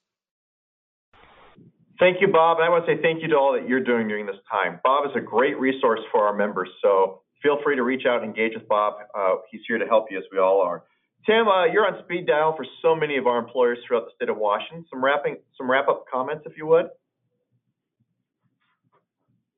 Thank 1.99 2.21
you, 2.21 2.29
Bob. 2.29 2.59
And 2.59 2.67
I 2.67 2.69
want 2.71 2.87
to 2.87 2.95
say 2.95 3.03
thank 3.03 3.23
you 3.23 3.29
to 3.29 3.37
all 3.37 3.53
that 3.53 3.69
you're 3.69 3.83
doing 3.83 4.09
during 4.09 4.27
this 4.27 4.37
time. 4.51 4.81
Bob 4.85 5.07
is 5.07 5.13
a 5.17 5.21
great 5.21 5.59
resource 5.59 6.01
for 6.11 6.27
our 6.27 6.35
members, 6.35 6.69
so 6.83 7.23
feel 7.43 7.61
free 7.63 7.77
to 7.77 7.83
reach 7.83 8.07
out 8.07 8.23
and 8.23 8.27
engage 8.27 8.55
with 8.55 8.67
Bob. 8.69 8.95
Uh, 9.17 9.37
he's 9.51 9.61
here 9.67 9.79
to 9.79 9.87
help 9.87 10.07
you, 10.11 10.19
as 10.19 10.25
we 10.33 10.39
all 10.39 10.61
are. 10.61 10.85
Tim, 11.27 11.49
uh, 11.49 11.65
you're 11.67 11.87
on 11.87 12.03
speed 12.05 12.27
dial 12.27 12.55
for 12.57 12.67
so 12.83 12.95
many 12.95 13.17
of 13.17 13.27
our 13.27 13.39
employers 13.39 13.79
throughout 13.87 14.05
the 14.05 14.13
state 14.17 14.29
of 14.29 14.37
Washington. 14.37 14.85
Some 14.91 15.05
wrapping, 15.05 15.37
some 15.57 15.71
wrap 15.71 15.89
up 15.89 16.05
comments, 16.13 16.45
if 16.47 16.57
you 16.57 16.67
would. 16.67 16.91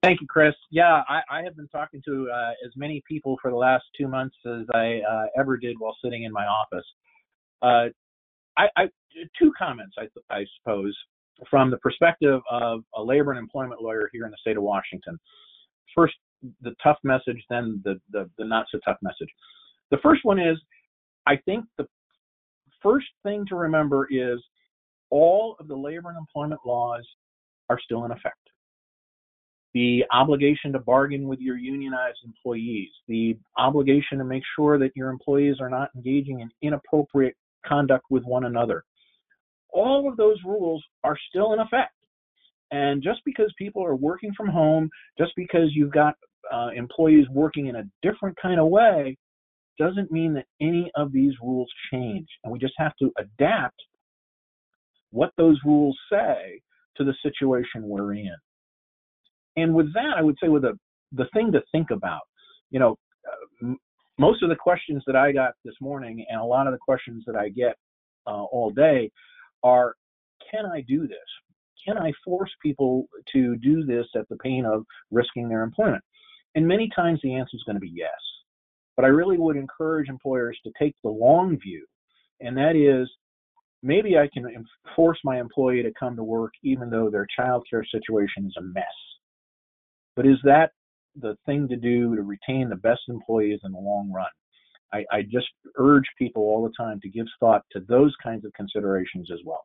Thank 0.06 0.20
you, 0.20 0.28
Kris. 0.28 0.54
Yeah, 0.70 1.02
I, 1.08 1.20
I 1.28 1.42
have 1.42 1.56
been 1.56 1.66
talking 1.66 2.00
to 2.04 2.30
uh, 2.32 2.50
as 2.64 2.70
many 2.76 3.02
people 3.08 3.36
for 3.42 3.50
the 3.50 3.56
last 3.56 3.82
two 3.98 4.06
months 4.06 4.36
as 4.46 4.64
I 4.72 5.00
uh, 5.00 5.24
ever 5.36 5.56
did 5.56 5.74
while 5.80 5.96
sitting 6.00 6.22
in 6.22 6.32
my 6.32 6.46
office. 6.46 6.84
Uh, 7.60 7.86
I, 8.56 8.68
I, 8.76 8.84
two 9.36 9.52
comments, 9.58 9.96
I, 9.98 10.06
I 10.32 10.44
suppose, 10.60 10.96
from 11.50 11.72
the 11.72 11.78
perspective 11.78 12.40
of 12.48 12.84
a 12.94 13.02
labor 13.02 13.32
and 13.32 13.38
employment 13.40 13.82
lawyer 13.82 14.08
here 14.12 14.26
in 14.26 14.30
the 14.30 14.36
state 14.40 14.56
of 14.56 14.62
Washington. 14.62 15.18
First, 15.92 16.14
the 16.62 16.76
tough 16.80 16.98
message, 17.02 17.42
then 17.50 17.82
the, 17.82 18.00
the, 18.12 18.30
the 18.38 18.44
not 18.44 18.66
so 18.70 18.78
tough 18.84 18.98
message. 19.02 19.28
The 19.90 19.98
first 20.04 20.24
one 20.24 20.38
is 20.38 20.56
I 21.26 21.34
think 21.46 21.64
the 21.78 21.88
first 22.80 23.08
thing 23.24 23.44
to 23.48 23.56
remember 23.56 24.06
is 24.08 24.38
all 25.10 25.56
of 25.58 25.66
the 25.66 25.76
labor 25.76 26.10
and 26.10 26.16
employment 26.18 26.60
laws 26.64 27.04
are 27.68 27.80
still 27.80 28.04
in 28.04 28.12
effect. 28.12 28.45
The 29.76 30.04
obligation 30.10 30.72
to 30.72 30.78
bargain 30.78 31.28
with 31.28 31.38
your 31.38 31.58
unionized 31.58 32.20
employees, 32.24 32.88
the 33.08 33.36
obligation 33.58 34.16
to 34.16 34.24
make 34.24 34.42
sure 34.56 34.78
that 34.78 34.96
your 34.96 35.10
employees 35.10 35.56
are 35.60 35.68
not 35.68 35.90
engaging 35.94 36.40
in 36.40 36.48
inappropriate 36.62 37.36
conduct 37.66 38.06
with 38.08 38.24
one 38.24 38.46
another. 38.46 38.84
All 39.68 40.08
of 40.08 40.16
those 40.16 40.38
rules 40.46 40.82
are 41.04 41.18
still 41.28 41.52
in 41.52 41.58
effect. 41.58 41.92
And 42.70 43.02
just 43.02 43.20
because 43.26 43.52
people 43.58 43.84
are 43.84 43.94
working 43.94 44.32
from 44.34 44.48
home, 44.48 44.88
just 45.18 45.32
because 45.36 45.68
you've 45.74 45.92
got 45.92 46.14
uh, 46.50 46.68
employees 46.74 47.26
working 47.30 47.66
in 47.66 47.76
a 47.76 47.84
different 48.00 48.34
kind 48.40 48.58
of 48.58 48.68
way, 48.68 49.14
doesn't 49.78 50.10
mean 50.10 50.32
that 50.32 50.46
any 50.58 50.90
of 50.94 51.12
these 51.12 51.34
rules 51.42 51.68
change. 51.92 52.26
And 52.44 52.50
we 52.50 52.58
just 52.58 52.72
have 52.78 52.96
to 53.02 53.12
adapt 53.18 53.76
what 55.10 55.32
those 55.36 55.58
rules 55.66 55.98
say 56.10 56.62
to 56.96 57.04
the 57.04 57.14
situation 57.22 57.82
we're 57.82 58.14
in. 58.14 58.36
And 59.56 59.74
with 59.74 59.92
that, 59.94 60.14
I 60.16 60.22
would 60.22 60.36
say 60.42 60.48
with 60.48 60.62
the 60.62 60.78
the 61.12 61.26
thing 61.32 61.52
to 61.52 61.62
think 61.72 61.90
about, 61.90 62.22
you 62.70 62.78
know, 62.78 62.96
uh, 63.62 63.74
most 64.18 64.42
of 64.42 64.48
the 64.48 64.56
questions 64.56 65.02
that 65.06 65.16
I 65.16 65.32
got 65.32 65.52
this 65.64 65.74
morning 65.80 66.24
and 66.28 66.40
a 66.40 66.44
lot 66.44 66.66
of 66.66 66.72
the 66.72 66.78
questions 66.78 67.24
that 67.26 67.36
I 67.36 67.48
get 67.48 67.76
uh, 68.26 68.44
all 68.44 68.70
day 68.70 69.10
are, 69.62 69.94
can 70.50 70.66
I 70.66 70.82
do 70.86 71.06
this? 71.06 71.18
Can 71.86 71.98
I 71.98 72.12
force 72.24 72.50
people 72.62 73.06
to 73.32 73.56
do 73.56 73.84
this 73.84 74.06
at 74.16 74.28
the 74.28 74.36
pain 74.36 74.64
of 74.64 74.84
risking 75.10 75.48
their 75.48 75.62
employment? 75.62 76.02
And 76.54 76.66
many 76.66 76.90
times 76.94 77.20
the 77.22 77.34
answer 77.34 77.54
is 77.54 77.62
going 77.64 77.76
to 77.76 77.80
be 77.80 77.92
yes. 77.94 78.10
But 78.96 79.04
I 79.04 79.08
really 79.08 79.36
would 79.36 79.56
encourage 79.56 80.08
employers 80.08 80.58
to 80.64 80.72
take 80.78 80.94
the 81.04 81.10
long 81.10 81.58
view, 81.58 81.86
and 82.40 82.56
that 82.56 82.74
is 82.74 83.08
maybe 83.82 84.16
I 84.16 84.28
can 84.32 84.46
force 84.96 85.18
my 85.22 85.38
employee 85.38 85.82
to 85.82 85.92
come 85.98 86.16
to 86.16 86.24
work 86.24 86.52
even 86.64 86.88
though 86.88 87.10
their 87.10 87.26
childcare 87.38 87.84
situation 87.92 88.46
is 88.46 88.54
a 88.58 88.62
mess. 88.62 88.84
But 90.16 90.26
is 90.26 90.38
that 90.44 90.72
the 91.20 91.36
thing 91.46 91.68
to 91.68 91.76
do 91.76 92.16
to 92.16 92.22
retain 92.22 92.68
the 92.68 92.76
best 92.76 93.02
employees 93.08 93.60
in 93.64 93.72
the 93.72 93.78
long 93.78 94.10
run? 94.10 94.26
I, 94.92 95.04
I 95.10 95.22
just 95.22 95.48
urge 95.76 96.04
people 96.18 96.42
all 96.42 96.62
the 96.64 96.72
time 96.76 97.00
to 97.02 97.08
give 97.08 97.26
thought 97.38 97.62
to 97.72 97.80
those 97.88 98.14
kinds 98.22 98.44
of 98.44 98.52
considerations 98.54 99.30
as 99.32 99.40
well. 99.44 99.64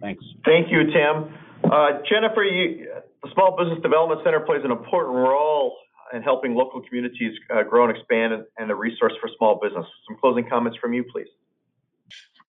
Thanks. 0.00 0.22
Thank 0.44 0.70
you, 0.70 0.84
Tim. 0.84 1.34
Uh, 1.64 2.00
Jennifer, 2.08 2.42
you, 2.42 2.88
the 3.22 3.30
Small 3.32 3.56
Business 3.56 3.80
Development 3.82 4.20
Center 4.24 4.40
plays 4.40 4.60
an 4.64 4.70
important 4.70 5.14
role 5.14 5.76
in 6.12 6.22
helping 6.22 6.54
local 6.54 6.80
communities 6.82 7.32
uh, 7.54 7.62
grow 7.62 7.86
and 7.86 7.96
expand 7.96 8.32
and, 8.32 8.44
and, 8.58 8.70
a 8.70 8.74
resource 8.74 9.12
for 9.20 9.28
small 9.36 9.58
business. 9.62 9.84
Some 10.06 10.16
closing 10.20 10.48
comments 10.48 10.78
from 10.80 10.94
you, 10.94 11.04
please. 11.04 11.28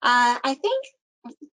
Uh, 0.02 0.38
I 0.42 0.54
think 0.54 0.84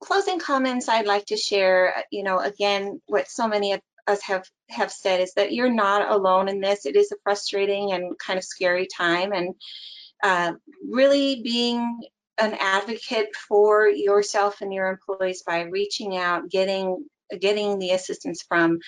closing 0.01 0.39
comments 0.39 0.89
I'd 0.89 1.07
like 1.07 1.27
to 1.27 1.37
share, 1.37 2.05
you 2.11 2.23
know, 2.23 2.39
again, 2.39 3.01
what 3.07 3.29
so 3.29 3.49
many 3.49 3.73
of 3.73 3.81
us 4.07 4.23
have, 4.23 4.49
have 4.71 4.93
said 4.93 5.21
is 5.21 5.35
that 5.35 5.53
you're 5.53 5.73
not 5.73 6.11
alone 6.11 6.49
in 6.49 6.61
this. 6.61 6.87
It 6.87 6.97
is 6.97 7.13
a 7.13 7.17
frustrating 7.25 7.93
and 7.93 8.19
kind 8.19 8.39
of 8.39 8.45
scary 8.45 8.87
time. 8.87 9.33
And 9.33 9.55
uh, 10.23 10.53
really 10.89 11.43
being 11.43 12.01
an 12.39 12.55
advocate 12.59 13.35
for 13.49 13.89
yourself 13.89 14.61
and 14.61 14.73
your 14.73 14.89
employees 14.89 15.43
by 15.43 15.63
reaching 15.63 16.17
out, 16.17 16.51
getting 16.51 17.05
getting 17.41 17.79
the 17.79 17.91
assistance 17.91 18.43
from 18.47 18.79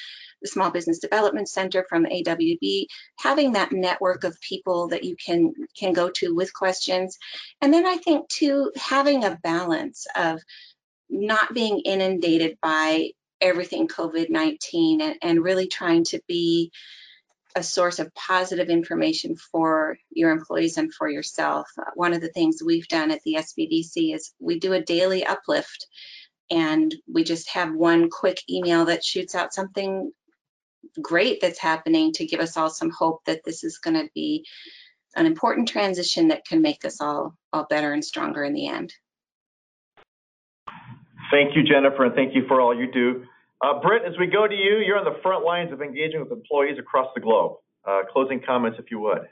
the 0.42 0.48
Small 0.48 0.70
Business 0.70 0.98
Development 0.98 1.48
Center, 1.48 1.84
from 1.88 2.04
AWB, 2.04 2.86
having 3.18 3.52
that 3.52 3.72
network 3.72 4.24
of 4.24 4.40
people 4.40 4.88
that 4.88 5.04
you 5.04 5.16
can 5.16 5.52
can 5.76 5.92
go 5.92 6.10
to 6.10 6.34
with 6.34 6.54
questions. 6.54 7.18
And 7.60 7.72
then 7.72 7.86
I 7.86 7.96
think 7.96 8.28
too, 8.28 8.72
having 8.76 9.24
a 9.24 9.38
balance 9.42 10.06
of 10.14 10.40
not 11.10 11.54
being 11.54 11.80
inundated 11.80 12.58
by 12.60 13.10
everything 13.40 13.88
COVID-19 13.88 15.00
and, 15.00 15.16
and 15.22 15.42
really 15.42 15.68
trying 15.68 16.04
to 16.04 16.20
be 16.26 16.72
a 17.56 17.62
source 17.62 17.98
of 17.98 18.14
positive 18.14 18.68
information 18.68 19.36
for 19.36 19.96
your 20.10 20.30
employees 20.30 20.76
and 20.76 20.92
for 20.94 21.08
yourself. 21.08 21.68
One 21.94 22.12
of 22.12 22.20
the 22.20 22.28
things 22.28 22.62
we've 22.64 22.88
done 22.88 23.10
at 23.10 23.20
the 23.24 23.36
SBDC 23.38 24.14
is 24.14 24.32
we 24.38 24.60
do 24.60 24.74
a 24.74 24.82
daily 24.82 25.24
uplift 25.24 25.86
and 26.50 26.94
we 27.12 27.24
just 27.24 27.50
have 27.50 27.74
one 27.74 28.10
quick 28.10 28.42
email 28.48 28.86
that 28.86 29.04
shoots 29.04 29.34
out 29.34 29.54
something 29.54 30.12
great 31.00 31.40
that's 31.40 31.58
happening 31.58 32.12
to 32.12 32.26
give 32.26 32.40
us 32.40 32.56
all 32.56 32.70
some 32.70 32.90
hope 32.90 33.24
that 33.26 33.44
this 33.44 33.64
is 33.64 33.78
going 33.78 33.94
to 33.94 34.08
be 34.14 34.44
an 35.16 35.26
important 35.26 35.68
transition 35.68 36.28
that 36.28 36.46
can 36.46 36.62
make 36.62 36.84
us 36.84 37.00
all 37.00 37.34
all 37.52 37.66
better 37.68 37.92
and 37.92 38.04
stronger 38.04 38.44
in 38.44 38.54
the 38.54 38.68
end. 38.68 38.92
Thank 41.30 41.56
you, 41.56 41.62
Jennifer, 41.62 42.04
and 42.04 42.14
thank 42.14 42.34
you 42.34 42.46
for 42.46 42.60
all 42.60 42.74
you 42.74 42.90
do. 42.90 43.24
Uh, 43.62 43.80
Britt, 43.80 44.02
as 44.06 44.16
we 44.18 44.26
go 44.26 44.46
to 44.46 44.54
you, 44.54 44.78
you're 44.78 44.98
on 44.98 45.04
the 45.04 45.18
front 45.22 45.44
lines 45.44 45.72
of 45.72 45.82
engaging 45.82 46.20
with 46.20 46.30
employees 46.30 46.78
across 46.78 47.08
the 47.14 47.20
globe. 47.20 47.56
Uh, 47.86 48.02
closing 48.10 48.40
comments, 48.44 48.78
if 48.78 48.90
you 48.90 49.00
would. 49.00 49.28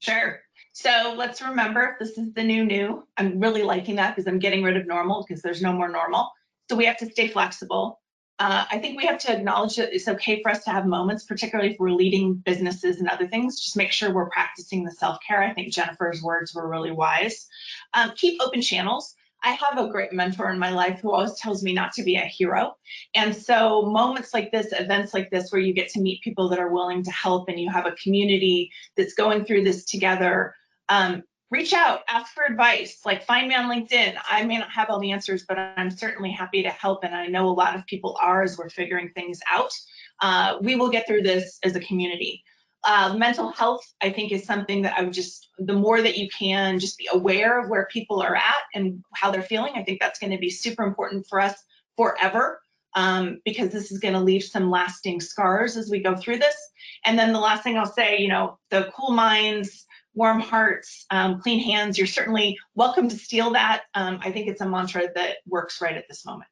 Sure. 0.00 0.40
So 0.72 1.14
let's 1.16 1.42
remember 1.42 1.96
this 1.98 2.16
is 2.16 2.32
the 2.32 2.44
new 2.44 2.64
new. 2.64 3.06
I'm 3.16 3.40
really 3.40 3.62
liking 3.62 3.96
that 3.96 4.14
because 4.14 4.28
I'm 4.28 4.38
getting 4.38 4.62
rid 4.62 4.76
of 4.76 4.86
normal 4.86 5.24
because 5.26 5.42
there's 5.42 5.62
no 5.62 5.72
more 5.72 5.88
normal. 5.88 6.30
So 6.68 6.76
we 6.76 6.84
have 6.86 6.98
to 6.98 7.10
stay 7.10 7.28
flexible. 7.28 8.00
Uh, 8.38 8.64
I 8.70 8.78
think 8.78 8.96
we 8.96 9.04
have 9.04 9.18
to 9.18 9.36
acknowledge 9.36 9.76
that 9.76 9.92
it's 9.94 10.08
okay 10.08 10.42
for 10.42 10.50
us 10.50 10.64
to 10.64 10.70
have 10.70 10.86
moments, 10.86 11.24
particularly 11.24 11.72
if 11.72 11.78
we're 11.78 11.90
leading 11.90 12.34
businesses 12.34 12.98
and 12.98 13.08
other 13.08 13.26
things. 13.26 13.60
Just 13.60 13.76
make 13.76 13.92
sure 13.92 14.14
we're 14.14 14.30
practicing 14.30 14.82
the 14.82 14.90
self 14.92 15.18
care. 15.26 15.42
I 15.42 15.52
think 15.52 15.72
Jennifer's 15.72 16.22
words 16.22 16.54
were 16.54 16.66
really 16.66 16.90
wise. 16.90 17.46
Um, 17.92 18.12
keep 18.16 18.40
open 18.40 18.62
channels. 18.62 19.14
I 19.42 19.52
have 19.52 19.78
a 19.78 19.88
great 19.88 20.12
mentor 20.12 20.50
in 20.50 20.58
my 20.58 20.70
life 20.70 21.00
who 21.00 21.12
always 21.12 21.34
tells 21.34 21.62
me 21.62 21.72
not 21.72 21.92
to 21.92 22.02
be 22.02 22.16
a 22.16 22.20
hero. 22.20 22.76
And 23.14 23.34
so 23.34 23.82
moments 23.82 24.34
like 24.34 24.52
this, 24.52 24.68
events 24.72 25.14
like 25.14 25.30
this, 25.30 25.50
where 25.50 25.60
you 25.60 25.72
get 25.72 25.88
to 25.90 26.00
meet 26.00 26.22
people 26.22 26.48
that 26.50 26.58
are 26.58 26.68
willing 26.68 27.02
to 27.04 27.10
help 27.10 27.48
and 27.48 27.58
you 27.58 27.70
have 27.70 27.86
a 27.86 27.92
community 27.92 28.70
that's 28.96 29.14
going 29.14 29.44
through 29.44 29.64
this 29.64 29.84
together, 29.84 30.54
um, 30.88 31.22
reach 31.50 31.72
out, 31.72 32.00
ask 32.08 32.32
for 32.32 32.44
advice, 32.44 33.00
like 33.04 33.24
find 33.24 33.48
me 33.48 33.54
on 33.54 33.70
LinkedIn. 33.70 34.16
I 34.28 34.44
may 34.44 34.58
not 34.58 34.70
have 34.70 34.88
all 34.88 35.00
the 35.00 35.10
answers, 35.10 35.44
but 35.48 35.58
I'm 35.58 35.90
certainly 35.90 36.30
happy 36.30 36.62
to 36.62 36.70
help. 36.70 37.02
And 37.02 37.14
I 37.14 37.26
know 37.26 37.48
a 37.48 37.50
lot 37.50 37.74
of 37.74 37.84
people 37.86 38.16
are 38.22 38.42
as 38.42 38.56
we're 38.56 38.70
figuring 38.70 39.10
things 39.14 39.40
out. 39.50 39.72
Uh, 40.20 40.58
we 40.60 40.76
will 40.76 40.90
get 40.90 41.06
through 41.06 41.22
this 41.22 41.58
as 41.64 41.74
a 41.74 41.80
community. 41.80 42.44
Uh, 42.84 43.14
mental 43.16 43.52
health, 43.52 43.84
I 44.00 44.10
think, 44.10 44.32
is 44.32 44.44
something 44.44 44.82
that 44.82 44.96
I 44.96 45.02
would 45.02 45.12
just, 45.12 45.48
the 45.58 45.74
more 45.74 46.00
that 46.00 46.16
you 46.16 46.28
can 46.30 46.78
just 46.78 46.96
be 46.96 47.08
aware 47.12 47.60
of 47.60 47.68
where 47.68 47.86
people 47.92 48.22
are 48.22 48.34
at 48.34 48.62
and 48.74 49.04
how 49.14 49.30
they're 49.30 49.42
feeling, 49.42 49.74
I 49.76 49.82
think 49.82 50.00
that's 50.00 50.18
going 50.18 50.32
to 50.32 50.38
be 50.38 50.48
super 50.48 50.82
important 50.82 51.26
for 51.28 51.40
us 51.40 51.54
forever 51.96 52.60
um, 52.94 53.40
because 53.44 53.70
this 53.70 53.92
is 53.92 53.98
going 53.98 54.14
to 54.14 54.20
leave 54.20 54.42
some 54.42 54.70
lasting 54.70 55.20
scars 55.20 55.76
as 55.76 55.90
we 55.90 56.02
go 56.02 56.16
through 56.16 56.38
this. 56.38 56.56
And 57.04 57.18
then 57.18 57.32
the 57.32 57.38
last 57.38 57.62
thing 57.62 57.76
I'll 57.76 57.86
say, 57.86 58.18
you 58.18 58.28
know, 58.28 58.58
the 58.70 58.90
cool 58.94 59.12
minds, 59.12 59.86
warm 60.14 60.40
hearts, 60.40 61.06
um, 61.10 61.40
clean 61.40 61.60
hands, 61.60 61.98
you're 61.98 62.06
certainly 62.06 62.58
welcome 62.74 63.08
to 63.08 63.16
steal 63.16 63.50
that. 63.52 63.82
Um, 63.94 64.20
I 64.22 64.32
think 64.32 64.48
it's 64.48 64.60
a 64.60 64.68
mantra 64.68 65.08
that 65.14 65.36
works 65.46 65.80
right 65.80 65.96
at 65.96 66.08
this 66.08 66.24
moment. 66.24 66.48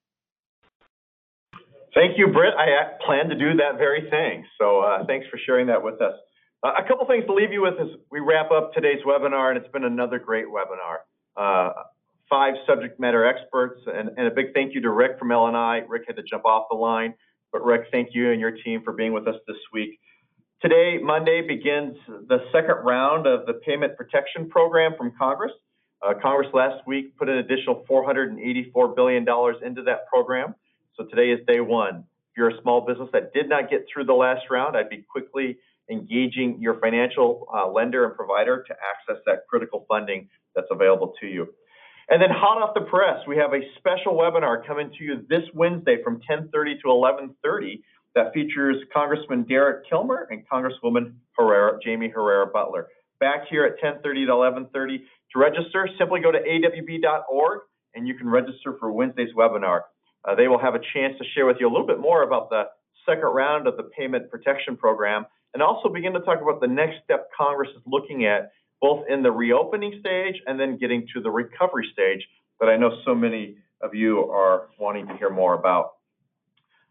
Thank 1.94 2.18
you, 2.18 2.28
Britt. 2.28 2.54
I 2.58 2.96
plan 3.04 3.28
to 3.28 3.34
do 3.34 3.56
that 3.56 3.78
very 3.78 4.08
thing. 4.10 4.44
So 4.58 4.80
uh, 4.80 5.06
thanks 5.06 5.26
for 5.30 5.38
sharing 5.44 5.66
that 5.68 5.82
with 5.82 6.00
us. 6.00 6.14
Uh, 6.62 6.72
a 6.78 6.86
couple 6.86 7.06
things 7.06 7.24
to 7.26 7.34
leave 7.34 7.52
you 7.52 7.62
with 7.62 7.74
as 7.80 7.88
we 8.10 8.20
wrap 8.20 8.50
up 8.50 8.74
today's 8.74 9.00
webinar, 9.06 9.50
and 9.50 9.58
it's 9.58 9.72
been 9.72 9.84
another 9.84 10.18
great 10.18 10.46
webinar. 10.46 11.06
Uh, 11.36 11.72
five 12.28 12.54
subject 12.66 12.98
matter 13.00 13.24
experts, 13.24 13.80
and, 13.86 14.10
and, 14.16 14.26
a 14.26 14.30
big 14.30 14.52
thank 14.54 14.74
you 14.74 14.80
to 14.82 14.90
Rick 14.90 15.18
from 15.18 15.32
L&I. 15.32 15.82
Rick 15.88 16.02
had 16.06 16.16
to 16.16 16.22
jump 16.22 16.44
off 16.44 16.66
the 16.70 16.76
line, 16.76 17.14
but 17.52 17.64
Rick, 17.64 17.86
thank 17.92 18.08
you 18.12 18.32
and 18.32 18.40
your 18.40 18.50
team 18.50 18.82
for 18.84 18.92
being 18.92 19.12
with 19.12 19.26
us 19.28 19.36
this 19.46 19.56
week. 19.72 19.98
Today, 20.60 20.98
Monday, 21.00 21.42
begins 21.46 21.96
the 22.26 22.38
second 22.52 22.84
round 22.84 23.28
of 23.28 23.46
the 23.46 23.54
Payment 23.64 23.96
Protection 23.96 24.50
Program 24.50 24.92
from 24.98 25.12
Congress. 25.16 25.52
Uh, 26.04 26.14
Congress 26.20 26.48
last 26.52 26.84
week 26.86 27.16
put 27.16 27.28
an 27.28 27.38
additional 27.38 27.84
$484 27.88 28.96
billion 28.96 29.24
into 29.64 29.82
that 29.84 30.06
program. 30.12 30.54
So 30.98 31.04
today 31.04 31.30
is 31.30 31.38
day 31.46 31.60
one. 31.60 31.98
If 32.32 32.36
you're 32.36 32.50
a 32.50 32.60
small 32.60 32.80
business 32.80 33.08
that 33.12 33.32
did 33.32 33.48
not 33.48 33.70
get 33.70 33.86
through 33.92 34.06
the 34.06 34.14
last 34.14 34.42
round, 34.50 34.76
I'd 34.76 34.90
be 34.90 35.04
quickly 35.08 35.56
engaging 35.88 36.58
your 36.60 36.80
financial 36.80 37.46
uh, 37.54 37.70
lender 37.70 38.04
and 38.04 38.16
provider 38.16 38.64
to 38.66 38.74
access 38.74 39.22
that 39.24 39.46
critical 39.48 39.86
funding 39.88 40.28
that's 40.56 40.66
available 40.72 41.14
to 41.20 41.26
you. 41.28 41.46
And 42.10 42.20
then 42.20 42.30
hot 42.30 42.60
off 42.60 42.74
the 42.74 42.80
press, 42.80 43.20
we 43.28 43.36
have 43.36 43.52
a 43.52 43.60
special 43.78 44.14
webinar 44.14 44.66
coming 44.66 44.90
to 44.98 45.04
you 45.04 45.24
this 45.28 45.44
Wednesday 45.54 46.02
from 46.02 46.20
10:30 46.28 46.80
to 46.82 46.88
11:30 46.88 47.80
that 48.16 48.34
features 48.34 48.82
Congressman 48.92 49.44
Derek 49.44 49.86
Kilmer 49.88 50.26
and 50.32 50.42
Congresswoman 50.48 51.14
Herrera, 51.38 51.78
Jaime 51.84 52.08
Herrera 52.08 52.50
Beutler. 52.50 52.86
Back 53.20 53.46
here 53.48 53.64
at 53.64 53.78
10:30 53.78 54.26
to 54.26 54.32
11:30. 54.32 54.98
To 55.32 55.38
register, 55.38 55.88
simply 55.96 56.20
go 56.20 56.32
to 56.32 56.40
awb.org 56.40 57.60
and 57.94 58.08
you 58.08 58.14
can 58.14 58.28
register 58.28 58.76
for 58.80 58.90
Wednesday's 58.90 59.32
webinar. 59.34 59.82
Uh, 60.24 60.34
they 60.34 60.48
will 60.48 60.58
have 60.58 60.74
a 60.74 60.80
chance 60.92 61.16
to 61.18 61.24
share 61.34 61.46
with 61.46 61.56
you 61.60 61.68
a 61.68 61.72
little 61.72 61.86
bit 61.86 62.00
more 62.00 62.22
about 62.22 62.50
the 62.50 62.64
second 63.06 63.28
round 63.28 63.66
of 63.66 63.76
the 63.76 63.84
Payment 63.84 64.30
Protection 64.30 64.76
Program 64.76 65.24
and 65.54 65.62
also 65.62 65.88
begin 65.88 66.12
to 66.12 66.20
talk 66.20 66.40
about 66.42 66.60
the 66.60 66.66
next 66.66 66.96
step 67.04 67.28
Congress 67.36 67.70
is 67.74 67.82
looking 67.86 68.26
at, 68.26 68.52
both 68.80 69.04
in 69.08 69.22
the 69.22 69.30
reopening 69.30 69.96
stage 70.00 70.36
and 70.46 70.60
then 70.60 70.76
getting 70.76 71.06
to 71.14 71.20
the 71.20 71.30
recovery 71.30 71.88
stage 71.92 72.22
that 72.60 72.68
I 72.68 72.76
know 72.76 72.90
so 73.04 73.14
many 73.14 73.56
of 73.80 73.94
you 73.94 74.30
are 74.30 74.68
wanting 74.78 75.06
to 75.08 75.16
hear 75.16 75.30
more 75.30 75.54
about. 75.54 75.92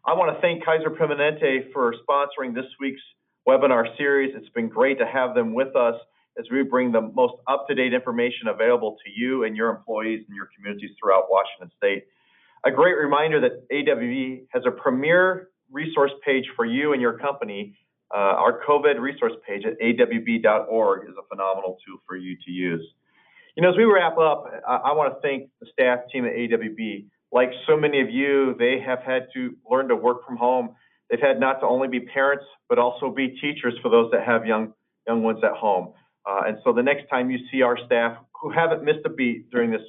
I 0.06 0.14
want 0.14 0.34
to 0.34 0.40
thank 0.40 0.64
Kaiser 0.64 0.90
Permanente 0.90 1.72
for 1.72 1.94
sponsoring 2.08 2.54
this 2.54 2.64
week's 2.80 3.00
webinar 3.46 3.96
series. 3.96 4.34
It's 4.36 4.48
been 4.50 4.68
great 4.68 4.98
to 4.98 5.06
have 5.06 5.34
them 5.34 5.54
with 5.54 5.76
us 5.76 5.94
as 6.38 6.46
we 6.50 6.62
bring 6.62 6.92
the 6.92 7.00
most 7.00 7.34
up-to-date 7.46 7.92
information 7.92 8.48
available 8.48 8.96
to 9.04 9.10
you 9.10 9.44
and 9.44 9.56
your 9.56 9.70
employees 9.70 10.24
and 10.26 10.36
your 10.36 10.48
communities 10.54 10.90
throughout 10.98 11.24
Washington 11.28 11.70
State. 11.76 12.04
A 12.66 12.70
great 12.70 12.96
reminder 12.96 13.40
that 13.40 13.68
AWB 13.70 14.46
has 14.50 14.64
a 14.66 14.70
premier 14.70 15.48
resource 15.70 16.10
page 16.24 16.44
for 16.56 16.64
you 16.64 16.92
and 16.92 17.00
your 17.00 17.18
company. 17.18 17.74
Uh, 18.12 18.18
our 18.18 18.60
COVID 18.66 18.98
resource 18.98 19.34
page 19.46 19.64
at 19.64 19.78
awb.org 19.80 21.08
is 21.08 21.14
a 21.18 21.26
phenomenal 21.28 21.76
tool 21.86 21.98
for 22.06 22.16
you 22.16 22.36
to 22.44 22.50
use. 22.50 22.84
You 23.56 23.62
know, 23.62 23.70
as 23.70 23.76
we 23.76 23.84
wrap 23.84 24.18
up, 24.18 24.46
I, 24.66 24.76
I 24.76 24.92
want 24.92 25.14
to 25.14 25.20
thank 25.20 25.50
the 25.60 25.66
staff 25.72 26.00
team 26.12 26.24
at 26.24 26.32
AWB. 26.32 27.06
Like 27.32 27.50
so 27.66 27.76
many 27.76 28.00
of 28.00 28.08
you, 28.08 28.54
they 28.58 28.80
have 28.84 29.00
had 29.00 29.28
to 29.34 29.56
learn 29.70 29.88
to 29.88 29.96
work 29.96 30.26
from 30.26 30.36
home. 30.36 30.70
They've 31.10 31.20
had 31.20 31.38
not 31.38 31.60
to 31.60 31.66
only 31.66 31.88
be 31.88 32.00
parents, 32.00 32.44
but 32.68 32.78
also 32.78 33.10
be 33.10 33.28
teachers 33.40 33.74
for 33.82 33.90
those 33.90 34.10
that 34.12 34.24
have 34.24 34.46
young 34.46 34.72
young 35.06 35.22
ones 35.22 35.40
at 35.42 35.52
home. 35.52 35.92
Uh, 36.28 36.42
and 36.46 36.58
so 36.62 36.72
the 36.72 36.82
next 36.82 37.08
time 37.08 37.30
you 37.30 37.38
see 37.50 37.62
our 37.62 37.78
staff 37.86 38.18
who 38.40 38.50
haven't 38.50 38.84
missed 38.84 39.00
a 39.06 39.08
beat 39.08 39.50
during 39.50 39.70
this 39.70 39.82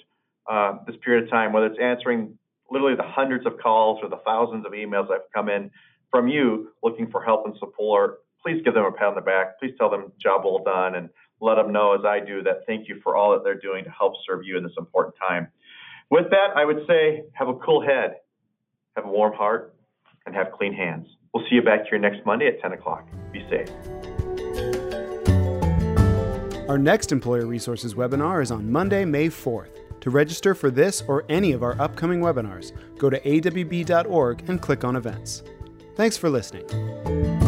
uh, 0.49 0.77
this 0.87 0.95
period 1.03 1.25
of 1.25 1.29
time, 1.29 1.53
whether 1.53 1.67
it's 1.67 1.79
answering 1.79 2.38
literally 2.71 2.95
the 2.95 3.03
hundreds 3.03 3.45
of 3.45 3.57
calls 3.57 3.99
or 4.01 4.09
the 4.09 4.21
thousands 4.25 4.65
of 4.65 4.71
emails 4.73 5.07
that 5.07 5.13
have 5.13 5.31
come 5.33 5.49
in 5.49 5.71
from 6.11 6.27
you 6.27 6.69
looking 6.83 7.09
for 7.09 7.21
help 7.23 7.45
and 7.45 7.55
support, 7.59 8.23
please 8.41 8.61
give 8.63 8.73
them 8.73 8.85
a 8.85 8.91
pat 8.91 9.07
on 9.07 9.15
the 9.15 9.21
back. 9.21 9.59
Please 9.59 9.73
tell 9.77 9.89
them 9.89 10.11
job 10.21 10.41
well 10.43 10.63
done 10.63 10.95
and 10.95 11.09
let 11.41 11.55
them 11.55 11.71
know 11.71 11.93
as 11.93 12.05
I 12.05 12.19
do 12.19 12.41
that 12.43 12.61
thank 12.67 12.87
you 12.87 12.99
for 13.03 13.15
all 13.15 13.31
that 13.31 13.43
they're 13.43 13.59
doing 13.59 13.83
to 13.83 13.89
help 13.89 14.13
serve 14.27 14.41
you 14.43 14.57
in 14.57 14.63
this 14.63 14.73
important 14.77 15.15
time. 15.17 15.47
With 16.09 16.29
that, 16.31 16.55
I 16.55 16.65
would 16.65 16.85
say 16.87 17.23
have 17.33 17.47
a 17.47 17.55
cool 17.55 17.81
head, 17.81 18.15
have 18.95 19.05
a 19.05 19.09
warm 19.09 19.33
heart, 19.33 19.75
and 20.25 20.35
have 20.35 20.51
clean 20.51 20.73
hands. 20.73 21.07
We'll 21.33 21.43
see 21.49 21.55
you 21.55 21.61
back 21.61 21.81
here 21.89 21.99
next 21.99 22.25
Monday 22.25 22.47
at 22.47 22.59
10 22.61 22.73
o'clock. 22.73 23.07
Be 23.31 23.45
safe. 23.49 23.69
Our 26.67 26.77
next 26.77 27.11
Employer 27.11 27.45
Resources 27.45 27.95
webinar 27.95 28.43
is 28.43 28.51
on 28.51 28.71
Monday, 28.71 29.05
May 29.05 29.27
4th. 29.27 29.88
To 30.01 30.09
register 30.09 30.55
for 30.55 30.71
this 30.71 31.03
or 31.07 31.25
any 31.29 31.51
of 31.51 31.63
our 31.63 31.79
upcoming 31.79 32.21
webinars, 32.21 32.71
go 32.97 33.09
to 33.09 33.19
awb.org 33.19 34.49
and 34.49 34.61
click 34.61 34.83
on 34.83 34.95
Events. 34.95 35.43
Thanks 35.95 36.17
for 36.17 36.29
listening. 36.29 37.38